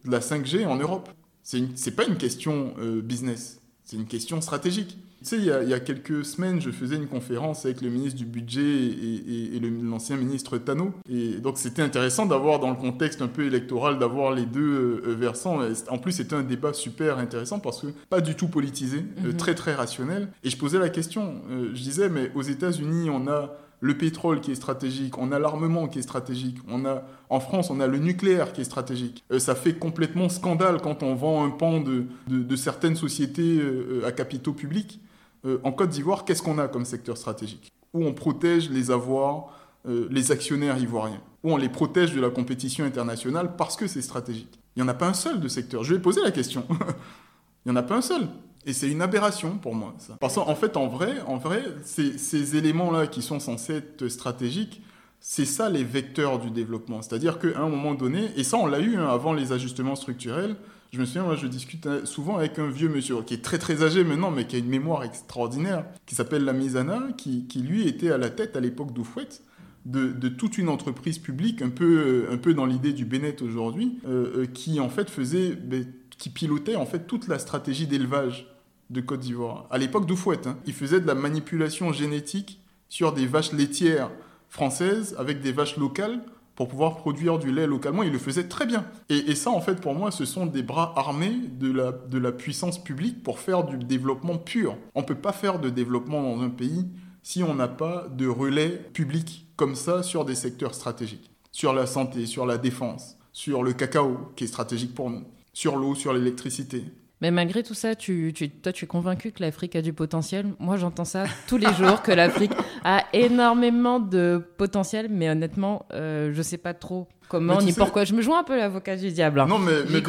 de 0.05 0.11
la 0.11 0.19
5G 0.19 0.65
en 0.65 0.77
Europe? 0.77 1.09
Ce 1.43 1.57
n'est 1.57 1.95
pas 1.95 2.05
une 2.05 2.17
question 2.17 2.73
euh, 2.79 3.01
business, 3.01 3.61
c'est 3.83 3.97
une 3.97 4.07
question 4.07 4.41
stratégique. 4.41 4.97
Tu 5.19 5.29
sais, 5.29 5.37
il 5.37 5.45
y, 5.45 5.73
a, 5.73 5.79
quelques 5.79 6.23
semaines, 6.23 6.61
je 6.61 6.69
faisais 6.69 6.97
une 6.97 7.07
conférence 7.07 7.65
avec 7.65 7.81
le 7.81 7.89
ministre 7.89 8.17
du 8.17 8.25
Budget 8.25 8.61
et, 8.61 9.59
l'ancien 9.81 10.17
ministre 10.17 10.59
Tano. 10.59 10.93
Et 11.09 11.35
donc, 11.35 11.57
c'était 11.57 11.81
intéressant 11.81 12.27
d'avoir, 12.27 12.59
dans 12.59 12.69
le 12.69 12.75
contexte 12.75 13.23
un 13.23 13.27
peu 13.27 13.45
électoral, 13.45 13.97
d'avoir 13.97 14.33
les 14.33 14.45
deux 14.45 15.01
euh, 15.03 15.15
versants. 15.15 15.61
En 15.89 15.97
plus, 15.97 16.11
c'était 16.11 16.35
un 16.35 16.43
débat 16.43 16.73
super 16.73 17.17
intéressant 17.17 17.59
parce 17.59 17.81
que 17.81 17.87
pas 18.09 18.21
du 18.21 18.35
tout 18.35 18.49
politisé, 18.49 19.03
euh, 19.23 19.29
mhm. 19.29 19.37
très, 19.37 19.55
très 19.55 19.73
rationnel. 19.73 20.27
Et 20.43 20.51
je 20.51 20.57
posais 20.57 20.77
la 20.77 20.89
question, 20.89 21.41
je 21.49 21.81
disais, 21.81 22.09
mais 22.09 22.31
aux 22.35 22.43
États-Unis, 22.43 23.09
on 23.09 23.27
a 23.27 23.57
le 23.85 23.95
pétrole 23.95 24.41
qui 24.41 24.51
est 24.51 24.55
stratégique, 24.55 25.19
on 25.19 25.31
a 25.31 25.37
l'armement 25.37 25.87
qui 25.87 25.99
est 25.99 26.01
stratégique, 26.01 26.57
on 26.67 26.85
a 26.85 27.03
en 27.29 27.39
France 27.39 27.69
on 27.69 27.79
a 27.79 27.85
le 27.85 27.99
nucléaire 27.99 28.51
qui 28.51 28.61
est 28.61 28.65
stratégique. 28.65 29.23
Euh, 29.31 29.37
ça 29.37 29.53
fait 29.53 29.75
complètement 29.75 30.27
scandale 30.27 30.81
quand 30.81 31.03
on 31.03 31.13
vend 31.13 31.45
un 31.45 31.51
pan 31.51 31.81
de, 31.81 32.05
de, 32.27 32.55
certaines 32.55 32.95
sociétés 32.95 33.59
euh, 33.59 34.01
à 34.03 34.11
capitaux 34.11 34.53
publics. 34.53 34.99
Euh, 35.45 35.59
en 35.63 35.71
Côte 35.71 35.89
d'Ivoire, 35.89 36.25
qu'est-ce 36.25 36.41
qu'on 36.41 36.57
a 36.57 36.67
comme 36.67 36.83
secteur 36.83 37.15
stratégique? 37.15 37.71
Où 37.93 38.03
on 38.03 38.13
protège 38.13 38.71
les 38.71 38.89
avoirs, 38.89 39.51
les 39.87 40.31
actionnaires 40.31 40.79
ivoiriens, 40.79 41.21
où 41.43 41.53
on 41.53 41.57
les 41.57 41.69
protège 41.69 42.15
de 42.15 42.19
la 42.19 42.31
compétition 42.31 42.85
internationale 42.85 43.55
parce 43.55 43.75
que 43.75 43.85
c'est 43.85 44.01
stratégique. 44.01 44.59
Il 44.75 44.81
n'y 44.81 44.89
en 44.89 44.91
a 44.91 44.95
pas 44.95 45.07
un 45.07 45.13
seul 45.13 45.39
de 45.39 45.47
secteur. 45.47 45.83
Je 45.83 45.93
vais 45.93 46.01
poser 46.01 46.21
la 46.23 46.31
question. 46.31 46.65
Il 47.65 47.71
n'y 47.71 47.77
en 47.77 47.79
a 47.79 47.83
pas 47.83 47.95
un 47.95 48.01
seul. 48.01 48.27
Et 48.65 48.73
c'est 48.73 48.89
une 48.89 49.01
aberration 49.01 49.57
pour 49.57 49.75
moi, 49.75 49.93
ça. 49.99 50.17
Parce 50.19 50.35
qu'en 50.35 50.55
fait, 50.55 50.75
en 50.75 50.87
vrai, 50.87 51.21
en 51.27 51.37
vrai 51.37 51.63
ces, 51.83 52.55
éléments-là 52.55 53.07
qui 53.07 53.21
sont 53.21 53.39
censés 53.39 53.75
être 53.75 54.07
stratégiques, 54.07 54.81
c'est 55.19 55.45
ça 55.45 55.69
les 55.69 55.83
vecteurs 55.83 56.39
du 56.39 56.49
développement. 56.49 57.01
C'est-à-dire 57.01 57.39
qu'à 57.39 57.59
un 57.59 57.69
moment 57.69 57.93
donné, 57.93 58.31
et 58.35 58.43
ça 58.43 58.57
on 58.57 58.65
l'a 58.65 58.79
eu 58.79 58.95
hein, 58.95 59.07
avant 59.07 59.33
les 59.33 59.51
ajustements 59.51 59.95
structurels, 59.95 60.55
je 60.91 60.99
me 60.99 61.05
souviens, 61.05 61.23
moi 61.23 61.35
je 61.35 61.45
discute 61.47 61.87
souvent 62.05 62.37
avec 62.37 62.57
un 62.57 62.69
vieux 62.69 62.89
monsieur 62.89 63.21
qui 63.21 63.35
est 63.35 63.43
très 63.43 63.59
très 63.59 63.83
âgé 63.83 64.03
maintenant, 64.03 64.31
mais 64.31 64.47
qui 64.47 64.55
a 64.55 64.59
une 64.59 64.67
mémoire 64.69 65.03
extraordinaire, 65.03 65.85
qui 66.05 66.15
s'appelle 66.15 66.43
la 66.43 66.53
Misana, 66.53 67.03
qui, 67.17 67.45
qui, 67.47 67.59
lui 67.59 67.87
était 67.87 68.11
à 68.11 68.17
la 68.17 68.29
tête 68.29 68.55
à 68.55 68.59
l'époque 68.59 68.93
d'Oufouette. 68.93 69.43
De, 69.85 70.29
toute 70.29 70.57
une 70.57 70.69
entreprise 70.69 71.19
publique, 71.19 71.61
un 71.61 71.69
peu, 71.69 72.25
un 72.31 72.37
peu 72.37 72.55
dans 72.55 72.65
l'idée 72.65 72.91
du 72.91 73.05
Bennett 73.05 73.43
aujourd'hui, 73.43 73.99
euh, 74.07 74.41
euh, 74.41 74.45
qui 74.47 74.79
en 74.79 74.89
fait 74.89 75.11
faisait, 75.11 75.51
ben, 75.51 75.85
qui 76.17 76.29
pilotait 76.29 76.75
en 76.75 76.87
fait 76.87 77.05
toute 77.05 77.27
la 77.27 77.37
stratégie 77.37 77.85
d'élevage 77.85 78.47
de 78.89 79.01
Côte 79.01 79.21
d'Ivoire. 79.21 79.67
À 79.71 79.77
l'époque 79.77 80.05
d'Oufouette, 80.05 80.47
hein. 80.47 80.57
il 80.65 80.73
faisait 80.73 80.99
de 80.99 81.07
la 81.07 81.15
manipulation 81.15 81.91
génétique 81.91 82.59
sur 82.89 83.13
des 83.13 83.25
vaches 83.25 83.51
laitières 83.51 84.11
françaises 84.49 85.15
avec 85.17 85.41
des 85.41 85.51
vaches 85.51 85.77
locales 85.77 86.21
pour 86.55 86.69
pouvoir 86.69 86.95
produire 86.95 87.37
du 87.37 87.51
lait 87.51 87.67
localement. 87.67 88.03
Il 88.03 88.11
le 88.11 88.17
faisait 88.17 88.47
très 88.47 88.65
bien. 88.65 88.85
Et, 89.09 89.35
ça, 89.35 89.49
en 89.49 89.59
fait, 89.59 89.81
pour 89.81 89.93
moi, 89.93 90.11
ce 90.11 90.23
sont 90.23 90.45
des 90.45 90.63
bras 90.63 90.93
armés 90.95 91.35
de 91.59 91.71
la, 91.71 91.91
de 91.91 92.17
la 92.17 92.31
puissance 92.31 92.81
publique 92.81 93.23
pour 93.23 93.39
faire 93.39 93.65
du 93.65 93.77
développement 93.77 94.37
pur. 94.37 94.77
On 94.93 95.01
ne 95.01 95.05
peut 95.05 95.15
pas 95.15 95.33
faire 95.33 95.59
de 95.59 95.69
développement 95.69 96.23
dans 96.23 96.41
un 96.41 96.49
pays 96.49 96.85
si 97.23 97.43
on 97.43 97.55
n'a 97.55 97.67
pas 97.67 98.07
de 98.15 98.27
relais 98.27 98.69
public 98.93 99.47
comme 99.57 99.75
ça 99.75 100.03
sur 100.03 100.25
des 100.25 100.35
secteurs 100.35 100.75
stratégiques. 100.75 101.31
Sur 101.51 101.73
la 101.73 101.87
santé, 101.87 102.25
sur 102.25 102.45
la 102.45 102.57
défense, 102.57 103.17
sur 103.33 103.63
le 103.63 103.73
cacao, 103.73 104.31
qui 104.35 104.45
est 104.45 104.47
stratégique 104.47 104.93
pour 104.93 105.09
nous, 105.09 105.23
sur 105.51 105.75
l'eau, 105.75 105.95
sur 105.95 106.13
l'électricité, 106.13 106.83
mais 107.25 107.31
malgré 107.31 107.63
tout 107.63 107.73
ça, 107.73 107.95
tu, 107.95 108.31
toi, 108.61 108.71
tu 108.71 108.85
es 108.85 108.87
convaincu 108.87 109.31
que 109.31 109.41
l'Afrique 109.41 109.75
a 109.75 109.81
du 109.81 109.93
potentiel. 109.93 110.45
Moi, 110.59 110.77
j'entends 110.77 111.05
ça 111.05 111.25
tous 111.47 111.57
les 111.57 111.73
jours, 111.73 112.03
que 112.03 112.11
l'Afrique 112.11 112.51
a 112.83 113.03
énormément 113.13 113.99
de 113.99 114.43
potentiel, 114.57 115.07
mais 115.09 115.27
honnêtement, 115.27 115.87
euh, 115.91 116.31
je 116.33 116.37
ne 116.37 116.43
sais 116.43 116.59
pas 116.59 116.75
trop 116.75 117.07
comment 117.27 117.61
ni 117.61 117.73
pourquoi. 117.73 118.03
Je 118.03 118.13
me 118.13 118.21
joins 118.21 118.39
un 118.39 118.43
peu 118.43 118.57
l'avocat 118.57 118.95
du 118.95 119.11
diable. 119.11 119.39
Hein. 119.39 119.47
Non, 119.47 119.59
mais, 119.59 119.83
mais, 119.89 120.01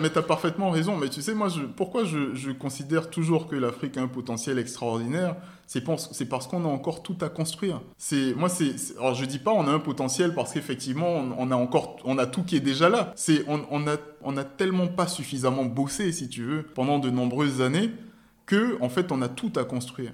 mais 0.00 0.10
tu 0.10 0.18
as, 0.18 0.22
parfaitement 0.22 0.70
raison. 0.70 0.96
Mais 0.96 1.08
tu 1.08 1.22
sais, 1.22 1.34
moi, 1.34 1.48
je, 1.48 1.60
pourquoi 1.62 2.04
je, 2.04 2.34
je, 2.34 2.50
considère 2.50 3.10
toujours 3.10 3.46
que 3.46 3.56
l'Afrique 3.56 3.96
a 3.96 4.02
un 4.02 4.08
potentiel 4.08 4.58
extraordinaire 4.58 5.36
C'est 5.66 5.82
parce 5.82 6.46
qu'on 6.46 6.64
a 6.64 6.68
encore 6.68 7.02
tout 7.02 7.16
à 7.20 7.28
construire. 7.28 7.80
C'est 7.98 8.34
Moi, 8.34 8.48
c'est. 8.48 8.74
Alors, 8.98 9.14
je 9.14 9.24
dis 9.24 9.38
pas 9.38 9.52
on 9.52 9.66
a 9.66 9.72
un 9.72 9.78
potentiel 9.78 10.34
parce 10.34 10.52
qu'effectivement, 10.52 11.24
on, 11.38 11.50
a 11.50 11.56
encore 11.56 11.96
on 12.04 12.18
a 12.18 12.26
tout 12.26 12.42
qui 12.42 12.56
est 12.56 12.60
déjà 12.60 12.88
là. 12.88 13.12
C'est 13.16 13.44
on, 13.48 13.64
on, 13.70 13.86
a, 13.86 13.96
on 14.22 14.36
a 14.36 14.44
tellement 14.44 14.88
pas 14.88 15.06
suffisamment 15.06 15.64
bossé, 15.64 16.12
si 16.12 16.28
tu 16.28 16.42
veux, 16.42 16.62
pendant 16.62 16.98
de 16.98 17.10
nombreuses 17.10 17.60
années, 17.60 17.90
que, 18.46 18.76
en 18.80 18.88
fait, 18.88 19.12
on 19.12 19.22
a 19.22 19.28
tout 19.28 19.52
à 19.56 19.64
construire. 19.64 20.12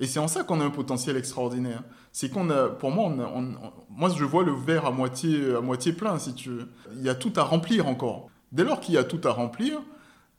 Et 0.00 0.06
c'est 0.06 0.18
en 0.18 0.28
ça 0.28 0.44
qu'on 0.44 0.60
a 0.60 0.64
un 0.64 0.70
potentiel 0.70 1.16
extraordinaire. 1.16 1.82
C'est 2.20 2.30
qu'on 2.30 2.50
a, 2.50 2.68
pour 2.68 2.90
moi, 2.90 3.04
on 3.32 3.54
moi 3.90 4.12
je 4.12 4.24
vois 4.24 4.42
le 4.42 4.50
verre 4.50 4.86
à 4.86 4.90
moitié, 4.90 5.54
à 5.54 5.60
moitié 5.60 5.92
plein, 5.92 6.18
si 6.18 6.34
tu 6.34 6.48
veux. 6.48 6.68
Il 6.96 7.02
y 7.04 7.08
a 7.08 7.14
tout 7.14 7.32
à 7.36 7.44
remplir 7.44 7.86
encore. 7.86 8.28
Dès 8.50 8.64
lors 8.64 8.80
qu'il 8.80 8.96
y 8.96 8.98
a 8.98 9.04
tout 9.04 9.20
à 9.22 9.30
remplir, 9.30 9.80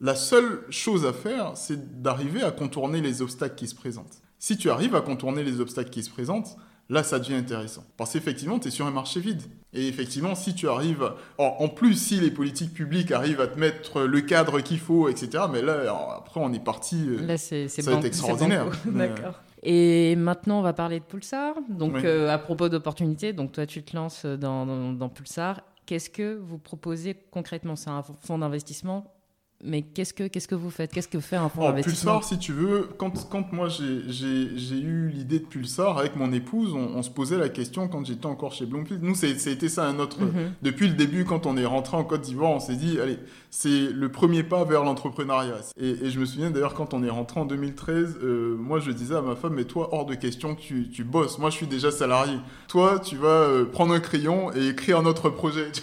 la 0.01 0.13
seule 0.13 0.65
chose 0.69 1.05
à 1.05 1.13
faire, 1.13 1.53
c'est 1.55 2.01
d'arriver 2.01 2.43
à 2.43 2.51
contourner 2.51 2.99
les 2.99 3.21
obstacles 3.21 3.55
qui 3.55 3.69
se 3.69 3.75
présentent. 3.75 4.21
Si 4.39 4.57
tu 4.57 4.69
arrives 4.69 4.93
à 4.93 4.99
contourner 4.99 5.41
les 5.41 5.61
obstacles 5.61 5.89
qui 5.89 6.03
se 6.03 6.09
présentent, 6.09 6.57
là 6.89 7.01
ça 7.01 7.17
devient 7.17 7.35
intéressant. 7.35 7.85
Parce 7.95 8.11
qu'effectivement, 8.11 8.59
tu 8.59 8.67
es 8.67 8.71
sur 8.71 8.85
un 8.85 8.91
marché 8.91 9.21
vide. 9.21 9.43
Et 9.71 9.87
effectivement, 9.87 10.35
si 10.35 10.53
tu 10.55 10.67
arrives... 10.67 11.09
en 11.37 11.69
plus, 11.69 11.93
si 11.93 12.19
les 12.19 12.31
politiques 12.31 12.73
publiques 12.73 13.13
arrivent 13.13 13.39
à 13.39 13.47
te 13.47 13.57
mettre 13.57 14.01
le 14.01 14.19
cadre 14.19 14.59
qu'il 14.59 14.79
faut, 14.79 15.07
etc., 15.07 15.45
mais 15.49 15.61
là, 15.61 15.95
après, 16.17 16.41
on 16.41 16.51
est 16.51 16.61
parti... 16.61 16.97
Euh, 17.07 17.25
là, 17.25 17.37
c'est 17.37 17.69
ça 17.69 17.89
va 17.89 17.99
être 17.99 18.05
extraordinaire. 18.05 18.65
D'accord. 18.85 19.35
Et 19.63 20.15
maintenant, 20.15 20.59
on 20.59 20.61
va 20.61 20.73
parler 20.73 20.99
de 20.99 21.05
Pulsar. 21.05 21.55
Donc, 21.69 22.03
euh, 22.03 22.29
à 22.29 22.37
propos 22.37 22.69
d'opportunités, 22.69 23.33
donc 23.33 23.51
toi, 23.51 23.65
tu 23.65 23.83
te 23.83 23.95
lances 23.95 24.25
dans, 24.25 24.93
dans, 24.93 25.09
Pulsar. 25.09 25.61
Qu'est-ce 25.85 26.09
que 26.09 26.35
vous 26.35 26.57
proposez 26.57 27.15
concrètement? 27.31 27.75
C'est 27.75 27.89
un 27.89 28.03
fonds 28.03 28.37
d'investissement 28.37 29.18
mais 29.61 29.81
qu'est-ce 29.81 30.13
que, 30.13 30.27
qu'est-ce 30.27 30.47
que 30.47 30.55
vous 30.55 30.69
faites? 30.69 30.93
Qu'est-ce 30.93 31.09
que 31.09 31.19
fait 31.19 31.35
un 31.35 31.49
fonds 31.49 31.63
d'investissement 31.63 32.19
Pulsar, 32.19 32.23
si 32.23 32.39
tu 32.39 32.53
veux, 32.53 32.89
quand, 32.97 33.29
quand 33.29 33.51
moi 33.51 33.67
j'ai, 33.67 34.03
j'ai, 34.07 34.79
eu 34.79 35.09
l'idée 35.09 35.39
de 35.39 35.45
Pulsar 35.45 35.97
avec 35.97 36.15
mon 36.15 36.31
épouse, 36.31 36.73
on, 36.73 37.01
se 37.03 37.09
posait 37.09 37.37
la 37.37 37.49
question 37.49 37.89
quand 37.89 38.05
j'étais 38.05 38.25
encore 38.25 38.53
chez 38.53 38.65
Bloomfield. 38.65 39.03
Nous, 39.03 39.15
c'était 39.15 39.67
ça 39.67 39.85
un 39.85 39.99
autre. 39.99 40.21
Mhm. 40.21 40.53
Depuis 40.61 40.87
le 40.87 40.93
début, 40.93 41.25
quand 41.25 41.45
on 41.45 41.57
est 41.57 41.65
rentré 41.65 41.97
en 41.97 42.05
Côte 42.05 42.21
d'Ivoire, 42.21 42.51
on 42.51 42.61
s'est 42.61 42.77
dit, 42.77 43.01
allez, 43.01 43.19
c'est 43.49 43.91
le 43.91 44.09
premier 44.09 44.43
pas 44.43 44.63
vers 44.63 44.85
l'entrepreneuriat. 44.85 45.59
Et, 45.77 46.09
je 46.09 46.19
me 46.19 46.25
souviens 46.25 46.51
d'ailleurs, 46.51 46.73
quand 46.73 46.93
on 46.93 47.03
est 47.03 47.09
rentré 47.09 47.41
en 47.41 47.45
2013, 47.45 48.19
euh, 48.23 48.55
moi 48.55 48.79
je 48.79 48.91
disais 48.91 49.15
à 49.15 49.21
ma 49.21 49.35
femme, 49.35 49.55
mais 49.55 49.65
toi, 49.65 49.89
hors 49.91 50.05
de 50.05 50.15
question 50.15 50.55
que 50.55 50.61
tu, 50.61 50.89
tu 50.89 51.03
bosses. 51.03 51.37
Moi, 51.37 51.49
je 51.49 51.57
suis 51.57 51.67
déjà 51.67 51.91
salarié. 51.91 52.37
Toi, 52.69 52.99
tu 52.99 53.17
vas 53.17 53.27
euh, 53.27 53.65
prendre 53.65 53.93
un 53.93 53.99
crayon 53.99 54.53
et 54.53 54.69
écrire 54.69 54.99
un 54.99 55.05
autre 55.05 55.29
projet. 55.29 55.67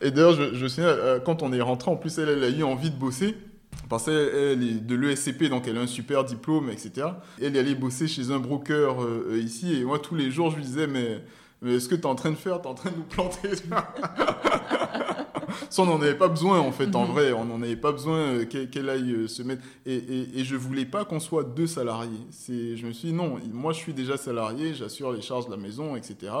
Et 0.00 0.10
d'ailleurs, 0.10 0.34
je, 0.34 0.54
je 0.54 0.80
euh, 0.80 1.20
quand 1.20 1.42
on 1.42 1.52
est 1.52 1.60
rentré, 1.60 1.90
en 1.90 1.96
plus, 1.96 2.18
elle, 2.18 2.28
elle 2.28 2.44
a 2.44 2.48
eu 2.50 2.62
envie 2.62 2.90
de 2.90 2.96
bosser. 2.96 3.34
Parce 3.88 4.06
qu'elle 4.06 4.62
est 4.62 4.84
de 4.84 4.94
l'ESCP, 4.96 5.44
donc 5.44 5.68
elle 5.68 5.78
a 5.78 5.82
un 5.82 5.86
super 5.86 6.24
diplôme, 6.24 6.70
etc. 6.70 7.06
Elle 7.40 7.56
est 7.56 7.60
allée 7.60 7.74
bosser 7.74 8.08
chez 8.08 8.30
un 8.32 8.38
broker 8.38 9.02
euh, 9.02 9.28
euh, 9.30 9.38
ici. 9.38 9.74
Et 9.74 9.84
moi, 9.84 9.98
tous 9.98 10.16
les 10.16 10.30
jours, 10.30 10.50
je 10.50 10.56
lui 10.56 10.64
disais, 10.64 10.86
mais, 10.88 11.22
mais 11.62 11.78
ce 11.78 11.88
que 11.88 11.94
tu 11.94 12.00
es 12.00 12.06
en 12.06 12.16
train 12.16 12.30
de 12.30 12.36
faire? 12.36 12.60
Tu 12.60 12.66
es 12.66 12.70
en 12.70 12.74
train 12.74 12.90
de 12.90 12.96
nous 12.96 13.04
planter? 13.04 13.50
Ça, 15.70 15.82
on 15.82 15.86
n'en 15.86 16.00
avait 16.00 16.16
pas 16.16 16.28
besoin, 16.28 16.58
en 16.58 16.72
fait, 16.72 16.94
en 16.96 17.06
mhm. 17.06 17.12
vrai. 17.12 17.32
On 17.32 17.44
n'en 17.44 17.62
avait 17.62 17.76
pas 17.76 17.92
besoin 17.92 18.44
qu'elle 18.44 18.88
aille 18.88 19.28
se 19.28 19.42
mettre. 19.42 19.62
Et, 19.84 19.94
et, 19.94 20.40
et 20.40 20.44
je 20.44 20.56
voulais 20.56 20.84
pas 20.84 21.04
qu'on 21.04 21.20
soit 21.20 21.44
deux 21.44 21.68
salariés. 21.68 22.26
Je 22.48 22.86
me 22.86 22.92
suis 22.92 23.08
dit, 23.08 23.14
non, 23.14 23.38
moi, 23.52 23.72
je 23.72 23.78
suis 23.78 23.94
déjà 23.94 24.16
salarié, 24.16 24.74
j'assure 24.74 25.12
les 25.12 25.22
charges 25.22 25.46
de 25.46 25.52
la 25.52 25.56
maison, 25.56 25.94
etc. 25.94 26.32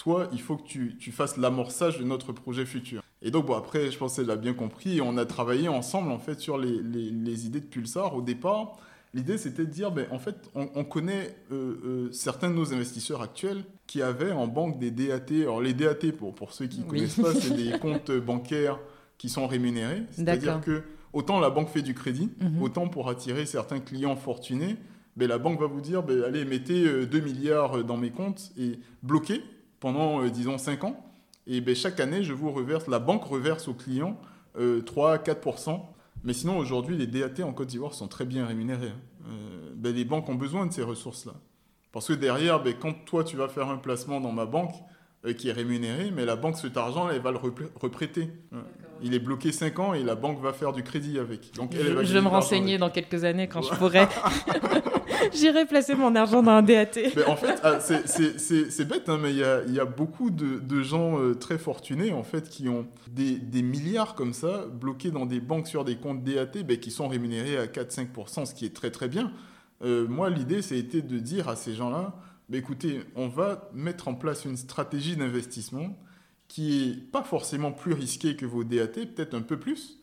Toi, 0.00 0.28
il 0.32 0.40
faut 0.40 0.56
que 0.56 0.66
tu, 0.66 0.96
tu 0.98 1.12
fasses 1.12 1.36
l'amorçage 1.36 1.98
de 1.98 2.04
notre 2.04 2.32
projet 2.32 2.64
futur. 2.64 3.02
Et 3.20 3.30
donc, 3.30 3.44
bon, 3.44 3.54
après, 3.54 3.90
je 3.90 3.98
pense 3.98 4.16
qu'elle 4.16 4.28
l'a 4.28 4.36
bien 4.36 4.54
compris. 4.54 5.02
on 5.02 5.18
a 5.18 5.26
travaillé 5.26 5.68
ensemble, 5.68 6.10
en 6.10 6.18
fait, 6.18 6.40
sur 6.40 6.56
les, 6.56 6.80
les, 6.80 7.44
idées 7.44 7.60
de 7.60 7.66
Pulsar. 7.66 8.16
Au 8.16 8.22
départ, 8.22 8.78
l'idée, 9.12 9.36
c'était 9.36 9.66
de 9.66 9.70
dire, 9.70 9.90
ben, 9.90 10.06
en 10.10 10.18
fait, 10.18 10.36
on, 10.54 10.84
connaît 10.84 11.36
euh, 11.52 11.76
euh, 11.84 12.12
certains 12.12 12.48
de 12.48 12.54
nos 12.54 12.72
investisseurs 12.72 13.20
actuels 13.20 13.62
qui 13.86 14.00
avaient 14.00 14.32
en 14.32 14.46
banque 14.46 14.78
des 14.78 14.90
DAT. 14.90 15.42
Alors, 15.42 15.60
les 15.60 15.74
DAT, 15.74 16.12
pour, 16.16 16.34
pour 16.34 16.54
ceux 16.54 16.66
qui 16.66 16.80
ne 16.80 16.84
connaissent 16.84 17.20
pas, 17.20 17.34
c'est 17.34 17.54
des 17.54 17.78
comptes 17.78 18.10
bancaires 18.10 18.78
qui 19.18 19.28
sont 19.28 19.46
rémunérés. 19.46 20.04
C'est-à-dire 20.12 20.62
que 20.62 20.82
autant 21.12 21.40
la 21.40 21.50
banque 21.50 21.68
fait 21.68 21.82
du 21.82 21.92
crédit, 21.92 22.30
mhm. 22.40 22.62
autant 22.62 22.88
pour 22.88 23.10
attirer 23.10 23.44
certains 23.44 23.80
clients 23.80 24.16
fortunés, 24.16 24.76
ben, 25.18 25.28
la 25.28 25.36
banque 25.36 25.60
va 25.60 25.66
vous 25.66 25.82
dire, 25.82 26.02
ben, 26.02 26.22
allez, 26.22 26.46
mettez 26.46 26.84
2 26.84 27.18
euh, 27.18 27.22
milliards 27.22 27.84
dans 27.84 27.98
mes 27.98 28.12
comptes 28.12 28.50
et 28.56 28.78
bloquez 29.02 29.42
pendant, 29.80 30.24
disons, 30.28 30.58
5 30.58 30.84
ans. 30.84 31.10
Et 31.46 31.60
ben, 31.60 31.74
chaque 31.74 31.98
année, 32.00 32.22
je 32.22 32.32
vous 32.32 32.52
reverse, 32.52 32.86
la 32.86 32.98
banque 32.98 33.24
reverse 33.24 33.66
aux 33.68 33.74
clients 33.74 34.16
3-4%. 34.56 35.70
Euh, 35.70 35.76
Mais 36.24 36.32
sinon, 36.32 36.58
aujourd'hui, 36.58 36.96
les 36.96 37.06
DAT 37.06 37.42
en 37.42 37.52
Côte 37.52 37.68
d'Ivoire 37.68 37.94
sont 37.94 38.08
très 38.08 38.24
bien 38.24 38.46
rémunérés. 38.46 38.88
Hein. 38.88 39.28
Euh, 39.28 39.72
ben, 39.74 39.94
les 39.94 40.04
banques 40.04 40.28
ont 40.28 40.34
besoin 40.34 40.66
de 40.66 40.72
ces 40.72 40.82
ressources-là. 40.82 41.32
Parce 41.92 42.08
que 42.08 42.12
derrière, 42.12 42.62
ben, 42.62 42.74
quand 42.78 42.92
toi, 43.04 43.24
tu 43.24 43.36
vas 43.36 43.48
faire 43.48 43.68
un 43.68 43.78
placement 43.78 44.20
dans 44.20 44.32
ma 44.32 44.46
banque 44.46 44.74
euh, 45.24 45.32
qui 45.32 45.48
est 45.48 45.52
rémunéré, 45.52 46.10
mais 46.10 46.24
la 46.24 46.36
banque, 46.36 46.56
cet 46.56 46.76
argent, 46.76 47.08
elle 47.08 47.20
va 47.20 47.32
le 47.32 47.38
reprêter. 47.38 48.28
Il 49.02 49.14
est 49.14 49.18
bloqué 49.18 49.52
5 49.52 49.78
ans 49.78 49.94
et 49.94 50.02
la 50.02 50.14
banque 50.14 50.40
va 50.40 50.52
faire 50.52 50.72
du 50.72 50.82
crédit 50.82 51.18
avec. 51.18 51.54
Donc, 51.54 51.72
je, 51.74 52.04
je 52.04 52.12
vais 52.12 52.20
me 52.20 52.28
renseigner 52.28 52.78
dans 52.78 52.90
quelques 52.90 53.24
années 53.24 53.48
quand 53.48 53.62
je 53.62 53.74
pourrai. 53.74 54.06
J'irai 55.32 55.66
placer 55.66 55.94
mon 55.94 56.14
argent 56.14 56.42
dans 56.42 56.52
un 56.52 56.62
DAT. 56.62 56.98
Mais 57.16 57.24
en 57.24 57.36
fait, 57.36 57.60
ah, 57.62 57.78
c'est 57.80 58.88
bête, 58.88 59.08
hein, 59.08 59.18
mais 59.20 59.30
il 59.30 59.38
y 59.38 59.44
a, 59.44 59.62
y 59.66 59.80
a, 59.80 59.84
beaucoup 59.84 60.30
de, 60.30 60.58
de 60.58 60.82
gens 60.82 61.18
euh, 61.18 61.34
très 61.34 61.58
fortunés 61.58 62.12
en 62.12 62.22
fait 62.22 62.48
qui 62.48 62.68
ont 62.68 62.86
des, 63.10 63.38
des, 63.38 63.62
milliards 63.62 64.14
comme 64.14 64.32
ça 64.32 64.64
bloqués 64.66 65.10
dans 65.10 65.26
des 65.26 65.40
banques 65.40 65.66
sur 65.66 65.84
des 65.84 65.96
comptes 65.96 66.24
DAT 66.24 66.62
ben, 66.64 66.78
qui 66.78 66.90
sont 66.90 67.08
rémunérés 67.08 67.58
à 67.58 67.66
4-5%, 67.66 68.46
ce 68.46 68.54
qui 68.54 68.64
est 68.64 68.74
très 68.74 68.90
très 68.90 69.08
bien. 69.08 69.32
Euh, 69.82 70.06
moi, 70.08 70.30
l'idée, 70.30 70.62
c'était 70.62 71.02
de 71.02 71.18
dire 71.18 71.48
à 71.48 71.56
ces 71.56 71.74
gens-là, 71.74 72.14
ben, 72.48 72.58
écoutez, 72.58 73.00
on 73.14 73.28
va 73.28 73.68
mettre 73.72 74.08
en 74.08 74.14
place 74.14 74.44
une 74.44 74.56
stratégie 74.56 75.16
d'investissement 75.16 75.96
qui 76.50 76.82
est 76.82 76.96
pas 77.12 77.22
forcément 77.22 77.70
plus 77.70 77.92
risquée 77.92 78.34
que 78.34 78.44
vos 78.44 78.64
DAT, 78.64 78.88
peut-être 78.88 79.34
un 79.34 79.40
peu 79.40 79.56
plus, 79.56 80.00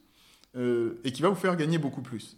euh, 0.55 0.93
et 1.03 1.11
qui 1.11 1.21
va 1.21 1.27
vous 1.27 1.35
faire 1.35 1.57
gagner 1.57 1.77
beaucoup 1.77 2.01
plus. 2.01 2.37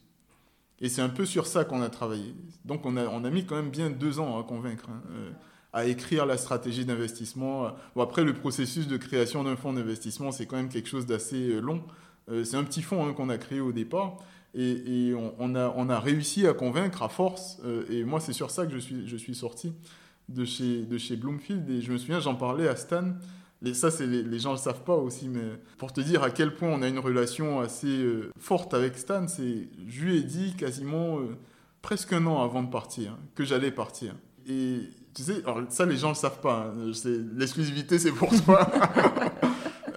Et 0.81 0.89
c'est 0.89 1.03
un 1.03 1.09
peu 1.09 1.27
sur 1.27 1.45
ça 1.45 1.63
qu'on 1.63 1.83
a 1.83 1.89
travaillé. 1.89 2.33
Donc 2.65 2.87
on 2.87 2.97
a, 2.97 3.05
on 3.05 3.23
a 3.23 3.29
mis 3.29 3.45
quand 3.45 3.55
même 3.55 3.69
bien 3.69 3.91
deux 3.91 4.19
ans 4.19 4.39
à 4.39 4.43
convaincre, 4.43 4.89
hein, 4.89 5.03
euh, 5.11 5.31
à 5.73 5.85
écrire 5.85 6.25
la 6.25 6.37
stratégie 6.37 6.85
d'investissement. 6.85 7.71
Bon, 7.95 8.01
après, 8.01 8.23
le 8.23 8.33
processus 8.33 8.87
de 8.87 8.97
création 8.97 9.43
d'un 9.43 9.55
fonds 9.55 9.73
d'investissement, 9.73 10.31
c'est 10.31 10.47
quand 10.47 10.57
même 10.57 10.69
quelque 10.69 10.89
chose 10.89 11.05
d'assez 11.05 11.49
euh, 11.51 11.59
long. 11.59 11.83
C'est 12.43 12.57
un 12.57 12.63
petit 12.63 12.83
fonds 12.83 13.07
hein, 13.07 13.13
qu'on 13.13 13.29
a 13.29 13.37
créé 13.37 13.59
au 13.59 13.71
départ. 13.71 14.17
Et, 14.55 15.09
et 15.09 15.15
on, 15.15 15.55
a, 15.55 15.73
on, 15.75 15.89
a, 15.89 15.99
réussi 15.99 16.47
à 16.47 16.53
convaincre 16.53 17.01
à 17.01 17.09
force. 17.09 17.59
et 17.89 18.03
moi, 18.03 18.19
c'est 18.19 18.33
sur 18.33 18.51
ça 18.51 18.67
que 18.67 18.73
je 18.73 18.77
suis, 18.77 19.07
je 19.07 19.17
suis 19.17 19.33
sorti 19.33 19.73
de 20.27 20.45
chez, 20.45 20.83
de 20.83 20.97
chez 20.99 21.15
Bloomfield. 21.15 21.67
Et 21.71 21.81
je 21.81 21.91
me 21.91 21.97
souviens, 21.97 22.19
j'en 22.19 22.35
parlais 22.35 22.67
à 22.67 22.75
Stan. 22.75 23.13
Les, 23.61 23.73
ça, 23.73 23.91
c'est 23.91 24.07
les, 24.07 24.39
gens 24.39 24.51
ne 24.51 24.55
le 24.55 24.61
savent 24.61 24.83
pas 24.83 24.95
aussi, 24.95 25.27
mais 25.27 25.41
pour 25.77 25.91
te 25.91 25.99
dire 25.99 26.23
à 26.23 26.29
quel 26.29 26.55
point 26.55 26.69
on 26.69 26.81
a 26.81 26.87
une 26.87 26.99
relation 26.99 27.59
assez 27.59 27.87
euh, 27.87 28.31
forte 28.39 28.73
avec 28.73 28.97
Stan, 28.97 29.27
c'est 29.27 29.67
je 29.87 30.01
lui 30.01 30.17
ai 30.17 30.23
dit 30.23 30.55
quasiment 30.55 31.19
euh, 31.19 31.37
presque 31.81 32.13
un 32.13 32.25
an 32.25 32.41
avant 32.41 32.63
de 32.63 32.69
partir 32.69 33.17
que 33.35 33.43
j'allais 33.43 33.71
partir. 33.71 34.15
Et 34.47 34.79
tu 35.13 35.23
sais, 35.23 35.43
alors 35.45 35.61
ça, 35.69 35.85
les 35.85 35.97
gens 35.97 36.09
ne 36.09 36.13
le 36.13 36.19
savent 36.19 36.39
pas. 36.39 36.73
Hein. 36.73 36.91
L'exclusivité, 37.35 37.99
c'est 37.99 38.11
pour 38.11 38.29
toi. 38.43 38.69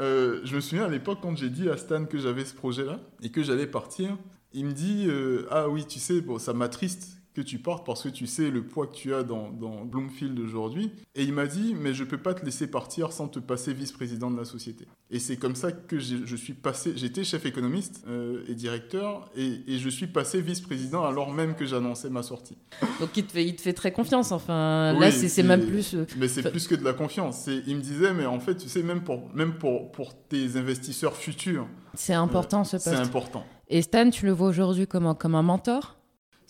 Euh, 0.01 0.41
je 0.43 0.57
me 0.57 0.61
souviens 0.61 0.87
à 0.87 0.89
l'époque 0.89 1.19
quand 1.23 1.37
j'ai 1.37 1.51
dit 1.51 1.69
à 1.69 1.77
Stan 1.77 2.07
que 2.07 2.19
j'avais 2.19 2.45
ce 2.45 2.55
projet-là 2.55 2.99
et 3.23 3.29
que 3.29 3.45
j'allais 3.45 3.69
partir, 3.69 4.17
il 4.53 4.65
me 4.65 4.73
dit 4.73 5.09
Ah 5.49 5.69
oui, 5.69 5.87
tu 5.87 6.01
sais, 6.01 6.21
bon, 6.21 6.41
ça 6.41 6.53
m'attriste 6.53 7.22
que 7.35 7.41
tu 7.41 7.59
partes 7.59 7.87
parce 7.87 8.03
que 8.03 8.09
tu 8.09 8.27
sais 8.27 8.51
le 8.51 8.65
poids 8.65 8.87
que 8.87 8.95
tu 8.95 9.15
as 9.15 9.23
dans, 9.23 9.51
dans 9.51 9.85
Bloomfield 9.85 10.39
aujourd'hui. 10.39 10.93
Et 11.15 11.25
il 11.25 11.33
m'a 11.33 11.47
dit, 11.47 11.75
mais 11.75 11.95
je 11.95 12.05
peux 12.05 12.19
pas 12.19 12.35
te 12.35 12.45
laisser 12.45 12.67
partir 12.67 13.13
sans 13.13 13.29
te 13.29 13.39
passer 13.39 13.73
vice-président 13.73 14.31
de 14.31 14.39
la 14.39 14.45
société. 14.45 14.87
Et 15.11 15.19
c'est 15.19 15.37
comme 15.37 15.55
ça 15.55 15.73
que 15.73 15.99
je 15.99 16.37
suis 16.37 16.55
passé, 16.55 16.93
j'étais 16.97 17.25
chef 17.25 17.45
économiste 17.47 18.05
euh, 18.09 18.45
et 18.49 18.55
directeur, 18.55 19.31
et, 19.37 19.61
et, 19.67 19.79
je 19.79 19.89
suis 19.89 20.07
passé 20.07 20.41
vice-président 20.41 21.05
alors 21.05 21.31
même 21.31 21.55
que 21.55 21.67
j'annonçais 21.67 22.11
ma 22.11 22.23
sortie. 22.23 22.57
Donc 23.01 23.17
il 23.17 23.25
te 23.25 23.33
fait, 23.33 23.45
il 23.45 23.57
te 23.57 23.63
fait 23.63 23.73
très 23.73 23.93
confiance, 23.93 24.33
enfin 24.33 24.93
là 24.99 25.11
c'est 25.11 25.43
même 25.43 25.67
plus... 25.67 25.95
Euh, 25.95 26.07
mais 26.17 26.29
c'est 26.29 26.51
plus 26.51 26.67
que 26.67 26.75
de 26.75 26.85
la 26.85 26.93
confiance. 26.93 27.49
Il 27.67 27.77
me 27.77 27.83
disait, 27.83 28.13
mais 28.13 28.27
en 28.27 28.41
fait, 28.41 28.57
tu 28.57 28.69
sais, 28.69 28.83
même 28.83 29.03
pour, 29.03 29.29
même 29.35 29.55
pour, 29.55 29.93
pour 29.93 30.15
tes 30.29 30.57
investisseurs 30.57 31.17
futurs... 31.17 31.67
C'est 31.95 32.15
important 32.15 32.65
ce 32.65 32.77
poste. 32.77 32.89
C'est 32.89 32.97
important. 32.97 33.45
Et 33.69 33.83
Stan, 33.83 34.09
tu 34.11 34.27
le 34.27 34.33
vois 34.33 34.49
aujourd'hui 34.49 34.87
comme, 34.87 35.15
comme 35.15 35.35
un 35.35 35.43
mentor? 35.43 35.97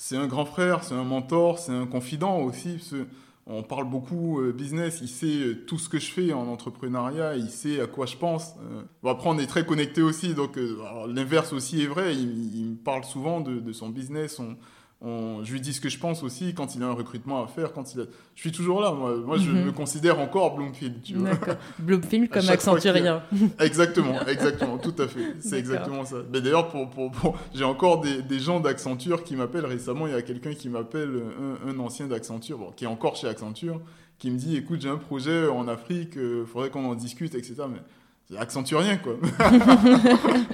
C'est 0.04 0.16
un 0.16 0.26
grand 0.26 0.44
frère, 0.44 0.82
c'est 0.82 0.94
un 0.94 1.04
mentor, 1.04 1.60
c'est 1.60 1.70
un 1.70 1.86
confident 1.86 2.40
aussi. 2.40 2.76
On 3.46 3.62
parle 3.62 3.88
beaucoup 3.88 4.40
euh, 4.40 4.52
business, 4.52 4.98
il 5.00 5.08
sait 5.08 5.26
euh, 5.26 5.64
tout 5.64 5.78
ce 5.78 5.88
que 5.88 6.00
je 6.00 6.10
fais 6.10 6.32
en 6.32 6.48
entrepreneuriat, 6.48 7.36
il 7.36 7.50
sait 7.50 7.80
à 7.80 7.86
quoi 7.86 8.06
je 8.06 8.16
pense. 8.16 8.54
Euh, 8.62 8.82
bon, 9.04 9.10
après, 9.10 9.28
on 9.28 9.38
est 9.38 9.46
très 9.46 9.64
connecté 9.64 10.02
aussi, 10.02 10.34
donc 10.34 10.58
l'inverse 11.06 11.52
aussi 11.52 11.82
est 11.82 11.86
vrai. 11.86 12.16
Il, 12.16 12.70
me 12.70 12.74
parle 12.74 13.04
souvent 13.04 13.40
de, 13.40 13.72
son 13.72 13.90
business, 13.90 14.40
je 15.04 15.52
lui 15.52 15.60
dis 15.60 15.72
ce 15.72 15.80
que 15.80 15.88
je 15.88 15.98
pense 15.98 16.22
aussi 16.22 16.54
quand 16.54 16.74
il 16.76 16.82
a 16.82 16.86
un 16.86 16.92
recrutement 16.92 17.42
à 17.42 17.46
faire. 17.48 17.72
Quand 17.72 17.92
il 17.94 18.02
a... 18.02 18.04
Je 18.34 18.40
suis 18.40 18.52
toujours 18.52 18.80
là. 18.80 18.92
Moi, 18.92 19.16
moi 19.16 19.36
je 19.36 19.50
mhm. 19.50 19.64
me 19.66 19.72
considère 19.72 20.20
encore 20.20 20.54
Bloomfield. 20.54 21.02
Tu 21.02 21.14
vois. 21.14 21.30
Bloomfield 21.78 22.28
comme 22.30 22.48
accenturien. 22.48 23.22
exactement, 23.58 24.24
exactement, 24.26 24.78
tout 24.78 24.94
à 24.98 25.08
fait. 25.08 25.34
C'est 25.40 25.58
exactement 25.58 26.04
ça. 26.04 26.16
Mais 26.32 26.40
d'ailleurs, 26.40 26.68
pour, 26.68 26.88
pour, 26.90 27.36
j'ai 27.54 27.64
encore 27.64 28.00
des, 28.00 28.22
des 28.22 28.38
gens 28.38 28.60
d'Accenture 28.60 29.24
qui 29.24 29.34
m'appellent 29.34 29.66
récemment. 29.66 30.06
Il 30.06 30.12
y 30.12 30.16
a 30.16 30.22
quelqu'un 30.22 30.54
qui 30.54 30.68
m'appelle, 30.68 31.20
un, 31.66 31.68
un, 31.68 31.78
ancien 31.80 32.06
d'Accenture, 32.06 32.58
bon, 32.58 32.70
qui 32.70 32.84
est 32.84 32.88
encore 32.88 33.16
chez 33.16 33.26
Accenture, 33.26 33.80
qui 34.18 34.30
me 34.30 34.38
dit 34.38 34.56
écoute, 34.56 34.80
j'ai 34.82 34.88
un 34.88 34.98
projet 34.98 35.48
en 35.48 35.66
Afrique, 35.66 36.12
il 36.14 36.20
euh, 36.20 36.44
faudrait 36.46 36.70
qu'on 36.70 36.84
en 36.84 36.94
discute, 36.94 37.34
etc. 37.34 37.54
Mais 37.68 37.80
c'est 38.28 38.36
Accenturien, 38.36 38.98
quoi. 38.98 39.16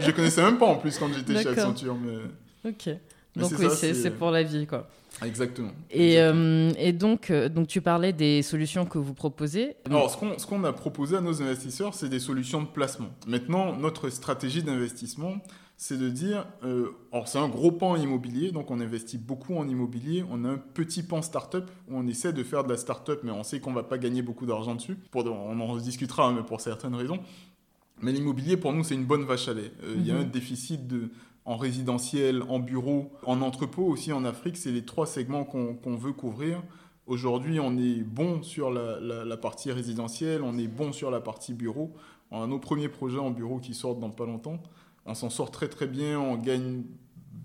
je 0.01 0.11
connaissais 0.11 0.43
même 0.43 0.57
pas 0.57 0.67
en 0.67 0.77
plus 0.77 0.99
quand 0.99 1.09
j'étais 1.13 1.43
chez 1.43 1.49
Accenture. 1.49 1.97
Mais... 1.97 2.71
Ok. 2.71 2.97
Donc 3.39 3.53
oui, 3.59 3.67
c'est 3.71 4.11
pour 4.11 4.31
la 4.31 4.43
vie, 4.43 4.67
quoi. 4.67 4.89
Exactement. 5.25 5.73
Et, 5.91 6.21
euh, 6.21 6.71
et 6.79 6.93
donc, 6.93 7.31
euh, 7.31 7.49
donc, 7.49 7.67
tu 7.67 7.81
parlais 7.81 8.13
des 8.13 8.43
solutions 8.43 8.87
que 8.87 8.99
vous 8.99 9.15
proposez. 9.15 9.77
Alors, 9.87 10.11
ce 10.11 10.47
qu'on 10.47 10.65
a 10.65 10.73
proposé 10.73 11.17
à 11.17 11.21
nos 11.21 11.43
investisseurs, 11.43 11.95
c'est 11.95 12.09
des 12.09 12.21
solutions 12.21 12.63
de 12.63 12.69
placement. 12.69 13.11
Maintenant, 13.27 13.77
notre 13.77 14.11
stratégie 14.11 14.63
d'investissement, 14.63 15.39
c'est 15.77 15.99
de 15.99 16.09
dire, 16.09 16.47
euh, 16.65 16.91
alors 17.13 17.29
c'est 17.29 17.39
un 17.39 17.49
gros 17.49 17.71
pan 17.71 17.95
immobilier, 17.97 18.51
donc 18.51 18.71
on 18.71 18.81
investit 18.81 19.19
beaucoup 19.19 19.57
en 19.57 19.69
immobilier. 19.69 20.25
On 20.29 20.45
a 20.45 20.49
un 20.49 20.59
petit 20.59 21.05
pan 21.05 21.23
start-up 21.23 21.71
où 21.89 21.97
on 21.97 22.07
essaie 22.07 22.33
de 22.33 22.43
faire 22.43 22.65
de 22.65 22.71
la 22.71 22.77
start-up, 22.77 23.21
mais 23.23 23.31
on 23.31 23.45
sait 23.45 23.61
qu'on 23.61 23.73
va 23.73 23.85
pas 23.85 23.99
gagner 23.99 24.23
beaucoup 24.23 24.47
d'argent 24.47 24.75
dessus. 24.75 24.97
Pour, 25.11 25.25
on 25.27 25.61
en 25.61 25.77
discutera, 25.77 26.33
mais 26.33 26.43
pour 26.43 26.61
certaines 26.61 26.95
raisons. 26.95 27.21
Mais 28.01 28.13
l'immobilier, 28.13 28.57
pour 28.57 28.73
nous, 28.73 28.85
c'est 28.85 28.95
une 28.95 29.05
bonne 29.05 29.25
vache 29.25 29.49
à 29.49 29.55
lait. 29.55 29.73
Il 29.97 30.07
y 30.07 30.11
a 30.11 30.15
mhm. 30.15 30.21
un 30.21 30.25
déficit 30.25 30.87
de, 30.87 31.11
en 31.49 31.57
résidentiel, 31.57 32.43
en 32.51 32.59
bureau, 32.59 33.11
en 33.25 33.41
entrepôt 33.41 33.85
aussi 33.85 34.13
en 34.13 34.27
Afrique. 34.27 34.59
C'est 34.59 34.71
les 34.71 34.85
trois 34.85 35.07
segments 35.07 35.45
qu'on 35.45 35.97
veut 35.97 36.13
couvrir. 36.13 36.63
Aujourd'hui, 37.07 37.59
on 37.59 37.79
est 37.79 38.03
bon 38.03 38.43
sur 38.43 38.71
la, 38.71 39.37
partie 39.39 39.73
résidentielle, 39.73 40.43
on 40.43 40.59
est 40.59 40.69
bon 40.69 40.93
sur 40.93 41.11
la 41.11 41.23
partie 41.23 41.55
bureau. 41.55 41.95
On 42.31 42.43
a 42.43 42.47
nos 42.47 42.59
premiers 42.59 42.91
projets 42.91 43.19
en 43.19 43.31
bureau 43.31 43.61
qui 43.61 43.73
sortent 43.73 43.99
dans 43.99 44.11
pas 44.11 44.27
longtemps. 44.27 44.63
On 45.07 45.15
s'en 45.15 45.31
sort 45.31 45.51
très 45.51 45.69
très 45.69 45.87
bien, 45.87 46.21
on 46.21 46.37
gagne 46.37 46.83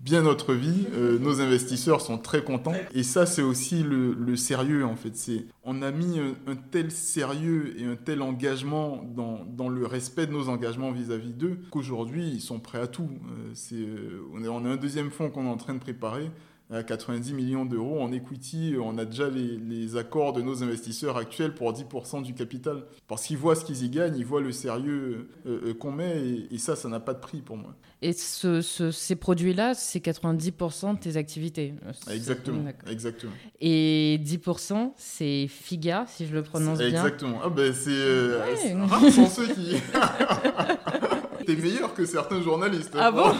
bien 0.02 0.22
notre 0.22 0.54
vie. 0.54 0.86
Euh, 0.92 1.18
nos 1.18 1.40
investisseurs 1.40 2.00
sont 2.00 2.18
très 2.18 2.42
contents. 2.42 2.74
Et 2.92 3.02
ça, 3.02 3.26
c'est 3.26 3.42
aussi 3.42 3.82
le, 3.82 4.36
sérieux, 4.36 4.84
en 4.84 4.96
fait. 4.96 5.16
C'est, 5.16 5.46
on 5.62 5.82
a 5.82 5.90
mis 5.90 6.18
un, 6.18 6.56
tel 6.70 6.90
sérieux 6.90 7.74
et 7.78 7.84
un 7.84 7.96
tel 7.96 8.22
engagement 8.22 9.02
dans, 9.14 9.44
dans 9.44 9.68
le 9.68 9.86
respect 9.86 10.26
de 10.26 10.32
nos 10.32 10.48
engagements 10.48 10.92
vis-à-vis 10.92 11.32
d'eux 11.32 11.58
qu'aujourd'hui, 11.70 12.28
ils 12.28 12.40
sont 12.40 12.58
prêts 12.58 12.80
à 12.80 12.86
tout. 12.86 13.08
Euh, 13.10 13.50
c'est, 13.54 13.76
euh, 13.76 14.22
on, 14.32 14.44
on 14.44 14.64
a 14.64 14.68
un 14.68 14.76
deuxième 14.76 15.10
fonds 15.10 15.30
qu'on 15.30 15.46
est 15.46 15.50
en 15.50 15.56
train 15.56 15.74
de 15.74 15.80
préparer 15.80 16.30
à 16.74 16.82
90 16.82 17.32
millions 17.32 17.64
d'euros 17.64 18.00
en 18.00 18.12
equity. 18.12 18.74
On 18.80 18.98
a 18.98 19.04
déjà 19.04 19.28
les, 19.28 19.96
accords 19.96 20.32
de 20.32 20.42
nos 20.42 20.62
investisseurs 20.62 21.16
actuels 21.16 21.54
pour 21.54 21.72
10% 21.72 22.22
du 22.22 22.34
capital. 22.34 22.82
Parce 23.06 23.24
qu'ils 23.26 23.36
voient 23.36 23.54
ce 23.54 23.64
qu'ils 23.64 23.84
y 23.84 23.90
gagnent, 23.90 24.16
ils 24.16 24.26
voient 24.26 24.40
le 24.40 24.50
sérieux 24.50 25.28
euh, 25.46 25.68
euh, 25.68 25.74
qu'on 25.74 25.92
met, 25.92 26.46
et, 26.50 26.58
ça, 26.58 26.74
ça 26.74 26.88
n'a 26.88 27.00
pas 27.00 27.14
de 27.14 27.20
prix 27.20 27.42
pour 27.42 27.56
moi. 27.56 27.74
Et 28.02 28.12
ces 28.12 29.16
produits-là, 29.16 29.74
c'est 29.74 30.00
90% 30.04 30.94
de 30.94 30.98
tes 30.98 31.16
activités 31.16 31.74
Exactement, 32.10 32.70
exactement. 32.90 33.32
Et 33.60 34.20
10%, 34.24 34.92
c'est 34.96 35.46
FIGA, 35.48 36.06
si 36.08 36.26
je 36.26 36.34
le 36.34 36.42
prononce 36.42 36.78
bien. 36.78 36.88
Exactement. 36.88 37.40
Ah 37.42 37.48
ben 37.48 37.72
c'est... 37.72 37.90
Euh, 37.90 38.40
ouais. 38.44 39.10
sont 39.10 39.28
ceux 39.28 39.46
qui... 39.48 39.76
T'es 41.44 41.56
meilleur 41.56 41.94
que 41.94 42.04
certains 42.04 42.42
journalistes. 42.42 42.94
Ah 42.98 43.10
bon 43.10 43.32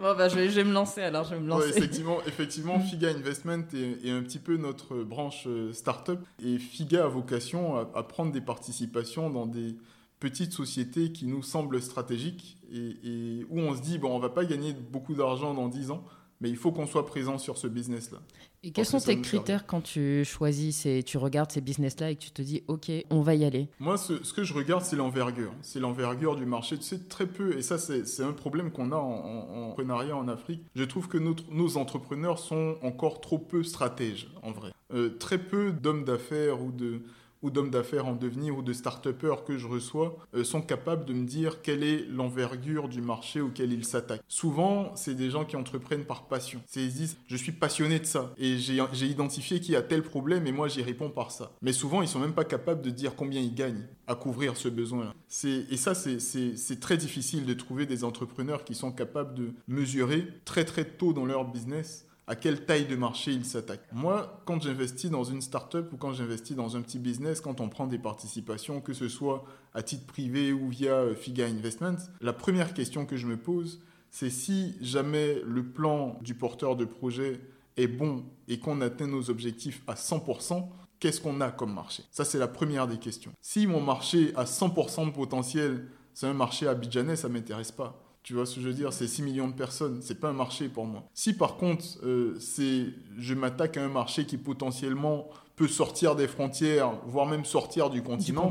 Bon, 0.00 0.16
bah, 0.16 0.28
je, 0.28 0.34
vais, 0.34 0.64
me 0.64 0.72
lancer 0.72 1.00
alors, 1.00 1.24
je 1.24 1.34
vais 1.34 1.40
me 1.40 1.46
lancer. 1.46 1.68
effectivement, 1.68 2.18
effectivement, 2.26 2.80
Figa 2.80 3.10
Investment 3.10 3.66
est, 3.72 4.10
un 4.10 4.22
petit 4.22 4.40
peu 4.40 4.56
notre 4.56 4.96
branche 5.04 5.44
euh, 5.46 5.72
startup 5.72 6.18
et 6.44 6.58
Figa 6.58 7.04
a 7.04 7.06
vocation 7.06 7.76
à, 7.76 8.02
prendre 8.02 8.32
des 8.32 8.40
participations 8.40 9.30
dans 9.30 9.46
des 9.46 9.76
petites 10.18 10.52
sociétés 10.52 11.12
qui 11.12 11.26
nous 11.26 11.44
semblent 11.44 11.80
stratégiques 11.80 12.56
et, 12.72 12.96
et 13.04 13.46
où 13.48 13.60
on 13.60 13.76
se 13.76 13.80
dit, 13.80 13.98
bon, 13.98 14.12
on 14.12 14.18
va 14.18 14.30
pas 14.30 14.44
gagner 14.44 14.72
beaucoup 14.72 15.14
d'argent 15.14 15.54
dans 15.54 15.68
10 15.68 15.92
ans, 15.92 16.02
mais 16.42 16.50
il 16.50 16.56
faut 16.56 16.72
qu'on 16.72 16.86
soit 16.86 17.06
présent 17.06 17.38
sur 17.38 17.56
ce 17.56 17.68
business-là. 17.68 18.18
Et 18.64 18.72
quels 18.72 18.86
sont 18.86 19.00
tes 19.00 19.20
critères 19.20 19.66
quand 19.66 19.80
tu 19.80 20.24
choisis, 20.24 20.76
ces, 20.76 21.02
tu 21.02 21.16
regardes 21.16 21.50
ces 21.50 21.60
business-là 21.60 22.10
et 22.10 22.16
que 22.16 22.20
tu 22.20 22.30
te 22.30 22.42
dis, 22.42 22.62
OK, 22.68 22.90
on 23.10 23.20
va 23.20 23.34
y 23.34 23.44
aller? 23.44 23.68
Moi, 23.80 23.96
ce, 23.96 24.14
que 24.32 24.44
je 24.44 24.52
regarde, 24.52 24.84
c'est 24.84 24.96
l'envergure. 24.96 25.52
C'est 25.62 25.80
l'envergure 25.80 26.36
du 26.36 26.46
marché. 26.46 26.76
Tu 26.76 26.84
sais, 26.84 26.98
très 26.98 27.26
peu, 27.26 27.56
et 27.56 27.62
ça, 27.62 27.78
c'est 27.78 28.22
un 28.22 28.32
problème 28.32 28.70
qu'on 28.70 28.92
a 28.92 28.96
en, 28.96 29.68
entrepreneuriat 29.68 30.16
en 30.16 30.28
Afrique. 30.28 30.62
Je 30.74 30.84
trouve 30.84 31.08
que 31.08 31.18
notre, 31.18 31.44
nos 31.50 31.76
entrepreneurs 31.76 32.38
sont 32.38 32.76
encore 32.82 33.20
trop 33.20 33.38
peu 33.38 33.62
stratèges, 33.62 34.28
en 34.42 34.52
vrai. 34.52 34.72
Euh, 34.92 35.16
très 35.18 35.38
peu 35.38 35.72
d'hommes 35.72 36.04
d'affaires 36.04 36.60
ou 36.62 36.70
de 36.70 37.02
ou 37.42 37.50
d'hommes 37.50 37.70
d'affaires 37.70 38.06
en 38.06 38.14
devenir 38.14 38.56
ou 38.56 38.62
de 38.62 38.72
start-upers 38.72 39.44
que 39.44 39.58
je 39.58 39.66
reçois 39.66 40.16
euh, 40.34 40.44
sont 40.44 40.62
capables 40.62 41.04
de 41.04 41.12
me 41.12 41.24
dire 41.24 41.62
quelle 41.62 41.82
est 41.82 42.06
l'envergure 42.08 42.88
du 42.88 43.00
marché 43.00 43.40
auquel 43.40 43.72
ils 43.72 43.84
s'attaquent. 43.84 44.22
Souvent, 44.28 44.94
c'est 44.96 45.14
des 45.14 45.30
gens 45.30 45.44
qui 45.44 45.56
entreprennent 45.56 46.04
par 46.04 46.24
passion. 46.24 46.60
Ils 46.76 46.90
se 46.90 46.96
disent, 46.96 47.16
je 47.26 47.36
suis 47.36 47.52
passionné 47.52 47.98
de 47.98 48.04
ça 48.06 48.32
et 48.38 48.58
j'ai 48.58 49.06
identifié 49.06 49.60
qu'il 49.60 49.74
y 49.74 49.76
a 49.76 49.82
tel 49.82 50.02
problème 50.02 50.46
et 50.46 50.52
moi 50.52 50.68
j'y 50.68 50.82
réponds 50.82 51.10
par 51.10 51.30
ça. 51.30 51.52
Mais 51.62 51.72
souvent, 51.72 52.02
ils 52.02 52.08
sont 52.08 52.20
même 52.20 52.34
pas 52.34 52.44
capables 52.44 52.82
de 52.82 52.90
dire 52.90 53.14
combien 53.16 53.40
ils 53.40 53.54
gagnent 53.54 53.86
à 54.06 54.14
couvrir 54.14 54.56
ce 54.56 54.68
besoin-là. 54.68 55.14
Et 55.44 55.76
ça, 55.76 55.94
c'est 55.94 56.80
très 56.80 56.96
difficile 56.96 57.46
de 57.46 57.54
trouver 57.54 57.86
des 57.86 58.04
entrepreneurs 58.04 58.64
qui 58.64 58.74
sont 58.74 58.92
capables 58.92 59.34
de 59.34 59.52
mesurer 59.68 60.26
très 60.44 60.64
très 60.64 60.84
tôt 60.84 61.12
dans 61.12 61.24
leur 61.24 61.44
business 61.44 62.06
à 62.32 62.34
quelle 62.34 62.64
taille 62.64 62.86
de 62.86 62.96
marché 62.96 63.30
il 63.30 63.44
s'attaque. 63.44 63.82
Moi, 63.92 64.40
quand 64.46 64.62
j'investis 64.62 65.10
dans 65.10 65.22
une 65.22 65.42
start-up 65.42 65.92
ou 65.92 65.98
quand 65.98 66.14
j'investis 66.14 66.56
dans 66.56 66.78
un 66.78 66.80
petit 66.80 66.98
business, 66.98 67.42
quand 67.42 67.60
on 67.60 67.68
prend 67.68 67.86
des 67.86 67.98
participations, 67.98 68.80
que 68.80 68.94
ce 68.94 69.06
soit 69.06 69.44
à 69.74 69.82
titre 69.82 70.06
privé 70.06 70.50
ou 70.50 70.70
via 70.70 70.94
euh, 70.94 71.14
FIGA 71.14 71.44
Investments, 71.44 71.98
la 72.22 72.32
première 72.32 72.72
question 72.72 73.04
que 73.04 73.18
je 73.18 73.26
me 73.26 73.36
pose, 73.36 73.82
c'est 74.10 74.30
si 74.30 74.76
jamais 74.80 75.42
le 75.44 75.62
plan 75.62 76.18
du 76.22 76.34
porteur 76.34 76.74
de 76.74 76.86
projet 76.86 77.38
est 77.76 77.86
bon 77.86 78.24
et 78.48 78.58
qu'on 78.58 78.80
atteint 78.80 79.06
nos 79.06 79.28
objectifs 79.28 79.82
à 79.86 79.92
100%, 79.92 80.68
qu'est-ce 81.00 81.20
qu'on 81.20 81.42
a 81.42 81.50
comme 81.50 81.74
marché? 81.74 82.02
Ça, 82.10 82.24
c'est 82.24 82.38
la 82.38 82.48
première 82.48 82.88
des 82.88 82.96
questions. 82.96 83.32
Si 83.42 83.66
mon 83.66 83.82
marché 83.82 84.32
a 84.36 84.44
100% 84.44 85.04
de 85.04 85.10
potentiel, 85.10 85.86
c'est 86.14 86.28
un 86.28 86.32
marché 86.32 86.66
abidjanais, 86.66 87.16
ça 87.16 87.28
ne 87.28 87.34
m'intéresse 87.34 87.72
pas. 87.72 88.01
Tu 88.22 88.34
vois 88.34 88.46
ce 88.46 88.54
que 88.54 88.60
je 88.60 88.68
veux 88.68 88.74
dire? 88.74 88.92
C'est 88.92 89.08
6 89.08 89.22
millions 89.22 89.48
de 89.48 89.54
personnes, 89.54 90.00
c'est 90.00 90.20
pas 90.20 90.28
un 90.28 90.32
marché 90.32 90.68
pour 90.68 90.86
moi. 90.86 91.08
Si 91.12 91.32
par 91.32 91.56
contre, 91.56 91.84
euh, 92.04 92.36
c'est 92.38 92.86
je 93.18 93.34
m'attaque 93.34 93.76
à 93.76 93.84
un 93.84 93.88
marché 93.88 94.26
qui 94.26 94.36
potentiellement 94.36 95.28
peut 95.56 95.68
sortir 95.68 96.14
des 96.14 96.28
frontières, 96.28 96.92
voire 97.06 97.26
même 97.26 97.44
sortir 97.44 97.90
du 97.90 98.02
continent, 98.02 98.50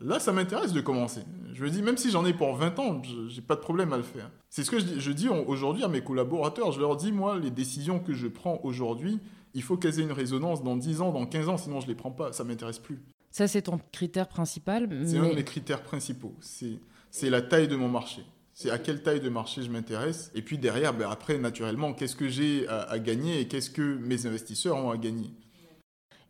là 0.00 0.18
ça 0.18 0.32
m'intéresse 0.32 0.72
de 0.72 0.80
commencer. 0.80 1.22
Je 1.52 1.64
me 1.64 1.70
dis, 1.70 1.82
même 1.82 1.96
si 1.96 2.10
j'en 2.10 2.24
ai 2.26 2.34
pour 2.34 2.56
20 2.56 2.78
ans, 2.80 3.00
j'ai 3.28 3.40
pas 3.40 3.54
de 3.54 3.60
problème 3.60 3.92
à 3.92 3.96
le 3.96 4.02
faire. 4.02 4.28
C'est 4.50 4.64
ce 4.64 4.70
que 4.72 4.80
je 4.80 4.84
dis, 4.84 5.00
je 5.00 5.12
dis 5.12 5.28
aujourd'hui 5.28 5.84
à 5.84 5.88
mes 5.88 6.02
collaborateurs, 6.02 6.72
je 6.72 6.80
leur 6.80 6.96
dis, 6.96 7.12
moi, 7.12 7.38
les 7.38 7.52
décisions 7.52 8.00
que 8.00 8.12
je 8.12 8.26
prends 8.26 8.58
aujourd'hui, 8.64 9.20
il 9.54 9.62
faut 9.62 9.76
qu'elles 9.76 10.00
aient 10.00 10.02
une 10.02 10.12
résonance 10.12 10.64
dans 10.64 10.76
10 10.76 11.00
ans, 11.00 11.12
dans 11.12 11.26
15 11.26 11.48
ans, 11.48 11.56
sinon 11.56 11.80
je 11.80 11.86
les 11.86 11.94
prends 11.94 12.10
pas, 12.10 12.32
ça 12.32 12.42
m'intéresse 12.42 12.80
plus. 12.80 13.00
Ça, 13.30 13.46
c'est 13.46 13.62
ton 13.62 13.78
critère 13.92 14.28
principal. 14.28 14.88
C'est 15.06 15.18
un 15.18 15.28
de 15.28 15.34
mes 15.34 15.44
critères 15.44 15.82
principaux. 15.82 16.34
C'est 16.40 17.30
la 17.30 17.42
taille 17.42 17.68
de 17.68 17.76
mon 17.76 17.88
marché. 17.88 18.22
C'est 18.54 18.70
à 18.70 18.78
quelle 18.78 19.02
taille 19.02 19.20
de 19.20 19.28
marché 19.28 19.62
je 19.62 19.70
m'intéresse. 19.70 20.30
Et 20.34 20.40
puis 20.40 20.58
derrière, 20.58 20.94
ben 20.94 21.10
après, 21.10 21.38
naturellement, 21.38 21.92
qu'est-ce 21.92 22.14
que 22.14 22.28
j'ai 22.28 22.68
à, 22.68 22.98
gagner 23.00 23.40
et 23.40 23.48
qu'est-ce 23.48 23.68
que 23.68 23.98
mes 23.98 24.26
investisseurs 24.26 24.76
ont 24.76 24.90
à 24.90 24.96
gagner. 24.96 25.32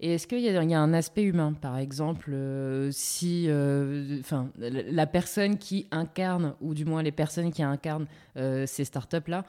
Et 0.01 0.15
est-ce 0.15 0.27
qu'il 0.27 0.41
y, 0.41 0.49
a 0.49 0.81
un 0.81 0.93
aspect 0.93 1.23
humain, 1.23 1.53
par 1.53 1.79
exemple, 1.79 2.31
euh, 2.33 2.91
si 2.93 3.45
euh, 3.49 4.19
enfin, 4.21 4.49
la 4.59 5.07
personne 5.07 5.57
qui 5.57 5.87
incarne, 5.93 6.55
ou 6.61 6.75
du 6.75 6.85
moins 6.85 7.03
les 7.03 7.13
personnes 7.13 7.53
qui 7.53 7.63
incarnent 7.63 8.07
euh, 8.37 8.67
ces 8.67 8.85
startups-là, 8.85 9.45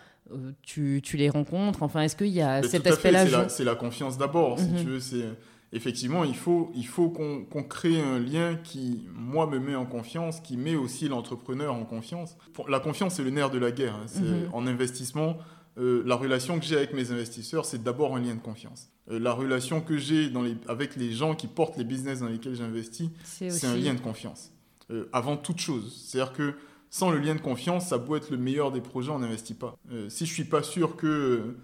tu, 0.61 1.01
tu, 1.03 1.17
les 1.17 1.29
rencontres? 1.29 1.81
Enfin, 1.81 2.01
est-ce 2.01 2.15
qu'il 2.15 2.27
y 2.27 2.41
a 2.41 2.61
cet 2.61 2.85
aspect-là 2.87 3.49
C'est 3.49 3.63
la, 3.63 3.75
confiance 3.75 4.17
d'abord, 4.17 4.59
si 4.59 4.65
mhm. 4.65 4.77
tu 4.77 4.85
veux. 4.85 5.35
Effectivement, 5.75 6.23
il 6.23 6.37
faut, 6.37 6.71
il 6.73 6.87
faut 6.87 7.09
qu'on 7.09 7.63
crée 7.63 7.99
un 7.99 8.17
lien 8.17 8.55
qui, 8.55 9.05
moi, 9.13 9.45
me 9.45 9.59
met 9.59 9.75
en 9.75 9.85
confiance, 9.85 10.39
qui 10.39 10.55
met 10.55 10.77
aussi 10.77 11.09
l'entrepreneur 11.09 11.73
en 11.73 11.83
confiance. 11.83 12.37
La 12.69 12.79
confiance, 12.79 13.15
c'est 13.15 13.23
le 13.23 13.29
nerf 13.29 13.51
de 13.51 13.57
la 13.57 13.71
guerre. 13.71 13.93
Hein. 13.93 14.21
Mhm. 14.21 14.49
En 14.53 14.67
investissement, 14.67 15.37
euh, 15.77 16.01
la 16.05 16.15
relation 16.15 16.59
que 16.59 16.65
j'ai 16.65 16.77
avec 16.77 16.93
mes 16.93 17.11
investisseurs, 17.11 17.65
c'est 17.65 17.83
d'abord 17.83 18.15
un 18.15 18.21
lien 18.21 18.35
de 18.35 18.39
confiance. 18.39 18.89
Euh, 19.11 19.19
la 19.19 19.33
relation 19.33 19.81
que 19.81 19.97
j'ai 19.97 20.31
avec 20.69 20.95
les 20.95 21.11
gens 21.11 21.35
qui 21.35 21.47
portent 21.47 21.77
les 21.77 21.83
business 21.83 22.21
dans 22.21 22.29
lesquels 22.29 22.55
j'investis, 22.55 23.09
c'est 23.25 23.65
un 23.65 23.75
lien 23.75 23.93
de 23.93 23.99
confiance. 23.99 24.53
Euh, 24.91 25.09
avant 25.11 25.35
toute 25.35 25.59
chose. 25.59 26.05
C'est-à-dire 26.05 26.31
que 26.31 26.53
sans 26.89 27.11
le 27.11 27.19
lien 27.19 27.35
de 27.35 27.41
confiance, 27.41 27.87
ça 27.87 27.99
peut 27.99 28.15
être 28.15 28.29
le 28.29 28.37
meilleur 28.37 28.71
des 28.71 28.79
projets, 28.79 29.11
on 29.11 29.19
n'investit 29.19 29.55
pas. 29.55 29.77
si 30.07 30.25
je 30.25 30.31
suis 30.31 30.45
pas 30.45 30.63
sûr 30.63 30.95
que 30.95 31.57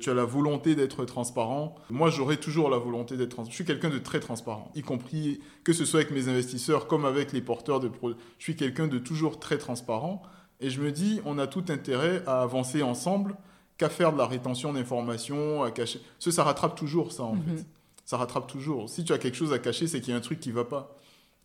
tu 0.00 0.10
as 0.10 0.14
la 0.14 0.24
volonté 0.24 0.74
d'être 0.74 1.04
transparent. 1.04 1.74
Moi, 1.90 2.10
j'aurai 2.10 2.38
toujours 2.38 2.70
la 2.70 2.78
volonté 2.78 3.16
d'être 3.16 3.30
transparent. 3.30 3.50
Je 3.50 3.56
suis 3.56 3.64
quelqu'un 3.64 3.90
de 3.90 3.98
très 3.98 4.20
transparent, 4.20 4.70
y 4.74 4.82
compris 4.82 5.40
que 5.64 5.72
ce 5.72 5.84
soit 5.84 6.00
avec 6.00 6.12
mes 6.12 6.28
investisseurs 6.28 6.86
comme 6.86 7.04
avec 7.04 7.32
les 7.32 7.42
porteurs 7.42 7.80
de 7.80 7.88
projets. 7.88 8.16
Je 8.38 8.44
suis 8.44 8.56
quelqu'un 8.56 8.88
de 8.88 8.98
toujours 8.98 9.38
très 9.38 9.58
transparent. 9.58 10.22
Et 10.60 10.70
je 10.70 10.80
me 10.80 10.90
dis, 10.90 11.20
on 11.24 11.38
a 11.38 11.46
tout 11.46 11.64
intérêt 11.68 12.22
à 12.26 12.40
avancer 12.42 12.82
ensemble 12.82 13.36
qu'à 13.76 13.88
faire 13.88 14.12
de 14.12 14.18
la 14.18 14.26
rétention 14.26 14.72
d'informations, 14.72 15.62
à 15.62 15.70
cacher. 15.70 16.00
Ça, 16.18 16.30
ça 16.32 16.44
rattrape 16.44 16.76
toujours, 16.76 17.12
ça, 17.12 17.24
en 17.24 17.34
mhm. 17.34 17.58
fait. 17.58 17.66
Ça 18.04 18.16
rattrape 18.16 18.46
toujours. 18.46 18.88
Si 18.88 19.04
tu 19.04 19.12
as 19.12 19.18
quelque 19.18 19.36
chose 19.36 19.52
à 19.52 19.58
cacher, 19.58 19.86
c'est 19.86 20.00
qu'il 20.00 20.12
y 20.12 20.14
a 20.14 20.16
un 20.16 20.22
truc 20.22 20.40
qui 20.40 20.52
va 20.52 20.64
pas. 20.64 20.96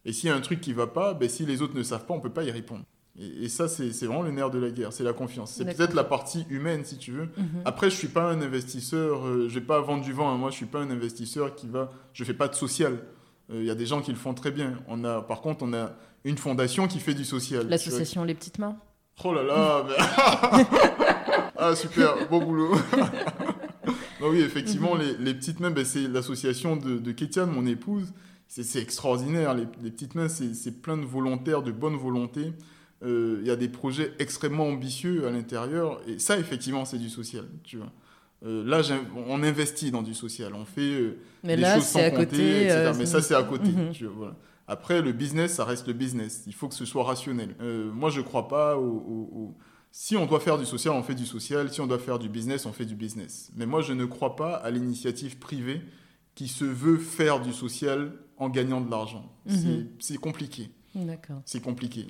Et 0.05 0.13
s'il 0.13 0.29
y 0.29 0.31
a 0.31 0.35
un 0.35 0.41
truc 0.41 0.61
qui 0.61 0.73
va 0.73 0.87
pas, 0.87 1.13
ben, 1.13 1.27
si 1.27 1.45
les 1.45 1.61
autres 1.61 1.75
ne 1.75 1.83
savent 1.83 2.05
pas, 2.05 2.13
on 2.13 2.19
peut 2.19 2.31
pas 2.31 2.43
y 2.43 2.51
répondre. 2.51 2.83
Et, 3.19 3.49
ça, 3.49 3.67
c'est 3.67 3.89
vraiment 4.05 4.21
le 4.21 4.31
nerf 4.31 4.49
de 4.49 4.57
la 4.57 4.69
guerre, 4.69 4.93
c'est 4.93 5.03
la 5.03 5.13
confiance. 5.13 5.51
C'est 5.51 5.65
peut-être 5.65 5.93
la 5.93 6.05
partie 6.05 6.45
humaine, 6.49 6.85
si 6.85 6.97
tu 6.97 7.11
veux. 7.11 7.29
Mhm. 7.37 7.61
Après, 7.65 7.89
je 7.89 7.95
suis 7.95 8.07
pas 8.07 8.31
un 8.31 8.41
investisseur, 8.41 9.27
euh, 9.27 9.49
je 9.49 9.59
vais 9.59 9.65
pas 9.65 9.81
vendre 9.81 10.03
du 10.03 10.13
vent. 10.13 10.31
Hein. 10.31 10.37
Moi, 10.37 10.49
je 10.49 10.55
suis 10.55 10.65
pas 10.65 10.79
un 10.79 10.89
investisseur 10.89 11.53
qui 11.55 11.67
va. 11.67 11.91
Je 12.13 12.23
fais 12.23 12.33
pas 12.33 12.47
de 12.47 12.55
social. 12.55 12.99
Euh, 13.51 13.59
il 13.59 13.65
y 13.65 13.69
a 13.69 13.75
des 13.75 13.85
gens 13.85 14.01
qui 14.01 14.11
le 14.11 14.17
font 14.17 14.33
très 14.33 14.51
bien. 14.51 14.75
On 14.87 15.03
a, 15.03 15.21
par 15.21 15.41
contre, 15.41 15.63
on 15.63 15.73
a 15.73 15.91
une 16.23 16.37
fondation 16.37 16.87
qui 16.87 16.99
fait 16.99 17.13
du 17.13 17.25
social. 17.25 17.67
L'association 17.67 18.23
Les 18.23 18.33
Petites 18.33 18.59
Mains. 18.59 18.77
Oh 19.23 19.33
là 19.33 19.43
là, 19.43 19.85
Ah, 21.57 21.75
super, 21.75 22.27
bon 22.29 22.43
boulot. 22.43 22.75
oui, 24.21 24.39
effectivement, 24.41 24.95
mhm. 24.95 25.17
les, 25.19 25.33
petites 25.33 25.59
mains, 25.59 25.69
ben, 25.69 25.85
c'est 25.85 26.07
l'association 26.07 26.75
de, 26.77 26.97
de 26.97 27.11
Kétiane, 27.11 27.51
mon 27.51 27.65
épouse. 27.65 28.13
C'est 28.47 28.81
extraordinaire. 28.81 29.53
Les, 29.53 29.65
petites 29.65 30.15
mains, 30.15 30.27
c'est 30.27 30.81
plein 30.81 30.97
de 30.97 31.05
volontaires, 31.05 31.61
de 31.61 31.71
bonne 31.71 31.95
volonté. 31.95 32.51
Euh, 33.03 33.39
il 33.41 33.47
y 33.47 33.51
a 33.51 33.55
des 33.55 33.69
projets 33.69 34.13
extrêmement 34.19 34.67
ambitieux 34.67 35.27
à 35.27 35.31
l'intérieur. 35.31 36.01
Et 36.07 36.19
ça, 36.19 36.37
effectivement, 36.37 36.85
c'est 36.85 36.97
du 36.97 37.09
social, 37.09 37.45
tu 37.63 37.77
vois. 37.77 37.91
Euh, 38.43 38.63
là, 38.65 38.81
on 39.27 39.43
investit 39.43 39.91
dans 39.91 40.01
du 40.01 40.13
social. 40.13 40.53
On 40.55 40.65
fait 40.65 40.81
euh, 40.81 41.17
Mais 41.43 41.55
des 41.55 41.61
là, 41.61 41.75
choses 41.75 41.85
sans 41.85 41.99
à 41.99 42.09
compter, 42.09 42.25
côté, 42.25 42.93
Mais 42.97 43.05
ça, 43.05 43.21
c'est 43.21 43.35
à 43.35 43.43
côté. 43.43 43.69
Mhm. 43.69 43.91
tu 43.91 44.05
vois, 44.05 44.35
Après, 44.67 45.01
le 45.01 45.11
business, 45.11 45.53
ça 45.53 45.65
reste 45.65 45.87
le 45.87 45.93
business. 45.93 46.43
Il 46.47 46.53
faut 46.53 46.67
que 46.67 46.75
ce 46.75 46.85
soit 46.85 47.03
rationnel. 47.03 47.55
moi, 47.93 48.09
je 48.09 48.19
ne 48.19 48.25
crois 48.25 48.47
pas 48.47 48.77
au 48.77 49.55
si 49.91 50.15
on 50.15 50.25
doit 50.25 50.39
faire 50.39 50.57
du 50.57 50.65
social, 50.65 50.93
on 50.93 51.03
fait 51.03 51.15
du 51.15 51.25
social. 51.25 51.71
Si 51.71 51.81
on 51.81 51.87
doit 51.87 51.99
faire 51.99 52.17
du 52.17 52.29
business, 52.29 52.65
on 52.65 52.71
fait 52.71 52.85
du 52.85 52.95
business. 52.95 53.51
Mais 53.55 53.65
moi, 53.65 53.81
je 53.81 53.93
ne 53.93 54.05
crois 54.05 54.35
pas 54.35 54.55
à 54.55 54.71
l'initiative 54.71 55.37
privée 55.37 55.81
qui 56.33 56.47
se 56.47 56.63
veut 56.63 56.97
faire 56.97 57.41
du 57.41 57.51
social 57.51 58.13
en 58.37 58.49
gagnant 58.49 58.79
de 58.79 58.89
l'argent. 58.89 59.29
Mhm. 59.45 59.89
C'est 59.99 60.17
compliqué. 60.17 60.71
D'accord. 60.95 61.41
C'est 61.45 61.61
compliqué. 61.61 62.07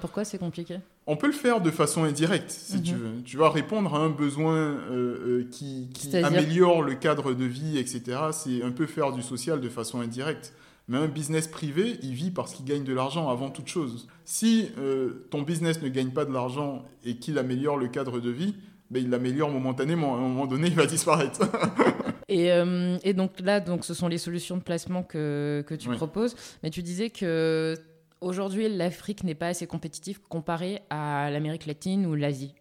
pourquoi 0.00 0.24
c'est 0.24 0.38
compliqué? 0.38 0.78
On 1.06 1.16
peut 1.16 1.26
le 1.26 1.32
faire 1.32 1.60
de 1.60 1.70
façon 1.70 2.04
indirecte, 2.04 2.50
si 2.50 2.82
tu 2.82 2.94
mhm. 2.94 2.98
veux. 2.98 3.22
Tu 3.22 3.36
vas 3.36 3.50
répondre 3.50 3.94
à 3.94 3.98
un 3.98 4.08
besoin 4.08 4.56
euh, 4.56 4.80
euh, 4.90 5.48
qui, 5.50 5.88
qui 5.92 6.16
améliore 6.16 6.82
le 6.82 6.94
cadre 6.94 7.32
de 7.32 7.44
vie, 7.44 7.78
etc. 7.78 8.02
C'est 8.32 8.62
un 8.62 8.72
peu 8.72 8.86
faire 8.86 9.12
du 9.12 9.22
social 9.22 9.60
de 9.60 9.68
façon 9.68 10.00
indirecte. 10.00 10.52
Mais 10.88 10.98
un 10.98 11.08
business 11.08 11.48
privé, 11.48 11.98
il 12.02 12.14
vit 12.14 12.30
parce 12.30 12.54
qu'il 12.54 12.64
gagne 12.64 12.84
de 12.84 12.94
l'argent 12.94 13.28
avant 13.28 13.50
toute 13.50 13.66
chose. 13.66 14.08
Si 14.24 14.68
euh, 14.78 15.26
ton 15.30 15.42
business 15.42 15.82
ne 15.82 15.88
gagne 15.88 16.10
pas 16.10 16.24
de 16.24 16.32
l'argent 16.32 16.84
et 17.04 17.16
qu'il 17.16 17.38
améliore 17.38 17.76
le 17.76 17.88
cadre 17.88 18.20
de 18.20 18.30
vie, 18.30 18.54
ben, 18.90 19.02
il 19.02 19.10
l'améliore 19.10 19.50
momentanément. 19.50 20.14
À 20.14 20.18
un 20.18 20.22
moment 20.22 20.46
donné, 20.46 20.68
il 20.68 20.74
va 20.74 20.86
disparaître. 20.86 21.40
et, 22.28 22.52
euh, 22.52 22.98
et, 23.02 23.14
donc 23.14 23.40
là, 23.40 23.60
donc, 23.60 23.84
ce 23.84 23.94
sont 23.94 24.08
les 24.08 24.18
solutions 24.18 24.56
de 24.56 24.62
placement 24.62 25.02
que, 25.02 25.64
que 25.66 25.74
tu 25.74 25.88
proposes. 25.90 26.34
Mais 26.62 26.70
tu 26.70 26.82
disais 26.82 27.10
que 27.10 27.74
aujourd'hui, 28.20 28.68
l'Afrique 28.68 29.24
n'est 29.24 29.34
pas 29.34 29.48
assez 29.48 29.66
compétitive 29.66 30.20
comparée 30.28 30.82
à 30.90 31.30
l'Amérique 31.30 31.66
latine 31.66 32.06
ou 32.06 32.14
l'Asie. 32.14 32.54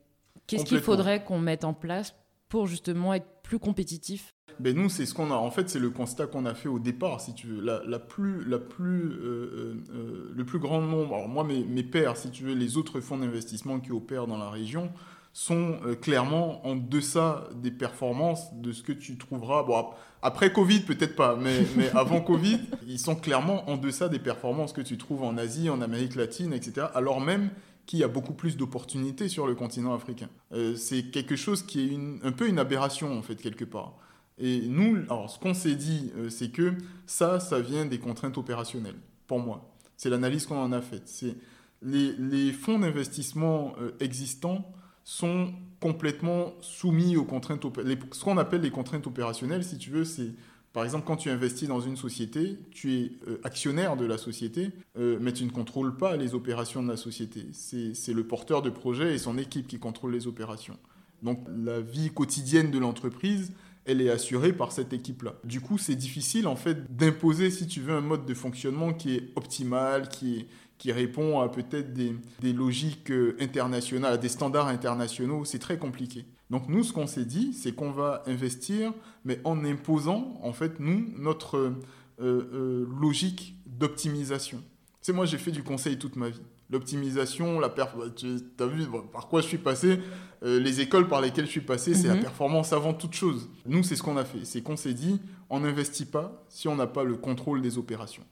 Qu'est-ce 0.47 0.65
qu'il 0.65 0.79
faudrait 0.79 1.23
qu'on 1.23 1.39
mette 1.39 1.63
en 1.63 1.73
place 1.73 2.15
pour 2.49 2.67
justement 2.67 3.13
être 3.13 3.27
plus 3.41 3.59
compétitif? 3.59 4.31
Ben 4.59 4.75
nous, 4.75 4.87
c'est 4.87 5.05
ce 5.05 5.13
qu'on 5.13 5.31
a. 5.31 5.35
En 5.35 5.51
fait, 5.51 5.69
c'est 5.69 5.79
le 5.79 5.89
constat 5.89 6.27
qu'on 6.27 6.45
a 6.45 6.53
fait 6.53 6.69
au 6.69 6.79
départ, 6.79 7.19
si 7.19 7.33
tu 7.33 7.47
veux. 7.47 7.61
La, 7.61 7.99
plus, 7.99 8.45
la 8.45 8.59
plus, 8.59 9.09
euh, 9.11 9.83
euh, 9.93 10.31
le 10.33 10.45
plus 10.45 10.59
grand 10.59 10.81
nombre. 10.81 11.15
Alors 11.15 11.27
moi, 11.27 11.43
mes, 11.43 11.63
mes 11.63 11.83
pairs, 11.83 12.15
si 12.15 12.29
tu 12.29 12.43
veux, 12.45 12.53
les 12.53 12.77
autres 12.77 13.01
fonds 13.01 13.17
d'investissement 13.17 13.79
qui 13.79 13.91
opèrent 13.91 14.27
dans 14.27 14.37
la 14.37 14.49
région 14.49 14.91
sont 15.37 15.79
clairement 16.01 16.65
en 16.65 16.77
deçà 16.77 17.49
des 17.55 17.71
performances 17.71 18.53
de 18.53 18.71
ce 18.71 18.81
que 18.81 18.93
tu 18.93 19.17
trouveras. 19.17 19.63
Bon, 19.63 19.89
après 20.21 20.53
Covid, 20.53 20.79
peut-être 20.79 21.17
pas, 21.17 21.35
mais, 21.35 21.65
mais 21.75 21.89
avant 21.89 22.21
Covid, 22.21 22.61
ils 22.87 22.99
sont 22.99 23.15
clairement 23.15 23.69
en 23.69 23.75
deçà 23.75 24.07
des 24.07 24.19
performances 24.19 24.71
que 24.71 24.79
tu 24.79 24.97
trouves 24.97 25.23
en 25.23 25.37
Asie, 25.37 25.69
en 25.69 25.81
Amérique 25.81 26.15
latine, 26.15 26.53
etc. 26.53 26.87
Alors 26.93 27.19
même 27.19 27.49
qu'il 27.85 27.99
y 27.99 28.03
a 28.03 28.07
beaucoup 28.07 28.33
plus 28.33 28.55
d'opportunités 28.55 29.27
sur 29.27 29.45
le 29.45 29.55
continent 29.55 29.93
africain. 29.93 30.29
c'est 30.77 31.11
quelque 31.11 31.35
chose 31.35 31.63
qui 31.63 31.81
est 31.81 31.87
une, 31.87 32.19
un 32.23 32.31
peu 32.31 32.47
une 32.47 32.57
aberration, 32.57 33.17
en 33.17 33.21
fait, 33.21 33.35
quelque 33.35 33.65
part. 33.65 33.97
Et 34.37 34.61
nous, 34.67 34.97
alors 35.03 35.29
ce 35.29 35.39
qu'on 35.39 35.53
s'est 35.53 35.75
dit, 35.75 36.11
euh, 36.17 36.29
c'est 36.29 36.49
que 36.49 36.73
ça, 37.05 37.39
ça 37.39 37.59
vient 37.59 37.85
des 37.85 37.99
contraintes 37.99 38.37
opérationnelles, 38.37 38.99
pour 39.27 39.39
moi. 39.39 39.69
C'est 39.97 40.09
l'analyse 40.09 40.45
qu'on 40.45 40.57
en 40.57 40.71
a 40.71 40.81
faite. 40.81 41.03
C'est 41.05 41.35
les, 41.81 42.13
les, 42.13 42.51
fonds 42.51 42.79
d'investissement 42.79 43.73
euh, 43.79 43.91
existants 43.99 44.73
sont 45.05 45.53
complètement 45.79 46.53
soumis 46.59 47.15
aux 47.15 47.23
contraintes, 47.23 47.63
les, 47.85 47.97
ce 48.11 48.23
qu'on 48.23 48.37
appelle 48.37 48.61
les 48.61 48.71
contraintes 48.71 49.07
opérationnelles, 49.07 49.63
si 49.63 49.77
tu 49.77 49.91
veux, 49.91 50.03
c'est 50.03 50.31
par 50.73 50.83
exemple, 50.83 51.05
quand 51.07 51.15
tu 51.15 51.29
investis 51.29 51.69
dans 51.69 51.79
une 51.79 51.95
société, 51.95 52.57
tu 52.71 52.95
es 52.95 53.11
euh, 53.29 53.39
actionnaire 53.45 53.95
de 53.95 54.03
la 54.03 54.17
société, 54.17 54.71
mais 54.97 55.31
tu 55.31 55.45
ne 55.45 55.49
contrôles 55.49 55.95
pas 55.95 56.17
les 56.17 56.33
opérations 56.33 56.83
de 56.83 56.89
la 56.89 56.97
société. 56.97 57.47
C'est 57.53 58.11
le 58.11 58.27
porteur 58.27 58.61
de 58.61 58.69
projet 58.69 59.15
et 59.15 59.17
son 59.17 59.37
équipe 59.37 59.67
qui 59.67 59.79
contrôlent 59.79 60.11
les 60.11 60.27
opérations. 60.27 60.77
Donc 61.23 61.39
la 61.63 61.79
vie 61.79 62.09
quotidienne 62.09 62.71
de 62.71 62.77
l'entreprise, 62.77 63.53
elle 63.85 64.01
est 64.01 64.09
assurée 64.09 64.51
par 64.51 64.71
cette 64.71 64.93
équipe-là. 64.93 65.35
Du 65.43 65.61
coup, 65.61 65.77
c'est 65.77 65.95
difficile 65.95 66.47
en 66.47 66.55
fait 66.55 66.95
d'imposer, 66.95 67.51
si 67.51 67.67
tu 67.67 67.79
veux, 67.79 67.93
un 67.93 68.01
mode 68.01 68.25
de 68.25 68.33
fonctionnement 68.33 68.93
qui 68.93 69.15
est 69.15 69.29
optimal, 69.35 70.09
qui, 70.09 70.47
qui 70.77 70.91
répond 70.91 71.39
à 71.39 71.49
peut-être 71.49 71.93
des, 71.93 72.15
des, 72.41 72.53
logiques 72.53 73.11
euh, 73.11 73.35
internationales, 73.39 74.13
à 74.13 74.17
des 74.17 74.29
standards 74.29 74.67
internationaux. 74.67 75.45
C'est 75.45 75.59
très 75.59 75.77
compliqué. 75.77 76.25
Donc 76.49 76.67
nous, 76.69 76.83
ce 76.83 76.93
qu'on 76.93 77.07
s'est 77.07 77.25
dit, 77.25 77.53
c'est 77.53 77.73
qu'on 77.73 77.91
va 77.91 78.23
investir, 78.27 78.93
mais 79.23 79.39
en 79.43 79.63
imposant, 79.65 80.39
en 80.43 80.53
fait, 80.53 80.79
nous, 80.79 81.07
notre 81.17 81.57
euh, 81.57 81.73
euh, 82.19 82.87
logique 82.99 83.55
d'optimisation. 83.65 84.61
C'est 85.01 85.13
moi, 85.13 85.25
j'ai 85.25 85.37
fait 85.37 85.51
du 85.51 85.63
conseil 85.63 85.97
toute 85.97 86.15
ma 86.15 86.29
vie 86.29 86.41
l'optimisation, 86.69 87.59
la 87.59 87.69
tu 88.15 88.27
as 88.59 88.65
vu 88.65 88.85
par 89.11 89.27
quoi 89.27 89.41
je 89.41 89.47
suis 89.47 89.57
passé, 89.57 89.99
euh, 90.43 90.59
les 90.59 90.81
écoles 90.81 91.07
par 91.07 91.21
lesquelles 91.21 91.45
je 91.45 91.51
suis 91.51 91.61
passé, 91.61 91.93
c'est 91.93 92.07
la 92.07 92.15
mhm. 92.15 92.21
performance 92.21 92.73
avant 92.73 92.93
toute 92.93 93.13
chose. 93.13 93.49
Nous, 93.65 93.83
c'est 93.83 93.95
ce 93.95 94.03
qu'on 94.03 94.17
a 94.17 94.25
fait. 94.25 94.43
C'est 94.45 94.61
qu'on 94.61 94.77
s'est 94.77 94.93
dit, 94.93 95.19
on 95.49 95.59
n'investit 95.59 96.05
pas 96.05 96.43
si 96.49 96.67
on 96.67 96.75
n'a 96.75 96.87
pas 96.87 97.03
le 97.03 97.15
contrôle 97.15 97.61
des 97.61 97.77
opérations. 97.77 98.23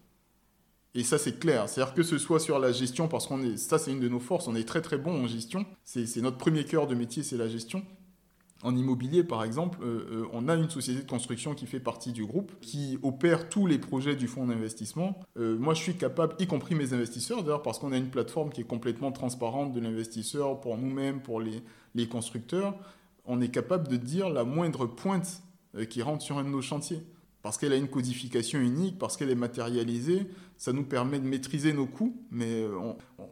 Et 0.95 1.03
ça, 1.03 1.17
c'est 1.17 1.39
clair. 1.39 1.67
C'est-à-dire 1.67 1.93
que 1.93 2.03
ce 2.03 2.17
soit 2.17 2.39
sur 2.39 2.59
la 2.59 2.71
gestion, 2.71 3.07
parce 3.07 3.27
qu'on 3.27 3.41
est, 3.41 3.57
ça, 3.57 3.79
c'est 3.79 3.91
une 3.91 3.99
de 3.99 4.09
nos 4.09 4.19
forces, 4.19 4.47
on 4.47 4.55
est 4.55 4.67
très 4.67 4.81
très 4.81 4.97
bon 4.97 5.23
en 5.23 5.27
gestion. 5.27 5.65
C'est 5.83 6.21
notre 6.21 6.37
premier 6.37 6.65
cœur 6.65 6.87
de 6.87 6.95
métier, 6.95 7.23
c'est 7.23 7.37
la 7.37 7.47
gestion. 7.47 7.83
En 8.63 8.77
immobilier, 8.77 9.25
par 9.25 9.43
exemple, 9.43 9.79
euh, 9.83 10.07
euh, 10.09 10.27
on 10.31 10.47
a 10.47 10.55
une 10.55 10.69
société 10.69 11.01
de 11.01 11.09
construction 11.09 11.53
qui 11.53 11.65
fait 11.65 11.81
partie 11.81 12.13
du 12.13 12.25
groupe, 12.25 12.53
qui 12.61 12.97
opère 13.03 13.49
tous 13.49 13.67
les 13.67 13.77
projets 13.77 14.15
du 14.15 14.27
fonds 14.27 14.47
d'investissement. 14.47 15.19
Euh, 15.37 15.57
moi, 15.57 15.73
je 15.73 15.81
suis 15.81 15.95
capable, 15.95 16.35
y 16.39 16.47
compris 16.47 16.73
mes 16.73 16.93
investisseurs, 16.93 17.43
d'ailleurs, 17.43 17.61
parce 17.61 17.77
qu'on 17.77 17.91
a 17.91 17.97
une 17.97 18.09
plateforme 18.09 18.51
qui 18.51 18.61
est 18.61 18.65
complètement 18.65 19.11
transparente 19.11 19.73
de 19.73 19.81
l'investisseur 19.81 20.61
pour 20.61 20.77
nous-mêmes, 20.77 21.21
pour 21.21 21.41
les, 21.41 21.61
les, 21.93 22.07
constructeurs, 22.07 22.75
on 23.25 23.41
est 23.41 23.49
capable 23.49 23.89
de 23.89 23.97
dire 23.97 24.29
la 24.29 24.45
moindre 24.45 24.85
pointe 24.85 25.43
qui 25.89 26.01
rentre 26.01 26.23
sur 26.23 26.37
un 26.37 26.43
de 26.43 26.49
nos 26.49 26.61
chantiers. 26.61 27.01
Parce 27.43 27.57
qu'elle 27.57 27.73
a 27.73 27.75
une 27.75 27.89
codification 27.89 28.59
unique, 28.59 28.97
parce 28.97 29.17
qu'elle 29.17 29.29
est 29.29 29.35
matérialisée, 29.35 30.27
ça 30.57 30.71
nous 30.71 30.85
permet 30.85 31.19
de 31.19 31.27
maîtriser 31.27 31.73
nos 31.73 31.85
coûts. 31.85 32.15
Mais 32.31 32.65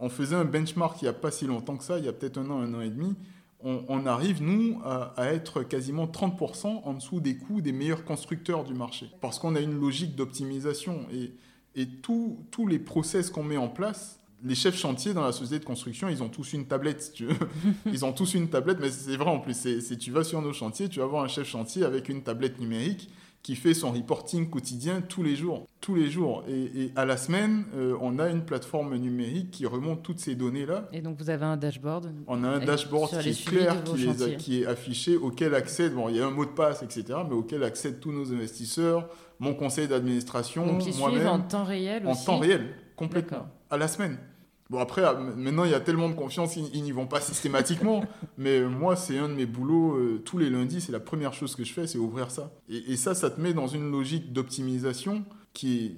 on, 0.02 0.10
faisait 0.10 0.36
un 0.36 0.44
benchmark 0.44 1.02
il 1.02 1.06
n'y 1.06 1.10
a 1.10 1.14
pas 1.14 1.32
si 1.32 1.48
longtemps 1.48 1.78
que 1.78 1.84
ça, 1.86 1.98
il 1.98 2.04
y 2.04 2.10
a 2.10 2.14
peut-être 2.14 2.38
un 2.38 2.50
an, 2.50 2.60
un 2.60 2.74
an 2.74 2.82
et 2.82 2.90
demi. 2.90 3.16
On, 3.64 4.06
arrive, 4.08 4.42
nous, 4.42 4.82
à, 4.84 5.14
être 5.32 5.62
quasiment 5.64 6.08
30% 6.08 6.82
en 6.84 6.94
dessous 6.96 7.20
des 7.20 7.38
coûts 7.38 7.62
des 7.62 7.72
meilleurs 7.72 8.04
constructeurs 8.04 8.64
du 8.64 8.74
marché. 8.74 9.10
Parce 9.22 9.40
qu'on 9.40 9.56
a 9.56 9.60
une 9.60 9.80
logique 9.80 10.16
d'optimisation. 10.16 11.06
Et, 11.14 11.32
et 11.76 11.88
tous 11.88 12.68
les 12.68 12.80
process 12.80 13.30
qu'on 13.30 13.44
met 13.44 13.58
en 13.58 13.70
place, 13.70 14.20
les 14.44 14.56
chefs 14.56 14.78
chantiers 14.78 15.14
dans 15.14 15.24
la 15.24 15.32
société 15.32 15.60
de 15.60 15.66
construction, 15.66 16.10
ils 16.10 16.22
ont 16.24 16.30
tous 16.30 16.54
une 16.54 16.66
tablette, 16.66 17.04
si 17.04 17.12
tu 17.12 17.26
veux. 17.28 17.36
Ils 17.86 18.04
ont 18.04 18.12
tous 18.12 18.34
une 18.34 18.50
tablette, 18.50 18.80
mais 18.82 18.90
c'est 18.90 19.16
vrai 19.16 19.30
en 19.30 19.40
plus. 19.40 19.54
Si 19.54 19.98
tu 20.00 20.12
vas 20.12 20.24
sur 20.24 20.42
nos 20.42 20.54
chantiers, 20.54 20.90
tu 20.90 21.00
vas 21.00 21.06
voir 21.06 21.24
un 21.24 21.28
chef 21.28 21.48
chantier 21.48 21.86
avec 21.86 22.10
une 22.10 22.24
tablette 22.24 22.60
numérique 22.60 23.10
qui 23.44 23.56
fait 23.56 23.74
son 23.74 23.92
reporting 23.92 24.50
quotidien 24.50 25.02
tous 25.02 25.24
les 25.24 25.36
jours. 25.36 25.68
Tous 25.80 25.96
les 25.96 26.10
jours. 26.10 26.44
Et, 26.48 26.92
à 26.96 27.06
la 27.06 27.18
semaine, 27.18 27.66
euh, 27.76 27.98
on 28.02 28.20
a 28.20 28.30
une 28.30 28.46
plateforme 28.46 28.96
numérique 28.98 29.52
qui 29.52 29.66
remonte 29.66 30.04
toutes 30.04 30.20
ces 30.20 30.36
données-là. 30.36 30.88
Et 30.94 31.02
donc 31.02 31.18
vous 31.18 31.30
avez 31.30 31.46
un 31.46 31.58
dashboard 31.58 32.12
On 32.28 32.44
a 32.44 32.50
un 32.50 32.60
dashboard 32.60 33.20
qui 33.20 33.30
est 33.30 33.46
clair, 33.46 33.84
qui, 33.84 34.36
qui, 34.38 34.62
est 34.62 34.66
affiché, 34.68 35.18
auquel 35.18 35.56
accèdent, 35.56 35.96
bon, 35.96 36.10
il 36.10 36.18
y 36.18 36.22
a 36.22 36.28
un 36.28 36.32
mot 36.32 36.46
de 36.46 36.52
passe, 36.52 36.84
etc., 36.84 37.20
mais 37.28 37.36
auquel 37.36 37.64
accèdent 37.64 38.00
tous 38.00 38.12
nos 38.12 38.32
investisseurs, 38.32 39.10
mon 39.40 39.56
conseil 39.56 39.88
d'administration, 39.88 40.78
moi-même. 41.00 41.28
en 41.28 41.40
temps 41.40 41.64
réel 41.64 42.06
En 42.06 42.16
temps 42.16 42.38
réel, 42.38 42.76
complètement. 42.96 43.48
À 43.72 43.78
la 43.78 43.88
semaine. 43.88 44.18
Bon, 44.72 44.80
après, 44.80 45.02
maintenant, 45.36 45.66
il 45.66 45.72
y 45.72 45.74
a 45.74 45.82
tellement 45.82 46.08
de 46.08 46.16
confiance, 46.16 46.56
ils 46.56 46.82
n'y 46.82 46.94
vont 46.94 47.06
pas 47.06 47.20
systématiquement. 47.20 48.06
mais 48.38 48.62
moi, 48.62 48.96
c'est 48.96 49.18
un 49.18 49.28
de 49.28 49.34
mes 49.34 49.46
boulots. 49.46 49.98
Euh, 49.98 50.22
tous 50.24 50.38
les 50.38 50.50
lundis, 50.50 50.80
c'est 50.80 50.94
la 50.94 51.02
première 51.02 51.34
chose 51.34 51.58
que 51.58 51.66
je 51.66 51.74
fais, 51.74 51.88
c'est 51.88 51.98
ouvrir 51.98 52.32
ça. 52.32 52.54
Et, 52.70 52.96
ça, 52.96 53.14
ça 53.14 53.30
te 53.30 53.42
met 53.42 53.54
dans 53.54 53.68
une 53.68 53.92
logique 53.92 54.32
d'optimisation 54.32 55.26
qui 55.52 55.78
est, 55.78 55.98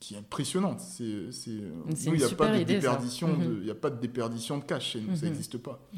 qui 0.00 0.16
est 0.16 0.18
impressionnante. 0.18 0.80
C'est, 0.80 1.04
nous, 1.04 1.94
il 2.06 2.12
n'y 2.14 2.24
a, 2.24 2.28
pas 2.30 2.48
de 2.58 2.64
déperdition 2.64 3.28
de, 3.28 3.44
mhm. 3.44 3.70
a 3.70 3.74
pas 3.76 3.90
de 3.90 4.00
déperdition 4.00 4.58
de 4.58 4.64
cash 4.64 4.94
chez 4.94 5.00
nous, 5.00 5.14
ça 5.14 5.26
n'existe 5.26 5.54
mhm. 5.54 5.60
pas. 5.60 5.88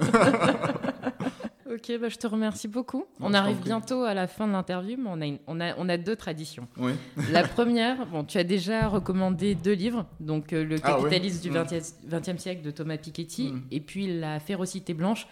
Ok, 1.70 1.98
bah, 2.00 2.08
je 2.08 2.16
te 2.16 2.26
remercie 2.26 2.68
beaucoup. 2.68 3.04
on 3.20 3.34
arrive 3.34 3.58
bientôt 3.62 4.04
à 4.04 4.14
la 4.14 4.26
fin 4.26 4.46
de 4.46 4.52
l'interview, 4.52 4.96
mais 4.98 5.10
on 5.10 5.20
a, 5.20 5.38
on, 5.46 5.60
a, 5.60 5.76
on 5.76 5.88
a 5.88 5.96
deux 5.96 6.16
traditions. 6.16 6.66
Oui. 6.76 6.92
la 7.30 7.42
première, 7.48 8.06
bon, 8.06 8.24
tu 8.24 8.38
as 8.38 8.44
déjà 8.44 8.88
recommandé 8.88 9.54
deux 9.54 9.72
livres, 9.72 10.06
donc 10.20 10.52
euh, 10.52 10.64
Le 10.64 10.76
ah 10.82 10.92
capitalisme 10.92 11.42
du 11.42 11.50
XXe 11.50 11.94
mm. 12.10 12.38
siècle 12.38 12.62
de 12.62 12.70
Thomas 12.70 12.96
Piketty 12.96 13.52
mm. 13.52 13.62
et 13.70 13.80
puis 13.80 14.18
La 14.18 14.40
férocité 14.40 14.94
blanche 14.94 15.26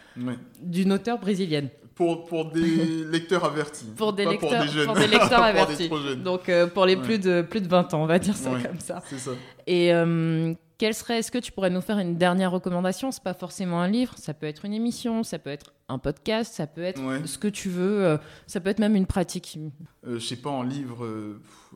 d'une 0.61 0.93
auteure 0.93 1.18
brésilienne. 1.18 1.70
Pour, 1.95 2.26
pour 2.26 2.51
des 2.51 3.05
lecteurs 3.11 3.45
avertis. 3.45 3.87
Pour 3.97 4.12
des, 4.12 4.26
lecteurs, 4.26 4.51
pour 4.51 4.61
des, 4.61 4.68
jeunes. 4.68 4.87
Pour 4.87 4.97
des 4.97 5.07
lecteurs 5.07 5.43
avertis. 5.43 5.89
donc 6.22 6.49
euh, 6.51 6.66
pour 6.66 6.84
les 6.84 6.97
plus, 6.97 7.18
de, 7.18 7.41
plus 7.41 7.62
de 7.62 7.68
20 7.68 7.95
ans, 7.95 8.03
on 8.03 8.07
va 8.07 8.18
dire 8.18 8.37
ça 8.37 8.51
comme 8.51 8.80
ça. 8.80 9.03
C'est 9.07 9.18
ça. 9.18 9.30
Et 9.66 9.95
euh, 9.95 10.53
quel 10.78 10.94
serait, 10.94 11.18
est-ce 11.18 11.30
que 11.30 11.38
tu 11.38 11.52
pourrais 11.52 11.70
nous 11.70 11.80
faire 11.80 11.98
une 11.98 12.16
dernière 12.16 12.50
recommandation? 12.50 13.10
C'est 13.10 13.22
pas 13.22 13.34
forcément 13.34 13.80
un 13.80 13.88
livre, 13.88 14.14
ça 14.18 14.34
peut 14.34 14.46
être 14.46 14.64
une 14.64 14.74
émission, 14.74 15.22
ça 15.22 15.38
peut 15.38 15.50
être 15.50 15.72
un 15.88 15.98
podcast, 15.98 16.52
ça 16.52 16.66
peut 16.66 16.82
être 16.82 17.00
ce 17.24 17.38
que 17.38 17.48
tu 17.48 17.68
veux, 17.68 18.04
euh, 18.04 18.18
ça 18.46 18.60
peut 18.60 18.70
être 18.70 18.78
même 18.78 18.96
une 18.96 19.06
pratique. 19.06 19.58
Euh, 20.06 20.18
je 20.18 20.26
sais 20.26 20.36
pas, 20.36 20.50
en 20.50 20.62
livre, 20.62 21.06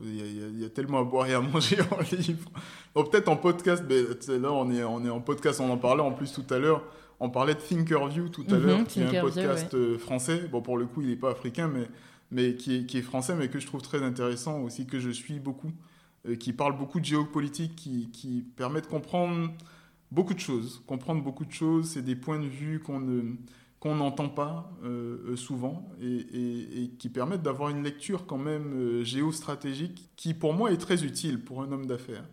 il 0.03 0.59
y, 0.59 0.65
a 0.65 0.69
tellement 0.69 0.99
à 0.99 1.03
boire 1.03 1.27
et 1.27 1.33
à 1.33 1.41
manger 1.41 1.77
en 1.81 2.01
livre. 2.15 2.49
peut-être 2.93 3.29
en 3.29 3.37
podcast, 3.37 3.83
mais 3.87 4.03
là 4.37 4.51
on 4.51 4.71
est, 4.71 4.83
on 4.83 5.03
est 5.05 5.09
en 5.09 5.21
podcast, 5.21 5.59
on 5.59 5.69
en 5.69 5.77
parlait 5.77 6.03
en 6.03 6.11
plus 6.11 6.31
tout 6.31 6.45
à 6.53 6.59
l'heure. 6.59 6.83
On 7.23 7.29
parlait 7.29 7.53
de 7.53 7.59
Thinkerview 7.59 8.29
tout 8.29 8.45
à 8.49 8.55
mhm, 8.55 8.65
l'heure, 8.65 8.83
qui 8.87 8.99
est 8.99 9.15
un 9.15 9.21
podcast 9.21 9.75
euh, 9.75 9.99
français. 9.99 10.47
Bon, 10.51 10.63
pour 10.63 10.75
le 10.75 10.87
coup, 10.87 11.01
il 11.01 11.09
n'est 11.09 11.15
pas 11.15 11.29
africain, 11.29 11.67
mais, 11.71 11.87
mais 12.31 12.55
qui, 12.55 12.77
est, 12.77 12.85
qui 12.87 12.97
est 12.97 13.03
français, 13.03 13.35
mais 13.35 13.47
que 13.47 13.59
je 13.59 13.67
trouve 13.67 13.83
très 13.83 14.01
intéressant 14.01 14.61
aussi, 14.61 14.87
que 14.87 14.99
je 14.99 15.11
suis 15.11 15.39
beaucoup. 15.39 15.71
Euh, 16.27 16.35
qui 16.35 16.53
parle 16.53 16.77
beaucoup 16.77 16.99
de 16.99 17.05
géopolitique, 17.05 17.75
qui, 17.75 18.45
permet 18.55 18.81
de 18.81 18.85
comprendre 18.85 19.51
beaucoup 20.11 20.35
de 20.35 20.39
choses. 20.39 20.83
Comprendre 20.85 21.23
beaucoup 21.23 21.45
de 21.45 21.51
choses, 21.51 21.89
c'est 21.89 22.03
des 22.03 22.15
points 22.15 22.39
de 22.39 22.47
vue 22.47 22.79
qu'on 22.79 22.99
ne 22.99 23.35
qu'on 23.79 23.95
n'entend 23.95 24.29
pas 24.29 24.71
euh, 24.83 25.35
souvent 25.35 25.89
et, 25.99 26.91
qui 26.99 27.09
permettent 27.09 27.41
d'avoir 27.41 27.69
une 27.69 27.81
lecture 27.81 28.27
quand 28.27 28.37
même 28.37 28.73
euh, 28.73 29.03
géostratégique 29.03 30.11
qui 30.15 30.35
pour 30.35 30.53
moi 30.53 30.71
est 30.71 30.77
très 30.77 31.03
utile 31.03 31.43
pour 31.43 31.63
un 31.63 31.71
homme 31.71 31.87
d'affaires. 31.87 32.23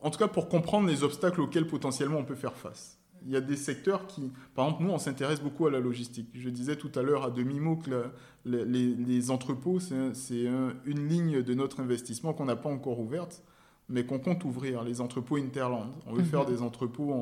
En 0.00 0.08
tout 0.08 0.18
cas 0.18 0.28
pour 0.28 0.48
comprendre 0.48 0.88
les 0.88 1.02
obstacles 1.02 1.42
auxquels 1.42 1.66
potentiellement 1.66 2.16
on 2.16 2.24
peut 2.24 2.34
faire 2.34 2.56
face 2.56 2.98
il 3.26 3.32
y 3.32 3.36
a 3.36 3.40
des 3.40 3.56
secteurs 3.56 4.06
qui, 4.06 4.30
par 4.54 4.66
exemple, 4.66 4.84
nous, 4.84 4.90
on 4.90 4.98
s'intéresse 4.98 5.40
beaucoup 5.40 5.66
à 5.66 5.70
la 5.70 5.80
logistique. 5.80 6.28
Je 6.34 6.48
disais 6.48 6.76
tout 6.76 6.90
à 6.94 7.02
l'heure 7.02 7.24
à 7.24 7.30
demi-mot 7.30 7.76
que 7.76 8.04
les, 8.44 9.30
entrepôts, 9.30 9.80
c'est 9.80 10.44
une 10.86 11.08
ligne 11.08 11.42
de 11.42 11.54
notre 11.54 11.80
investissement 11.80 12.32
qu'on 12.32 12.46
n'a 12.46 12.56
pas 12.56 12.70
encore 12.70 13.00
ouverte, 13.00 13.42
mais 13.88 14.04
qu'on 14.04 14.18
compte 14.18 14.44
ouvrir, 14.44 14.82
les 14.82 15.00
entrepôts 15.00 15.36
Interland. 15.36 15.92
On 16.06 16.14
veut 16.14 16.22
faire 16.22 16.48
mhm. 16.48 16.54
des 16.54 16.62
entrepôts 16.62 17.12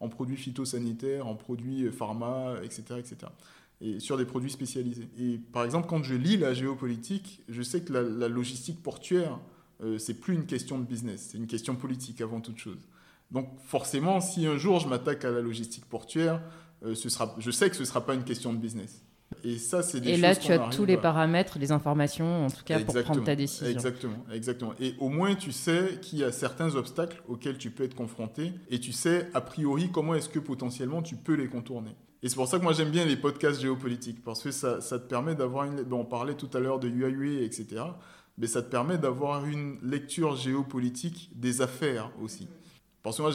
en, 0.00 0.08
produits 0.08 0.36
phytosanitaires, 0.36 1.26
en 1.26 1.34
produits 1.34 1.90
pharma, 1.90 2.54
etc., 2.62 2.82
etc. 2.98 3.16
Et 3.80 4.00
sur 4.00 4.16
des 4.16 4.24
produits 4.24 4.50
spécialisés. 4.50 5.08
Et 5.18 5.38
par 5.52 5.64
exemple, 5.64 5.86
quand 5.88 6.02
je 6.02 6.14
lis 6.14 6.36
la 6.36 6.52
géopolitique, 6.52 7.42
je 7.48 7.62
sais 7.62 7.82
que 7.82 7.92
la, 7.92 8.28
logistique 8.28 8.82
portuaire, 8.82 9.38
euh, 9.82 9.98
c'est 9.98 10.14
plus 10.14 10.34
une 10.34 10.46
question 10.46 10.78
de 10.78 10.84
business, 10.84 11.28
c'est 11.30 11.38
une 11.38 11.46
question 11.46 11.76
politique 11.76 12.20
avant 12.20 12.40
toute 12.40 12.58
chose. 12.58 12.88
Donc 13.30 13.48
forcément, 13.64 14.20
si 14.20 14.46
un 14.46 14.56
jour 14.56 14.80
je 14.80 14.88
m'attaque 14.88 15.24
à 15.24 15.30
la 15.30 15.40
logistique 15.40 15.84
portuaire, 15.86 16.40
euh, 16.84 16.94
ce 16.94 17.08
sera, 17.08 17.34
je 17.38 17.50
sais 17.50 17.68
que 17.68 17.76
ce 17.76 17.82
ne 17.82 17.86
sera 17.86 18.04
pas 18.04 18.14
une 18.14 18.24
question 18.24 18.52
de 18.52 18.58
business. 18.58 19.04
Et 19.44 19.58
ça, 19.58 19.82
c'est 19.82 20.00
des 20.00 20.10
Et 20.10 20.16
là, 20.16 20.34
tu 20.34 20.52
as 20.52 20.58
tous 20.70 20.84
les 20.84 20.96
paramètres, 20.96 21.58
les 21.58 21.70
informations, 21.70 22.46
en 22.46 22.50
tout 22.50 22.64
cas, 22.64 22.80
pour 22.80 22.94
prendre 23.02 23.24
ta 23.24 23.36
décision. 23.36 23.66
Exactement, 23.66 24.24
exactement. 24.32 24.72
Et 24.80 24.94
au 24.98 25.10
moins, 25.10 25.34
tu 25.34 25.52
sais 25.52 25.98
qu'il 26.00 26.20
y 26.20 26.24
a 26.24 26.32
certains 26.32 26.74
obstacles 26.74 27.22
auxquels 27.28 27.58
tu 27.58 27.70
peux 27.70 27.84
être 27.84 27.94
confronté, 27.94 28.52
et 28.70 28.80
tu 28.80 28.92
sais, 28.92 29.28
a 29.34 29.40
priori, 29.40 29.90
comment 29.92 30.14
est-ce 30.14 30.28
que 30.28 30.38
potentiellement 30.38 31.02
tu 31.02 31.16
peux 31.16 31.34
les 31.34 31.48
contourner. 31.48 31.94
Et 32.22 32.28
c'est 32.28 32.34
pour 32.34 32.48
ça 32.48 32.58
que 32.58 32.64
moi, 32.64 32.72
j'aime 32.72 32.90
bien 32.90 33.04
les 33.04 33.16
podcasts 33.16 33.60
géopolitiques, 33.60 34.24
parce 34.24 34.42
que 34.42 34.50
ça, 34.50 34.80
ça 34.80 34.98
te 34.98 35.06
permet 35.06 35.34
d'avoir 35.34 35.64
une... 35.66 35.84
on 35.92 36.04
parlait 36.04 36.34
tout 36.34 36.50
à 36.54 36.58
l'heure 36.58 36.80
de 36.80 36.88
UAE, 36.88 37.44
etc., 37.44 37.82
mais 38.38 38.46
ça 38.46 38.62
te 38.62 38.70
permet 38.70 38.98
d'avoir 38.98 39.44
une 39.44 39.78
lecture 39.82 40.36
géopolitique 40.36 41.30
des 41.34 41.60
affaires 41.60 42.10
aussi. 42.22 42.48
Parce 43.02 43.16
que 43.16 43.22
moi, 43.22 43.32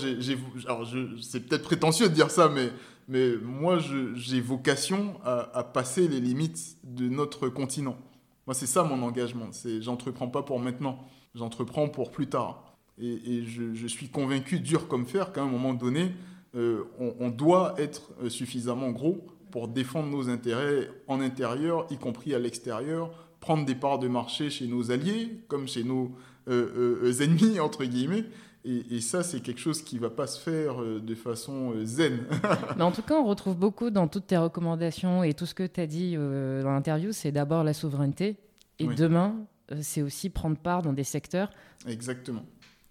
c'est 1.21 1.39
peut-être 1.47 1.63
prétentieux 1.63 2.09
de 2.09 2.13
dire 2.13 2.29
ça, 2.29 2.49
mais, 2.49 3.35
moi, 3.41 3.79
j'ai 4.15 4.41
vocation 4.41 5.15
à, 5.23 5.63
passer 5.63 6.07
les 6.07 6.19
limites 6.19 6.77
de 6.83 7.07
notre 7.07 7.49
continent. 7.49 7.97
Moi, 8.45 8.53
c'est 8.53 8.67
ça 8.67 8.83
mon 8.83 9.01
engagement. 9.03 9.47
C'est, 9.51 9.81
j'entreprends 9.81 10.27
pas 10.27 10.43
pour 10.43 10.59
maintenant, 10.59 10.99
j'entreprends 11.33 11.87
pour 11.87 12.11
plus 12.11 12.27
tard. 12.27 12.63
Et, 13.01 13.43
je, 13.45 13.87
suis 13.87 14.09
convaincu, 14.09 14.59
dur 14.59 14.87
comme 14.87 15.05
fer, 15.05 15.31
qu'à 15.31 15.41
un 15.41 15.49
moment 15.49 15.73
donné, 15.73 16.11
euh, 16.55 16.83
on, 16.99 17.29
doit 17.29 17.73
être 17.77 18.11
suffisamment 18.29 18.91
gros 18.91 19.25
pour 19.49 19.67
défendre 19.67 20.09
nos 20.09 20.29
intérêts 20.29 20.89
en 21.07 21.21
intérieur, 21.21 21.87
y 21.89 21.97
compris 21.97 22.33
à 22.33 22.39
l'extérieur, 22.39 23.11
prendre 23.39 23.65
des 23.65 23.75
parts 23.75 23.99
de 23.99 24.07
marché 24.07 24.49
chez 24.49 24.67
nos 24.67 24.89
alliés, 24.89 25.37
comme 25.47 25.67
chez 25.67 25.83
nos 25.83 26.11
euh, 26.47 27.01
euh, 27.03 27.21
ennemis, 27.21 27.59
entre 27.59 27.85
guillemets, 27.85 28.25
et, 28.65 29.01
ça, 29.01 29.23
c'est 29.23 29.41
quelque 29.41 29.59
chose 29.59 29.81
qui 29.81 29.97
ne 29.97 30.01
va 30.01 30.09
pas 30.09 30.25
se 30.25 30.39
faire 30.39 30.81
euh, 30.81 31.01
de 31.01 31.15
façon 31.15 31.73
euh, 31.75 31.85
zen. 31.85 32.19
Mais 32.77 32.83
en 32.83 32.93
tout 32.93 33.01
cas, 33.01 33.15
on 33.15 33.25
retrouve 33.25 33.57
beaucoup 33.57 33.89
dans 33.89 34.07
toutes 34.07 34.27
tes 34.27 34.37
recommandations 34.37 35.21
et 35.21 35.33
tout 35.33 35.45
ce 35.45 35.53
que 35.53 35.67
tu 35.67 35.81
as 35.81 35.87
dit 35.87 36.15
euh, 36.15 36.63
dans 36.63 36.71
l'interview, 36.71 37.11
c'est 37.11 37.33
d'abord 37.33 37.65
la 37.65 37.73
souveraineté. 37.73 38.37
Et 38.79 38.87
demain, 38.87 39.35
c'est 39.81 40.01
aussi 40.01 40.29
prendre 40.29 40.57
part 40.57 40.81
dans 40.81 40.93
des 40.93 41.03
secteurs. 41.03 41.49
Exactement, 41.87 42.43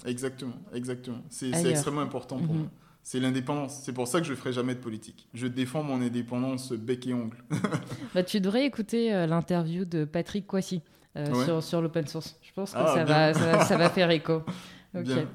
exactement, 0.06 0.54
exactement. 0.74 1.22
C'est 1.28 1.50
extrêmement 1.50 2.02
important 2.02 2.38
pour 2.38 2.54
mhm. 2.54 2.60
moi. 2.60 2.70
C'est 3.02 3.18
l'indépendance. 3.18 3.80
C'est 3.82 3.92
pour 3.92 4.06
ça 4.06 4.20
que 4.20 4.26
je 4.26 4.32
ne 4.32 4.36
ferai 4.36 4.52
jamais 4.52 4.74
de 4.74 4.80
politique. 4.80 5.26
Je 5.34 5.46
défends 5.46 5.82
mon 5.82 6.00
indépendance 6.00 6.72
bec 6.72 7.06
et 7.06 7.14
ongle. 7.14 7.36
bah, 8.14 8.22
tu 8.22 8.40
devrais 8.40 8.64
écouter 8.64 9.10
l'interview 9.26 9.84
de 9.84 10.04
Patrick 10.04 10.46
Coissy 10.46 10.82
sur, 11.44 11.62
sur 11.62 11.82
l'open 11.82 12.06
source. 12.06 12.36
Je 12.42 12.52
pense 12.52 12.72
que 12.72 12.78
ah, 12.78 12.94
ça, 12.94 13.04
va, 13.04 13.34
ça, 13.34 13.64
ça 13.64 13.76
va 13.76 13.90
faire 13.90 14.10
écho. 14.10 14.42
Bien, 14.94 15.26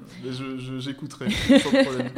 j'écouterai, 0.78 1.30
sans 1.62 1.70
problème. 1.70 2.10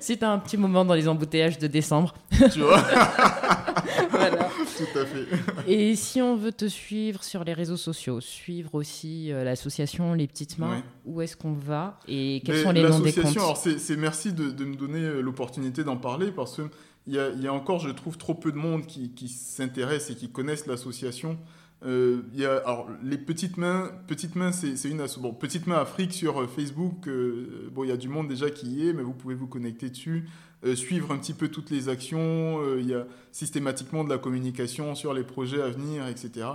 si 0.00 0.18
tu 0.18 0.24
as 0.24 0.30
un 0.30 0.38
petit 0.38 0.56
moment 0.56 0.84
dans 0.84 0.94
les 0.94 1.06
embouteillages 1.06 1.58
de 1.58 1.68
décembre. 1.68 2.14
Tu 2.52 2.60
vois 2.60 2.78
Voilà. 4.10 4.50
Tout 4.76 4.98
à 4.98 5.06
fait. 5.06 5.26
Et 5.68 5.94
si 5.94 6.20
on 6.20 6.34
veut 6.36 6.50
te 6.50 6.66
suivre 6.66 7.22
sur 7.22 7.44
les 7.44 7.52
réseaux 7.52 7.76
sociaux, 7.76 8.20
suivre 8.20 8.74
aussi 8.74 9.32
euh, 9.32 9.44
l'association 9.44 10.14
Les 10.14 10.26
Petites 10.26 10.58
Mains, 10.58 10.82
où 11.04 11.20
est-ce 11.20 11.36
qu'on 11.36 11.52
va 11.52 12.00
et 12.08 12.42
quels 12.44 12.62
sont 12.62 12.72
les 12.72 12.82
noms 12.82 12.98
des 12.98 13.12
comptes 13.12 13.36
alors 13.36 13.56
c'est 13.56 13.96
merci 13.96 14.32
de, 14.32 14.50
de, 14.50 14.64
me 14.64 14.74
donner 14.74 15.00
euh, 15.00 15.20
l'opportunité 15.20 15.84
d'en 15.84 15.96
parler 15.96 16.32
parce 16.32 16.56
qu'il 16.56 17.14
y, 17.14 17.18
a, 17.18 17.30
y 17.30 17.46
a 17.46 17.52
encore, 17.52 17.78
je 17.78 17.90
trouve, 17.90 18.16
trop 18.18 18.34
peu 18.34 18.50
de 18.50 18.56
monde 18.56 18.86
qui, 18.86 19.10
qui 19.10 19.28
s'intéresse 19.28 20.10
et 20.10 20.16
qui 20.16 20.28
connaissent 20.28 20.66
l'association. 20.66 21.38
Euh, 21.84 22.22
y 22.32 22.46
a, 22.46 22.56
alors, 22.58 22.88
les 23.02 23.18
petites 23.18 23.56
mains, 23.58 23.90
petites 24.06 24.36
mains 24.36 24.52
c'est 24.52 24.88
une 24.88 25.04
bon, 25.18 25.34
Petite 25.34 25.66
Main 25.66 25.76
Afrique 25.76 26.12
sur 26.12 26.40
euh, 26.40 26.46
Facebook. 26.46 27.06
Euh, 27.08 27.68
bon, 27.72 27.84
il 27.84 27.90
y 27.90 27.92
a 27.92 27.96
du 27.96 28.08
monde 28.08 28.28
déjà 28.28 28.50
qui 28.50 28.66
y 28.68 28.88
est, 28.88 28.92
mais 28.92 29.02
vous 29.02 29.12
pouvez 29.12 29.34
vous 29.34 29.46
connecter 29.46 29.90
dessus, 29.90 30.28
suivre 30.74 31.12
un 31.12 31.18
petit 31.18 31.34
peu 31.34 31.48
toutes 31.48 31.70
les 31.70 31.90
actions. 31.90 32.78
Il 32.78 32.86
y 32.86 32.94
a 32.94 33.06
systématiquement 33.32 34.02
de 34.02 34.08
la 34.08 34.18
communication 34.18 34.94
sur 34.94 35.12
les 35.12 35.24
projets 35.24 35.60
à 35.60 35.68
venir, 35.68 36.06
etc. 36.06 36.46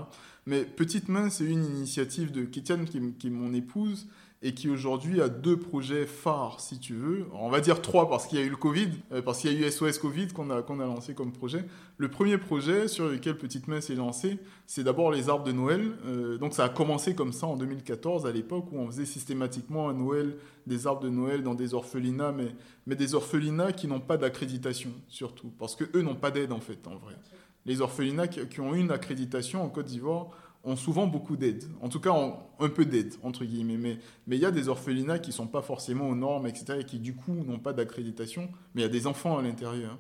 Mais 0.48 0.64
Petite 0.64 1.10
Main, 1.10 1.30
c'est 1.30 1.46
une 1.46 1.64
initiative 1.64 2.32
de 2.32 2.44
Kétiane, 2.44 2.86
qui, 2.86 3.00
qui 3.20 3.28
est 3.28 3.32
mon 3.32 3.54
épouse, 3.54 4.08
et 4.42 4.54
qui 4.54 4.70
aujourd'hui 4.70 5.22
a 5.22 5.28
deux 5.28 5.58
projets 5.58 6.06
phares, 6.06 6.62
si 6.62 6.80
tu 6.80 6.94
veux. 6.94 7.26
On 7.34 7.50
va 7.50 7.60
dire 7.60 7.82
trois 7.82 8.10
parce 8.10 8.26
qu'il 8.26 8.40
y 8.40 8.42
a 8.42 8.46
eu 8.46 8.50
le 8.50 8.56
Covid, 8.56 8.90
euh, 9.12 9.22
parce 9.22 9.40
qu'il 9.40 9.52
y 9.52 9.64
a 9.64 9.68
eu 9.68 9.70
SOS 9.70 9.98
Covid 9.98 10.30
qu'on 10.30 10.50
a, 10.50 10.60
a 10.60 10.86
lancé 10.86 11.14
comme 11.14 11.34
projet. 11.34 11.66
Le 11.98 12.08
premier 12.08 12.38
projet 12.38 12.88
sur 12.88 13.10
lequel 13.10 13.38
Petite 13.38 13.68
Main 13.68 13.82
s'est 13.82 13.96
lancé, 13.96 14.40
c'est 14.66 14.84
d'abord 14.84 15.12
les 15.12 15.28
arbres 15.28 15.44
de 15.44 15.52
Noël. 15.52 15.92
Euh, 16.06 16.38
donc 16.38 16.54
ça 16.54 16.64
a 16.64 16.70
commencé 16.70 17.16
comme 17.16 17.34
ça 17.34 17.48
en 17.48 17.58
2014, 17.58 18.26
à 18.26 18.32
l'époque 18.32 18.72
où 18.72 18.78
on 18.78 18.88
faisait 18.88 19.06
systématiquement 19.06 19.90
à 19.90 19.94
Noël 19.94 20.38
des 20.66 20.88
arbres 20.88 21.02
de 21.02 21.10
Noël 21.10 21.44
dans 21.44 21.56
des 21.56 21.74
orphelinats, 21.74 22.32
mais, 22.32 22.56
mais 22.88 22.96
des 22.96 23.16
orphelinats 23.16 23.74
qui 23.74 23.88
n'ont 23.88 24.00
pas 24.00 24.16
d'accréditation 24.16 24.92
surtout, 25.10 25.52
parce 25.60 25.76
qu'eux 25.76 26.02
n'ont 26.02 26.16
pas 26.16 26.32
d'aide 26.32 26.54
en 26.54 26.62
fait, 26.62 26.88
en 26.88 26.96
vrai. 26.96 27.16
Les 27.66 27.82
orphelinats 27.82 28.28
qui, 28.28 28.48
qui 28.48 28.62
ont 28.62 28.74
une 28.74 28.92
accréditation 28.92 29.62
en 29.64 29.70
Côte 29.70 29.88
d'Ivoire, 29.88 30.30
ont 30.64 30.76
souvent 30.76 31.08
beaucoup 31.08 31.38
d'aide. 31.38 31.64
En 31.82 31.90
tout 31.90 32.00
cas, 32.00 32.14
un 32.60 32.70
peu 32.70 32.86
d'aide, 32.86 33.14
entre 33.24 33.46
guillemets. 33.46 33.78
Mais, 33.78 33.98
mais 34.28 34.36
il 34.38 34.42
y 34.42 34.46
a 34.46 34.52
des 34.52 34.68
orphelinats 34.68 35.20
qui 35.20 35.30
ne 35.30 35.36
sont 35.36 35.48
pas 35.48 35.62
forcément 35.62 36.10
aux 36.10 36.16
normes, 36.16 36.48
etc., 36.48 36.80
et 36.82 36.84
qui, 36.84 37.00
du 37.00 37.16
coup, 37.16 37.44
n'ont 37.46 37.60
pas 37.60 37.74
d'accréditation. 37.74 38.50
Mais 38.74 38.82
il 38.82 38.86
y 38.86 38.88
a 38.88 38.92
des 38.92 39.08
enfants 39.08 39.38
à 39.38 39.42
l'intérieur. 39.42 39.98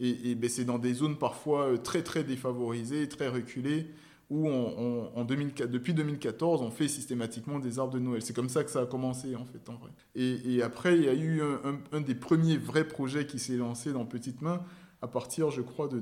Mhm. 0.00 0.16
Et, 0.24 0.34
ben, 0.34 0.48
c'est 0.48 0.64
dans 0.64 0.78
des 0.78 0.94
zones 0.94 1.18
parfois 1.18 1.66
euh, 1.66 1.76
très, 1.76 2.02
très 2.02 2.24
défavorisées, 2.24 3.08
très 3.08 3.28
reculées, 3.28 3.90
où 4.30 4.48
on, 4.48 5.10
en 5.14 5.24
2004, 5.24 5.70
depuis 5.70 5.92
2014, 5.92 6.62
on 6.62 6.70
fait 6.70 6.86
systématiquement 6.86 7.58
des 7.58 7.80
arbres 7.80 7.92
de 7.92 7.98
Noël. 7.98 8.22
C'est 8.22 8.32
comme 8.32 8.48
ça 8.48 8.62
que 8.62 8.70
ça 8.70 8.82
a 8.82 8.86
commencé, 8.86 9.34
en 9.34 9.44
fait, 9.44 9.68
en 9.68 9.74
vrai. 9.74 9.90
Et, 10.14 10.62
après, 10.62 10.96
il 10.96 11.04
y 11.04 11.08
a 11.08 11.14
eu 11.14 11.42
un, 11.42 11.80
un 11.92 12.00
des 12.00 12.14
premiers 12.14 12.56
vrais 12.56 12.86
projets 12.86 13.26
qui 13.26 13.40
s'est 13.40 13.56
lancé 13.56 13.92
dans 13.92 14.06
Petite 14.06 14.40
Main, 14.40 14.62
à 15.02 15.08
partir, 15.08 15.50
je 15.50 15.62
crois, 15.62 15.88
de 15.88 16.00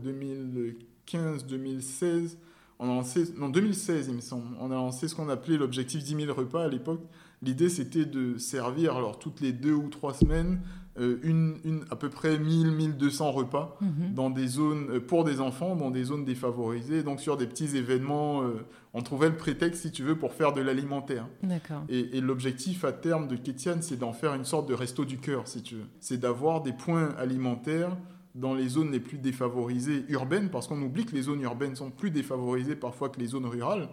2015-2016, 1.09 2.37
on 2.79 2.91
a 2.91 2.95
lancé, 2.95 3.25
en 3.41 3.49
2016, 3.49 4.09
il 4.09 4.15
me 4.15 4.21
semble, 4.21 4.57
on 4.61 4.71
a 4.71 4.75
lancé 4.75 5.09
ce 5.09 5.15
qu'on 5.15 5.29
appelait 5.29 5.57
l'objectif 5.57 6.03
10 6.05 6.27
000 6.27 6.35
repas 6.35 6.65
à 6.65 6.69
l'époque. 6.69 7.03
L'idée, 7.43 7.69
c'était 7.69 8.05
de 8.05 8.39
servir, 8.39 8.97
alors 8.97 9.19
toutes 9.19 9.41
les 9.41 9.53
deux 9.53 9.73
ou 9.73 9.89
trois 9.89 10.15
semaines, 10.15 10.61
euh, 10.99 11.19
une, 11.23 11.59
une, 11.65 11.85
à 11.91 11.97
peu 11.97 12.09
près 12.09 12.39
1000, 12.39 12.73
1200 12.73 13.31
repas 13.31 13.77
mhm. 13.81 14.15
dans 14.15 14.31
des 14.31 14.47
zones, 14.49 14.91
euh, 14.91 15.01
pour 15.01 15.25
des 15.25 15.41
enfants, 15.41 15.77
dans 15.77 15.91
des 15.91 16.05
zones 16.05 16.25
défavorisées, 16.25 17.03
donc 17.03 17.21
sur 17.21 17.37
des 17.37 17.47
petits 17.47 17.77
événements. 17.77 18.43
Euh, 18.43 18.65
on 18.95 19.03
trouvait 19.03 19.29
le 19.29 19.37
prétexte, 19.37 19.83
si 19.83 19.93
tu 19.93 20.03
veux, 20.03 20.17
pour 20.17 20.33
faire 20.33 20.53
de 20.53 20.61
l'alimentaire. 20.61 21.27
D'accord. 21.43 21.83
Et, 21.89 22.17
et 22.17 22.21
l'objectif 22.21 22.85
à 22.85 22.93
terme 22.93 23.29
de 23.29 23.37
Kétiane, 23.37 23.83
c'est 23.83 23.97
d'en 23.97 24.13
faire 24.13 24.35
une 24.35 24.45
sorte 24.45 24.69
de 24.69 24.75
resto 24.75 25.05
du 25.05 25.19
cœur, 25.19 25.47
si 25.47 25.63
tu 25.63 25.77
veux. 25.77 25.87
C'est 26.01 26.19
d'avoir 26.19 26.63
des 26.63 26.73
points 26.73 27.15
alimentaires 27.17 27.97
dans 28.39 28.55
les 28.55 28.69
zones 28.69 28.93
les 28.93 29.01
plus 29.01 29.19
défavorisées 29.19 30.05
urbaines, 30.09 30.49
parce 30.49 30.69
qu'on 30.69 30.81
oublie 30.81 31.05
que 31.05 31.15
les 31.15 31.23
zones 31.23 31.43
urbaines 31.43 31.77
sont 31.77 31.91
plus 31.91 32.11
défavorisées 32.11 32.77
parfois 32.77 33.09
que 33.09 33.19
les 33.19 33.27
zones 33.27 33.47
rurales, 33.47 33.89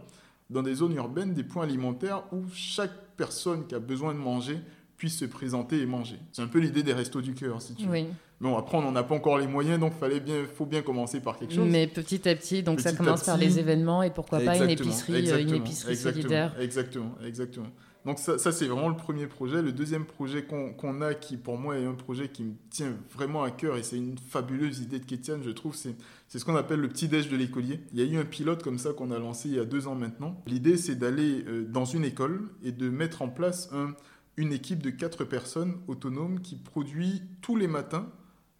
dans 0.50 0.62
des 0.62 0.76
zones 0.76 0.94
urbaines, 0.94 1.34
des 1.34 1.44
points 1.44 1.64
alimentaires 1.64 2.24
où 2.32 2.44
chaque 2.54 2.92
personne 3.18 3.66
qui 3.66 3.74
a 3.74 3.80
besoin 3.80 4.14
de 4.14 4.20
manger 4.20 4.60
puisse 4.98 5.18
se 5.18 5.26
présenter 5.26 5.82
et 5.82 5.86
manger. 5.86 6.18
C'est 6.32 6.42
un 6.42 6.48
peu 6.48 6.60
l'idée 6.60 6.84
des 6.84 6.94
restos 6.94 7.22
du 7.22 7.34
cœur, 7.34 7.62
si 7.62 7.76
tu 7.76 7.86
veux. 7.86 7.92
Oui. 7.92 8.06
Bon, 8.40 8.58
après, 8.58 8.78
on 8.78 8.82
n'en 8.82 8.96
a 8.96 9.04
pas 9.04 9.16
encore 9.16 9.38
les 9.38 9.48
moyens, 9.48 9.80
donc 9.80 9.94
il 10.12 10.20
bien, 10.20 10.44
faut 10.54 10.66
bien 10.66 10.82
commencer 10.82 11.22
par 11.22 11.38
quelque 11.38 11.54
chose. 11.54 11.68
Mais 11.70 11.88
petit 11.88 12.28
à 12.28 12.36
petit, 12.36 12.64
donc 12.64 12.82
ça 12.82 12.94
commence 12.94 13.24
par 13.24 13.38
les 13.38 13.60
événements 13.60 14.04
et 14.04 14.12
pourquoi 14.12 14.40
pas 14.42 14.58
une 14.58 14.70
épicerie, 14.70 15.32
euh, 15.32 15.42
une 15.42 15.56
épicerie 15.56 15.96
solidaire. 15.96 16.54
Exactement, 16.60 17.16
exactement. 17.26 17.68
Donc 18.06 18.20
ça, 18.20 18.38
c'est 18.38 18.68
vraiment 18.68 18.90
le 18.90 18.96
premier 18.96 19.26
projet. 19.26 19.64
Le 19.64 19.72
deuxième 19.72 20.06
projet 20.06 20.46
qu'on 20.46 21.02
a, 21.02 21.16
qui 21.16 21.38
pour 21.38 21.58
moi 21.58 21.78
est 21.78 21.86
un 21.86 21.96
projet 21.96 22.30
qui 22.30 22.44
me 22.44 22.54
tient 22.70 22.94
vraiment 23.12 23.42
à 23.42 23.50
cœur, 23.50 23.78
et 23.78 23.84
c'est 23.84 23.98
une 23.98 24.18
fabuleuse 24.18 24.80
idée 24.80 25.00
de 25.00 25.06
Kétiane, 25.06 25.42
je 25.44 25.50
trouve, 25.50 25.76
c'est 25.76 25.96
ce 26.28 26.46
qu'on 26.46 26.56
appelle 26.56 26.82
le 26.82 26.88
petit-déj 26.88 27.30
de 27.30 27.36
l'écolier. 27.36 27.80
Il 27.94 28.00
y 28.00 28.04
a 28.04 28.06
eu 28.06 28.18
un 28.18 28.26
pilote 28.26 28.62
comme 28.62 28.78
ça 28.78 28.94
qu'on 28.94 29.10
a 29.10 29.18
lancé 29.18 29.50
il 29.50 29.56
y 29.56 29.60
a 29.60 29.66
deux 29.66 29.88
ans 29.88 29.96
maintenant. 29.96 30.40
L'idée, 30.46 30.78
c'est 30.78 30.96
d'aller 30.96 31.44
euh, 31.48 31.66
dans 31.66 31.86
une 31.86 32.06
école 32.06 32.50
et 32.64 32.72
de 32.72 32.90
mettre 32.90 33.24
en 33.24 33.30
place 33.30 33.70
un, 33.74 33.96
une 34.38 34.54
équipe 34.54 34.84
de 34.84 34.92
quatre 34.92 35.24
personnes 35.24 35.78
autonomes 35.88 36.42
qui 36.42 36.56
produit 36.58 37.24
tous 37.42 37.56
les 37.56 37.68
matins 37.68 38.08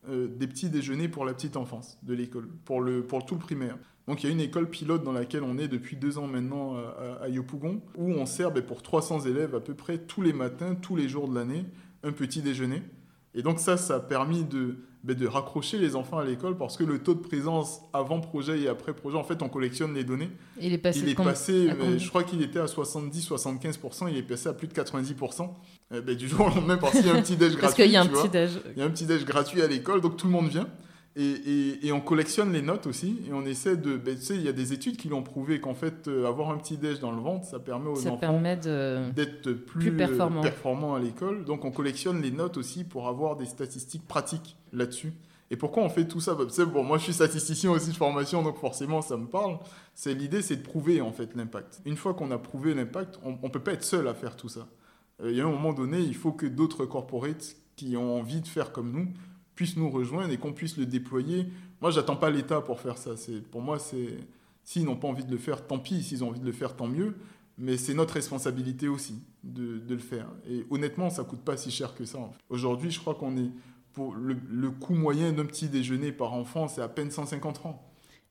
euh, 0.10 0.28
des 0.28 0.48
petits 0.48 0.70
déjeuners 0.70 1.08
pour 1.08 1.24
la 1.24 1.36
petite 1.36 1.56
enfance 1.56 2.00
de 2.02 2.16
l'école, 2.16 2.48
pour, 2.66 2.84
pour 3.08 3.26
tout 3.26 3.36
le 3.36 3.42
primaire. 3.42 3.78
Donc 4.08 4.24
il 4.24 4.28
y 4.28 4.30
a 4.30 4.34
une 4.34 4.42
école 4.42 4.70
pilote 4.70 5.04
dans 5.04 5.12
laquelle 5.12 5.44
on 5.44 5.58
est 5.58 5.68
depuis 5.68 5.96
deux 5.96 6.18
ans 6.18 6.28
maintenant 6.28 6.76
à, 7.22 7.28
Yopougon, 7.28 7.82
où 7.98 8.12
on 8.12 8.26
sert 8.26 8.52
ben, 8.52 8.62
pour 8.62 8.84
300 8.84 9.22
élèves 9.22 9.56
à 9.56 9.60
peu 9.60 9.74
près 9.74 9.98
tous 9.98 10.22
les 10.22 10.34
matins, 10.34 10.76
tous 10.76 10.96
les 10.96 11.10
jours 11.10 11.28
de 11.28 11.36
l'année, 11.36 11.66
un 12.04 12.12
petit 12.12 12.42
déjeuner. 12.42 12.84
Et 13.34 13.42
donc 13.42 13.60
ça, 13.60 13.78
ça 13.78 13.96
a 13.96 14.00
permis 14.00 14.44
de, 14.44 14.78
ben, 15.04 15.16
de 15.16 15.28
raccrocher 15.28 15.78
les 15.78 15.96
enfants 15.96 16.20
à 16.20 16.24
l'école 16.24 16.56
parce 16.58 16.78
que 16.78 16.84
le 16.84 17.00
taux 17.00 17.16
de 17.16 17.20
présence 17.20 17.82
avant 17.94 18.22
projet 18.22 18.62
et 18.62 18.68
après 18.68 18.94
projet, 18.94 19.18
en 19.18 19.24
fait, 19.24 19.42
on 19.42 19.50
collectionne 19.50 19.94
les 19.94 20.04
données. 20.04 20.30
Il 20.62 20.72
est 20.74 20.78
passé, 20.78 21.00
il 21.00 21.10
est 21.10 21.16
passé 21.16 21.70
je 21.98 22.10
crois 22.10 22.24
qu'il 22.24 22.42
était 22.42 22.60
à 22.60 22.66
70-75%, 22.66 24.10
il 24.10 24.18
est 24.18 24.24
passé 24.24 24.50
à 24.50 24.54
plus 24.54 24.68
de 24.68 24.74
90%. 24.74 25.50
Eh 25.94 26.02
ben, 26.02 26.16
du 26.16 26.28
jour 26.28 26.42
au 26.42 26.50
lendemain, 26.50 26.78
parce 26.78 26.94
qu'il 26.94 27.06
y 27.06 27.10
a 27.10 27.14
un 27.14 27.22
petit 27.22 27.36
déj 27.36 27.56
gratuit. 27.56 27.62
parce 27.62 27.74
qu'il 27.76 27.92
y 27.92 27.96
a 27.96 28.02
un 28.02 28.08
petit 28.08 28.30
déj. 28.30 28.52
Il 28.76 28.80
y 28.80 28.82
a 28.82 28.86
un 28.86 28.90
petit 28.90 29.06
déj 29.06 29.26
gratuit 29.26 29.62
à 29.62 29.68
l'école, 29.68 30.02
donc 30.02 30.18
tout 30.18 30.28
le 30.28 30.34
monde 30.34 30.48
vient. 30.48 30.68
Et, 31.18 31.92
on 31.94 32.02
collectionne 32.02 32.52
les 32.52 32.62
notes 32.62 32.88
aussi, 32.88 33.22
et 33.28 33.32
on 33.32 33.46
essaie 33.46 33.78
de... 33.78 33.96
Ben, 33.96 34.16
tu 34.16 34.22
sais, 34.22 34.36
il 34.36 34.42
y 34.42 34.50
a 34.50 34.52
des 34.52 34.74
études 34.74 34.98
qui 34.98 35.08
l'ont 35.08 35.24
prouvé 35.24 35.62
qu'en 35.62 35.74
fait, 35.74 36.10
euh, 36.10 36.28
avoir 36.28 36.50
un 36.50 36.58
petit 36.58 36.76
déj 36.76 37.00
dans 37.00 37.12
le 37.12 37.22
ventre, 37.22 37.46
ça 37.46 37.58
permet 37.58 37.88
aux 37.88 38.08
enfants 38.08 38.42
d'être 39.16 39.54
plus, 39.54 39.80
plus 39.80 39.96
performants. 39.96 40.96
à 40.96 41.00
l'école. 41.00 41.46
Donc 41.46 41.64
on 41.64 41.72
collectionne 41.72 42.22
les 42.22 42.32
notes 42.32 42.58
aussi 42.58 42.84
pour 42.84 43.08
avoir 43.08 43.38
des 43.38 43.46
statistiques 43.46 44.06
pratiques 44.06 44.58
là-dessus. 44.74 45.14
Et 45.52 45.56
pourquoi 45.56 45.84
on 45.84 45.90
fait 45.90 46.06
tout 46.06 46.20
ça? 46.20 46.36
Ben, 46.36 46.48
bon, 46.66 46.84
Moi, 46.84 46.98
je 46.98 47.04
suis 47.04 47.14
statisticien 47.14 47.72
aussi 47.72 47.92
de 47.92 47.96
formation, 47.96 48.44
donc 48.44 48.58
forcément, 48.58 49.02
ça 49.02 49.16
me 49.16 49.28
parle. 49.28 49.60
C'est 49.94 50.14
L'idée, 50.14 50.42
c'est 50.42 50.58
de 50.58 50.64
prouver 50.64 51.00
en 51.00 51.14
fait 51.14 51.34
l'impact. 51.36 51.80
Une 51.86 51.96
fois 51.96 52.14
qu'on 52.14 52.32
a 52.32 52.38
prouvé 52.38 52.74
l'impact, 52.74 53.20
on 53.24 53.32
ne 53.42 53.50
peut 53.50 53.62
pas 53.62 53.72
être 53.74 53.84
seul 53.84 54.08
à 54.10 54.14
faire 54.14 54.36
tout 54.36 54.50
ça. 54.50 54.68
Euh, 55.22 55.32
il 55.32 55.38
y 55.38 55.42
a 55.42 55.46
un 55.46 55.52
moment 55.52 55.72
donné, 55.72 56.00
il 56.00 56.16
faut 56.16 56.34
que 56.34 56.46
d'autres 56.46 56.86
corporates 56.86 57.56
qui 57.78 57.96
ont 57.96 58.18
envie 58.20 58.42
de 58.42 58.48
faire 58.48 58.72
comme 58.72 58.92
nous 58.92 59.08
puissent 59.56 59.78
nous 59.78 59.90
rejoindre 59.90 60.32
et 60.34 60.38
qu'on 60.38 60.54
puisse 60.54 60.78
le 60.78 60.86
déployer. 60.86 61.48
Moi, 61.82 61.92
j'attends 61.92 62.16
pas 62.16 62.30
l'État 62.30 62.62
pour 62.62 62.80
faire 62.80 62.98
ça. 62.98 63.18
C'est 63.18 63.42
pour 63.42 63.62
moi, 63.62 63.80
c'est 63.80 64.18
s'ils 64.64 64.86
n'ont 64.86 64.96
pas 64.96 65.08
envie 65.08 65.26
de 65.26 65.32
le 65.32 65.38
faire, 65.38 65.66
tant 65.66 65.80
pis. 65.80 66.04
S'ils 66.04 66.24
ont 66.24 66.30
envie 66.30 66.40
de 66.40 66.46
le 66.46 66.52
faire, 66.52 66.76
tant 66.76 66.88
mieux. 66.88 67.16
Mais 67.58 67.78
c'est 67.78 67.94
notre 67.94 68.16
responsabilité 68.16 68.88
aussi 68.88 69.22
de, 69.44 69.82
le 69.88 69.98
faire. 69.98 70.28
Et 70.50 70.66
honnêtement, 70.70 71.10
ça 71.10 71.24
coûte 71.24 71.42
pas 71.42 71.56
si 71.56 71.72
cher 71.72 71.96
que 71.96 72.04
ça. 72.04 72.20
Aujourd'hui, 72.50 72.92
je 72.92 73.00
crois 73.00 73.16
qu'on 73.16 73.38
est 73.38 73.50
pour 73.94 74.16
le, 74.16 74.36
le 74.50 74.72
coût 74.72 74.94
moyen 74.94 75.32
d'un 75.32 75.46
petit 75.46 75.70
déjeuner 75.70 76.12
par 76.12 76.34
enfant, 76.34 76.68
c'est 76.68 76.82
à 76.82 76.90
peine 76.90 77.12
150 77.12 77.58
francs. 77.58 77.80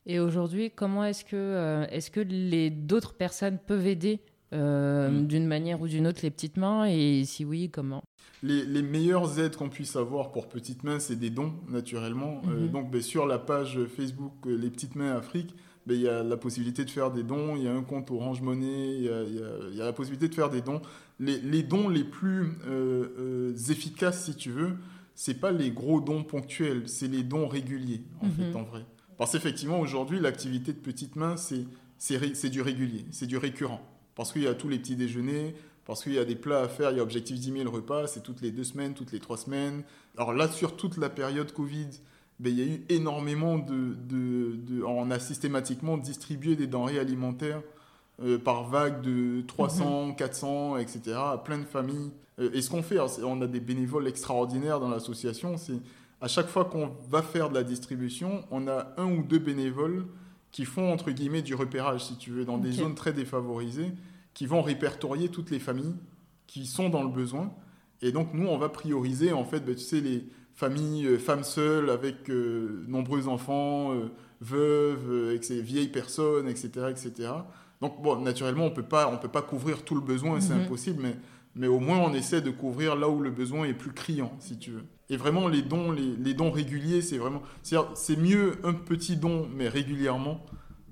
Et 0.07 0.21
aujourd'hui, 0.21 0.71
comment 0.71 1.05
est-ce 1.05 1.25
que, 1.25 1.37
euh, 1.37 1.87
est-ce 1.89 2.11
que 2.11 2.21
les 2.21 2.69
d'autres 2.71 3.15
personnes 3.15 3.59
peuvent 3.59 3.87
aider 3.87 4.21
euh, 4.55 5.11
mm. 5.11 5.27
d'une 5.27 5.47
manière 5.47 5.81
ou 5.81 5.89
d'une 5.89 6.07
autre 6.07 6.21
les 6.23 6.31
petites 6.31 6.57
mains 6.57 6.87
Et 6.87 7.25
si 7.25 7.45
oui, 7.45 7.71
comment? 7.71 8.03
Les, 8.43 8.83
meilleures 8.83 9.41
aides 9.41 9.57
qu'on 9.57 9.71
puisse 9.71 9.97
avoir 9.97 10.31
pour 10.31 10.49
Petites 10.49 10.85
Mains, 10.85 10.99
c'est 10.99 11.17
des 11.17 11.31
dons, 11.31 11.55
naturellement. 11.71 12.43
Euh, 12.47 12.67
mhm. 12.67 12.69
donc, 12.69 12.91
ben, 12.91 13.01
sur 13.01 13.27
la 13.27 13.39
page 13.39 13.79
Facebook 13.87 14.33
euh, 14.47 14.59
Les 14.59 14.69
Petites 14.69 14.97
Mains 14.97 15.17
Afrique, 15.17 15.55
ben, 15.87 15.95
il 15.95 16.03
y 16.03 16.09
a 16.09 16.23
la 16.23 16.37
possibilité 16.37 16.85
de 16.85 16.91
faire 16.91 17.11
des 17.11 17.23
dons. 17.23 17.57
Il 17.57 17.63
y 17.63 17.69
a 17.69 17.73
un 17.73 17.83
compte 17.83 18.11
Orange 18.11 18.43
Money. 18.43 18.97
Il 18.99 19.05
y, 19.75 19.81
a, 19.81 19.85
la 19.85 19.93
possibilité 19.95 20.29
de 20.29 20.35
faire 20.35 20.51
des 20.51 20.61
dons. 20.61 20.83
Les, 21.19 21.63
dons 21.63 21.89
les 21.89 22.05
plus 22.05 22.59
efficaces, 23.71 24.27
si 24.27 24.35
tu 24.35 24.51
veux, 24.51 24.77
c'est 25.15 25.41
pas 25.41 25.51
les 25.53 25.71
gros 25.71 26.01
dons 26.01 26.23
ponctuels, 26.23 26.83
c'est 26.87 27.09
les 27.09 27.23
dons 27.23 27.47
réguliers, 27.49 28.03
en 28.21 28.29
fait, 28.29 28.51
mhm. 28.51 28.57
en 28.57 28.63
vrai. 28.65 28.85
Parce 29.17 29.33
qu'effectivement, 29.33 29.81
aujourd'hui, 29.81 30.21
l'activité 30.21 30.73
de 30.73 30.79
Petites 30.79 31.17
Mains, 31.17 31.37
c'est 31.37 32.51
du 32.51 32.61
régulier, 32.61 33.07
c'est 33.11 33.27
du 33.27 33.39
récurrent. 33.39 33.81
Parce 34.15 34.33
qu'il 34.33 34.43
y 34.43 34.47
a 34.47 34.55
tous 34.55 34.69
les 34.69 34.79
petits 34.79 34.97
déjeuners, 34.97 35.55
parce 35.87 36.03
qu'il 36.03 36.15
y 36.15 36.19
a 36.19 36.25
des 36.25 36.37
plats 36.37 36.61
à 36.61 36.69
faire, 36.69 36.91
il 36.91 36.97
y 36.97 37.01
a 37.01 37.03
objectif 37.03 37.39
10 37.39 37.53
000 37.53 37.71
repas, 37.71 38.07
c'est 38.07 38.23
toutes 38.23 38.41
les 38.41 38.51
deux 38.51 38.65
semaines, 38.65 38.95
toutes 38.95 39.13
les 39.13 39.21
trois 39.21 39.37
semaines. 39.37 39.83
Alors 40.17 40.33
là, 40.33 40.49
sur 40.49 40.77
toute 40.77 40.97
la 40.97 41.11
période 41.11 41.53
Covid, 41.53 41.89
ben, 42.41 42.51
il 42.51 42.59
y 42.59 42.63
a 42.63 42.75
eu 42.75 42.85
énormément 42.89 43.59
de, 43.59 43.95
de, 43.95 44.83
On 44.83 45.11
a 45.11 45.19
systématiquement 45.19 45.99
distribué 45.99 46.57
des 46.57 46.67
denrées 46.67 46.99
alimentaires 46.99 47.63
euh, 48.23 48.39
par 48.39 48.65
vague 48.69 49.03
de 49.03 49.43
300, 49.47 50.15
400, 50.15 50.79
etc. 50.79 51.17
à 51.17 51.39
plein 51.39 51.59
de 51.59 51.65
familles. 51.65 52.11
Euh, 52.39 52.51
et 52.53 52.63
ce 52.63 52.71
qu'on 52.71 52.83
fait, 52.83 52.99
on 53.23 53.41
a 53.43 53.47
des 53.47 53.61
bénévoles 53.61 54.09
extraordinaires 54.09 54.81
dans 54.81 54.89
l'association, 54.89 55.57
c'est 55.57 55.81
à 56.21 56.29
chaque 56.29 56.49
fois 56.49 56.65
qu'on 56.65 56.93
va 57.11 57.23
faire 57.23 57.51
de 57.51 57.55
la 57.55 57.63
distribution, 57.63 58.45
on 58.51 58.67
a 58.67 58.95
un 58.97 59.05
ou 59.05 59.23
deux 59.23 59.39
bénévoles 59.39 60.07
qui 60.55 60.65
font, 60.67 60.93
entre 60.93 61.11
guillemets, 61.11 61.43
du 61.43 61.57
repérage, 61.57 62.05
si 62.05 62.17
tu 62.17 62.31
veux, 62.31 62.45
dans 62.45 62.59
des 62.59 62.71
zones 62.71 62.95
très 62.95 63.13
défavorisées 63.13 63.91
qui 64.35 64.47
vont 64.47 64.63
répertorier 64.63 65.29
toutes 65.29 65.51
les 65.51 65.59
familles 65.59 65.97
qui 66.47 66.65
sont 66.65 66.89
dans 66.91 67.03
le 67.03 67.09
besoin. 67.09 67.53
Et 68.03 68.13
donc, 68.13 68.29
nous, 68.35 68.47
on 68.47 68.57
va 68.57 68.69
prioriser, 68.69 69.33
en 69.33 69.45
fait, 69.45 69.59
ben, 69.67 69.75
tu 69.75 69.81
sais, 69.83 70.01
les 70.01 70.29
familles, 70.55 71.07
euh, 71.07 71.19
femmes 71.19 71.43
seules 71.43 71.91
avec 71.91 72.31
euh, 72.31 72.85
nombreux 72.87 73.27
enfants, 73.27 73.95
euh, 73.95 74.13
veuves, 74.41 75.31
avec 75.31 75.43
ces 75.43 75.61
vieilles 75.61 75.89
personnes, 75.89 76.49
etc., 76.49 76.69
etc. 76.89 77.33
Donc, 77.81 78.01
bon, 78.01 78.21
naturellement, 78.21 78.67
on 78.67 78.71
peut 78.71 78.85
pas, 78.85 79.11
on 79.13 79.19
peut 79.19 79.27
pas 79.27 79.43
couvrir 79.43 79.83
tout 79.83 79.97
le 79.97 80.01
besoin, 80.03 80.41
c'est 80.41 80.55
Mhm. 80.55 80.63
impossible, 80.67 81.03
mais, 81.03 81.17
mais 81.57 81.67
au 81.67 81.81
moins, 81.81 81.99
on 81.99 82.15
essaie 82.15 82.43
de 82.43 82.51
couvrir 82.53 82.95
là 82.95 83.09
où 83.09 83.19
le 83.21 83.31
besoin 83.33 83.65
est 83.65 83.75
plus 83.75 83.93
criant, 83.93 84.33
si 84.39 84.57
tu 84.57 84.71
veux. 84.71 84.85
Et 85.11 85.17
vraiment, 85.17 85.49
les 85.49 85.63
dons, 85.63 85.93
les, 85.93 86.35
dons 86.35 86.51
réguliers, 86.51 87.03
c'est 87.03 87.19
vraiment. 87.19 87.43
C'est 87.63 88.17
mieux 88.17 88.59
un 88.65 88.73
petit 88.73 89.17
don, 89.17 89.49
mais 89.55 89.69
régulièrement, 89.69 90.45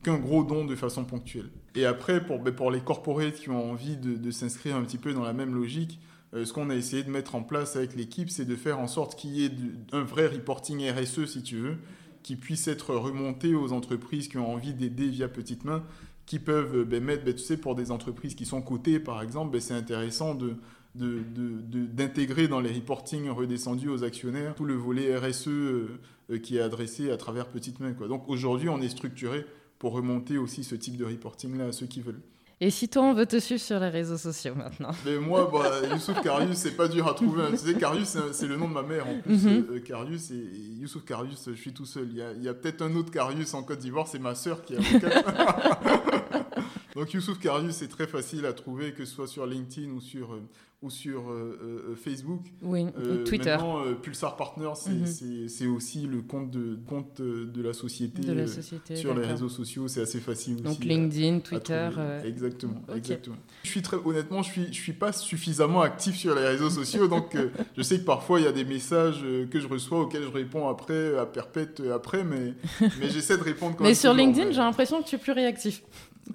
qu'un 0.03 0.19
gros 0.19 0.45
don 0.45 0.65
de 0.65 0.77
façon 0.77 1.05
ponctuelle. 1.05 1.51
Et 1.75 1.87
après, 1.87 2.25
pour, 2.25 2.39
ben, 2.39 2.55
pour 2.55 2.71
les 2.71 2.81
corporates 2.81 3.37
qui 3.37 3.49
ont 3.49 3.71
envie 3.71 3.97
de, 3.97 4.31
s'inscrire 4.31 4.77
un 4.77 4.83
petit 4.83 4.99
peu 4.99 5.15
dans 5.15 5.23
la 5.23 5.33
même 5.33 5.55
logique, 5.55 5.99
euh, 6.35 6.45
ce 6.45 6.53
qu'on 6.53 6.69
a 6.69 6.75
essayé 6.75 7.03
de 7.03 7.11
mettre 7.11 7.35
en 7.35 7.43
place 7.43 7.77
avec 7.77 7.95
l'équipe, 7.95 8.31
c'est 8.31 8.45
de 8.45 8.57
faire 8.57 8.79
en 8.79 8.87
sorte 8.87 9.19
qu'il 9.19 9.31
y 9.31 9.45
ait 9.47 9.53
un 9.93 10.03
vrai 10.03 10.27
reporting 10.27 10.91
RSE, 10.91 11.27
si 11.27 11.43
tu 11.43 11.57
veux, 11.57 11.77
qui 12.23 12.37
puisse 12.37 12.69
être 12.69 12.95
remonté 12.95 13.55
aux 13.55 13.73
entreprises 13.73 14.29
qui 14.29 14.39
ont 14.39 14.53
envie 14.53 14.75
d'aider 14.75 15.09
via 15.09 15.29
Petite 15.29 15.65
Main, 15.65 15.83
qui 16.27 16.39
peuvent 16.39 16.85
ben, 16.85 17.03
mettre, 17.03 17.25
ben, 17.25 17.35
tu 17.35 17.43
sais, 17.43 17.57
pour 17.57 17.75
des 17.75 17.91
entreprises 17.91 18.35
qui 18.35 18.45
sont 18.45 18.61
cotées, 18.61 19.01
par 19.01 19.23
exemple, 19.23 19.59
c'est 19.61 19.75
intéressant 19.75 20.35
de 20.35 20.57
de- 20.95 21.21
de- 21.35 21.61
de- 21.63 21.87
d'intégrer 21.87 22.49
dans 22.49 22.61
les 22.61 22.73
reportings 22.73 23.29
redescendus 23.31 23.89
aux 23.89 24.05
actionnaires 24.05 24.55
tout 24.55 24.65
le 24.65 24.75
volet 24.75 25.17
RSE 25.17 25.49
euh, 25.49 25.89
euh, 26.31 26.39
qui 26.39 26.57
est 26.59 26.61
adressé 26.61 27.11
à 27.11 27.17
travers 27.17 27.47
Petite 27.49 27.81
Main. 27.81 27.93
Quoi. 27.95 28.09
Donc 28.09 28.29
aujourd'hui, 28.29 28.69
on 28.69 28.81
est 28.81 28.89
structuré 28.91 29.47
pour 29.79 29.93
remonter 29.93 30.39
aussi 30.39 30.65
ce 30.65 30.75
type 30.75 30.97
de 30.97 31.05
reporting-là 31.05 31.67
à 31.67 31.73
ceux 31.73 31.87
qui 31.87 32.01
veulent. 32.03 32.21
Et 32.61 32.71
si 32.71 32.89
toi, 32.89 33.03
on 33.03 33.13
veut 33.15 33.27
te 33.27 33.41
suivre 33.41 33.61
sur 33.61 33.81
les 33.81 33.89
réseaux 33.89 34.17
sociaux 34.19 34.55
maintenant 34.55 34.93
Mais 35.05 35.17
moi, 35.19 35.51
bah, 35.53 35.81
Youssouf 35.95 36.23
Karius, 36.23 36.57
c'est 36.59 36.77
pas 36.77 36.87
dur 36.87 37.09
à 37.09 37.15
trouver. 37.15 37.43
hein. 37.43 37.49
Tu 37.51 37.57
sais, 37.57 37.75
Karius, 37.75 38.17
c'est 38.31 38.47
le 38.47 38.57
nom 38.57 38.69
de 38.69 38.73
ma 38.75 38.83
mère 38.85 39.09
en 39.09 39.19
plus. 39.21 39.35
Mhm. 39.47 39.67
Euh, 39.73 39.81
Karius 39.81 40.31
et 40.31 40.35
et 40.35 40.81
Youssouf 40.81 41.05
Karius, 41.05 41.49
je 41.49 41.55
suis 41.61 41.73
tout 41.73 41.87
seul. 41.87 42.09
Il 42.13 42.43
y 42.45 42.49
a, 42.49 42.55
peut-être 42.55 42.83
un 42.83 42.95
autre 42.95 43.11
Karius 43.11 43.53
en 43.55 43.65
Côte 43.65 43.81
d'Ivoire, 43.81 44.07
c'est 44.07 44.21
ma 44.21 44.37
sœur 44.37 44.63
qui 44.63 44.75
est 44.75 44.77
avocate. 44.77 45.25
Donc 46.95 47.13
Youssouf 47.15 47.39
Karius, 47.41 47.75
c'est 47.77 47.89
très 47.89 48.07
facile 48.07 48.47
à 48.47 48.53
trouver, 48.53 48.93
que 48.93 49.05
ce 49.05 49.13
soit 49.15 49.27
sur 49.27 49.45
LinkedIn 49.47 49.91
ou 49.91 50.01
sur, 50.01 50.35
euh, 50.35 50.43
ou 50.83 50.91
sur 50.91 51.31
euh, 51.31 51.59
euh, 51.93 51.95
Facebook. 51.97 52.41
Oui, 52.61 52.87
Euh, 52.99 53.25
Twitter. 53.25 53.51
Maintenant, 53.51 53.85
euh, 53.87 53.95
Pulsar 53.95 54.37
Partner, 54.37 54.71
c'est 54.75 54.91
Mhm. 54.91 55.49
c'est- 55.49 55.67
aussi 55.67 56.03
le 56.07 56.23
compte 56.23 56.51
de, 56.51 56.77
compte 56.89 57.21
euh, 57.21 57.47
de 57.47 57.63
la 57.63 57.73
société. 57.73 58.21
De 58.23 58.33
la 58.33 58.43
euh, 58.43 58.47
société. 58.49 58.97
sur 58.97 59.15
les 59.15 59.25
réseaux 59.25 59.49
sociaux, 59.49 59.87
c'est 59.87 60.01
assez 60.03 60.19
facile 60.19 60.55
aussi. 60.55 60.63
Donc 60.65 60.85
LinkedIn, 60.85 61.37
à 61.37 61.41
Twitter. 61.41 61.89
euh, 61.97 62.23
Exactement, 62.25 62.83
exactement. 62.95 63.37
Je 63.63 63.69
suis 63.71 63.83
très 63.83 63.97
honnêtement, 64.05 64.43
je 64.43 64.51
suis 64.51 64.67
je 64.73 64.81
suis 64.81 64.93
pas 64.93 65.13
suffisamment 65.13 65.83
actif 65.83 66.17
sur 66.17 66.35
les 66.35 66.47
réseaux 66.47 66.71
sociaux, 66.71 67.07
donc 67.07 67.35
euh, 67.37 67.49
je 67.77 67.83
sais 67.83 67.99
que 68.01 68.05
parfois 68.05 68.41
il 68.41 68.45
y 68.45 68.49
a 68.49 68.53
des 68.53 68.65
messages 68.65 69.21
euh, 69.23 69.47
que 69.47 69.61
je 69.61 69.69
reçois 69.69 70.01
auxquels 70.01 70.25
je 70.25 70.29
réponds 70.33 70.69
après 70.69 71.17
à 71.17 71.27
perpète 71.27 71.79
euh, 71.81 71.95
après, 71.95 72.25
mais 72.25 72.55
mais 73.01 73.09
j'essaie 73.09 73.39
de 73.39 73.43
répondre. 73.45 73.77
Quand 73.77 73.85
Mais 73.85 73.95
sur 73.95 74.13
LinkedIn, 74.13 74.51
j'ai 74.51 74.59
l'impression 74.59 75.01
que 75.03 75.09
tu 75.09 75.15
es 75.15 75.19
plus 75.19 75.33
réactif. 75.33 75.83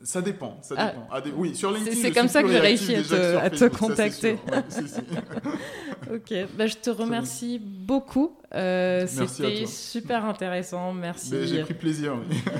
Ça 0.08 0.22
dépend, 0.22 0.58
ça 0.62 0.76
Ah. 0.78 0.86
dépend. 0.88 1.08
Ah, 1.12 1.20
des- 1.22 1.32
Oui, 1.36 1.54
sur 1.54 1.70
LinkedIn. 1.72 1.98
c'est 2.02 2.12
comme 2.12 2.30
ça 2.30 2.42
que 2.42 2.48
j'ai 2.50 2.60
réussi 2.60 2.96
à 2.96 3.02
te- 3.02 3.36
à 3.36 3.50
Facebook, 3.50 3.78
contacter. 3.78 4.38
Ouais, 4.52 4.64
si. 4.70 4.82
Ok, 6.14 6.34
bah, 6.58 6.68
je 6.68 6.76
te 6.76 6.90
remercie 6.90 7.60
beaucoup. 7.62 8.38
Euh, 8.56 9.06
C'était 9.08 9.66
super 9.66 10.24
intéressant. 10.24 10.94
Merci. 10.94 11.32
Mais 11.34 11.46
j'ai 11.48 11.62
pris 11.64 11.74
plaisir. 11.74 12.14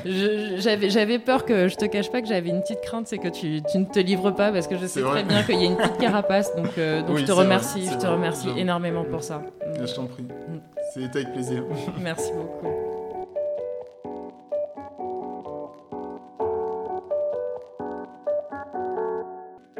oui. 0.06 0.88
J'avais 0.90 1.20
peur 1.20 1.46
que 1.46 1.70
je 1.70 1.76
te 1.78 1.86
cache 1.86 2.12
pas 2.12 2.22
que 2.22 2.28
j'avais 2.28 2.50
une 2.50 2.62
petite 2.62 2.82
crainte, 2.82 3.08
c'est 3.08 3.18
que 3.20 3.30
tu, 3.30 3.62
tu 3.72 3.78
ne 3.78 3.86
te 3.86 4.00
livres 4.00 4.32
pas 4.32 4.52
parce 4.52 4.68
que 4.68 4.78
je 4.78 4.86
sais 4.86 5.02
très 5.02 5.24
bien 5.24 5.44
qu'il 5.44 5.56
y 5.62 5.64
a 5.64 5.68
une 5.70 5.78
petite 5.78 5.98
carapace. 5.98 6.54
Donc, 6.58 6.78
euh, 6.78 7.00
donc 7.04 7.16
Oui, 7.16 7.22
je 7.22 7.26
te 7.28 7.32
vrai, 7.32 7.46
remercie, 7.46 7.86
je 7.90 7.98
te 7.98 8.06
remercie 8.08 8.50
énormément 8.58 9.06
pour 9.06 9.24
ça. 9.24 9.42
Je 9.86 9.94
t'en 9.94 10.08
prie. 10.08 10.26
C'est 10.94 11.06
avec 11.16 11.32
plaisir. 11.32 11.64
Merci 12.02 12.32
beaucoup. 12.34 12.68